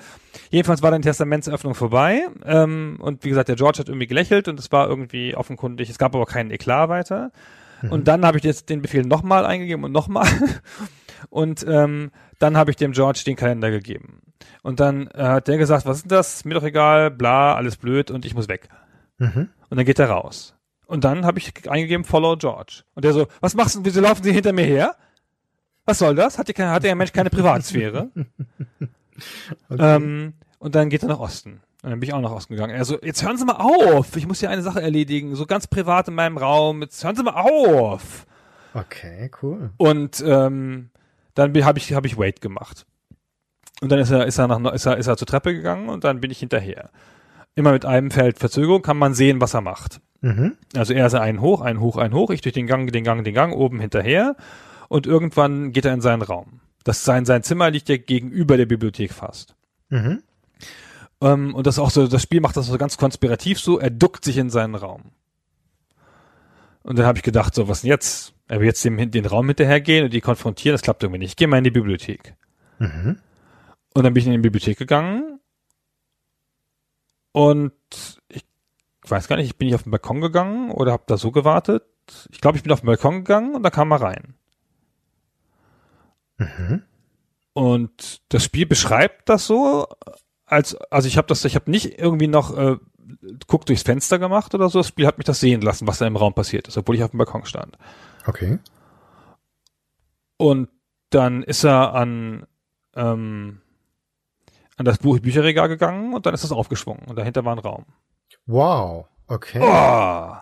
Jedenfalls 0.50 0.82
war 0.82 0.92
dann 0.92 1.02
die 1.02 1.08
Testamentsöffnung 1.08 1.76
vorbei. 1.76 2.28
Ähm, 2.46 2.98
und 3.00 3.24
wie 3.24 3.30
gesagt, 3.30 3.50
der 3.50 3.56
George 3.56 3.80
hat 3.80 3.90
irgendwie 3.90 4.08
gelächelt 4.08 4.48
und 4.48 4.60
es 4.60 4.72
war 4.72 4.88
irgendwie 4.88 5.36
offenkundig, 5.36 5.90
es 5.90 5.98
gab 5.98 6.16
aber 6.16 6.26
keinen 6.26 6.52
Eklat 6.52 6.90
weiter. 6.90 7.32
Und 7.90 8.08
dann 8.08 8.26
habe 8.26 8.40
ich 8.40 8.44
jetzt 8.44 8.70
den 8.70 8.82
Befehl 8.82 9.04
nochmal 9.04 9.46
eingegeben 9.46 9.84
und 9.84 9.92
nochmal. 9.92 10.28
Und 11.30 11.66
ähm, 11.68 12.12
dann 12.40 12.58
habe 12.58 12.72
ich 12.72 12.78
dem 12.78 12.92
George 12.92 13.22
den 13.26 13.36
Kalender 13.36 13.72
gegeben. 13.72 14.22
Und 14.64 14.80
dann 14.80 15.08
äh, 15.08 15.24
hat 15.24 15.48
der 15.48 15.58
gesagt, 15.58 15.86
was 15.86 15.98
ist 15.98 16.04
denn 16.04 16.18
das? 16.18 16.46
Mir 16.46 16.56
doch 16.56 16.64
egal, 16.64 17.12
bla, 17.12 17.56
alles 17.56 17.78
blöd 17.78 18.12
und 18.12 18.26
ich 18.26 18.34
muss 18.34 18.48
weg. 18.48 18.70
Mhm. 19.18 19.50
Und 19.70 19.78
dann 19.78 19.86
geht 19.86 20.00
er 20.00 20.10
raus. 20.10 20.56
Und 20.86 21.04
dann 21.04 21.26
habe 21.26 21.40
ich 21.40 21.70
eingegeben, 21.70 22.06
follow 22.06 22.38
George. 22.38 22.84
Und 22.96 23.04
der 23.04 23.14
so, 23.14 23.28
was 23.42 23.56
machst 23.56 23.76
du, 23.76 23.80
wieso 23.84 24.02
laufen 24.02 24.24
Sie 24.24 24.32
hinter 24.32 24.54
mir 24.54 24.66
her? 24.66 24.96
Was 25.86 26.00
soll 26.00 26.16
das? 26.16 26.38
Hat, 26.38 26.48
die, 26.48 26.54
hat 26.62 26.84
der 26.84 26.96
Mensch 26.96 27.14
keine 27.14 27.30
Privatsphäre? 27.30 28.10
ähm, 29.70 30.34
und 30.60 30.76
dann 30.76 30.90
geht 30.90 31.04
er 31.04 31.10
nach 31.10 31.20
Osten. 31.20 31.62
Und 31.84 31.92
dann 31.92 32.00
bin 32.00 32.10
ich 32.10 32.14
auch 32.14 32.22
nach 32.22 32.32
Osten 32.32 32.54
gegangen. 32.54 32.76
Er 32.76 32.86
so, 32.86 32.98
jetzt 33.02 33.24
hören 33.24 33.38
Sie 33.38 33.46
mal 33.46 33.58
auf. 33.58 34.16
Ich 34.16 34.28
muss 34.28 34.40
hier 34.40 34.50
eine 34.50 34.62
Sache 34.62 34.82
erledigen. 34.82 35.36
So 35.36 35.46
ganz 35.46 35.68
privat 35.68 36.08
in 36.08 36.16
meinem 36.16 36.38
Raum. 36.38 36.82
Jetzt 36.82 37.04
hören 37.04 37.16
Sie 37.16 37.24
mal 37.24 37.36
auf. 37.36 38.26
Okay, 38.74 39.32
cool. 39.42 39.72
Und 39.78 40.24
ähm, 40.26 40.90
dann 41.36 41.54
habe 41.64 41.80
ich, 41.80 41.94
hab 41.94 42.06
ich 42.06 42.18
Wait 42.18 42.42
gemacht. 42.42 42.86
Und 43.82 43.92
dann 43.92 44.00
ist 44.00 44.12
er, 44.12 44.26
ist 44.26 44.38
er 44.38 44.48
nach, 44.48 44.74
ist 44.74 44.86
er, 44.86 44.98
ist 44.98 45.08
er 45.08 45.18
zur 45.18 45.28
Treppe 45.28 45.54
gegangen 45.54 45.90
und 45.90 46.04
dann 46.04 46.20
bin 46.20 46.32
ich 46.32 46.40
hinterher. 46.40 46.90
Immer 47.56 47.72
mit 47.72 47.86
einem 47.86 48.12
Feld 48.12 48.40
Verzögerung 48.40 48.82
kann 48.82 48.98
man 48.98 49.14
sehen, 49.14 49.42
was 49.42 49.54
er 49.54 49.62
macht. 49.62 50.02
Mhm. 50.22 50.58
Also 50.76 50.94
er 50.94 51.08
ist 51.08 51.14
einen 51.14 51.42
hoch, 51.42 51.62
einen 51.62 51.80
hoch, 51.80 51.98
einen 51.98 52.14
hoch, 52.14 52.32
ich 52.32 52.42
durch 52.42 52.54
den 52.54 52.68
Gang, 52.68 52.92
den 52.92 53.04
Gang, 53.04 53.24
den 53.24 53.34
Gang, 53.34 53.54
oben 53.54 53.80
hinterher 53.80 54.36
und 54.90 55.06
irgendwann 55.06 55.72
geht 55.72 55.86
er 55.86 55.94
in 55.94 56.02
seinen 56.02 56.22
Raum. 56.22 56.62
Das 56.84 57.04
sein, 57.04 57.26
sein 57.26 57.44
Zimmer 57.44 57.70
liegt 57.70 57.90
ja 57.90 57.98
gegenüber 57.98 58.58
der 58.58 58.66
Bibliothek 58.66 59.14
fast. 59.14 59.56
Mhm. 59.90 60.24
Ähm, 61.22 61.54
und 61.54 61.68
das 61.68 61.80
auch 61.80 61.90
so, 61.90 62.08
das 62.08 62.22
Spiel 62.22 62.42
macht 62.42 62.58
das 62.58 62.68
so 62.68 62.78
ganz 62.78 62.98
konspirativ 62.98 63.60
so, 63.60 63.80
er 63.80 63.90
duckt 63.90 64.24
sich 64.24 64.38
in 64.38 64.50
seinen 64.50 64.76
Raum. 64.76 65.12
Und 66.84 66.98
dann 66.98 67.06
habe 67.06 67.18
ich 67.18 67.24
gedacht, 67.24 67.54
so, 67.54 67.68
was 67.68 67.82
denn 67.82 67.90
jetzt? 67.90 68.34
Er 68.48 68.60
will 68.60 68.68
jetzt 68.68 68.84
dem, 68.86 69.12
den 69.12 69.26
Raum 69.26 69.48
hinterhergehen 69.48 70.06
und 70.06 70.14
die 70.14 70.22
konfrontieren, 70.22 70.74
das 70.74 70.82
klappt 70.82 71.04
irgendwie 71.04 71.20
nicht. 71.20 71.32
Ich 71.32 71.36
gehe 71.36 71.48
mal 71.48 71.58
in 71.58 71.66
die 71.66 71.72
Bibliothek. 71.72 72.36
Mhm. 72.80 73.20
Und 73.98 74.04
dann 74.04 74.14
bin 74.14 74.22
ich 74.22 74.28
in 74.28 74.34
die 74.34 74.38
Bibliothek 74.38 74.78
gegangen 74.78 75.40
und 77.32 77.74
ich 78.30 78.46
weiß 79.02 79.28
gar 79.28 79.38
nicht, 79.38 79.48
ich 79.48 79.58
bin 79.58 79.66
nicht 79.66 79.74
auf 79.74 79.82
den 79.82 79.90
Balkon 79.90 80.22
gegangen 80.22 80.70
oder 80.70 80.92
habe 80.92 81.06
da 81.08 81.18
so 81.18 81.32
gewartet. 81.32 81.84
Ich 82.30 82.40
glaube, 82.40 82.58
ich 82.58 82.64
bin 82.64 82.72
auf 82.72 82.82
den 82.82 82.86
Balkon 82.86 83.16
gegangen 83.16 83.56
und 83.56 83.64
da 83.64 83.72
kam 83.72 83.92
er 83.92 84.02
rein. 84.02 84.36
Und 87.54 88.22
das 88.30 88.44
Spiel 88.44 88.68
beschreibt 88.68 89.30
das 89.30 89.48
so, 89.48 89.88
als 90.46 90.76
also 90.76 91.08
ich 91.08 91.18
habe 91.18 91.28
das, 91.28 91.44
ich 91.44 91.56
habe 91.56 91.72
nicht 91.72 91.98
irgendwie 91.98 92.28
noch 92.28 92.56
äh, 92.56 92.78
guck 93.48 93.66
durchs 93.66 93.82
Fenster 93.82 94.20
gemacht 94.20 94.54
oder 94.54 94.70
so. 94.70 94.78
Das 94.78 94.90
Spiel 94.90 95.08
hat 95.08 95.18
mich 95.18 95.26
das 95.26 95.40
sehen 95.40 95.62
lassen, 95.62 95.88
was 95.88 95.98
da 95.98 96.06
im 96.06 96.18
Raum 96.18 96.36
passiert 96.36 96.68
ist, 96.68 96.78
obwohl 96.78 96.94
ich 96.94 97.04
auf 97.04 97.10
dem 97.10 97.18
Balkon 97.18 97.46
stand. 97.46 97.80
Okay. 98.28 98.60
Und 100.38 100.70
dann 101.10 101.42
ist 101.42 101.64
er 101.64 101.96
an 101.96 102.46
ähm, 102.96 103.62
an 104.78 104.86
das 104.86 105.00
Buch 105.00 105.20
Bücherregal 105.20 105.68
gegangen 105.68 106.14
und 106.14 106.26
dann 106.26 106.34
ist 106.34 106.44
das 106.44 106.52
aufgeschwungen 106.52 107.04
und 107.08 107.18
dahinter 107.18 107.44
war 107.44 107.54
ein 107.56 107.60
Raum. 107.60 107.86
Wow. 108.46 109.08
Okay. 109.28 109.60
Oh, 109.62 110.36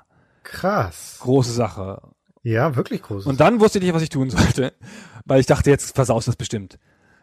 Krass. 0.43 1.17
große 1.21 1.51
Sache. 1.51 2.01
Ja, 2.43 2.75
wirklich 2.75 3.01
groß. 3.01 3.25
Und 3.25 3.39
dann 3.39 3.59
wusste 3.59 3.79
ich 3.79 3.85
nicht, 3.85 3.95
was 3.95 4.03
ich 4.03 4.09
tun 4.09 4.29
sollte, 4.29 4.73
weil 5.25 5.39
ich 5.39 5.47
dachte, 5.47 5.71
jetzt 5.71 5.95
versaust 5.95 6.27
das 6.27 6.35
bestimmt. 6.35 6.77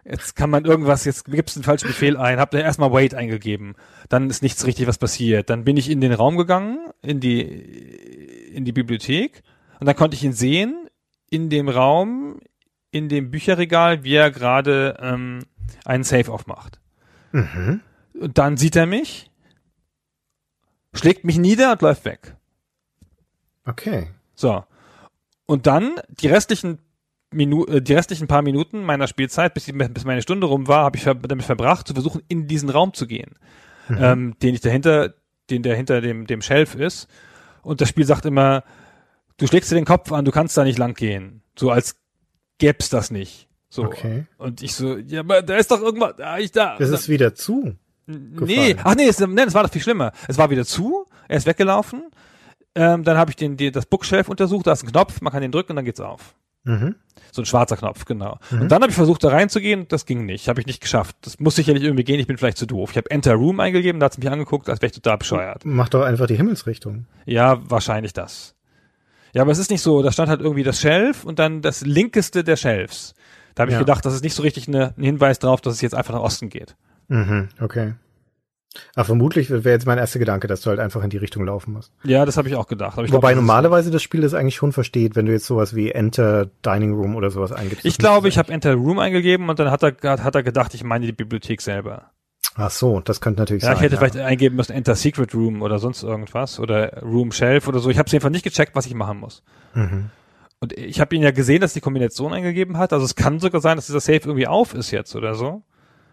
Jetzt 0.05 0.35
kann 0.35 0.51
man 0.51 0.65
irgendwas, 0.65 1.05
jetzt 1.05 1.27
gibst 1.27 1.57
einen 1.57 1.63
falschen 1.63 1.87
Befehl 1.87 2.17
ein, 2.17 2.41
hab 2.41 2.51
da 2.51 2.59
erstmal 2.59 2.93
Wait 2.93 3.15
eingegeben, 3.15 3.77
dann 4.09 4.29
ist 4.31 4.43
nichts 4.43 4.67
richtig 4.67 4.89
was 4.89 4.99
passiert. 4.99 5.49
Dann 5.49 5.63
bin 5.63 5.77
ich 5.77 5.89
in 5.89 6.01
den 6.01 6.13
Raum 6.13 6.37
gegangen, 6.37 6.91
in 7.03 7.21
die, 7.21 7.41
in 7.41 8.65
die 8.65 8.73
Bibliothek 8.73 9.45
und 9.79 9.87
dann 9.87 9.95
konnte 9.95 10.17
ich 10.17 10.25
ihn 10.25 10.33
sehen, 10.33 10.89
in 11.31 11.51
dem 11.51 11.69
Raum, 11.69 12.41
in 12.91 13.09
dem 13.09 13.31
Bücherregal, 13.31 14.03
wie 14.03 14.15
er 14.15 14.33
gerade 14.33 14.97
ähm, 15.01 15.45
einen 15.85 16.03
Safe 16.03 16.33
aufmacht. 16.33 16.81
Mhm. 17.33 17.81
Und 18.21 18.39
dann 18.39 18.57
sieht 18.57 18.77
er 18.77 18.87
mich, 18.87 19.31
schlägt 20.95 21.25
mich 21.25 21.39
nieder 21.39 21.73
und 21.73 21.83
läuft 21.83 22.05
weg. 22.05 22.37
Okay. 23.65 24.09
So. 24.35 24.65
Und 25.47 25.67
dann 25.67 25.97
die 26.09 26.29
restlichen 26.29 26.79
Minu 27.33 27.65
äh, 27.65 27.81
die 27.81 27.95
restlichen 27.95 28.27
paar 28.27 28.43
Minuten 28.43 28.85
meiner 28.85 29.09
Spielzeit, 29.09 29.55
bis, 29.55 29.65
die, 29.65 29.73
bis 29.73 30.05
meine 30.05 30.23
Stunde 30.23 30.47
rum 30.47 30.69
war, 30.69 30.85
habe 30.85 30.97
ich 30.97 31.05
damit 31.05 31.43
verbracht, 31.43 31.89
zu 31.89 31.95
versuchen, 31.95 32.23
in 32.29 32.47
diesen 32.47 32.69
Raum 32.69 32.95
zu 32.95 33.07
gehen, 33.07 33.37
ähm, 33.89 34.37
den 34.43 34.55
ich 34.55 34.61
dahinter, 34.61 35.15
den 35.51 35.63
der 35.63 35.77
hinter 35.77 36.01
dem 36.01 36.27
dem 36.27 36.43
Shelf 36.43 36.75
ist. 36.75 37.09
Und 37.63 37.81
das 37.81 37.89
Spiel 37.89 38.05
sagt 38.05 38.27
immer, 38.27 38.65
du 39.39 39.47
schlägst 39.47 39.71
dir 39.71 39.77
den 39.77 39.85
Kopf 39.85 40.13
an, 40.13 40.25
du 40.25 40.31
kannst 40.31 40.57
da 40.57 40.65
nicht 40.65 40.79
lang 40.79 40.95
gehen, 40.95 41.43
so 41.57 41.71
als 41.71 41.97
gäb's 42.59 42.91
das 42.91 43.11
nicht. 43.11 43.49
So. 43.73 43.85
Okay. 43.85 44.27
Und 44.37 44.63
ich 44.63 44.75
so, 44.75 44.99
ja, 44.99 45.21
aber 45.21 45.41
da 45.41 45.57
ist 45.57 45.71
doch 45.71 45.81
irgendwas, 45.81 46.17
da 46.19 46.37
ich 46.37 46.53
da. 46.53 46.77
Das 46.79 46.91
ist 46.91 47.09
wieder 47.09 47.35
zu. 47.35 47.75
Nee, 48.07 48.77
ach 48.85 48.95
nee, 48.95 49.07
es, 49.07 49.19
nee, 49.19 49.45
das 49.47 49.55
war 49.55 49.63
doch 49.63 49.71
viel 49.71 49.81
schlimmer. 49.81 50.13
Es 50.29 50.37
war 50.37 50.51
wieder 50.51 50.67
zu, 50.67 51.07
er 51.27 51.39
ist 51.39 51.47
weggelaufen. 51.47 52.03
Ähm, 52.75 53.03
dann 53.03 53.17
habe 53.17 53.31
ich 53.31 53.37
den, 53.37 53.57
die, 53.57 53.73
das 53.73 53.87
Bookshelf 53.87 54.29
untersucht, 54.29 54.67
da 54.67 54.73
ist 54.73 54.83
ein 54.83 54.93
Knopf, 54.93 55.23
man 55.23 55.33
kann 55.33 55.41
den 55.41 55.53
drücken 55.53 55.73
und 55.73 55.77
dann 55.77 55.87
geht's 55.87 56.01
auf. 56.01 56.35
Mhm. 56.65 56.97
So 57.33 57.41
ein 57.41 57.47
schwarzer 57.47 57.79
Knopf, 57.79 58.05
genau. 58.05 58.39
Und 58.51 58.71
dann 58.71 58.83
habe 58.83 58.91
ich 58.91 58.95
versucht, 58.95 59.25
da 59.25 59.31
reinzugehen, 59.31 59.89
das 59.89 60.05
ging 60.05 60.27
nicht, 60.27 60.49
habe 60.49 60.61
ich 60.61 60.67
nicht 60.67 60.83
geschafft. 60.83 61.17
Das 61.23 61.41
muss 61.41 61.57
sicherlich 61.57 61.83
irgendwie 61.83 62.05
gehen, 62.05 62.21
ich 62.21 62.27
bin 62.27 62.37
vielleicht 62.37 62.59
zu 62.59 62.67
doof. 62.67 62.91
Ich 62.91 62.99
habe 62.99 63.11
Enter 63.11 63.33
Room 63.35 63.59
eingegeben, 63.59 64.01
da 64.01 64.07
hat's 64.07 64.19
mich 64.19 64.31
angeguckt, 64.31 64.69
als 64.69 64.83
wäre 64.83 64.91
ich 64.91 65.01
total 65.01 65.17
bescheuert. 65.17 65.63
Mach 65.65 65.89
doch 65.89 66.03
einfach 66.03 66.27
die 66.27 66.37
Himmelsrichtung. 66.37 67.07
Ja, 67.25 67.59
wahrscheinlich 67.71 68.13
das. 68.13 68.55
Ja, 69.33 69.43
aber 69.43 69.53
es 69.53 69.59
ist 69.59 69.71
nicht 69.71 69.81
so, 69.81 70.03
da 70.03 70.13
stand 70.13 70.29
halt 70.29 70.43
irgendwie 70.43 70.63
das 70.63 70.79
Shelf 70.79 71.25
und 71.25 71.39
dann 71.39 71.63
das 71.63 71.81
linkeste 71.81 72.45
der 72.45 72.57
Shelves. 72.57 73.15
Da 73.55 73.63
habe 73.63 73.71
ich 73.71 73.75
Ja. 73.75 73.81
gedacht, 73.81 74.05
das 74.05 74.15
ist 74.15 74.23
nicht 74.25 74.35
so 74.35 74.43
richtig 74.43 74.69
eine, 74.69 74.95
ein 74.97 75.03
Hinweis 75.05 75.39
drauf, 75.39 75.61
dass 75.61 75.75
es 75.75 75.81
jetzt 75.81 75.95
einfach 75.95 76.15
nach 76.15 76.21
Osten 76.23 76.49
geht. 76.49 76.77
Mhm. 77.09 77.49
Okay. 77.61 77.95
Aber 78.95 79.05
vermutlich 79.05 79.51
wäre 79.51 79.69
jetzt 79.71 79.87
mein 79.87 79.99
erster 79.99 80.19
Gedanke, 80.19 80.47
dass 80.47 80.63
du 80.63 80.71
halt 80.71 80.81
einfach 80.81 81.05
in 81.05 81.11
die 81.11 81.19
Richtung 81.19 81.45
laufen 81.45 81.75
musst. 81.75 81.93
Ja, 82.05 82.25
das 82.25 82.39
habe 82.39 82.49
ich 82.49 82.57
auch 82.57 82.67
gedacht. 82.67 82.97
Ich 83.05 83.13
Wobei 83.13 83.33
glaub, 83.33 83.43
normalerweise 83.43 83.91
das 83.91 84.03
Spiel 84.03 84.23
das 84.23 84.33
eigentlich 84.33 84.55
schon 84.57 84.73
versteht, 84.73 85.15
wenn 85.15 85.27
du 85.27 85.33
jetzt 85.33 85.45
sowas 85.45 85.75
wie 85.77 85.91
Enter 85.91 86.47
Dining 86.65 86.95
Room 86.95 87.15
oder 87.15 87.31
sowas 87.31 87.53
eingibst. 87.53 87.85
Ich 87.85 87.99
glaube, 87.99 88.29
ich 88.29 88.39
habe 88.39 88.51
Enter 88.51 88.73
Room 88.75 88.99
eingegeben 88.99 89.51
und 89.51 89.59
dann 89.59 89.71
hat 89.71 89.83
er, 89.83 89.95
hat, 90.05 90.23
hat 90.25 90.35
er 90.35 90.43
gedacht, 90.43 90.73
ich 90.73 90.85
meine 90.85 91.05
die 91.05 91.13
Bibliothek 91.13 91.61
selber. 91.61 92.13
Ach 92.55 92.71
so, 92.71 93.01
das 93.01 93.21
könnte 93.21 93.41
natürlich 93.43 93.63
Ja, 93.63 93.69
sein. 93.69 93.77
ich 93.77 93.83
hätte 93.83 93.95
ja. 93.97 93.99
vielleicht 93.99 94.17
eingeben 94.17 94.57
müssen 94.57 94.73
Enter 94.73 94.95
Secret 94.95 95.35
Room 95.35 95.61
oder 95.61 95.79
sonst 95.79 96.03
irgendwas 96.03 96.59
oder 96.59 97.03
Room 97.03 97.31
Shelf 97.33 97.69
oder 97.69 97.79
so. 97.79 97.91
Ich 97.91 97.99
habe 97.99 98.07
es 98.07 98.13
jedenfalls 98.13 98.33
nicht 98.33 98.43
gecheckt, 98.45 98.75
was 98.75 98.87
ich 98.87 98.95
machen 98.95 99.19
muss. 99.19 99.43
Mhm. 99.75 100.09
Und 100.63 100.73
ich 100.79 101.01
habe 101.01 101.17
ihn 101.17 101.23
ja 101.23 101.33
gesehen, 101.33 101.61
dass 101.61 101.73
die 101.73 101.81
Kombination 101.81 102.33
eingegeben 102.33 102.79
hat. 102.79 102.93
Also 102.93 103.05
es 103.05 103.17
kann 103.17 103.41
sogar 103.41 103.61
sein, 103.61 103.77
dass 103.77 103.87
dieser 103.87 103.99
Safe 103.99 104.21
irgendwie 104.25 104.47
auf 104.47 104.75
ist 104.75 104.93
jetzt 104.93 105.17
oder 105.17 105.35
so. 105.35 105.65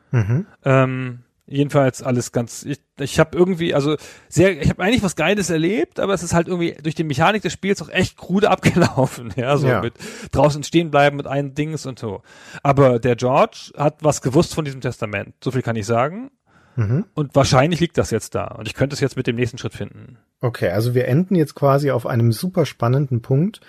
Mhm. 0.10 0.48
Ähm, 0.66 1.20
jedenfalls 1.46 2.02
alles 2.02 2.32
ganz. 2.32 2.64
Ich, 2.66 2.80
ich 3.00 3.20
habe 3.20 3.38
irgendwie, 3.38 3.76
also 3.76 3.96
sehr, 4.28 4.60
ich 4.60 4.70
habe 4.72 4.82
eigentlich 4.82 5.04
was 5.04 5.16
Geiles 5.16 5.52
erlebt, 5.52 6.00
aber 6.00 6.16
es 6.16 6.24
ist 6.24 6.34
halt 6.34 6.48
irgendwie 6.48 6.76
durch 6.82 6.96
die 6.96 7.04
Mechanik 7.04 7.44
des 7.44 7.54
Spiels 7.54 7.80
auch 7.84 7.90
echt 7.90 8.18
krude 8.18 8.50
abgelaufen. 8.52 9.32
Ja, 9.36 9.56
so 9.58 9.68
Ja. 9.68 9.82
mit 9.82 9.94
draußen 10.32 10.64
stehen 10.64 10.90
bleiben 10.90 11.18
mit 11.18 11.28
einem 11.28 11.54
Dings 11.54 11.86
und 11.86 12.00
so. 12.00 12.24
Aber 12.64 12.98
der 12.98 13.16
George 13.16 13.72
hat 13.78 14.04
was 14.04 14.24
gewusst 14.24 14.56
von 14.56 14.66
diesem 14.66 14.82
Testament. 14.82 15.36
So 15.44 15.52
viel 15.52 15.62
kann 15.62 15.76
ich 15.76 15.86
sagen. 15.86 16.32
Mhm. 16.76 17.06
Und 17.14 17.36
wahrscheinlich 17.36 17.80
liegt 17.82 18.00
das 18.00 18.10
jetzt 18.10 18.34
da. 18.34 18.46
Und 18.46 18.68
ich 18.68 18.74
könnte 18.74 18.96
es 18.96 19.00
jetzt 19.00 19.16
mit 19.18 19.28
dem 19.28 19.36
nächsten 19.36 19.60
Schritt 19.60 19.74
finden. 19.74 20.18
Okay, 20.42 20.70
also 20.70 20.96
wir 20.96 21.08
enden 21.08 21.36
jetzt 21.36 21.54
quasi 21.54 21.92
auf 21.92 22.08
einem 22.08 22.32
super 22.32 22.66
spannenden 22.66 23.22
Punkt, 23.22 23.60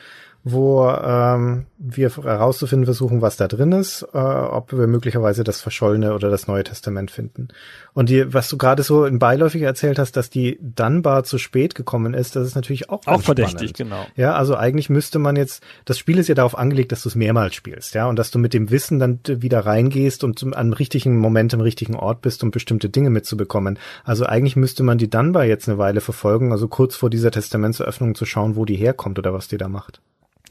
wo 0.43 0.89
ähm, 0.89 1.67
wir 1.79 2.09
herauszufinden 2.11 2.87
versuchen, 2.87 3.21
was 3.21 3.37
da 3.37 3.47
drin 3.47 3.73
ist, 3.73 4.07
äh, 4.15 4.19
ob 4.19 4.73
wir 4.73 4.87
möglicherweise 4.87 5.45
das 5.45 5.61
verschollene 5.61 6.15
oder 6.15 6.31
das 6.31 6.47
Neue 6.47 6.65
Testament 6.65 7.11
finden. 7.11 7.49
Und 7.93 8.09
die, 8.09 8.33
was 8.33 8.49
du 8.49 8.57
gerade 8.57 8.83
so 8.83 9.05
in 9.05 9.19
beiläufig 9.19 9.61
erzählt 9.63 9.99
hast, 9.99 10.17
dass 10.17 10.31
die 10.31 10.59
Dunbar 10.63 11.25
zu 11.25 11.37
spät 11.37 11.75
gekommen 11.75 12.15
ist, 12.15 12.37
das 12.37 12.47
ist 12.47 12.55
natürlich 12.55 12.89
auch 12.89 13.07
Auch 13.07 13.21
verdächtig, 13.21 13.75
genau. 13.75 14.07
Ja, 14.17 14.35
also 14.35 14.57
eigentlich 14.57 14.89
müsste 14.89 15.19
man 15.19 15.37
jetzt, 15.37 15.63
das 15.85 15.99
Spiel 15.99 16.19
ist 16.19 16.29
ja 16.29 16.35
darauf 16.35 16.57
angelegt, 16.57 16.93
dass 16.93 17.03
du 17.03 17.11
es 17.11 17.15
mehrmals 17.17 17.55
spielst, 17.55 17.95
ja, 17.95 18.07
und 18.07 18.19
dass 18.19 18.31
du 18.31 18.39
mit 18.39 18.55
dem 18.55 18.71
Wissen 18.71 18.99
dann 18.99 19.21
wieder 19.27 19.67
reingehst 19.67 20.25
und 20.25 20.39
zum- 20.39 20.55
am 20.55 20.73
richtigen 20.73 21.19
Moment 21.19 21.53
im 21.53 21.61
richtigen 21.61 21.97
Ort 21.97 22.23
bist, 22.23 22.43
um 22.43 22.51
bestimmte 22.51 22.89
Dinge 22.89 23.11
mitzubekommen. 23.11 23.79
Also 24.05 24.25
eigentlich 24.25 24.57
müsste 24.57 24.83
man 24.85 24.97
die 24.97 25.11
Dunbar 25.11 25.45
jetzt 25.45 25.69
eine 25.69 25.77
Weile 25.77 26.01
verfolgen, 26.01 26.53
also 26.53 26.67
kurz 26.69 26.97
vor 26.97 27.11
dieser 27.11 27.31
Testamentseröffnung 27.31 28.15
zu 28.15 28.25
schauen, 28.25 28.57
wo 28.57 28.65
die 28.65 28.77
herkommt 28.77 29.19
oder 29.19 29.35
was 29.35 29.49
die 29.49 29.59
da 29.59 29.69
macht. 29.69 30.01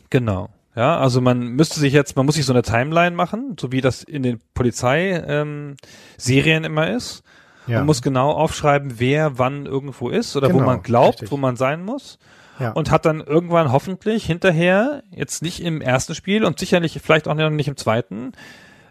Genau. 0.10 0.50
Ja, 0.76 0.98
also 0.98 1.20
man 1.20 1.40
müsste 1.40 1.80
sich 1.80 1.94
jetzt, 1.94 2.16
man 2.16 2.26
muss 2.26 2.36
sich 2.36 2.46
so 2.46 2.54
eine 2.54 2.62
Timeline 2.62 3.16
machen, 3.16 3.56
so 3.60 3.72
wie 3.72 3.82
das 3.82 4.04
in 4.04 4.24
den 4.24 4.40
Polizei 4.54 5.12
ähm, 5.28 5.76
immer 6.26 6.90
ist. 6.90 7.24
Ja. 7.68 7.80
Man 7.80 7.88
muss 7.88 8.02
genau 8.02 8.32
aufschreiben, 8.32 9.00
wer 9.00 9.38
wann 9.38 9.66
irgendwo 9.66 10.10
ist 10.10 10.36
oder 10.36 10.50
wo 10.50 10.54
Genau, 10.54 10.66
man 10.66 10.82
glaubt, 10.82 11.16
richtig. 11.16 11.32
wo 11.32 11.38
man 11.38 11.56
sein 11.56 11.84
muss. 11.84 12.18
Ja. 12.60 12.72
Und 12.72 12.92
hat 12.92 13.06
dann 13.06 13.22
irgendwann 13.22 13.72
hoffentlich 13.72 14.26
hinterher, 14.26 15.04
jetzt 15.12 15.42
nicht 15.42 15.62
im 15.64 15.82
ersten 15.82 16.14
Spiel 16.16 16.44
und 16.44 16.60
sicherlich 16.60 17.00
vielleicht 17.02 17.28
auch 17.28 17.36
noch 17.36 17.50
nicht 17.50 17.68
im 17.68 17.78
zweiten, 17.78 18.34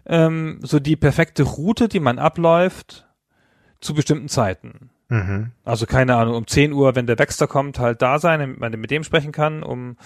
ähm, 0.05 0.59
so 0.63 0.79
die 0.79 0.95
perfekte 0.95 1.43
Route, 1.43 1.87
die 1.87 1.99
man 1.99 2.19
abläuft 2.19 3.05
zu 3.79 3.93
bestimmten 3.93 4.27
Zeiten. 4.27 4.89
mhm. 5.09 5.51
Also 5.63 5.85
keine 5.85 6.15
Ahnung, 6.15 6.35
um 6.35 6.47
10 6.47 6.73
Uhr, 6.73 6.95
wenn 6.95 7.05
der 7.07 7.19
Wechsler 7.19 7.47
kommt, 7.47 7.79
halt 7.79 8.01
da 8.01 8.19
sein, 8.19 8.39
damit 8.39 8.59
man 8.59 8.71
mit 8.79 8.91
dem 8.91 9.03
sprechen 9.03 9.31
kann, 9.31 9.61
um 9.63 9.97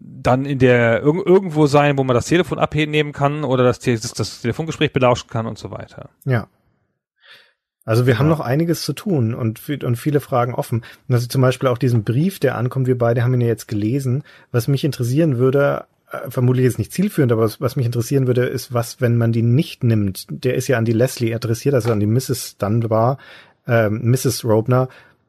dann 0.00 0.44
in 0.44 0.58
der 0.58 1.02
irg 1.02 1.26
irgendwo 1.26 1.66
sein, 1.66 1.98
wo 1.98 2.04
man 2.04 2.14
das 2.14 2.26
Telefon 2.26 2.58
abnehmen 2.58 3.12
kann 3.12 3.44
oder 3.44 3.64
das, 3.64 3.80
das, 3.80 4.12
das 4.12 4.40
Telefongespräch 4.42 4.92
belauschen 4.92 5.28
kann 5.28 5.46
und 5.46 5.58
so 5.58 5.70
weiter. 5.70 6.10
Ja. 6.24 6.48
Also 7.84 8.06
wir 8.06 8.18
haben 8.18 8.28
noch 8.28 8.40
einiges 8.40 8.82
zu 8.82 8.92
tun 8.92 9.32
und, 9.34 9.66
und 9.82 9.96
viele 9.96 10.20
Fragen 10.20 10.54
offen. 10.54 10.84
Und 11.08 11.14
also 11.14 11.26
zum 11.26 11.40
Beispiel 11.40 11.70
auch 11.70 11.78
diesen 11.78 12.04
Brief, 12.04 12.38
der 12.38 12.58
ankommt, 12.58 12.86
wir 12.86 12.98
beide 12.98 13.22
haben 13.22 13.32
ihn 13.32 13.40
ja 13.40 13.46
jetzt 13.46 13.66
gelesen. 13.66 14.24
Was 14.52 14.68
mich 14.68 14.84
interessieren 14.84 15.38
würde, 15.38 15.86
äh, 16.10 16.30
vermutlich 16.30 16.64
jetzt 16.64 16.78
nicht 16.78 16.92
zielführend, 16.92 17.32
aber 17.32 17.42
was, 17.42 17.62
was 17.62 17.76
mich 17.76 17.86
interessieren 17.86 18.26
würde, 18.26 18.44
ist, 18.44 18.74
was, 18.74 19.00
wenn 19.00 19.16
man 19.16 19.32
die 19.32 19.42
nicht 19.42 19.84
nimmt. 19.84 20.26
Der 20.28 20.54
ist 20.54 20.68
ja 20.68 20.76
an 20.76 20.84
die 20.84 20.92
Leslie 20.92 21.34
adressiert, 21.34 21.74
also 21.74 21.90
an 21.90 22.00
die 22.00 22.06
Mrs. 22.06 22.58
Dunbar, 22.58 23.16
ähm, 23.66 24.10
Mrs. 24.10 24.44
Robner. 24.44 24.88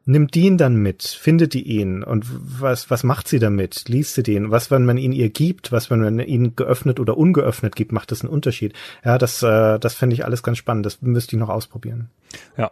Nimmt 0.10 0.34
die 0.34 0.48
ihn 0.48 0.58
dann 0.58 0.76
mit? 0.76 1.04
Findet 1.04 1.54
die 1.54 1.62
ihn? 1.62 2.04
Und 2.04 2.26
was, 2.30 2.90
was 2.90 3.04
macht 3.04 3.28
sie 3.28 3.38
damit? 3.38 3.88
Liest 3.90 4.16
sie 4.16 4.24
den? 4.24 4.50
Was, 4.50 4.72
wenn 4.72 4.84
man 4.84 4.98
ihn 4.98 5.12
ihr 5.12 5.30
gibt? 5.30 5.72
Was, 5.72 5.92
wenn 5.92 6.00
man 6.00 6.18
ihn 6.20 6.56
geöffnet 6.56 7.00
oder 7.00 7.16
ungeöffnet 7.16 7.76
gibt? 7.76 7.92
Macht 7.92 8.10
das 8.12 8.22
einen 8.22 8.34
Unterschied? 8.34 8.74
Ja, 9.06 9.20
das, 9.20 9.44
äh, 9.44 9.78
das 9.78 9.94
fände 9.94 10.16
ich 10.16 10.26
alles 10.26 10.42
ganz 10.42 10.58
spannend. 10.58 10.88
Das 10.88 11.04
müsste 11.04 11.36
ich 11.36 11.40
noch 11.40 11.50
ausprobieren. 11.50 12.10
Ja. 12.58 12.72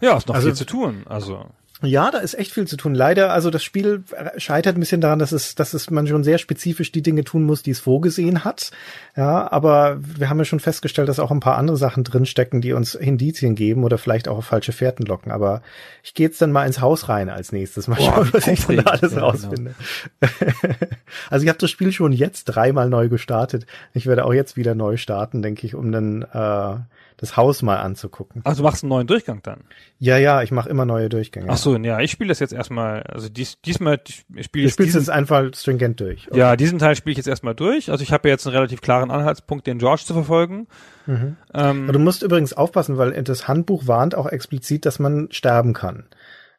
Ja, 0.00 0.16
ist 0.16 0.28
noch 0.28 0.36
Also- 0.36 0.46
viel 0.46 0.54
zu 0.54 0.66
tun. 0.66 1.02
Also 1.06 1.46
Ja, 1.82 2.10
da 2.10 2.18
ist 2.18 2.34
echt 2.34 2.52
viel 2.52 2.66
zu 2.66 2.76
tun. 2.76 2.94
Leider, 2.94 3.32
also 3.32 3.48
das 3.50 3.64
Spiel 3.64 4.04
scheitert 4.36 4.76
ein 4.76 4.80
bisschen 4.80 5.00
daran, 5.00 5.18
dass 5.18 5.32
es, 5.32 5.54
dass 5.54 5.72
es 5.72 5.90
man 5.90 6.06
schon 6.06 6.24
sehr 6.24 6.38
spezifisch 6.38 6.92
die 6.92 7.02
Dinge 7.02 7.24
tun 7.24 7.44
muss, 7.44 7.62
die 7.62 7.70
es 7.70 7.80
vorgesehen 7.80 8.44
hat. 8.44 8.70
Ja, 9.16 9.50
aber 9.50 9.98
wir 10.00 10.28
haben 10.28 10.38
ja 10.38 10.44
schon 10.44 10.60
festgestellt, 10.60 11.08
dass 11.08 11.18
auch 11.18 11.30
ein 11.30 11.40
paar 11.40 11.56
andere 11.56 11.78
Sachen 11.78 12.04
drinstecken, 12.04 12.60
die 12.60 12.74
uns 12.74 12.94
Indizien 12.94 13.54
geben 13.54 13.84
oder 13.84 13.96
vielleicht 13.96 14.28
auch 14.28 14.38
auf 14.38 14.44
falsche 14.44 14.72
Fährten 14.72 15.06
locken. 15.06 15.32
Aber 15.32 15.62
ich 16.02 16.12
gehe 16.12 16.26
jetzt 16.26 16.42
dann 16.42 16.52
mal 16.52 16.66
ins 16.66 16.82
Haus 16.82 17.08
rein 17.08 17.30
als 17.30 17.50
nächstes. 17.50 17.88
Mal 17.88 17.96
Boah, 17.96 18.14
schauen, 18.14 18.28
was 18.32 18.46
ich 18.46 18.60
von 18.60 18.76
da 18.76 18.82
alles 18.82 19.12
Ja, 19.12 19.20
rausfinde. 19.20 19.74
also 21.30 21.44
ich 21.44 21.48
habe 21.48 21.58
das 21.58 21.70
Spiel 21.70 21.92
schon 21.92 22.12
jetzt 22.12 22.44
dreimal 22.44 22.90
neu 22.90 23.08
gestartet. 23.08 23.64
Ich 23.94 24.06
werde 24.06 24.26
auch 24.26 24.34
jetzt 24.34 24.56
wieder 24.56 24.74
neu 24.74 24.98
starten, 24.98 25.40
denke 25.40 25.66
ich, 25.66 25.74
um 25.74 25.90
dann 25.92 26.22
äh, 26.22 26.76
das 27.20 27.36
Haus 27.36 27.60
mal 27.62 27.76
anzugucken. 27.76 28.40
ach, 28.44 28.56
du 28.56 28.62
machst 28.62 28.82
einen 28.82 28.88
neuen 28.88 29.06
Durchgang 29.06 29.40
dann. 29.42 29.60
Ja, 29.98 30.16
ja, 30.16 30.42
ich 30.42 30.50
mache 30.52 30.68
immer 30.70 30.86
neue 30.86 31.08
Durchgänge. 31.10 31.48
Ach 31.50 31.58
so, 31.58 31.76
ja, 31.76 32.00
ich 32.00 32.10
spiele 32.10 32.28
das 32.28 32.38
jetzt 32.38 32.52
erstmal, 32.54 33.02
also 33.02 33.28
dies, 33.28 33.60
diesmal 33.60 34.00
spiele 34.06 34.24
Du 34.32 34.38
ich 34.40 34.46
spielst 34.46 34.78
diesen, 34.80 35.00
es 35.02 35.08
einfach 35.10 35.44
stringent 35.54 36.00
durch. 36.00 36.28
ja, 36.32 36.56
diesen 36.56 36.78
Teil 36.78 36.96
spiele 36.96 37.12
ich 37.12 37.18
jetzt 37.18 37.26
erstmal 37.28 37.54
durch. 37.54 37.90
Also 37.90 38.02
ich 38.02 38.12
habe 38.12 38.28
ja 38.28 38.32
jetzt 38.34 38.46
einen 38.46 38.56
relativ 38.56 38.80
klaren 38.80 39.10
Anhaltspunkt, 39.10 39.66
den 39.66 39.78
George 39.78 40.02
zu 40.06 40.14
verfolgen. 40.14 40.66
Mhm. 41.06 41.36
Ähm, 41.52 41.88
du 41.92 41.98
musst 41.98 42.22
übrigens 42.22 42.52
aufpassen, 42.54 42.96
weil 42.96 43.22
das 43.22 43.46
Handbuch 43.48 43.86
warnt 43.86 44.14
auch 44.14 44.26
explizit, 44.26 44.86
dass 44.86 44.98
man 44.98 45.28
sterben 45.30 45.74
kann. 45.74 46.04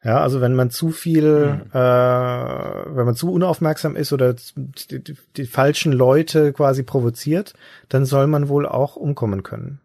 Ja, 0.04 0.20
also 0.20 0.40
wenn 0.40 0.54
man 0.54 0.70
zu 0.70 0.90
viel, 0.90 1.46
Mhm. 1.46 1.70
äh, 1.72 1.76
wenn 1.78 3.04
man 3.04 3.14
zu 3.14 3.32
unaufmerksam 3.32 3.94
ist 3.96 4.12
oder 4.12 4.34
die, 4.34 5.02
die, 5.02 5.16
die 5.36 5.44
falschen 5.46 5.92
Leute 5.92 6.52
quasi 6.52 6.82
provoziert, 6.82 7.54
dann 7.88 8.04
soll 8.04 8.26
man 8.26 8.48
wohl 8.48 8.66
auch 8.66 8.96
umkommen 8.96 9.42
können. 9.42 9.80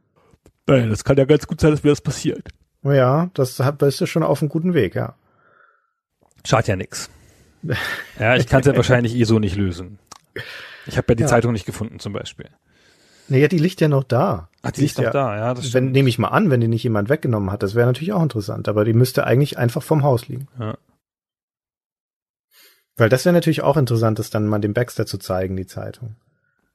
Naja, 0.68 0.86
das 0.88 1.04
kann 1.04 1.18
ja 1.18 1.26
ganz 1.26 1.48
gut 1.48 1.60
sein, 1.62 1.72
dass 1.72 1.84
mir 1.84 1.90
das 1.92 2.02
passiert. 2.02 2.50
Ja, 2.84 3.30
das 3.34 3.60
hat- 3.60 3.80
bist 3.80 4.00
du 4.02 4.06
schon 4.06 4.24
auf 4.24 4.42
einem 4.42 4.50
guten 4.50 4.74
Weg, 4.74 4.96
ja. 4.96 5.16
Schadet 6.46 6.68
ja 6.68 6.76
nix. 6.76 7.10
Ja, 8.20 8.36
ich 8.36 8.48
kann 8.48 8.62
es 8.62 8.68
ja 8.68 8.76
wahrscheinlich 8.76 9.16
eh 9.16 9.24
so 9.26 9.40
nicht 9.40 9.56
lösen. 9.56 10.00
Ich 10.86 10.98
habe 10.98 11.06
ja 11.10 11.16
die 11.16 11.24
Ja. 11.24 11.28
Zeitung 11.28 11.52
nicht 11.54 11.66
gefunden 11.66 12.00
zum 12.00 12.14
Beispiel. 12.14 12.50
Naja, 13.28 13.50
die 13.50 13.58
liegt 13.58 13.82
ja 13.82 13.90
noch 13.90 14.06
da. 14.06 14.48
Ach, 14.62 14.72
die 14.72 14.86
ist 14.86 14.98
doch 14.98 15.04
ja, 15.04 15.12
da, 15.12 15.36
ja, 15.36 15.54
das 15.54 15.74
Wenn, 15.74 15.92
nehme 15.92 16.08
ich 16.08 16.18
mal 16.18 16.30
an, 16.30 16.50
wenn 16.50 16.62
die 16.62 16.70
nicht 16.70 16.84
jemand 16.84 17.10
weggenommen 17.10 17.52
hat, 17.52 17.62
das 17.64 17.76
wäre 17.76 17.86
natürlich 17.88 18.14
auch 18.14 18.24
interessant, 18.24 18.70
aber 18.70 18.86
die 18.86 18.94
müsste 18.94 19.26
eigentlich 19.26 19.58
einfach 19.58 19.84
vom 19.84 20.04
Haus 20.04 20.30
liegen. 20.30 20.48
Ja. 20.60 20.78
Weil 22.96 23.10
das 23.10 23.26
wäre 23.26 23.34
natürlich 23.34 23.62
auch 23.64 23.76
interessant, 23.78 24.18
das 24.20 24.30
dann 24.30 24.48
mal 24.48 24.60
dem 24.60 24.74
Baxter 24.74 25.06
zu 25.06 25.18
zeigen, 25.18 25.58
die 25.58 25.68
Zeitung. 25.68 26.16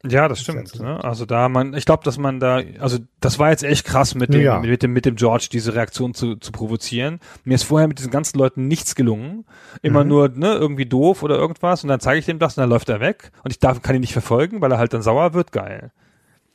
Ja, 0.05 0.27
das 0.27 0.41
stimmt. 0.41 0.81
Ne? 0.81 1.03
Also 1.05 1.27
da 1.27 1.49
man, 1.49 1.75
ich 1.75 1.85
glaube, 1.85 2.03
dass 2.03 2.19
man 2.19 2.41
da, 2.41 2.61
also 2.81 2.99
das 3.21 3.39
war 3.39 3.51
jetzt 3.51 3.63
echt 3.63 3.85
krass 3.87 4.17
mit 4.17 4.35
dem, 4.35 4.41
Ja. 4.43 4.59
mit 4.59 4.83
dem, 4.83 4.93
mit 4.93 5.07
dem 5.07 5.15
George 5.15 5.49
diese 5.53 5.75
Reaktion 5.75 6.13
zu, 6.13 6.35
zu 6.37 6.51
provozieren. 6.51 7.21
Mir 7.45 7.55
ist 7.55 7.63
vorher 7.63 7.87
mit 7.87 7.99
diesen 8.01 8.11
ganzen 8.11 8.37
Leuten 8.39 8.67
nichts 8.67 8.97
gelungen. 8.97 9.45
Immer 9.81 10.03
Mhm. 10.03 10.09
nur, 10.09 10.29
ne, 10.31 10.55
irgendwie 10.55 10.87
doof 10.87 11.23
oder 11.23 11.37
irgendwas 11.37 11.85
und 11.85 11.89
dann 11.89 12.01
zeige 12.01 12.19
ich 12.19 12.27
dem 12.27 12.41
das 12.41 12.57
und 12.57 12.63
dann 12.63 12.71
läuft 12.71 12.89
er 12.89 12.99
weg 13.01 13.31
und 13.45 13.53
ich 13.53 13.61
darf, 13.61 13.81
kann 13.81 13.95
ihn 13.95 14.01
nicht 14.01 14.13
verfolgen, 14.13 14.61
weil 14.61 14.73
er 14.73 14.79
halt 14.79 14.93
dann 14.93 15.03
sauer 15.03 15.35
wird. 15.35 15.53
Geil. 15.53 15.93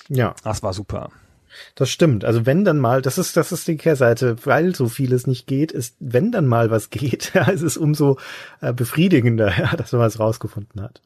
Ja. 0.09 0.35
Das 0.43 0.61
war 0.61 0.73
super. 0.73 1.09
Das 1.75 1.89
stimmt. 1.89 2.25
Also 2.25 2.45
wenn 2.45 2.65
dann 2.65 2.79
mal, 2.79 3.01
das 3.01 3.17
ist, 3.17 3.37
das 3.37 3.51
ist 3.53 3.67
die 3.67 3.77
Kehrseite, 3.77 4.35
weil 4.45 4.75
so 4.75 4.87
vieles 4.89 5.25
nicht 5.25 5.47
geht, 5.47 5.71
ist, 5.71 5.95
wenn 5.99 6.31
dann 6.33 6.45
mal 6.45 6.69
was 6.69 6.89
geht, 6.89 7.31
ja, 7.33 7.43
ist 7.49 7.61
es 7.61 7.77
umso 7.77 8.17
äh, 8.59 8.73
befriedigender, 8.73 9.51
ja, 9.57 9.75
dass 9.77 9.93
man 9.93 10.01
was 10.01 10.19
rausgefunden 10.19 10.81
hat. 10.81 11.01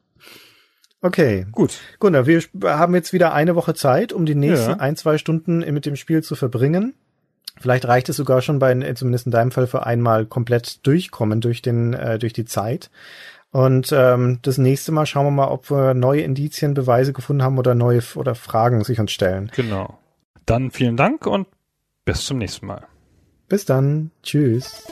Okay. 1.01 1.45
Gut. 1.51 1.79
Gunnar, 1.99 2.27
wir 2.27 2.41
haben 2.63 2.93
jetzt 2.93 3.11
wieder 3.13 3.33
eine 3.33 3.55
Woche 3.55 3.73
Zeit, 3.73 4.13
um 4.13 4.25
die 4.25 4.35
nächsten 4.35 4.71
Ja. 4.71 4.77
ein, 4.77 4.95
zwei 4.95 5.17
Stunden 5.17 5.59
mit 5.59 5.85
dem 5.85 5.95
Spiel 5.95 6.21
zu 6.23 6.35
verbringen. 6.35 6.93
Vielleicht 7.59 7.85
reicht 7.87 8.09
es 8.09 8.17
sogar 8.17 8.41
schon 8.41 8.59
bei, 8.59 8.73
zumindest 8.93 9.25
in 9.25 9.31
deinem 9.31 9.51
Fall, 9.51 9.67
für 9.67 9.85
einmal 9.85 10.25
komplett 10.25 10.85
durchkommen 10.85 11.41
durch 11.41 11.61
den, 11.61 11.93
äh, 11.93 12.17
durch 12.17 12.33
die 12.33 12.45
Zeit. 12.45 12.89
Und 13.51 13.91
ähm, 13.91 14.39
das 14.43 14.57
nächste 14.57 14.91
Mal 14.91 15.05
schauen 15.05 15.25
wir 15.25 15.31
mal, 15.31 15.47
ob 15.49 15.69
wir 15.69 15.93
neue 15.93 16.21
Indizien, 16.21 16.73
Beweise 16.73 17.13
gefunden 17.13 17.43
haben 17.43 17.57
oder 17.57 17.75
neue 17.75 18.01
oder 18.15 18.33
Fragen 18.33 18.83
sich 18.83 18.99
uns 18.99 19.11
stellen. 19.11 19.51
Genau. 19.55 19.97
Dann 20.45 20.71
vielen 20.71 20.97
Dank 20.97 21.27
und 21.27 21.47
bis 22.05 22.25
zum 22.25 22.37
nächsten 22.37 22.65
Mal. 22.65 22.87
Bis 23.49 23.65
dann. 23.65 24.11
Tschüss. 24.23 24.87